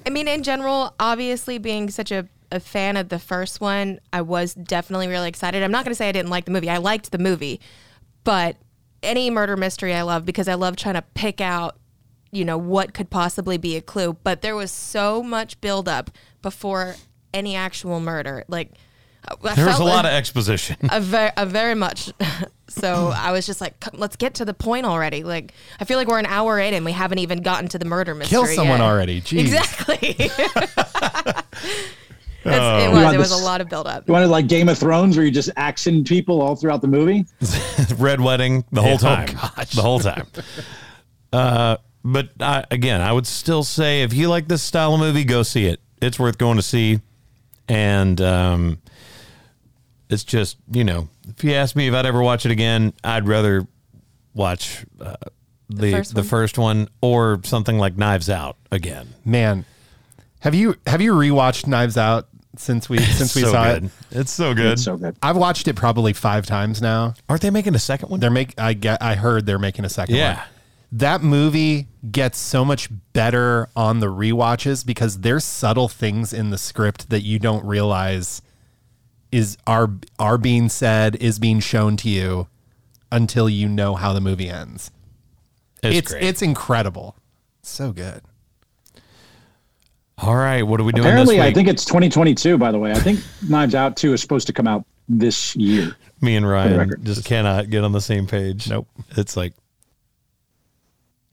I 0.05 0.09
mean, 0.09 0.27
in 0.27 0.43
general, 0.43 0.93
obviously 0.99 1.57
being 1.57 1.89
such 1.89 2.11
a, 2.11 2.27
a 2.51 2.59
fan 2.59 2.97
of 2.97 3.09
the 3.09 3.19
first 3.19 3.61
one, 3.61 3.99
I 4.11 4.21
was 4.21 4.53
definitely 4.53 5.07
really 5.07 5.29
excited. 5.29 5.63
I'm 5.63 5.71
not 5.71 5.85
going 5.85 5.91
to 5.91 5.95
say 5.95 6.09
I 6.09 6.11
didn't 6.11 6.29
like 6.29 6.45
the 6.45 6.51
movie. 6.51 6.69
I 6.69 6.77
liked 6.77 7.11
the 7.11 7.17
movie, 7.17 7.61
but 8.25 8.57
any 9.01 9.29
murder 9.29 9.55
mystery 9.55 9.93
I 9.93 10.01
love 10.01 10.25
because 10.25 10.47
I 10.49 10.55
love 10.55 10.75
trying 10.75 10.95
to 10.95 11.03
pick 11.13 11.39
out, 11.39 11.77
you 12.31 12.43
know, 12.43 12.57
what 12.57 12.93
could 12.93 13.09
possibly 13.09 13.57
be 13.57 13.77
a 13.77 13.81
clue. 13.81 14.13
But 14.23 14.41
there 14.41 14.55
was 14.55 14.71
so 14.71 15.23
much 15.23 15.61
buildup 15.61 16.11
before 16.41 16.95
any 17.33 17.55
actual 17.55 18.01
murder. 18.01 18.43
Like, 18.49 18.71
I 19.29 19.55
There 19.55 19.65
was 19.65 19.75
a 19.75 19.77
felt 19.79 19.89
lot 19.89 20.05
of 20.05 20.11
exposition. 20.11 20.77
a 20.91 20.99
very, 21.01 21.31
a 21.37 21.45
very 21.45 21.75
much. 21.75 22.11
So 22.69 23.11
I 23.15 23.31
was 23.31 23.45
just 23.47 23.61
like, 23.61 23.73
let's 23.93 24.17
get 24.17 24.35
to 24.35 24.45
the 24.45 24.53
point 24.53 24.85
already. 24.85 25.23
Like, 25.23 25.53
I 25.79 25.85
feel 25.85 25.97
like 25.97 26.07
we're 26.09 26.19
an 26.19 26.25
hour 26.27 26.59
in 26.59 26.73
and 26.73 26.83
we 26.85 26.91
haven't 26.91 27.19
even 27.19 27.41
gotten 27.41 27.69
to 27.69 27.79
the 27.79 27.85
murder 27.85 28.13
mystery. 28.13 28.29
Kill 28.39 28.45
someone 28.45 28.79
yet. 28.79 28.85
already. 28.85 29.21
Jeez. 29.21 29.39
Exactly. 29.39 30.15
That's, 32.43 32.83
it 32.85 32.91
was. 32.91 33.13
It 33.13 33.17
was 33.17 33.31
a 33.31 33.37
lot 33.43 33.61
of 33.61 33.69
buildup. 33.69 34.07
You 34.07 34.13
wanted 34.13 34.27
like 34.27 34.47
Game 34.47 34.69
of 34.69 34.77
Thrones, 34.77 35.17
where 35.17 35.25
you 35.25 35.31
just 35.31 35.49
action 35.57 36.03
people 36.03 36.41
all 36.41 36.55
throughout 36.55 36.81
the 36.81 36.87
movie. 36.87 37.25
Red 37.97 38.21
wedding 38.21 38.63
the 38.71 38.81
whole 38.81 38.93
Oh, 38.93 38.97
time. 38.97 39.27
gosh. 39.33 39.71
The 39.71 39.81
whole 39.81 39.99
time. 39.99 40.27
Uh, 41.33 41.77
but 42.03 42.29
I, 42.39 42.63
again, 42.71 43.01
I 43.01 43.11
would 43.11 43.27
still 43.27 43.63
say 43.63 44.03
if 44.03 44.13
you 44.13 44.29
like 44.29 44.47
this 44.47 44.61
style 44.63 44.93
of 44.93 44.99
movie, 44.99 45.23
go 45.23 45.41
see 45.43 45.65
it. 45.65 45.79
It's 46.01 46.19
worth 46.19 46.37
going 46.37 46.57
to 46.57 46.63
see. 46.63 47.01
And 47.67 48.21
um, 48.21 48.79
it's 50.09 50.23
just, 50.23 50.57
you 50.71 50.83
know, 50.83 51.09
if 51.27 51.43
you 51.43 51.53
ask 51.53 51.75
me 51.75 51.87
if 51.87 51.93
I'd 51.93 52.05
ever 52.05 52.21
watch 52.21 52.45
it 52.45 52.51
again, 52.51 52.93
I'd 53.03 53.27
rather 53.27 53.67
watch 54.33 54.85
uh, 55.01 55.15
the 55.69 55.91
first 55.91 56.13
the 56.15 56.21
one? 56.21 56.27
first 56.27 56.57
one 56.57 56.89
or 57.01 57.41
something 57.43 57.77
like 57.77 57.97
Knives 57.97 58.29
Out 58.29 58.55
again. 58.71 59.09
Man, 59.25 59.65
have 60.39 60.55
you 60.55 60.75
have 60.85 61.01
you 61.01 61.13
rewatched 61.13 61.67
Knives 61.67 61.97
Out 61.97 62.27
since 62.55 62.89
we 62.89 62.99
since 62.99 63.35
we 63.35 63.41
so 63.41 63.51
saw 63.51 63.73
good. 63.73 63.85
it? 63.85 63.91
It's 64.11 64.31
so 64.31 64.53
good. 64.53 64.73
It's 64.73 64.83
so 64.83 64.95
good. 64.97 65.17
I've 65.21 65.37
watched 65.37 65.67
it 65.67 65.75
probably 65.75 66.13
five 66.13 66.45
times 66.45 66.81
now. 66.81 67.13
Aren't 67.27 67.41
they 67.41 67.49
making 67.49 67.75
a 67.75 67.79
second 67.79 68.09
one? 68.09 68.19
They're 68.19 68.29
make 68.31 68.59
I 68.59 68.73
get 68.73 69.01
I 69.01 69.15
heard 69.15 69.45
they're 69.45 69.59
making 69.59 69.85
a 69.85 69.89
second 69.89 70.15
Yeah. 70.15 70.35
one. 70.37 70.45
That 70.93 71.21
movie 71.21 71.87
gets 72.09 72.37
so 72.39 72.63
much 72.63 72.87
better 73.11 73.67
on 73.75 73.99
the 73.99 74.07
rewatches 74.07 74.85
because 74.85 75.19
there's 75.19 75.43
subtle 75.43 75.89
things 75.89 76.31
in 76.31 76.49
the 76.49 76.57
script 76.57 77.09
that 77.09 77.23
you 77.23 77.39
don't 77.39 77.65
realize 77.65 78.41
is 79.37 79.55
are 79.67 79.91
are 80.17 80.37
being 80.39 80.67
said, 80.67 81.15
is 81.17 81.37
being 81.37 81.59
shown 81.59 81.95
to 81.97 82.09
you 82.09 82.47
until 83.11 83.47
you 83.47 83.69
know 83.69 83.93
how 83.93 84.11
the 84.11 84.19
movie 84.19 84.49
ends. 84.49 84.89
It's, 85.83 85.97
It's 85.97 86.11
great. 86.11 86.23
it's 86.23 86.41
incredible. 86.41 87.15
So 87.61 87.91
good. 87.91 88.21
All 90.17 90.35
right, 90.35 90.63
what 90.63 90.79
are 90.79 90.83
we 90.83 90.91
doing 90.91 91.05
Apparently, 91.05 91.35
this 91.35 91.45
I 91.45 91.53
think 91.53 91.67
it's 91.67 91.85
2022. 91.85 92.57
By 92.57 92.71
the 92.71 92.79
way, 92.79 92.91
I 92.91 92.95
think 92.95 93.19
Knives 93.47 93.75
Out 93.75 93.95
2 93.95 94.13
is 94.13 94.21
supposed 94.21 94.47
to 94.47 94.53
come 94.53 94.67
out 94.67 94.83
this 95.07 95.55
year. 95.55 95.95
Me 96.19 96.35
and 96.35 96.49
Ryan 96.49 96.91
just 97.03 97.23
cannot 97.23 97.69
get 97.69 97.83
on 97.83 97.91
the 97.91 98.01
same 98.01 98.25
page. 98.25 98.67
Nope. 98.67 98.87
It's 99.11 99.37
like 99.37 99.53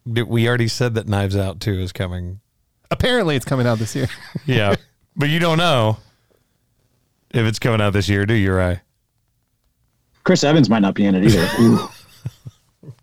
we 0.04 0.46
already 0.46 0.68
said 0.68 0.96
that 0.96 1.08
Knives 1.08 1.34
Out 1.36 1.60
2 1.60 1.80
is 1.80 1.92
coming. 1.92 2.40
Apparently 2.90 3.36
it's 3.36 3.46
coming 3.46 3.66
out 3.66 3.78
this 3.78 3.96
year. 3.96 4.08
Yeah. 4.44 4.74
but 5.16 5.30
you 5.30 5.38
don't 5.38 5.56
know 5.56 5.96
if 7.34 7.46
it's 7.46 7.58
coming 7.58 7.80
out 7.80 7.92
this 7.92 8.08
year, 8.08 8.24
do 8.26 8.34
you, 8.34 8.52
Ryan? 8.52 8.80
Chris 10.24 10.42
Evans 10.42 10.70
might 10.70 10.80
not 10.80 10.94
be 10.94 11.04
in 11.04 11.14
it 11.14 11.24
either. 11.24 11.78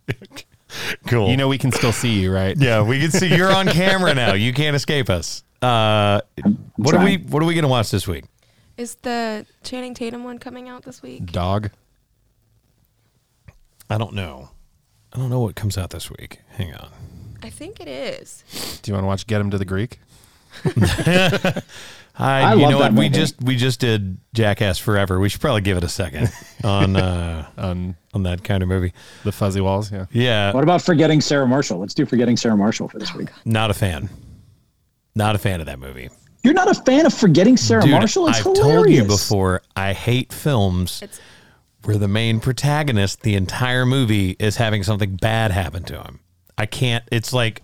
Cool. 1.07 1.29
you 1.29 1.36
know 1.36 1.49
we 1.49 1.57
can 1.57 1.71
still 1.71 1.91
see 1.91 2.21
you, 2.21 2.34
right? 2.34 2.55
yeah, 2.57 2.82
we 2.82 2.99
can 2.99 3.11
see 3.11 3.36
you're 3.36 3.53
on 3.53 3.67
camera 3.67 4.13
now. 4.13 4.34
You 4.34 4.53
can't 4.53 4.75
escape 4.75 5.09
us. 5.09 5.43
Uh, 5.61 6.21
what 6.77 6.95
are 6.95 7.03
we 7.03 7.17
what 7.17 7.43
are 7.43 7.45
we 7.45 7.53
going 7.53 7.63
to 7.63 7.69
watch 7.69 7.91
this 7.91 8.07
week? 8.07 8.23
Is 8.77 8.95
the 8.95 9.45
Channing 9.63 9.93
Tatum 9.93 10.23
one 10.23 10.39
coming 10.39 10.69
out 10.69 10.84
this 10.84 11.01
week? 11.01 11.25
Dog. 11.25 11.71
I 13.89 13.97
don't 13.97 14.13
know. 14.13 14.49
I 15.11 15.17
don't 15.17 15.29
know 15.29 15.41
what 15.41 15.55
comes 15.55 15.77
out 15.77 15.89
this 15.89 16.09
week. 16.09 16.39
Hang 16.51 16.73
on. 16.73 16.89
I 17.43 17.49
think 17.49 17.71
think 17.75 17.79
it 17.79 17.88
is. 17.88 18.79
Do 18.82 18.89
you 18.89 18.95
want 18.95 19.03
to 19.03 19.07
watch 19.07 19.27
Get 19.27 19.39
Him 19.39 19.51
to 19.51 19.57
the 19.57 19.65
Greek? 19.65 19.99
I, 22.18 22.41
I 22.41 22.53
you 22.55 22.62
love 22.62 22.72
know 22.72 22.78
what? 22.80 22.91
We 22.91 22.97
movie. 23.05 23.09
just 23.09 23.41
we 23.41 23.55
just 23.55 23.80
did 23.80 24.18
Jackass 24.34 24.78
Forever. 24.78 25.20
We 25.20 25.30
should 25.30 25.41
probably 25.41 25.62
give 25.62 25.78
it 25.78 25.84
a 25.84 25.89
second 25.89 26.32
on 26.64 26.95
uh, 26.95 27.47
On 27.57 27.95
on 28.14 28.24
that 28.24 28.43
kind 28.43 28.62
of 28.62 28.70
movie. 28.70 28.93
the 29.24 29.32
fuzzy 29.32 29.62
walls, 29.62 29.91
yeah. 29.91 30.05
Yeah, 30.12 30.51
What 30.53 30.64
about 30.64 30.82
forgetting 30.82 31.22
Sarah 31.22 31.47
Marshall? 31.47 31.80
Let's 31.80 31.93
do 31.93 32.05
forgetting 32.05 32.36
Sarah 32.38 32.57
Marshall 32.57 32.89
for 32.89 32.99
this 32.99 33.14
week. 33.16 33.30
not 33.45 33.72
a 33.72 33.74
fan. 33.74 34.09
Not 35.16 35.36
a 35.36 35.38
fan 35.38 35.59
of 35.62 35.66
that 35.68 35.80
movie. 35.80 36.09
You're 36.43 36.53
not 36.53 36.70
a 36.70 36.74
fan 36.74 37.05
of 37.05 37.14
forgetting 37.14 37.55
Sarah 37.55 37.82
Dude, 37.84 37.91
Marshall? 37.91 38.28
It's 38.28 38.39
I've 38.39 38.43
hilarious. 38.43 38.74
told 38.76 38.89
you 38.89 39.03
before. 39.05 39.62
I 39.76 39.93
hate 39.93 40.34
films 40.34 41.01
It's 41.03 41.20
where 41.84 41.97
the 41.97 42.07
main 42.07 42.39
protagonist, 42.39 43.22
the 43.22 43.36
entire 43.36 43.86
movie, 43.86 44.32
is 44.39 44.55
having 44.57 44.84
something 44.84 45.16
bad 45.18 45.51
happen 45.51 45.84
to 45.84 46.01
him. 46.01 46.20
I 46.57 46.66
can't. 46.66 47.03
It's 47.12 47.32
like 47.34 47.62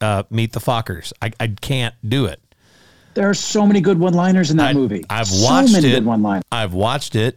uh, 0.00 0.24
Meet 0.30 0.52
the 0.52 0.60
Fockers. 0.60 1.12
I, 1.22 1.32
I 1.40 1.48
can't 1.60 1.94
do 2.06 2.26
it. 2.26 2.40
There 3.18 3.28
are 3.28 3.34
so 3.34 3.66
many 3.66 3.80
good 3.80 3.98
one-liners 3.98 4.52
in 4.52 4.58
that 4.58 4.68
I- 4.68 4.72
movie. 4.74 5.04
I've 5.10 5.26
so 5.26 5.44
watched 5.44 5.72
many 5.72 5.88
it. 5.88 5.90
good 5.90 6.04
one-liners. 6.04 6.44
I've 6.52 6.72
watched 6.72 7.16
it. 7.16 7.36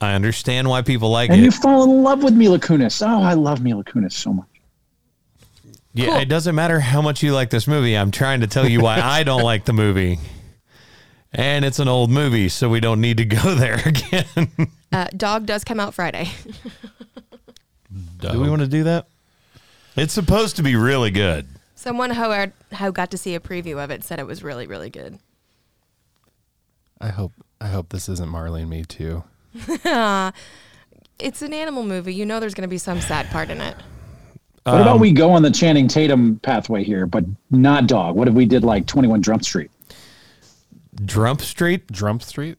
I 0.00 0.14
understand 0.14 0.68
why 0.68 0.82
people 0.82 1.08
like 1.10 1.30
And 1.30 1.40
it. 1.40 1.44
you 1.44 1.52
fall 1.52 1.84
in 1.84 2.02
love 2.02 2.24
with 2.24 2.34
Mila 2.34 2.58
Kunis. 2.58 3.00
Oh, 3.06 3.22
I 3.22 3.34
love 3.34 3.62
Mila 3.62 3.84
Kunis 3.84 4.12
so 4.14 4.32
much. 4.32 4.46
Yeah, 5.94 6.06
Cool. 6.06 6.16
it 6.16 6.24
doesn't 6.28 6.56
matter 6.56 6.80
how 6.80 7.00
much 7.00 7.22
you 7.22 7.32
like 7.32 7.50
this 7.50 7.68
movie. 7.68 7.96
I'm 7.96 8.10
trying 8.10 8.40
to 8.40 8.48
tell 8.48 8.68
you 8.68 8.80
why 8.80 9.00
I 9.00 9.22
don't 9.22 9.42
like 9.42 9.66
the 9.66 9.72
movie. 9.72 10.18
And 11.32 11.64
it's 11.64 11.78
an 11.78 11.86
old 11.86 12.10
movie, 12.10 12.48
so 12.48 12.68
we 12.68 12.80
don't 12.80 13.00
need 13.00 13.18
to 13.18 13.24
go 13.24 13.54
there 13.54 13.80
again. 13.86 14.48
uh, 14.90 15.06
Dog 15.16 15.46
does 15.46 15.62
come 15.62 15.78
out 15.78 15.94
Friday. 15.94 16.28
do 18.18 18.40
we 18.40 18.50
want 18.50 18.62
to 18.62 18.68
do 18.68 18.82
that? 18.82 19.06
It's 19.94 20.12
supposed 20.12 20.56
to 20.56 20.64
be 20.64 20.74
really 20.74 21.12
good. 21.12 21.46
Someone 21.78 22.10
who 22.10 22.30
had, 22.30 22.52
who 22.76 22.90
got 22.90 23.12
to 23.12 23.16
see 23.16 23.36
a 23.36 23.40
preview 23.40 23.82
of 23.82 23.90
it 23.92 24.02
said 24.02 24.18
it 24.18 24.26
was 24.26 24.42
really 24.42 24.66
really 24.66 24.90
good. 24.90 25.20
I 27.00 27.10
hope 27.10 27.32
I 27.60 27.68
hope 27.68 27.90
this 27.90 28.08
isn't 28.08 28.28
Marley 28.28 28.62
and 28.62 28.70
me 28.70 28.84
too. 28.84 29.22
It's 31.20 31.42
an 31.42 31.52
animal 31.52 31.82
movie. 31.82 32.14
You 32.14 32.24
know 32.24 32.38
there's 32.38 32.54
going 32.54 32.62
to 32.62 32.68
be 32.68 32.78
some 32.78 33.00
sad 33.00 33.26
part 33.30 33.50
in 33.50 33.60
it. 33.60 33.74
What 34.62 34.74
Um, 34.76 34.82
about 34.82 35.00
we 35.00 35.10
go 35.10 35.32
on 35.32 35.42
the 35.42 35.50
Channing 35.50 35.88
Tatum 35.88 36.38
pathway 36.44 36.84
here, 36.84 37.06
but 37.06 37.24
not 37.50 37.88
dog? 37.88 38.14
What 38.14 38.28
if 38.28 38.34
we 38.34 38.46
did 38.46 38.62
like 38.62 38.86
21 38.86 39.22
Jump 39.22 39.42
Street? 39.44 39.68
Drump 41.04 41.40
Street? 41.40 41.88
Drump 41.90 42.22
Street? 42.22 42.56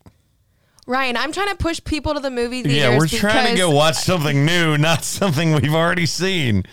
Ryan, 0.87 1.15
I'm 1.15 1.31
trying 1.31 1.47
to 1.47 1.55
push 1.55 1.81
people 1.85 2.13
to 2.15 2.19
the 2.19 2.29
movie 2.29 2.63
theaters. 2.63 2.77
Yeah, 2.77 2.97
we're 2.97 3.07
trying 3.07 3.53
to 3.53 3.57
go 3.57 3.69
watch 3.71 3.95
something 3.95 4.45
new, 4.45 4.77
not 4.77 5.05
something 5.05 5.53
we've 5.53 5.73
already 5.73 6.05
seen. 6.05 6.65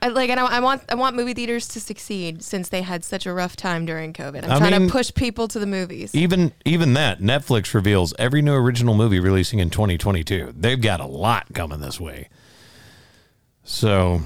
I, 0.00 0.08
like, 0.08 0.30
and 0.30 0.38
I, 0.38 0.46
I 0.46 0.60
want 0.60 0.82
I 0.88 0.94
want 0.94 1.16
movie 1.16 1.34
theaters 1.34 1.66
to 1.68 1.80
succeed 1.80 2.42
since 2.44 2.68
they 2.68 2.82
had 2.82 3.02
such 3.04 3.26
a 3.26 3.32
rough 3.32 3.56
time 3.56 3.84
during 3.84 4.12
COVID. 4.12 4.44
I'm 4.44 4.50
I 4.52 4.58
trying 4.58 4.72
mean- 4.72 4.86
to 4.88 4.92
push 4.92 5.12
people 5.12 5.48
to 5.48 5.58
the 5.58 5.66
movies. 5.66 6.14
Even 6.14 6.52
even 6.64 6.94
that, 6.94 7.20
Netflix 7.20 7.74
reveals 7.74 8.14
every 8.18 8.40
new 8.42 8.54
original 8.54 8.94
movie 8.94 9.18
releasing 9.20 9.58
in 9.58 9.70
2022. 9.70 10.54
They've 10.56 10.80
got 10.80 11.00
a 11.00 11.06
lot 11.06 11.46
coming 11.52 11.80
this 11.80 11.98
way. 12.00 12.28
So, 13.64 14.20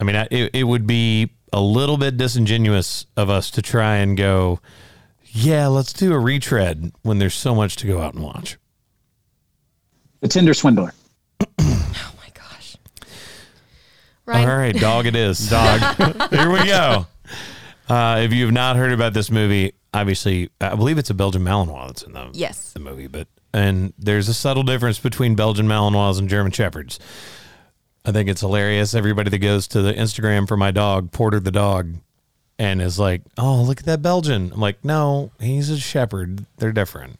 I 0.00 0.04
mean, 0.04 0.16
I- 0.16 0.28
it, 0.30 0.50
it 0.54 0.64
would 0.64 0.86
be 0.86 1.30
a 1.52 1.60
little 1.60 1.96
bit 1.98 2.16
disingenuous 2.16 3.06
of 3.16 3.28
us 3.28 3.50
to 3.50 3.62
try 3.62 3.96
and 3.96 4.16
go, 4.16 4.60
yeah, 5.24 5.66
let's 5.66 5.92
do 5.92 6.12
a 6.14 6.18
retread 6.18 6.92
when 7.02 7.18
there's 7.18 7.34
so 7.34 7.54
much 7.54 7.76
to 7.76 7.86
go 7.86 8.00
out 8.00 8.14
and 8.14 8.22
watch. 8.22 8.56
The 10.20 10.28
Tinder 10.28 10.54
Swindler. 10.54 10.94
Ryan, 14.32 14.48
All 14.48 14.56
right, 14.56 14.74
dog 14.74 15.06
it 15.06 15.16
is. 15.16 15.48
Dog. 15.50 15.80
Here 16.30 16.50
we 16.50 16.64
go. 16.66 17.06
Uh, 17.88 18.20
if 18.24 18.32
you 18.32 18.44
have 18.44 18.54
not 18.54 18.76
heard 18.76 18.92
about 18.92 19.12
this 19.12 19.30
movie, 19.30 19.72
obviously, 19.92 20.50
I 20.60 20.74
believe 20.74 20.98
it's 20.98 21.10
a 21.10 21.14
Belgian 21.14 21.42
Malinois 21.42 21.88
that's 21.88 22.02
in 22.02 22.12
the, 22.12 22.30
Yes. 22.32 22.72
the 22.72 22.80
movie, 22.80 23.06
but 23.06 23.28
and 23.54 23.92
there's 23.98 24.28
a 24.28 24.34
subtle 24.34 24.62
difference 24.62 24.98
between 24.98 25.34
Belgian 25.34 25.66
Malinois 25.66 26.18
and 26.18 26.28
German 26.28 26.52
Shepherds. 26.52 26.98
I 28.04 28.10
think 28.12 28.28
it's 28.30 28.40
hilarious. 28.40 28.94
Everybody 28.94 29.28
that 29.30 29.38
goes 29.38 29.68
to 29.68 29.82
the 29.82 29.92
Instagram 29.92 30.48
for 30.48 30.56
my 30.56 30.70
dog, 30.70 31.12
Porter 31.12 31.38
the 31.38 31.50
dog, 31.52 31.94
and 32.58 32.80
is 32.80 32.98
like, 32.98 33.22
"Oh, 33.36 33.62
look 33.62 33.80
at 33.80 33.86
that 33.86 34.00
Belgian." 34.02 34.52
I'm 34.54 34.60
like, 34.60 34.84
"No, 34.84 35.30
he's 35.38 35.68
a 35.68 35.78
Shepherd. 35.78 36.46
They're 36.56 36.72
different." 36.72 37.18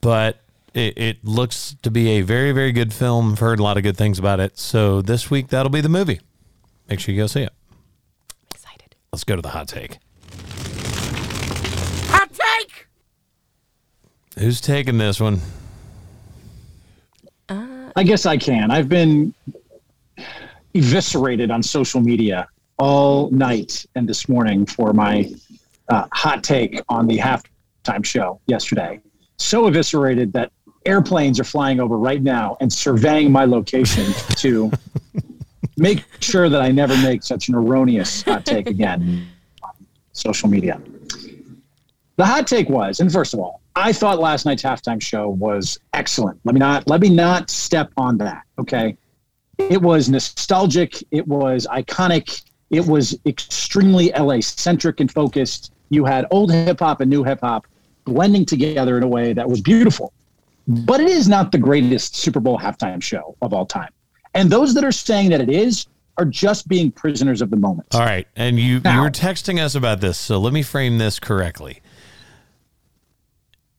But 0.00 0.40
it, 0.76 0.98
it 0.98 1.24
looks 1.24 1.74
to 1.82 1.90
be 1.90 2.10
a 2.10 2.20
very, 2.20 2.52
very 2.52 2.70
good 2.70 2.92
film. 2.92 3.32
I've 3.32 3.38
heard 3.38 3.58
a 3.58 3.62
lot 3.62 3.78
of 3.78 3.82
good 3.82 3.96
things 3.96 4.18
about 4.18 4.40
it. 4.40 4.58
So 4.58 5.00
this 5.00 5.30
week 5.30 5.48
that'll 5.48 5.70
be 5.70 5.80
the 5.80 5.88
movie. 5.88 6.20
Make 6.88 7.00
sure 7.00 7.14
you 7.14 7.22
go 7.22 7.26
see 7.26 7.42
it. 7.42 7.52
I'm 8.30 8.46
excited. 8.54 8.94
Let's 9.10 9.24
go 9.24 9.36
to 9.36 9.42
the 9.42 9.48
hot 9.48 9.68
take. 9.68 9.98
Hot 12.10 12.30
take. 12.30 12.86
Who's 14.38 14.60
taking 14.60 14.98
this 14.98 15.18
one? 15.18 15.40
I 17.48 18.02
guess 18.02 18.26
I 18.26 18.36
can. 18.36 18.70
I've 18.70 18.90
been 18.90 19.32
eviscerated 20.74 21.50
on 21.50 21.62
social 21.62 22.02
media 22.02 22.46
all 22.78 23.30
night 23.30 23.86
and 23.94 24.06
this 24.06 24.28
morning 24.28 24.66
for 24.66 24.92
my 24.92 25.32
uh, 25.88 26.06
hot 26.12 26.44
take 26.44 26.82
on 26.90 27.06
the 27.06 27.16
halftime 27.16 28.04
show 28.04 28.38
yesterday. 28.46 29.00
So 29.38 29.66
eviscerated 29.66 30.34
that 30.34 30.52
airplanes 30.86 31.40
are 31.40 31.44
flying 31.44 31.80
over 31.80 31.98
right 31.98 32.22
now 32.22 32.56
and 32.60 32.72
surveying 32.72 33.30
my 33.30 33.44
location 33.44 34.12
to 34.36 34.70
make 35.76 36.04
sure 36.20 36.48
that 36.48 36.62
I 36.62 36.70
never 36.70 36.96
make 36.98 37.22
such 37.22 37.48
an 37.48 37.54
erroneous 37.54 38.22
hot 38.22 38.46
take 38.46 38.66
again 38.68 39.26
on 39.62 39.70
social 40.12 40.48
media. 40.48 40.80
The 42.16 42.24
hot 42.24 42.46
take 42.46 42.68
was, 42.68 43.00
and 43.00 43.12
first 43.12 43.34
of 43.34 43.40
all, 43.40 43.60
I 43.74 43.92
thought 43.92 44.18
last 44.18 44.46
night's 44.46 44.62
halftime 44.62 45.02
show 45.02 45.28
was 45.28 45.78
excellent. 45.92 46.40
Let 46.44 46.54
me 46.54 46.58
not 46.60 46.88
let 46.88 47.02
me 47.02 47.10
not 47.10 47.50
step 47.50 47.92
on 47.98 48.16
that. 48.18 48.44
Okay. 48.58 48.96
It 49.58 49.80
was 49.80 50.08
nostalgic, 50.08 51.02
it 51.10 51.26
was 51.26 51.66
iconic, 51.70 52.42
it 52.70 52.86
was 52.86 53.18
extremely 53.26 54.12
LA 54.12 54.40
centric 54.40 55.00
and 55.00 55.10
focused. 55.10 55.72
You 55.88 56.04
had 56.04 56.26
old 56.30 56.52
hip 56.52 56.80
hop 56.80 57.00
and 57.00 57.10
new 57.10 57.22
hip 57.22 57.40
hop 57.40 57.66
blending 58.04 58.44
together 58.44 58.96
in 58.96 59.02
a 59.02 59.08
way 59.08 59.32
that 59.32 59.48
was 59.48 59.60
beautiful. 59.60 60.12
But 60.68 61.00
it 61.00 61.08
is 61.08 61.28
not 61.28 61.52
the 61.52 61.58
greatest 61.58 62.16
Super 62.16 62.40
Bowl 62.40 62.58
halftime 62.58 63.02
show 63.02 63.36
of 63.40 63.52
all 63.52 63.66
time. 63.66 63.90
And 64.34 64.50
those 64.50 64.74
that 64.74 64.84
are 64.84 64.92
saying 64.92 65.30
that 65.30 65.40
it 65.40 65.48
is 65.48 65.86
are 66.18 66.24
just 66.24 66.66
being 66.66 66.90
prisoners 66.90 67.40
of 67.42 67.50
the 67.50 67.56
moment. 67.56 67.94
All 67.94 68.00
right, 68.00 68.26
and 68.36 68.58
you 68.58 68.74
you 68.74 68.80
Now- 68.80 69.02
were 69.02 69.10
texting 69.10 69.60
us 69.62 69.74
about 69.74 70.00
this, 70.00 70.18
so 70.18 70.38
let 70.38 70.52
me 70.52 70.62
frame 70.62 70.98
this 70.98 71.20
correctly. 71.20 71.80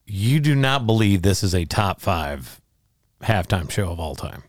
You 0.06 0.40
do 0.40 0.54
not 0.54 0.86
believe 0.86 1.22
this 1.22 1.42
is 1.42 1.54
a 1.54 1.64
top 1.66 2.00
five 2.00 2.60
halftime 3.22 3.70
show 3.70 3.90
of 3.90 4.00
all 4.00 4.14
time. 4.14 4.42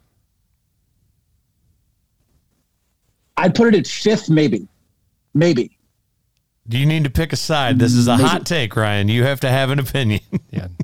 I'd 3.36 3.56
put 3.56 3.74
it 3.74 3.80
at 3.80 3.88
fifth, 3.88 4.30
maybe. 4.30 4.68
Maybe. 5.34 5.78
Do 6.68 6.78
you 6.78 6.86
need 6.86 7.04
to 7.06 7.10
pick 7.10 7.34
a 7.34 7.36
side? 7.36 7.80
This 7.80 7.94
is 7.94 8.08
a 8.08 8.18
hot 8.18 8.46
take, 8.46 8.76
Ryan. 8.76 9.08
You 9.10 9.24
have 9.24 9.40
to 9.42 9.50
have 9.50 9.70
an 9.72 9.80
opinion. 9.80 10.22
Yeah. 10.52 10.68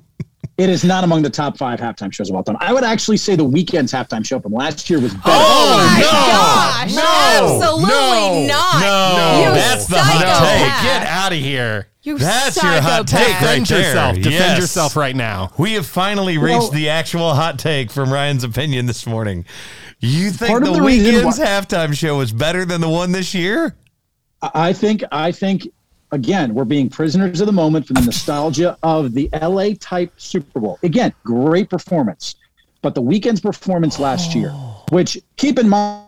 It 0.58 0.70
is 0.70 0.86
not 0.86 1.04
among 1.04 1.22
the 1.22 1.30
top 1.30 1.58
five 1.58 1.82
halftime 1.82 2.14
shows 2.14 2.30
of 2.30 2.36
all 2.38 2.44
time. 2.44 2.56
I 2.62 2.72
would 2.72 2.86
actually 2.86 3.18
say 3.18 3.36
the 3.36 3.44
Weeknd's 3.46 3.92
halftime 3.92 4.26
show 4.26 4.40
from 4.40 4.54
last 4.54 4.90
year 4.90 5.02
was 5.02 5.14
better. 5.14 5.24
Oh, 5.26 5.76
oh 5.76 5.86
my 5.86 6.00
no, 6.00 6.12
gosh, 6.12 6.96
no, 6.96 7.56
absolutely 7.60 8.48
no, 8.48 8.48
not. 8.48 8.82
No, 8.82 9.40
You 9.50 9.54
that's 9.56 9.86
the 9.88 9.98
hot 10.00 10.22
psychopath. 10.22 10.82
take. 10.82 10.84
Get 10.84 11.08
out 11.08 11.34
of 11.34 11.40
here. 11.40 11.88
You 12.04 12.18
that's 12.18 12.62
your 12.64 12.80
hot 12.82 13.06
take 13.08 13.20
psychopath. 13.20 13.42
right 13.44 13.60
Defend 13.60 13.66
there. 13.68 13.80
yourself. 13.90 14.16
Defend 14.16 14.34
Yes. 14.34 14.60
yourself 14.60 14.96
right 14.96 15.16
now. 15.16 15.52
We 15.58 15.74
have 15.74 15.86
finally 15.86 16.38
reached 16.38 16.60
Well- 16.60 16.70
the 16.72 16.88
actual 16.90 17.34
hot 17.34 17.60
take 17.60 17.92
from 17.92 18.14
Ryan's 18.14 18.44
opinion 18.46 18.86
this 18.86 19.06
morning. 19.06 19.44
You 20.00 20.30
think 20.32 20.64
the, 20.64 20.72
the 20.72 20.80
Weeknd's 20.80 21.38
why- 21.40 21.46
halftime 21.48 21.94
show 21.98 22.18
was 22.18 22.32
better 22.32 22.64
than 22.64 22.80
the 22.80 22.90
one 22.90 23.12
this 23.12 23.34
year? 23.34 23.76
I 24.42 24.72
think 24.72 25.04
I 25.12 25.32
think 25.34 25.68
again 26.12 26.54
we're 26.54 26.66
being 26.66 26.90
prisoners 26.90 27.42
of 27.42 27.48
the 27.48 27.54
moment 27.54 27.86
from 27.86 27.96
the 27.96 28.02
nostalgia 28.02 28.78
of 28.84 29.14
the 29.14 29.30
LA 29.42 29.70
type 29.80 30.12
Super 30.18 30.60
Bowl. 30.60 30.80
Again, 30.84 31.14
great 31.24 31.70
performance, 31.70 32.36
but 32.82 32.96
the 32.96 33.02
Weeknd's 33.02 33.42
performance 33.42 34.00
last 34.00 34.36
year, 34.36 34.52
oh. 34.54 34.86
which 34.92 35.18
keep 35.38 35.60
in 35.60 35.70
mind 35.70 36.06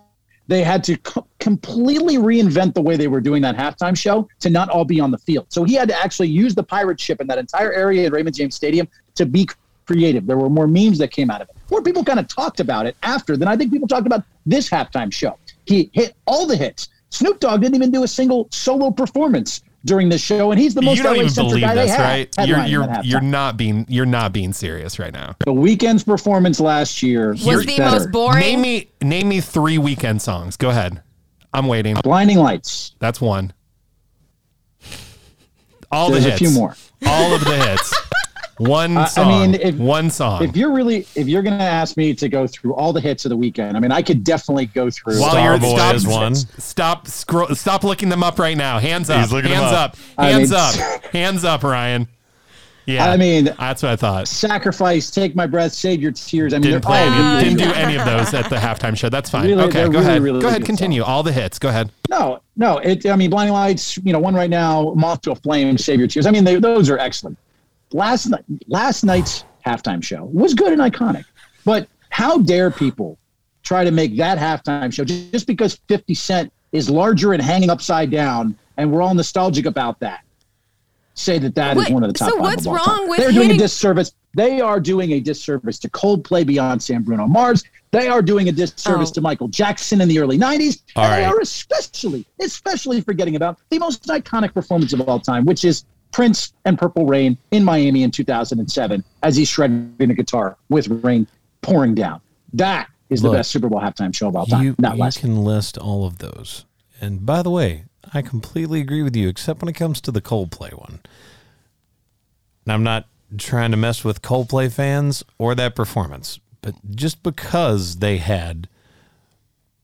they 0.47 0.63
had 0.63 0.83
to 0.85 0.97
co- 0.97 1.27
completely 1.39 2.17
reinvent 2.17 2.73
the 2.73 2.81
way 2.81 2.95
they 2.95 3.07
were 3.07 3.21
doing 3.21 3.41
that 3.41 3.55
halftime 3.55 3.97
show 3.97 4.27
to 4.39 4.49
not 4.49 4.69
all 4.69 4.85
be 4.85 4.99
on 4.99 5.11
the 5.11 5.17
field. 5.17 5.45
So 5.49 5.63
he 5.63 5.73
had 5.73 5.89
to 5.89 5.99
actually 5.99 6.29
use 6.29 6.55
the 6.55 6.63
pirate 6.63 6.99
ship 6.99 7.19
in 7.21 7.27
that 7.27 7.37
entire 7.37 7.73
area 7.73 8.05
at 8.05 8.13
Raymond 8.13 8.35
James 8.35 8.55
Stadium 8.55 8.87
to 9.15 9.25
be 9.25 9.47
creative. 9.85 10.25
There 10.25 10.37
were 10.37 10.49
more 10.49 10.67
memes 10.67 10.97
that 10.99 11.11
came 11.11 11.29
out 11.29 11.41
of 11.41 11.49
it. 11.49 11.55
More 11.69 11.81
people 11.81 12.03
kind 12.03 12.19
of 12.19 12.27
talked 12.27 12.59
about 12.59 12.85
it 12.85 12.95
after 13.03 13.35
than 13.37 13.47
I 13.47 13.57
think 13.57 13.71
people 13.71 13.87
talked 13.87 14.07
about 14.07 14.23
this 14.45 14.69
halftime 14.69 15.11
show. 15.11 15.37
He 15.65 15.89
hit 15.93 16.15
all 16.25 16.47
the 16.47 16.55
hits. 16.55 16.89
Snoop 17.09 17.39
Dogg 17.39 17.61
didn't 17.61 17.75
even 17.75 17.91
do 17.91 18.03
a 18.03 18.07
single 18.07 18.47
solo 18.51 18.91
performance 18.91 19.61
during 19.87 20.09
this 20.09 20.21
show, 20.21 20.51
and 20.51 20.59
he's 20.59 20.75
the 20.75 20.81
most 20.83 20.97
you 20.97 21.03
don't 21.03 21.15
even 21.15 21.25
LA-centric 21.27 21.49
believe 21.49 21.63
guy 21.63 21.73
they 21.75 21.85
this, 21.87 21.97
right? 21.99 22.47
You're 22.47 22.65
you're 22.65 22.87
you're 23.03 23.21
not 23.21 23.57
being 23.57 23.85
you're 23.89 24.05
not 24.05 24.33
being 24.33 24.53
serious 24.53 24.99
right 24.99 25.13
now. 25.13 25.35
the 25.39 25.51
Weeknd's 25.53 26.03
performance 26.03 26.59
last 26.59 27.01
year 27.01 27.29
was, 27.31 27.43
Was 27.45 27.65
the 27.65 27.77
better. 27.77 27.91
most 27.99 28.11
boring. 28.11 28.39
Name 28.41 28.61
me 28.61 28.89
name 29.01 29.27
me 29.29 29.41
three 29.41 29.77
Weeknd 29.77 30.21
songs. 30.21 30.57
Go 30.57 30.69
ahead. 30.69 31.01
I'm 31.53 31.67
waiting. 31.67 31.95
Blinding 32.03 32.37
Lights. 32.37 32.93
That's 32.99 33.19
one. 33.19 33.53
All 35.91 36.11
There's 36.11 36.25
the 36.25 36.31
hits. 36.31 36.41
a 36.41 36.45
few 36.45 36.53
more. 36.53 36.75
All 37.07 37.33
of 37.33 37.43
the 37.43 37.55
hits. 37.55 37.93
One 38.57 38.97
I- 38.97 39.09
I 39.17 39.27
mean, 39.27 39.53
if- 39.55 39.75
one 39.75 40.09
song. 40.09 40.43
If 40.43 40.57
you're 40.57 40.71
really, 40.71 41.05
if 41.15 41.27
you're 41.27 41.43
going 41.43 41.57
to 41.59 41.63
ask 41.63 41.95
me 41.95 42.13
to 42.15 42.27
go 42.27 42.47
through 42.47 42.73
all 42.73 42.91
the 42.91 43.01
hits 43.01 43.23
of 43.25 43.29
the 43.29 43.37
Weeknd, 43.37 43.75
I 43.75 43.79
mean, 43.79 43.91
I 43.91 44.01
could 44.01 44.23
definitely 44.23 44.65
go 44.67 44.89
through. 44.89 45.19
While 45.21 45.29
Star 45.31 45.51
you're 45.51 45.59
Boy 45.59 45.75
stop, 45.75 45.95
is 45.95 46.07
one. 46.07 46.35
Stop 46.35 47.07
scroll. 47.07 47.47
Stop 47.55 47.83
looking 47.83 48.09
them 48.09 48.23
up 48.23 48.39
right 48.39 48.57
now. 48.57 48.79
Hands 48.79 49.07
up. 49.09 49.29
He's 49.29 49.31
Hands 49.31 49.61
up. 49.73 49.95
up. 50.17 50.25
Hands 50.25 50.49
mean- 50.51 50.59
up. 50.59 51.03
Hands 51.13 51.43
up, 51.43 51.63
Ryan. 51.63 52.07
Yeah. 52.87 53.11
I 53.11 53.17
mean, 53.17 53.49
that's 53.59 53.83
what 53.83 53.91
I 53.91 53.95
thought. 53.97 54.29
Sacrifice, 54.29 55.11
Take 55.11 55.35
My 55.35 55.45
Breath, 55.45 55.73
Save 55.73 56.01
Your 56.01 56.13
Tears. 56.13 56.53
I 56.53 56.55
mean, 56.55 56.61
Didn't 56.71 56.71
they're 56.83 56.89
play 56.89 57.01
any. 57.03 57.43
Didn't 57.43 57.59
do 57.59 57.73
any 57.73 57.97
of 57.97 58.05
those 58.05 58.33
at 58.33 58.49
the 58.49 58.55
halftime 58.55 58.97
show. 58.97 59.09
That's 59.09 59.29
fine. 59.29 59.45
Really- 59.45 59.61
okay, 59.65 59.83
go 59.83 59.89
really, 59.89 59.97
ahead. 60.05 60.21
really 60.21 60.39
go 60.39 60.47
ahead. 60.47 60.61
good 60.61 60.65
Continue. 60.67 61.03
All 61.03 61.21
the 61.21 61.33
hits. 61.33 61.59
Go 61.59 61.67
ahead. 61.67 61.91
No, 62.09 62.39
no. 62.55 62.77
It. 62.77 63.05
I 63.05 63.17
mean, 63.17 63.29
Blinding 63.29 63.53
Lights. 63.53 63.97
You 63.97 64.13
know, 64.13 64.19
one 64.19 64.33
right 64.35 64.49
now. 64.49 64.93
Moth 64.95 65.19
to 65.23 65.31
a 65.31 65.35
Flame, 65.35 65.77
Save 65.77 65.99
Your 65.99 66.07
Tears. 66.07 66.25
I 66.25 66.31
mean, 66.31 66.45
they, 66.45 66.55
those 66.55 66.89
are 66.89 66.97
excellent. 66.97 67.37
Last 67.93 68.27
night, 68.27 68.43
last 68.67 69.03
night's 69.03 69.45
halftime 69.65 70.03
show 70.03 70.25
was 70.25 70.53
good 70.53 70.73
and 70.73 70.81
iconic, 70.81 71.25
but 71.65 71.87
how 72.09 72.37
dare 72.39 72.69
people 72.71 73.17
try 73.63 73.83
to 73.83 73.91
make 73.91 74.17
that 74.17 74.37
halftime 74.37 74.93
show 74.93 75.03
just 75.03 75.31
just 75.31 75.47
because 75.47 75.79
Fifty 75.87 76.13
Cent 76.13 76.51
is 76.73 76.89
larger 76.89 77.33
and 77.33 77.41
hanging 77.41 77.69
upside 77.69 78.11
down, 78.11 78.57
and 78.77 78.91
we're 78.91 79.01
all 79.01 79.13
nostalgic 79.13 79.65
about 79.65 79.99
that? 80.01 80.21
Say 81.13 81.39
that 81.39 81.55
that 81.55 81.77
is 81.77 81.85
Wait, 81.85 81.93
one 81.93 82.03
of 82.03 82.11
the 82.11 82.17
top 82.17 82.29
so 82.29 82.35
what's 82.37 82.65
wrong 82.67 82.83
time. 82.83 83.07
with 83.09 83.19
They're 83.19 83.31
doing 83.31 83.51
a 83.51 83.57
disservice. 83.57 84.11
They 84.35 84.61
are 84.61 84.79
doing 84.79 85.13
a 85.13 85.19
disservice 85.19 85.79
to 85.79 85.89
Coldplay, 85.89 86.45
Beyonce, 86.45 86.95
and 86.95 87.03
Bruno 87.05 87.25
Mars. 87.25 87.63
They 87.91 88.07
are 88.07 88.21
doing 88.21 88.49
a 88.49 88.51
disservice 88.51 89.09
Oh. 89.11 89.13
to 89.13 89.21
Michael 89.21 89.47
Jackson 89.47 90.01
in 90.01 90.09
the 90.09 90.19
early 90.19 90.37
'90s, 90.37 90.81
All 90.95 91.05
and 91.05 91.21
they 91.21 91.25
are 91.25 91.39
especially, 91.39 92.25
especially 92.41 92.99
forgetting 93.01 93.35
about 93.37 93.57
the 93.69 93.79
most 93.79 94.05
iconic 94.07 94.53
performance 94.53 94.91
of 94.93 95.01
all 95.07 95.19
time, 95.19 95.45
which 95.45 95.63
is 95.63 95.85
Prince 96.17 96.53
and 96.65 96.79
Purple 96.79 97.05
Rain 97.05 97.37
in 97.51 97.63
Miami 97.63 98.01
in 98.01 98.09
2007 98.09 99.03
as 99.21 99.35
he's 99.35 99.47
shredding 99.47 99.93
the 99.99 100.15
guitar 100.15 100.57
with 100.67 100.87
rain 101.03 101.27
pouring 101.61 101.93
down. 101.93 102.21
That 102.53 102.89
is 103.11 103.21
the 103.21 103.29
best 103.29 103.51
Super 103.51 103.69
Bowl 103.69 103.79
halftime 103.79 104.15
show 104.15 104.29
of 104.29 104.35
all 104.35 104.47
time. 104.47 104.63
You, 104.65 104.75
Not 104.79 104.97
you 104.97 105.21
can 105.21 105.43
list 105.43 105.77
all 105.77 106.07
of 106.07 106.17
those. 106.17 106.65
And 106.99 107.23
by 107.23 107.43
the 107.43 107.51
way, 107.51 107.83
I 108.15 108.23
completely 108.23 108.81
agree 108.81 109.03
with 109.03 109.15
you, 109.15 109.29
except 109.29 109.61
when 109.61 109.69
it 109.69 109.75
comes 109.75 110.01
to 110.01 110.11
the 110.11 110.19
Coldplay 110.19 110.73
one. 110.73 111.01
And 112.65 112.73
I'm 112.73 112.83
not 112.83 113.05
trying 113.37 113.69
to 113.69 113.77
mess 113.77 114.03
with 114.03 114.23
Coldplay 114.23 114.73
fans 114.73 115.23
or 115.37 115.53
that 115.53 115.75
performance, 115.75 116.39
but 116.63 116.73
just 116.95 117.21
because 117.21 117.97
they 117.97 118.17
had 118.17 118.67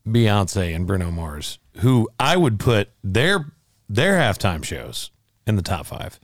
Beyonce 0.04 0.76
and 0.76 0.88
Bruno 0.88 1.12
Mars, 1.12 1.60
who 1.82 2.10
I 2.20 2.38
would 2.38 2.60
put 2.60 2.90
their 3.04 3.54
their 3.88 4.14
halftime 4.16 4.64
shows 4.64 5.12
in 5.46 5.58
the 5.58 5.62
top 5.62 5.86
five, 5.86 6.20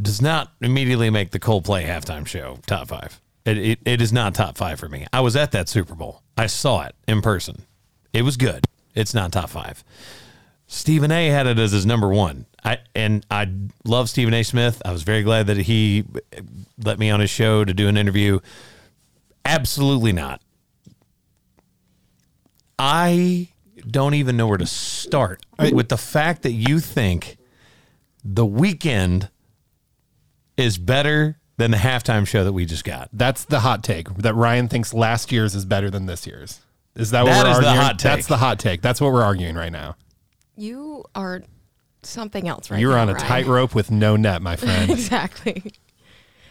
does 0.00 0.20
not 0.20 0.52
immediately 0.60 1.10
make 1.10 1.30
the 1.30 1.40
Coldplay 1.40 1.86
halftime 1.86 2.26
show 2.26 2.58
top 2.66 2.88
five. 2.88 3.20
It, 3.44 3.58
it, 3.58 3.78
it 3.84 4.02
is 4.02 4.12
not 4.12 4.34
top 4.34 4.56
five 4.56 4.80
for 4.80 4.88
me. 4.88 5.06
I 5.12 5.20
was 5.20 5.36
at 5.36 5.52
that 5.52 5.68
Super 5.68 5.94
Bowl. 5.94 6.22
I 6.36 6.46
saw 6.46 6.82
it 6.82 6.94
in 7.06 7.20
person. 7.22 7.64
It 8.12 8.22
was 8.22 8.36
good. 8.36 8.66
It's 8.94 9.14
not 9.14 9.32
top 9.32 9.50
five. 9.50 9.84
Stephen 10.66 11.12
A. 11.12 11.28
had 11.28 11.46
it 11.46 11.58
as 11.58 11.72
his 11.72 11.84
number 11.84 12.08
one. 12.08 12.46
I 12.64 12.78
and 12.94 13.24
I 13.30 13.50
love 13.84 14.08
Stephen 14.08 14.32
A. 14.32 14.42
Smith. 14.42 14.80
I 14.84 14.92
was 14.92 15.02
very 15.02 15.22
glad 15.22 15.46
that 15.48 15.58
he 15.58 16.04
let 16.82 16.98
me 16.98 17.10
on 17.10 17.20
his 17.20 17.30
show 17.30 17.64
to 17.64 17.74
do 17.74 17.86
an 17.86 17.96
interview. 17.96 18.40
Absolutely 19.44 20.12
not. 20.12 20.40
I 22.78 23.48
don't 23.88 24.14
even 24.14 24.36
know 24.36 24.46
where 24.46 24.58
to 24.58 24.66
start 24.66 25.44
with 25.58 25.90
the 25.90 25.98
fact 25.98 26.42
that 26.42 26.52
you 26.52 26.80
think 26.80 27.36
the 28.24 28.46
Weeknd 28.46 29.28
is 30.56 30.78
better 30.78 31.38
than 31.56 31.70
the 31.70 31.76
halftime 31.76 32.26
show 32.26 32.44
that 32.44 32.52
we 32.52 32.64
just 32.64 32.84
got. 32.84 33.08
That's 33.12 33.44
the 33.44 33.60
hot 33.60 33.84
take. 33.84 34.08
That 34.16 34.34
Ryan 34.34 34.68
thinks 34.68 34.92
last 34.92 35.30
year's 35.32 35.54
is 35.54 35.64
better 35.64 35.90
than 35.90 36.06
this 36.06 36.26
year's. 36.26 36.60
Is 36.96 37.10
that 37.10 37.24
what 37.24 37.30
That 37.32 37.44
we're 37.44 37.50
is 37.50 37.58
the 37.58 37.66
arguing? 37.66 37.76
hot 37.86 37.98
take. 37.98 38.12
That's 38.12 38.26
the 38.26 38.36
hot 38.36 38.58
take. 38.58 38.82
That's 38.82 39.00
what 39.00 39.12
we're 39.12 39.22
arguing 39.22 39.54
right 39.56 39.72
now. 39.72 39.96
You 40.56 41.04
are 41.14 41.42
something 42.02 42.46
else 42.48 42.70
right 42.70 42.80
You're 42.80 42.92
now, 42.92 43.02
on 43.02 43.08
a 43.10 43.14
tightrope 43.14 43.74
with 43.74 43.90
no 43.90 44.16
net, 44.16 44.42
my 44.42 44.56
friend. 44.56 44.90
exactly. 44.90 45.72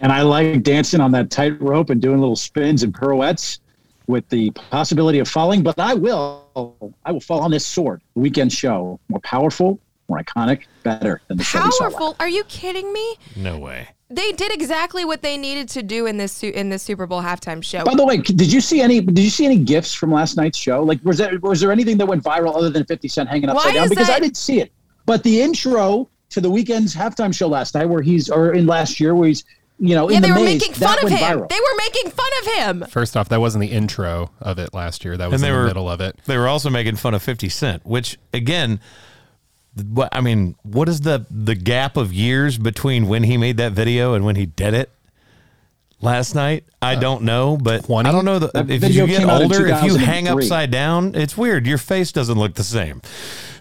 And 0.02 0.12
I 0.12 0.22
like 0.22 0.64
dancing 0.64 1.00
on 1.00 1.12
that 1.12 1.30
tightrope 1.30 1.90
and 1.90 2.02
doing 2.02 2.20
little 2.20 2.36
spins 2.36 2.84
and 2.84 2.94
pirouettes 2.94 3.60
with 4.08 4.28
the 4.30 4.52
possibility 4.52 5.20
of 5.20 5.30
falling. 5.30 5.64
But 5.64 5.80
I 5.80 5.94
will, 5.94 6.94
I 7.06 7.12
will 7.12 7.22
fall 7.22 7.40
on 7.40 7.52
this 7.52 7.66
sword. 7.66 8.02
The 8.16 8.22
Weeknd 8.22 8.52
show, 8.52 9.00
more 9.08 9.22
powerful, 9.22 9.80
more 10.10 10.20
iconic, 10.20 10.64
better 10.84 11.22
than 11.30 11.38
the 11.38 11.44
show 11.46 11.64
we. 11.64 11.72
Powerful. 11.80 12.18
Are 12.20 12.28
you 12.28 12.44
kidding 12.46 12.92
me? 12.92 13.16
No 13.38 13.58
way. 13.58 13.88
They 14.10 14.32
did 14.34 14.52
exactly 14.54 15.06
what 15.06 15.22
they 15.22 15.38
needed 15.38 15.70
to 15.70 15.82
do 15.82 16.06
in 16.06 16.18
this 16.18 16.44
in 16.44 16.70
this 16.70 16.84
Super 16.84 17.08
Bowl 17.08 17.22
halftime 17.22 17.64
show. 17.64 17.84
By 17.84 17.96
the 17.96 18.06
way, 18.06 18.18
did 18.18 18.52
you 18.52 18.62
see 18.62 18.82
any? 18.82 19.02
Did 19.02 19.20
you 19.20 19.30
see 19.30 19.46
any 19.46 19.58
gifts 19.58 19.94
from 19.94 20.12
last 20.12 20.38
night's 20.38 20.58
show? 20.58 20.84
Like, 20.84 21.00
was 21.04 21.18
there 21.18 21.40
was 21.42 21.60
there 21.62 21.72
anything 21.72 21.98
that 21.98 22.06
went 22.06 22.24
viral 22.24 22.56
other 22.56 22.70
than 22.70 22.86
Fifty 22.86 23.08
Cent 23.08 23.30
hanging 23.30 23.50
upside 23.50 23.70
Why 23.70 23.74
down? 23.74 23.90
Because 23.90 24.08
that- 24.08 24.18
I 24.18 24.20
didn't 24.20 24.38
see 24.38 24.60
it. 24.62 24.72
But 25.06 25.24
the 25.24 25.42
intro 25.42 26.10
to 26.30 26.42
the 26.42 26.50
Weeknd's 26.50 26.96
halftime 26.96 27.34
show 27.34 27.48
last 27.48 27.76
night, 27.76 27.86
where 27.86 28.02
he's 28.02 28.30
or 28.30 28.54
in 28.54 28.68
last 28.68 29.00
year, 29.00 29.16
where 29.16 29.28
he's 29.30 29.44
you 29.80 29.96
know 29.96 30.10
yeah, 30.10 30.18
in 30.18 30.22
they 30.22 30.28
the 30.30 30.34
were 30.36 30.40
maze, 30.42 30.62
making 30.62 30.74
fun 30.76 31.04
of 31.04 31.10
him. 31.10 31.18
viral. 31.18 31.50
They 31.50 31.60
were 31.60 31.78
making 31.78 32.12
fun 32.12 32.30
of 32.42 32.54
him. 32.82 32.90
First 32.90 33.18
off, 33.18 33.30
that 33.30 33.40
wasn't 33.40 33.62
the 33.64 33.72
intro 33.72 34.30
of 34.40 34.60
it 34.60 34.74
last 34.74 35.04
year. 35.04 35.18
That 35.18 35.32
was 35.32 35.42
And 35.42 35.48
in 35.48 35.52
they 35.52 35.56
the 35.58 35.62
were- 35.62 35.68
middle 35.68 35.90
of 35.90 36.02
it. 36.02 36.20
They 36.26 36.38
were 36.38 36.48
also 36.48 36.70
making 36.70 36.98
fun 36.98 37.14
of 37.16 37.24
50 37.24 37.50
Cent, 37.50 37.84
which 37.86 38.18
again, 38.32 38.80
what 39.76 40.10
I 40.12 40.22
mean, 40.22 40.56
what 40.64 40.88
is 40.88 41.02
the 41.02 41.26
the 41.30 41.56
gap 41.56 41.98
of 41.98 42.14
years 42.14 42.58
between 42.58 43.08
when 43.08 43.24
he 43.24 43.38
made 43.38 43.58
that 43.58 43.72
video 43.72 44.14
and 44.14 44.24
when 44.24 44.36
he 44.36 44.46
did 44.46 44.74
it 44.74 44.92
last 46.00 46.36
night? 46.36 46.66
I 46.82 46.96
uh, 46.96 47.00
don't 47.00 47.24
know, 47.24 47.58
but 47.58 47.86
20? 47.86 48.08
I 48.08 48.12
don't 48.12 48.26
know 48.26 48.40
the, 48.40 48.48
That 48.48 48.70
if 48.70 48.84
you 48.94 49.08
get 49.08 49.20
came 49.20 49.30
out 49.30 49.42
in 49.42 49.52
older, 49.52 49.68
if 49.68 49.84
you 49.84 49.96
hang 49.96 50.28
upside 50.28 50.70
down, 50.70 51.16
it's 51.16 51.36
weird. 51.36 51.66
Your 51.66 51.78
face 51.78 52.12
doesn't 52.12 52.38
look 52.38 52.54
the 52.54 52.64
same. 52.64 53.02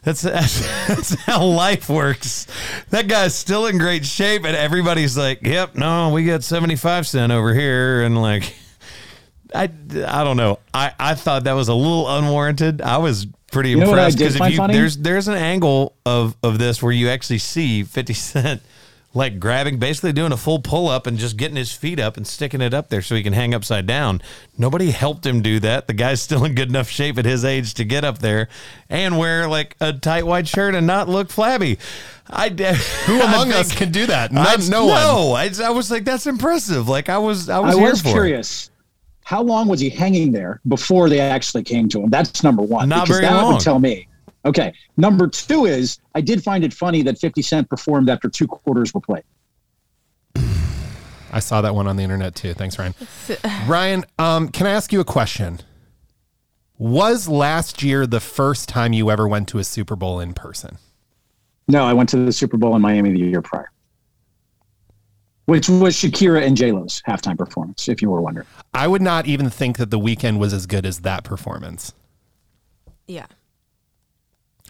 That's, 0.03 0.21
that's 0.23 0.87
that's 0.87 1.15
how 1.23 1.45
life 1.45 1.89
works. 1.89 2.47
That 2.91 3.09
guy's 3.09 3.35
still 3.35 3.67
in 3.67 3.79
great 3.79 4.05
shape, 4.05 4.45
and 4.45 4.57
everybody's 4.57 5.17
like, 5.17 5.43
"Yep, 5.43 5.77
no, 5.77 6.11
we 6.11 6.25
got 6.25 6.43
75 6.45 7.07
cent 7.07 7.33
over 7.33 7.55
here," 7.55 8.03
and 8.03 8.21
like. 8.21 8.55
I, 9.55 9.65
I 9.65 10.25
don't 10.25 10.37
know. 10.37 10.59
I, 10.73 10.93
I 10.99 11.15
thought 11.15 11.45
that 11.45 11.53
was 11.53 11.69
a 11.69 11.75
little 11.75 12.09
unwarranted. 12.09 12.81
I 12.83 12.99
was 12.99 13.27
pretty 13.51 13.75
know 13.75 13.91
what 13.91 13.99
I 13.99 14.07
impressed 14.07 14.19
because 14.19 14.37
if 14.37 14.51
you 14.51 14.57
funny? 14.57 14.75
there's 14.75 14.97
there's 14.97 15.29
an 15.29 15.35
angle 15.35 15.95
of 16.07 16.37
of 16.43 16.59
this 16.59 16.83
where 16.83 16.93
you 16.93 17.09
actually 17.11 17.39
see 17.39 17.83
50 17.83 18.15
Cent 18.15 18.63
like 19.15 19.39
grabbing 19.39 19.79
basically 19.79 20.13
doing 20.13 20.33
a 20.33 20.37
full 20.37 20.59
pull 20.59 20.89
up 20.89 21.07
and 21.07 21.19
just 21.19 21.37
getting 21.37 21.57
his 21.57 21.73
feet 21.73 22.01
up 22.01 22.17
and 22.17 22.27
sticking 22.27 22.61
it 22.61 22.73
up 22.73 22.89
there 22.89 23.03
so 23.03 23.15
he 23.15 23.23
can 23.23 23.35
hang 23.35 23.53
upside 23.53 23.87
down. 23.87 24.23
Nobody 24.57 24.91
helped 24.91 25.27
him 25.27 25.43
do 25.43 25.61
that. 25.61 25.87
The 25.87 25.93
guy's 25.93 26.23
still 26.23 26.45
in 26.45 26.55
good 26.55 26.69
enough 26.69 26.89
shape 26.89 27.19
at 27.19 27.25
his 27.25 27.45
age 27.45 27.75
to 27.75 27.85
get 27.85 28.05
up 28.05 28.19
there 28.19 28.49
and 28.89 29.19
wear 29.19 29.49
like 29.49 29.77
a 29.81 29.93
tight 29.93 30.27
white 30.27 30.49
shirt 30.49 30.75
and 30.75 30.87
not 30.87 31.09
look 31.09 31.31
flabby. 31.31 31.79
I 32.31 32.49
Who 33.07 33.21
among 33.21 33.53
us 33.53 33.75
can 33.75 33.93
do 33.93 34.07
that? 34.07 34.33
None, 34.33 34.47
I, 34.47 34.57
no 34.69 34.87
one. 34.87 34.95
No, 34.95 35.33
I, 35.33 35.51
I 35.63 35.71
was 35.71 35.91
like, 35.91 36.05
that's 36.05 36.27
impressive. 36.27 36.89
Like 36.89 37.09
I 37.11 37.19
was, 37.19 37.51
I 37.51 37.59
was, 37.59 37.75
I 37.75 37.79
here 37.79 37.91
was 37.91 38.01
for 38.01 38.09
it. 38.09 38.13
curious. 38.13 38.71
How 39.25 39.43
long 39.43 39.69
was 39.69 39.81
he 39.81 39.89
hanging 39.89 40.33
there 40.33 40.61
before 40.67 41.09
they 41.09 41.21
actually 41.21 41.63
came 41.63 41.89
to 41.91 42.03
him? 42.03 42.11
That's 42.11 42.43
number 42.43 42.63
one. 42.63 42.89
Not 42.89 43.07
because 43.07 43.21
very 43.21 43.31
that 43.31 43.43
long. 43.43 43.55
would 43.55 43.63
tell 43.63 43.79
me. 43.79 44.09
Okay. 44.45 44.73
Number 44.97 45.29
two 45.29 45.67
is 45.67 45.99
I 46.15 46.21
did 46.21 46.43
find 46.43 46.65
it 46.65 46.73
funny 46.73 47.03
that 47.03 47.19
50 47.19 47.43
Cent 47.43 47.69
performed 47.69 48.11
after 48.11 48.29
two 48.29 48.47
quarters 48.47 48.93
were 48.93 49.01
played. 49.01 49.25
I 51.35 51.41
saw 51.41 51.63
that 51.63 51.75
one 51.75 51.87
on 51.87 51.97
the 51.97 52.03
internet 52.03 52.35
too. 52.35 52.53
Thanks, 52.53 52.79
Ryan. 52.79 52.95
Ryan, 53.67 54.05
um, 54.19 54.49
can 54.49 54.67
I 54.67 54.71
ask 54.71 54.93
you 54.93 55.01
a 55.01 55.05
question? 55.05 55.61
Was 56.77 57.27
last 57.29 57.83
year 57.83 58.07
the 58.07 58.21
first 58.21 58.69
time 58.69 58.93
you 58.93 59.11
ever 59.11 59.27
went 59.27 59.49
to 59.49 59.59
a 59.59 59.65
Super 59.65 59.97
Bowl 59.97 60.21
in 60.21 60.35
person? 60.35 60.79
No, 61.69 61.85
I 61.85 61.93
went 61.95 62.11
to 62.11 62.17
the 62.17 62.33
Super 62.33 62.57
Bowl 62.57 62.77
in 62.77 62.83
Miami 62.83 63.13
the 63.13 63.21
year 63.21 63.41
prior, 63.41 63.71
which 65.47 65.69
was 65.69 65.95
Shakira 65.97 66.45
and 66.47 66.57
J-Lo's 66.57 67.03
halftime 67.07 67.37
performance, 67.39 67.89
if 67.89 68.01
you 68.03 68.11
were 68.11 68.21
wondering. 68.21 68.47
I 68.75 68.87
would 68.87 69.03
not 69.03 69.27
even 69.27 69.51
think 69.51 69.79
that 69.79 69.91
the 69.91 69.99
Weeknd 69.99 70.39
was 70.39 70.53
as 70.53 70.67
good 70.67 70.87
as 70.87 71.01
that 71.01 71.25
performance. 71.25 71.93
Yeah. 73.07 73.27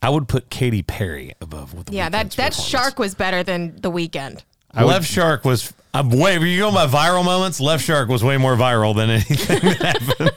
I 0.00 0.10
would 0.10 0.26
put 0.28 0.50
Katy 0.50 0.82
Perry 0.82 1.32
above 1.40 1.74
with 1.74 1.86
the 1.86 1.92
Yeah, 1.94 2.08
that 2.08 2.32
that 2.32 2.54
shark 2.54 2.98
was 2.98 3.14
better 3.14 3.42
than 3.42 3.76
the 3.82 3.90
Weeknd. 3.90 4.40
I 4.74 4.84
would- 4.84 4.90
Left 4.90 5.06
Shark 5.06 5.44
was. 5.44 5.72
I'm 5.94 6.08
way. 6.08 6.34
If 6.36 6.42
you 6.42 6.58
go 6.58 6.72
by 6.72 6.86
viral 6.86 7.22
moments, 7.24 7.60
Left 7.60 7.84
Shark 7.84 8.08
was 8.08 8.24
way 8.24 8.38
more 8.38 8.56
viral 8.56 8.96
than 8.96 9.10
anything 9.10 9.60
that 9.60 9.82
happened. 10.08 10.30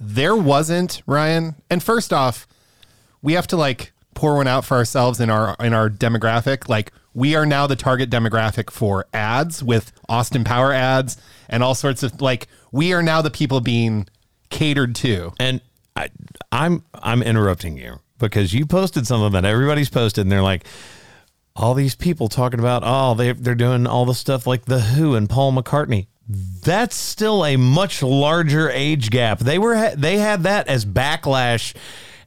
There 0.00 0.34
wasn't, 0.36 1.02
Ryan. 1.06 1.54
And 1.70 1.82
first 1.82 2.12
off, 2.12 2.46
we 3.22 3.34
have 3.34 3.46
to 3.48 3.56
like 3.56 3.92
pour 4.14 4.36
one 4.36 4.46
out 4.46 4.64
for 4.64 4.76
ourselves 4.76 5.20
in 5.20 5.30
our 5.30 5.54
in 5.60 5.72
our 5.72 5.88
demographic. 5.88 6.68
Like 6.68 6.92
we 7.14 7.34
are 7.34 7.46
now 7.46 7.66
the 7.66 7.76
target 7.76 8.10
demographic 8.10 8.70
for 8.70 9.06
ads 9.14 9.62
with 9.62 9.92
Austin 10.08 10.44
Power 10.44 10.72
ads 10.72 11.16
and 11.48 11.62
all 11.62 11.74
sorts 11.74 12.02
of 12.02 12.20
like 12.20 12.48
we 12.72 12.92
are 12.92 13.02
now 13.02 13.22
the 13.22 13.30
people 13.30 13.60
being 13.60 14.06
catered 14.50 14.94
to. 14.96 15.32
and 15.40 15.60
I, 15.96 16.10
I'm 16.50 16.84
I'm 16.92 17.22
interrupting 17.22 17.76
you 17.76 18.00
because 18.18 18.52
you 18.52 18.66
posted 18.66 19.06
something 19.06 19.32
that 19.32 19.44
everybody's 19.44 19.90
posted, 19.90 20.22
and 20.22 20.32
they're 20.32 20.42
like, 20.42 20.64
all 21.56 21.74
these 21.74 21.94
people 21.94 22.28
talking 22.28 22.60
about, 22.60 22.82
oh, 22.84 23.14
they 23.14 23.32
they're 23.32 23.54
doing 23.54 23.86
all 23.86 24.04
the 24.04 24.14
stuff 24.14 24.46
like 24.46 24.64
the 24.64 24.80
Who 24.80 25.14
and 25.14 25.28
Paul 25.28 25.52
McCartney. 25.52 26.06
That's 26.26 26.96
still 26.96 27.44
a 27.44 27.56
much 27.56 28.02
larger 28.02 28.70
age 28.70 29.10
gap. 29.10 29.38
They 29.38 29.58
were 29.58 29.94
they 29.94 30.18
had 30.18 30.44
that 30.44 30.68
as 30.68 30.84
backlash 30.84 31.74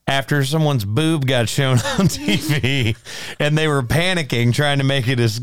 after 0.08 0.44
someone's 0.46 0.86
boob 0.86 1.26
got 1.26 1.50
shown 1.50 1.74
on 2.00 2.08
TV, 2.08 2.96
and 3.40 3.58
they 3.58 3.68
were 3.68 3.84
panicking, 3.84 4.54
trying 4.54 4.78
to 4.78 4.84
make 4.84 5.08
it 5.08 5.20
as 5.20 5.42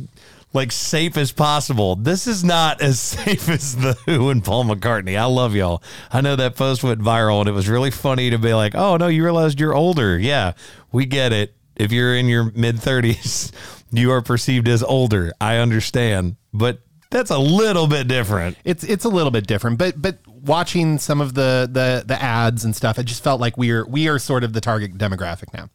like 0.54 0.70
safe 0.72 1.16
as 1.16 1.32
possible. 1.32 1.96
This 1.96 2.26
is 2.26 2.44
not 2.44 2.80
as 2.80 2.98
safe 3.00 3.48
as 3.48 3.76
the 3.76 3.94
Who 4.06 4.30
and 4.30 4.42
Paul 4.42 4.64
McCartney. 4.64 5.18
I 5.18 5.24
love 5.24 5.54
y'all. 5.54 5.82
I 6.10 6.20
know 6.20 6.36
that 6.36 6.56
post 6.56 6.82
went 6.82 7.00
viral 7.00 7.40
and 7.40 7.48
it 7.48 7.52
was 7.52 7.68
really 7.68 7.90
funny 7.90 8.30
to 8.30 8.38
be 8.38 8.54
like, 8.54 8.74
"Oh 8.74 8.96
no, 8.96 9.08
you 9.08 9.22
realized 9.22 9.60
you're 9.60 9.74
older." 9.74 10.18
Yeah, 10.18 10.52
we 10.92 11.04
get 11.04 11.32
it. 11.32 11.54
If 11.76 11.90
you're 11.90 12.14
in 12.14 12.26
your 12.26 12.52
mid 12.54 12.76
30s, 12.76 13.52
you 13.90 14.12
are 14.12 14.22
perceived 14.22 14.68
as 14.68 14.82
older. 14.82 15.32
I 15.40 15.56
understand, 15.56 16.36
but 16.52 16.80
that's 17.14 17.30
a 17.30 17.38
little 17.38 17.86
bit 17.86 18.08
different. 18.08 18.58
It's 18.64 18.82
it's 18.82 19.04
a 19.04 19.08
little 19.08 19.30
bit 19.30 19.46
different, 19.46 19.78
but 19.78 20.02
but 20.02 20.18
watching 20.26 20.98
some 20.98 21.20
of 21.20 21.34
the 21.34 21.68
the 21.70 22.02
the 22.04 22.20
ads 22.20 22.64
and 22.64 22.74
stuff, 22.74 22.98
it 22.98 23.04
just 23.04 23.22
felt 23.22 23.40
like 23.40 23.56
we 23.56 23.70
are 23.70 23.86
we 23.86 24.08
are 24.08 24.18
sort 24.18 24.42
of 24.42 24.52
the 24.52 24.60
target 24.60 24.98
demographic 24.98 25.54
now. 25.54 25.70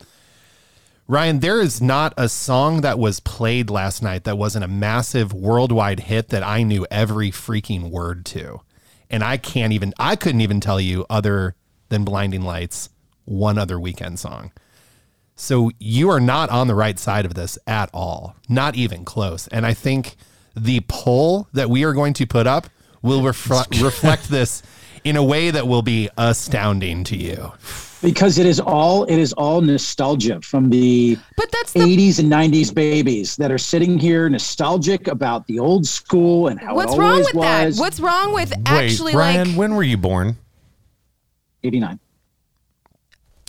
Ryan, 1.08 1.40
there 1.40 1.62
is 1.62 1.82
not 1.82 2.14
a 2.18 2.28
song 2.28 2.82
that 2.82 3.00
was 3.00 3.22
played 3.22 3.70
last 3.70 4.04
night 4.04 4.26
that 4.26 4.38
wasn't 4.38 4.66
a 4.66 4.68
massive 4.68 5.34
worldwide 5.34 6.02
hit 6.02 6.28
that 6.28 6.44
I 6.44 6.62
knew 6.62 6.86
every 6.92 7.32
freaking 7.32 7.90
word 7.90 8.26
to. 8.28 8.62
And 9.10 9.24
I 9.24 9.38
can't 9.38 9.74
even, 9.74 9.92
I 9.98 10.16
couldn't 10.16 10.42
even 10.42 10.60
tell 10.60 10.80
you 10.80 11.08
other 11.10 11.56
than 11.88 12.04
Blinding 12.04 12.44
Lights, 12.44 12.90
one 13.26 13.58
other 13.58 13.78
Weeknd 13.78 14.20
song. 14.20 14.52
So 15.36 15.72
you 15.80 16.12
are 16.12 16.20
not 16.20 16.52
on 16.52 16.68
the 16.68 16.76
right 16.76 17.00
side 17.00 17.26
of 17.26 17.34
this 17.34 17.58
at 17.66 17.90
all, 17.92 18.36
not 18.48 18.76
even 18.76 19.04
close. 19.04 19.48
And 19.48 19.66
I 19.66 19.74
think 19.74 20.16
the 20.64 20.82
poll 20.88 21.48
that 21.54 21.70
we 21.70 21.84
are 21.84 21.94
going 21.94 22.14
to 22.14 22.26
put 22.26 22.48
up 22.48 22.68
will 23.02 23.24
reflect 23.24 23.80
reflect 23.82 24.30
this 24.30 24.62
in 25.04 25.16
a 25.16 25.24
way 25.24 25.52
that 25.52 25.68
will 25.68 25.82
be 25.82 26.10
astounding 26.18 27.04
to 27.06 27.16
you 27.16 27.52
because 28.02 28.38
it 28.38 28.46
is 28.46 28.60
all 28.60 29.04
it 29.06 29.18
is 29.18 29.34
all 29.34 29.62
nostalgia 29.62 30.42
from 30.42 30.70
the 30.70 31.18
But 31.38 31.52
that's 31.52 31.74
the 31.74 31.80
80s 31.80 32.20
and 32.20 32.32
90s 32.32 32.74
babies 32.74 33.36
that 33.38 33.52
are 33.52 33.58
sitting 33.58 33.98
here 33.98 34.30
nostalgic 34.30 35.08
about 35.08 35.48
the 35.48 35.60
old 35.60 35.86
school 35.86 36.48
and 36.48 36.60
how 36.60 36.76
What's 36.76 36.94
it 36.94 36.98
What's 36.98 37.00
wrong 37.00 37.12
always 37.12 37.26
with 37.34 37.44
that? 37.44 37.76
What's 37.76 38.00
wrong 38.00 38.34
with 38.34 38.54
actually 38.66 39.12
Wait, 39.12 39.16
Brian, 39.16 39.48
like 39.50 39.58
when 39.58 39.76
were 39.76 39.84
you 39.84 39.98
born? 39.98 40.38
89 41.64 42.00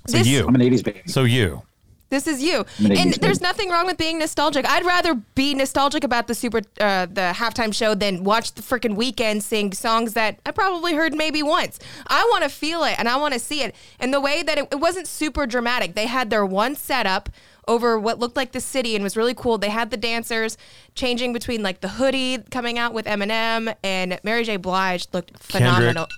so 0.07 0.17
This- 0.19 0.27
you 0.27 0.47
i'm 0.47 0.55
an 0.55 0.61
80s 0.61 0.83
baby 0.85 1.03
So 1.07 1.25
you. 1.25 1.63
This 2.11 2.27
is 2.27 2.43
you. 2.43 2.67
I'm 2.81 2.87
And 2.87 3.15
80s 3.15 3.21
there's 3.21 3.41
nothing 3.41 3.71
wrong 3.71 3.87
with 3.87 3.97
being 3.97 4.19
nostalgic. 4.19 4.69
I'd 4.69 4.85
rather 4.85 5.15
be 5.15 5.55
nostalgic 5.55 6.05
about 6.05 6.27
the 6.27 6.35
super 6.35 6.59
uh, 6.81 7.07
the 7.07 7.33
halftime 7.35 7.73
show 7.73 7.95
than 7.95 8.25
watch 8.25 8.53
the 8.53 8.63
freaking 8.63 8.97
Weeknd 8.97 9.43
sing 9.43 9.73
songs 9.73 10.15
that 10.15 10.39
I 10.45 10.51
probably 10.51 10.95
heard 10.95 11.15
maybe 11.15 11.43
once. 11.43 11.79
I 12.09 12.29
want 12.31 12.43
to 12.43 12.51
feel 12.51 12.83
it 12.83 12.99
and 12.99 13.09
I 13.09 13.17
want 13.17 13.35
to 13.35 13.41
see 13.41 13.63
it. 13.63 13.75
And 14.01 14.13
the 14.13 14.21
way 14.21 14.43
that 14.43 14.59
it, 14.59 14.69
it 14.73 14.81
wasn't 14.81 15.07
super 15.07 15.47
dramatic. 15.47 15.95
They 15.95 16.07
had 16.07 16.31
their 16.31 16.45
one 16.45 16.75
setup 16.75 17.31
over 17.69 17.97
what 17.99 18.19
looked 18.19 18.37
like 18.37 18.51
the 18.51 18.61
city 18.61 18.97
and 18.97 19.05
was 19.05 19.17
really 19.17 19.35
cool. 19.35 19.57
They 19.57 19.71
had 19.71 19.93
the 19.93 19.97
dancers 19.97 20.59
changing 20.97 21.33
between 21.33 21.63
like 21.63 21.81
the 21.81 21.89
hoodie 21.89 22.39
coming 22.51 22.79
out 22.79 22.93
with 22.93 23.07
Eminem 23.07 23.73
and 23.85 24.19
Mary 24.25 24.43
J. 24.43 24.57
Blige 24.57 25.07
looked 25.13 25.39
phenomenal. 25.39 26.09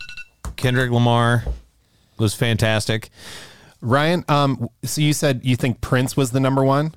Kendrick 0.57 0.91
Lamar 0.91 1.45
was 2.17 2.35
fantastic. 2.35 3.11
Ryan, 3.83 4.25
um, 4.29 4.69
so 4.85 5.01
you 5.01 5.13
said 5.13 5.41
you 5.45 5.57
think 5.57 5.81
Prince 5.81 6.17
was 6.17 6.31
the 6.31 6.41
number 6.41 6.65
one. 6.65 6.95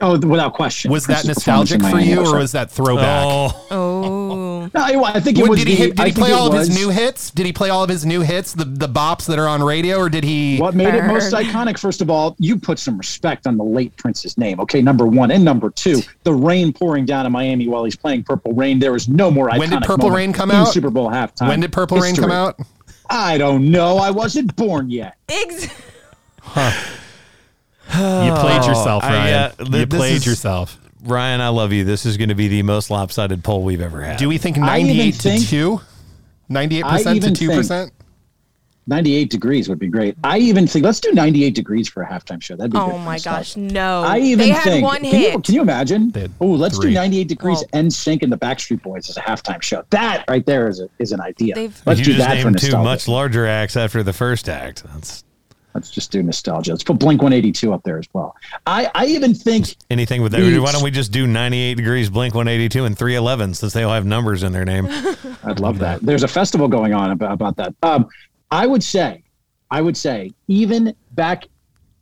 oh 0.00 0.18
without 0.18 0.54
question 0.54 0.90
Was 0.90 1.06
that 1.06 1.24
Prince's 1.24 1.42
performance 1.44 1.70
nostalgic 1.72 1.90
for 1.92 2.00
you, 2.00 2.20
or 2.26 2.38
was 2.38 2.52
that 2.52 2.70
throwback? 2.70 3.24
Oh, 3.26 3.66
Oh. 3.70 4.70
No, 4.74 4.80
I, 4.82 5.14
I 5.14 5.20
think 5.20 5.38
it 5.38 5.42
What- 5.42 5.50
was 5.50 5.58
did 5.60 5.68
he 5.68 5.74
the- 5.76 5.80
hit, 5.86 5.96
did 5.96 6.06
he 6.08 6.12
play 6.12 6.32
all 6.32 6.48
of 6.52 6.58
his 6.58 6.76
new 6.76 6.90
hits? 6.90 7.30
Did 7.30 7.46
he 7.46 7.52
play 7.52 7.70
all 7.70 7.82
of 7.82 7.88
his 7.88 8.04
new 8.04 8.20
hits, 8.20 8.52
the 8.52 8.64
the 8.64 8.88
bops 8.88 9.26
that 9.26 9.38
are 9.38 9.48
on 9.48 9.62
radio, 9.62 9.96
or 9.98 10.08
did 10.10 10.24
he? 10.24 10.58
What 10.58 10.74
made 10.74 10.92
it 10.94 11.04
most 11.04 11.32
iconic, 11.32 11.78
first 11.78 12.02
of 12.02 12.10
all, 12.10 12.36
you 12.38 12.58
put 12.58 12.78
some 12.78 12.98
respect 12.98 13.46
on 13.46 13.56
the 13.56 13.64
late 13.64 13.96
Prince's 13.96 14.36
name. 14.36 14.60
Okay, 14.60 14.82
number 14.82 15.06
one. 15.06 15.30
And 15.30 15.42
number 15.44 15.70
two, 15.70 16.00
the 16.24 16.34
rain 16.34 16.72
pouring 16.72 17.06
down 17.06 17.24
in 17.26 17.32
Miami 17.32 17.66
while 17.68 17.84
he's 17.84 17.96
playing 17.96 18.24
Purple 18.24 18.52
Rain. 18.52 18.78
There 18.78 18.94
is 18.94 19.08
no 19.08 19.30
more 19.30 19.48
iconic 19.48 19.58
When 19.58 19.70
did 19.70 19.82
Purple 19.82 20.10
Rain 20.10 20.32
come 20.32 20.50
out? 20.50 20.68
Super 20.68 20.90
Bowl 20.90 21.08
halftime. 21.10 21.48
When 21.48 21.60
did 21.60 21.72
Purple 21.72 21.98
Rain 21.98 22.14
come 22.16 22.30
out? 22.30 22.58
I 23.10 23.38
don't 23.38 23.70
know. 23.70 23.96
I 23.98 24.10
wasn't 24.10 24.54
born 24.56 24.90
yet. 24.90 25.16
Ex- 25.28 25.64
You 27.90 28.32
played 28.34 28.62
oh, 28.62 28.68
yourself, 28.68 29.02
I- 29.04 29.12
Ryan. 29.14 29.52
th- 29.56 29.70
you 29.70 29.86
played 29.86 30.16
is- 30.16 30.26
yourself. 30.26 30.78
Ryan, 31.04 31.40
I 31.40 31.48
love 31.48 31.72
you. 31.72 31.84
This 31.84 32.04
is 32.04 32.16
going 32.16 32.28
to 32.28 32.34
be 32.34 32.48
the 32.48 32.62
most 32.64 32.90
lopsided 32.90 33.44
poll 33.44 33.62
we've 33.62 33.80
ever 33.80 34.02
had. 34.02 34.18
Do 34.18 34.28
we 34.28 34.36
think 34.36 34.58
I 34.58 34.80
even 34.80 34.96
98 34.96 35.14
to 35.14 35.20
think- 35.22 35.46
2? 35.48 35.80
98% 36.50 36.84
I 36.84 37.18
to 37.20 37.30
2%? 37.30 37.90
98 38.88 39.28
degrees 39.30 39.68
would 39.68 39.78
be 39.78 39.86
great. 39.88 40.16
I 40.24 40.38
even 40.38 40.66
think 40.66 40.84
let's 40.84 40.98
do 40.98 41.12
98 41.12 41.54
degrees 41.54 41.88
for 41.88 42.02
a 42.02 42.06
halftime 42.08 42.42
show. 42.42 42.56
That'd 42.56 42.72
be 42.72 42.78
oh 42.78 42.90
for 42.90 42.98
my 42.98 43.12
nostalgia. 43.14 43.38
gosh, 43.38 43.56
no. 43.56 44.02
I 44.02 44.18
even 44.18 44.38
they 44.46 44.48
had 44.48 44.62
think. 44.64 44.82
one 44.84 45.02
can, 45.02 45.04
hit. 45.14 45.32
You, 45.34 45.40
can 45.40 45.54
you 45.54 45.60
imagine? 45.60 46.12
Oh, 46.40 46.46
let's 46.46 46.78
three. 46.78 46.90
do 46.90 46.94
98 46.94 47.28
degrees 47.28 47.58
Well- 47.58 47.66
and 47.74 47.92
sync 47.92 48.22
in 48.22 48.30
the 48.30 48.38
Backstreet 48.38 48.82
Boys 48.82 49.08
as 49.10 49.16
a 49.18 49.20
halftime 49.20 49.60
show. 49.62 49.84
That 49.90 50.24
right 50.28 50.44
there 50.46 50.68
is 50.68 50.80
a, 50.80 50.88
is 50.98 51.12
an 51.12 51.20
idea. 51.20 51.54
They've- 51.54 51.82
Let's 51.84 52.00
you 52.00 52.06
do 52.06 52.12
just 52.14 52.26
that 52.26 52.38
for 52.40 52.46
named 52.50 52.58
two 52.60 52.66
nostalgia. 52.68 52.84
much 52.84 53.08
larger 53.08 53.46
acts 53.46 53.76
after 53.76 54.02
the 54.02 54.12
first 54.14 54.48
act. 54.48 54.82
That's 54.94 55.22
Let's 55.74 55.90
just 55.90 56.10
do 56.10 56.22
nostalgia. 56.22 56.72
Let's 56.72 56.82
put 56.82 56.98
Blink 56.98 57.22
182 57.22 57.72
up 57.72 57.82
there 57.84 57.98
as 57.98 58.06
well. 58.12 58.34
I, 58.66 58.90
I 58.96 59.06
even 59.06 59.32
think 59.32 59.76
anything 59.90 60.22
with 60.22 60.32
that. 60.32 60.38
Beats. 60.38 60.58
Why 60.58 60.72
don't 60.72 60.82
we 60.82 60.90
just 60.90 61.12
do 61.12 61.24
98 61.26 61.74
degrees, 61.76 62.10
Blink 62.10 62.34
182, 62.34 62.84
and 62.84 62.98
311 62.98 63.54
since 63.54 63.74
they 63.74 63.84
all 63.84 63.92
have 63.92 64.04
numbers 64.06 64.42
in 64.42 64.50
their 64.52 64.64
name? 64.64 64.86
I'd 65.44 65.60
love 65.60 65.78
that. 65.78 66.00
There's 66.00 66.24
a 66.24 66.28
festival 66.28 66.66
going 66.66 66.94
on 66.94 67.10
about, 67.12 67.32
about 67.32 67.56
that. 67.58 67.74
Um, 67.82 68.08
I 68.50 68.66
would 68.66 68.82
say, 68.82 69.22
I 69.70 69.80
would 69.82 69.96
say, 69.96 70.32
even 70.46 70.94
back 71.12 71.44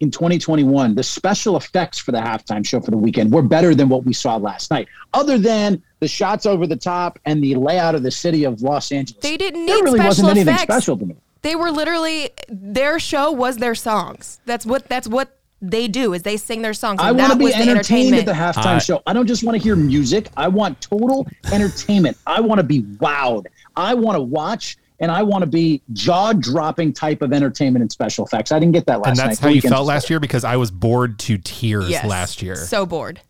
in 0.00 0.10
2021, 0.10 0.94
the 0.94 1.02
special 1.02 1.56
effects 1.56 1.98
for 1.98 2.12
the 2.12 2.18
halftime 2.18 2.64
show 2.64 2.80
for 2.80 2.90
the 2.90 2.96
Weeknd 2.98 3.30
were 3.30 3.42
better 3.42 3.74
than 3.74 3.88
what 3.88 4.04
we 4.04 4.12
saw 4.12 4.36
last 4.36 4.70
night. 4.70 4.88
Other 5.14 5.38
than 5.38 5.82
the 6.00 6.08
shots 6.08 6.44
over 6.46 6.66
the 6.66 6.76
top 6.76 7.18
and 7.24 7.42
the 7.42 7.54
layout 7.54 7.94
of 7.94 8.02
the 8.02 8.10
city 8.10 8.44
of 8.44 8.60
Los 8.62 8.92
Angeles, 8.92 9.20
They 9.22 9.36
didn't 9.36 9.64
there 9.66 9.76
need 9.76 9.84
really 9.84 9.98
special 9.98 10.08
wasn't 10.24 10.28
anything 10.30 10.54
effects. 10.54 10.62
special 10.72 10.96
to 10.98 11.06
me. 11.06 11.16
They 11.42 11.56
were 11.56 11.70
literally 11.70 12.30
their 12.48 12.98
show 12.98 13.30
was 13.32 13.56
their 13.56 13.74
songs. 13.74 14.40
That's 14.46 14.66
what 14.66 14.86
that's 14.88 15.08
what 15.08 15.32
they 15.62 15.88
do 15.88 16.12
is 16.12 16.22
they 16.22 16.36
sing 16.36 16.60
their 16.60 16.74
songs. 16.74 17.00
I 17.00 17.12
want 17.12 17.32
to 17.32 17.38
be 17.38 17.44
was 17.46 17.54
the 17.54 17.60
entertained 17.62 18.14
at 18.16 18.26
the 18.26 18.32
halftime 18.32 18.66
I- 18.66 18.78
show. 18.78 19.02
I 19.06 19.12
don't 19.14 19.26
just 19.26 19.44
want 19.44 19.56
to 19.56 19.62
hear 19.62 19.76
music. 19.76 20.28
I 20.36 20.48
want 20.48 20.80
total 20.82 21.26
entertainment. 21.52 22.18
I 22.26 22.40
want 22.40 22.58
to 22.58 22.64
be 22.64 22.82
wowed. 22.82 23.46
I 23.76 23.94
want 23.94 24.16
to 24.16 24.22
watch 24.22 24.76
and 25.00 25.10
I 25.10 25.22
want 25.22 25.42
to 25.42 25.46
be 25.46 25.82
jaw 25.92 26.32
dropping 26.32 26.92
type 26.92 27.22
of 27.22 27.32
entertainment 27.32 27.82
and 27.82 27.92
special 27.92 28.24
effects. 28.24 28.52
I 28.52 28.58
didn't 28.58 28.72
get 28.72 28.86
that 28.86 29.00
last 29.00 29.08
And 29.08 29.16
that's 29.18 29.38
The 29.38 29.46
how 29.46 29.52
you 29.52 29.60
felt 29.60 29.86
last 29.86 30.08
year 30.10 30.20
because 30.20 30.44
I 30.44 30.56
was 30.56 30.70
bored 30.70 31.18
to 31.20 31.38
tears 31.38 31.88
Yes. 31.88 32.06
last 32.06 32.42
year. 32.42 32.56
So 32.56 32.86
bored. 32.86 33.20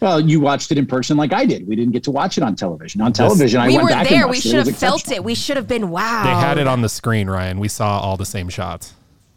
Well, 0.00 0.20
you 0.20 0.38
watched 0.40 0.70
it 0.70 0.78
in 0.78 0.86
person 0.86 1.16
like 1.16 1.32
I 1.32 1.44
did. 1.44 1.66
We 1.66 1.74
didn't 1.74 1.92
get 1.92 2.04
to 2.04 2.12
watch 2.12 2.38
it 2.38 2.44
on 2.44 2.54
television. 2.54 3.00
On 3.00 3.12
television, 3.12 3.60
I 3.60 3.66
we 3.66 3.74
went 3.74 3.84
were 3.84 3.88
back 3.90 4.10
and 4.10 4.20
there. 4.20 4.28
We 4.28 4.38
should 4.40 4.52
it. 4.52 4.54
It 4.54 4.58
have 4.58 4.66
was 4.68 4.76
felt 4.76 5.10
it. 5.10 5.24
We 5.24 5.34
should 5.34 5.56
have 5.56 5.66
been 5.66 5.90
wow. 5.90 6.22
They 6.22 6.30
had 6.30 6.56
it 6.58 6.68
on 6.68 6.82
the 6.82 6.88
screen, 6.88 7.28
Ryan. 7.28 7.58
We 7.58 7.66
saw 7.68 7.98
all 7.98 8.16
the 8.16 8.24
same 8.26 8.48
shots. 8.48 8.94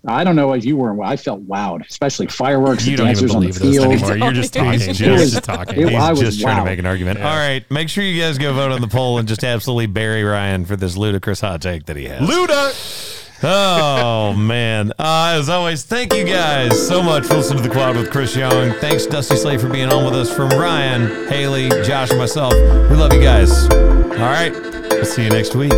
I 0.07 0.23
don't 0.23 0.35
know 0.35 0.53
if 0.53 0.65
you 0.65 0.77
were. 0.77 0.99
I 1.03 1.15
felt 1.15 1.47
wowed, 1.47 1.87
especially 1.87 2.25
fireworks, 2.27 2.85
You 2.87 2.97
the 2.97 3.03
don't 3.03 3.11
even 3.11 3.21
dancers 3.27 3.35
on 3.35 3.41
the 3.41 3.47
believe 3.49 3.61
this 3.61 3.71
field. 3.77 3.93
anymore. 3.93 4.17
You're 4.17 4.33
just 4.33 4.53
talking. 4.55 4.71
He's 4.73 4.85
He's 4.85 4.97
just- 4.97 5.33
just 5.33 5.43
talking. 5.43 5.79
it- 5.79 5.89
He's 5.89 5.97
I 5.99 6.09
was 6.11 6.19
just 6.21 6.41
trying 6.41 6.57
to 6.57 6.65
make 6.65 6.79
an 6.79 6.87
argument. 6.87 7.19
All 7.19 7.25
right, 7.35 7.63
make 7.69 7.87
sure 7.87 8.03
you 8.03 8.19
guys 8.21 8.37
go 8.39 8.51
vote 8.53 8.71
on 8.71 8.81
the 8.81 8.87
poll 8.87 9.19
and 9.19 9.27
just 9.27 9.43
absolutely 9.43 9.85
bury 9.87 10.23
Ryan 10.23 10.65
for 10.65 10.75
this 10.75 10.97
ludicrous 10.97 11.41
hot 11.41 11.61
take 11.61 11.85
that 11.85 11.97
he 11.97 12.05
has. 12.05 12.21
Luda! 12.27 13.17
Oh 13.43 14.33
man! 14.37 14.91
Uh, 14.99 15.35
as 15.39 15.49
always, 15.49 15.83
thank 15.83 16.13
you 16.13 16.25
guys 16.25 16.87
so 16.87 17.01
much 17.03 17.25
for 17.25 17.35
listening 17.35 17.61
to 17.63 17.69
the 17.69 17.73
Quad 17.73 17.95
with 17.95 18.11
Chris 18.11 18.35
Young. 18.35 18.71
Thanks 18.79 19.05
Dusty 19.07 19.35
Slay 19.35 19.57
for 19.57 19.69
being 19.69 19.89
on 19.89 20.03
with 20.05 20.13
us. 20.15 20.31
From 20.35 20.49
Ryan, 20.49 21.27
Haley, 21.27 21.69
Josh, 21.83 22.09
and 22.11 22.19
myself, 22.19 22.53
we 22.53 22.95
love 22.95 23.13
you 23.13 23.21
guys. 23.21 23.67
All 23.71 24.09
right, 24.17 24.51
we'll 24.53 25.05
see 25.05 25.23
you 25.23 25.29
next 25.29 25.55
week. 25.55 25.73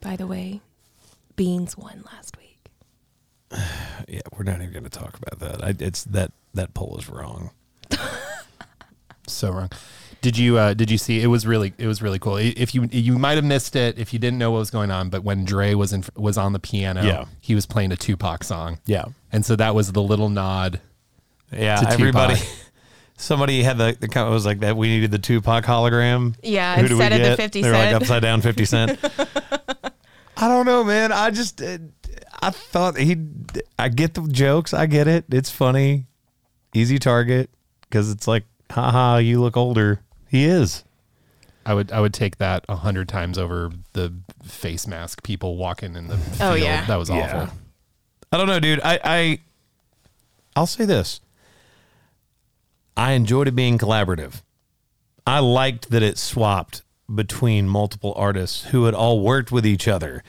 By 0.00 0.16
the 0.16 0.26
way, 0.26 0.60
Beans 1.36 1.76
won 1.76 2.02
last 2.06 2.36
week. 2.36 2.70
Yeah, 4.08 4.20
we're 4.36 4.42
not 4.44 4.56
even 4.56 4.72
going 4.72 4.84
to 4.84 4.90
talk 4.90 5.16
about 5.18 5.38
that. 5.40 5.62
I, 5.64 5.74
it's 5.84 6.02
that 6.04 6.32
that 6.54 6.74
poll 6.74 6.96
is 6.98 7.08
wrong. 7.08 7.50
So 9.26 9.52
wrong. 9.52 9.70
Did 10.22 10.36
you 10.36 10.58
uh, 10.58 10.74
did 10.74 10.90
you 10.90 10.98
see? 10.98 11.22
It 11.22 11.28
was 11.28 11.46
really 11.46 11.72
it 11.78 11.86
was 11.86 12.02
really 12.02 12.18
cool. 12.18 12.36
If 12.36 12.74
you 12.74 12.88
you 12.90 13.16
might 13.18 13.36
have 13.36 13.44
missed 13.44 13.76
it 13.76 13.96
if 13.98 14.12
you 14.12 14.18
didn't 14.18 14.38
know 14.38 14.50
what 14.50 14.58
was 14.58 14.70
going 14.70 14.90
on, 14.90 15.08
but 15.08 15.22
when 15.22 15.44
Dre 15.44 15.74
was 15.74 15.92
in 15.92 16.02
was 16.16 16.36
on 16.36 16.52
the 16.52 16.58
piano, 16.58 17.02
Yeah. 17.04 17.24
he 17.40 17.54
was 17.54 17.64
playing 17.64 17.92
a 17.92 17.96
Tupac 17.96 18.42
song. 18.42 18.80
Yeah. 18.86 19.04
and 19.30 19.46
so 19.46 19.54
that 19.56 19.74
was 19.74 19.92
the 19.92 20.02
little 20.02 20.28
nod. 20.28 20.80
Yeah, 21.52 21.76
to 21.76 21.90
everybody. 21.90 22.40
Somebody 23.16 23.62
had 23.62 23.76
the, 23.78 23.96
the 24.00 24.08
comment 24.08 24.32
was 24.32 24.46
like 24.46 24.60
that. 24.60 24.76
We 24.76 24.88
needed 24.88 25.10
the 25.10 25.18
Tupac 25.18 25.64
hologram. 25.64 26.34
Yeah, 26.42 26.76
Who 26.76 26.86
instead 26.86 27.12
of 27.12 27.18
the 27.18 27.24
get? 27.24 27.36
50 27.36 27.62
They're 27.62 27.72
like 27.72 27.94
upside 27.94 28.22
down 28.22 28.40
fifty 28.40 28.64
cent. 28.64 28.98
I 30.40 30.48
don't 30.48 30.64
know, 30.64 30.82
man. 30.82 31.12
I 31.12 31.30
just 31.30 31.60
uh, 31.60 31.78
I 32.40 32.50
thought 32.50 32.96
he. 32.96 33.16
I 33.78 33.88
get 33.88 34.14
the 34.14 34.22
jokes. 34.22 34.72
I 34.72 34.86
get 34.86 35.06
it. 35.06 35.26
It's 35.30 35.50
funny. 35.50 36.06
Easy 36.74 36.98
target 36.98 37.50
because 37.82 38.10
it's 38.10 38.26
like, 38.26 38.44
haha, 38.70 39.18
you 39.18 39.40
look 39.40 39.56
older. 39.56 40.00
He 40.28 40.44
is. 40.44 40.84
I 41.66 41.74
would 41.74 41.92
I 41.92 42.00
would 42.00 42.14
take 42.14 42.38
that 42.38 42.64
a 42.68 42.76
hundred 42.76 43.08
times 43.08 43.36
over 43.36 43.70
the 43.92 44.14
face 44.42 44.86
mask 44.86 45.22
people 45.22 45.56
walking 45.56 45.94
in 45.94 46.08
the 46.08 46.16
field. 46.16 46.40
Oh, 46.40 46.54
yeah. 46.54 46.86
that 46.86 46.96
was 46.96 47.10
awful. 47.10 47.40
Yeah. 47.40 47.50
I 48.32 48.38
don't 48.38 48.46
know, 48.46 48.60
dude. 48.60 48.80
I, 48.82 48.98
I 49.04 49.38
I'll 50.56 50.66
say 50.66 50.86
this. 50.86 51.20
I 52.96 53.12
enjoyed 53.12 53.48
it 53.48 53.54
being 53.54 53.76
collaborative. 53.76 54.42
I 55.26 55.40
liked 55.40 55.90
that 55.90 56.02
it 56.02 56.16
swapped 56.16 56.82
between 57.14 57.68
multiple 57.68 58.12
artists 58.16 58.64
who 58.66 58.84
had 58.84 58.94
all 58.94 59.20
worked 59.20 59.50
with 59.50 59.66
each 59.66 59.88
other. 59.88 60.22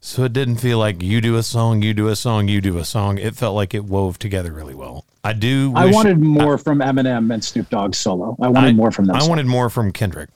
So 0.00 0.24
it 0.24 0.32
didn't 0.32 0.56
feel 0.56 0.78
like 0.78 1.02
you 1.02 1.20
do 1.20 1.36
a 1.36 1.42
song, 1.42 1.82
you 1.82 1.92
do 1.92 2.08
a 2.08 2.16
song, 2.16 2.46
you 2.48 2.60
do 2.60 2.78
a 2.78 2.84
song. 2.84 3.18
It 3.18 3.34
felt 3.34 3.54
like 3.56 3.74
it 3.74 3.84
wove 3.84 4.18
together 4.18 4.52
really 4.52 4.74
well. 4.74 5.04
I 5.24 5.32
do. 5.32 5.72
I 5.74 5.86
wanted 5.90 6.20
more 6.20 6.58
from 6.58 6.78
Eminem 6.78 7.32
and 7.34 7.42
Snoop 7.42 7.68
Dogg 7.70 7.94
solo. 7.94 8.36
I 8.40 8.48
wanted 8.48 8.68
I- 8.68 8.72
more 8.74 8.92
from 8.92 9.06
them. 9.06 9.16
I 9.16 9.26
wanted 9.26 9.46
more 9.46 9.68
from 9.68 9.90
Kendrick 9.90 10.30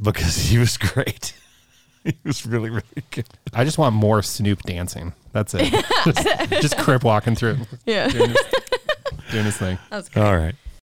because 0.00 0.36
he 0.36 0.58
was 0.58 0.76
great. 0.76 1.32
he 2.04 2.14
was 2.24 2.44
really, 2.44 2.68
really 2.68 2.84
good. 3.10 3.26
I 3.54 3.64
just 3.64 3.78
want 3.78 3.94
more 3.94 4.22
Snoop 4.22 4.62
dancing. 4.64 5.14
That's 5.32 5.54
it. 5.54 5.72
just, 6.04 6.50
just 6.62 6.78
Crip 6.78 7.02
walking 7.04 7.34
through, 7.34 7.58
Yeah. 7.86 8.08
doing 8.08 8.30
his, 8.30 8.38
doing 9.30 9.44
his 9.46 9.56
thing. 9.56 9.78
That 9.88 9.96
was 9.96 10.08
great. 10.10 10.22
All 10.22 10.36
right. 10.36 10.54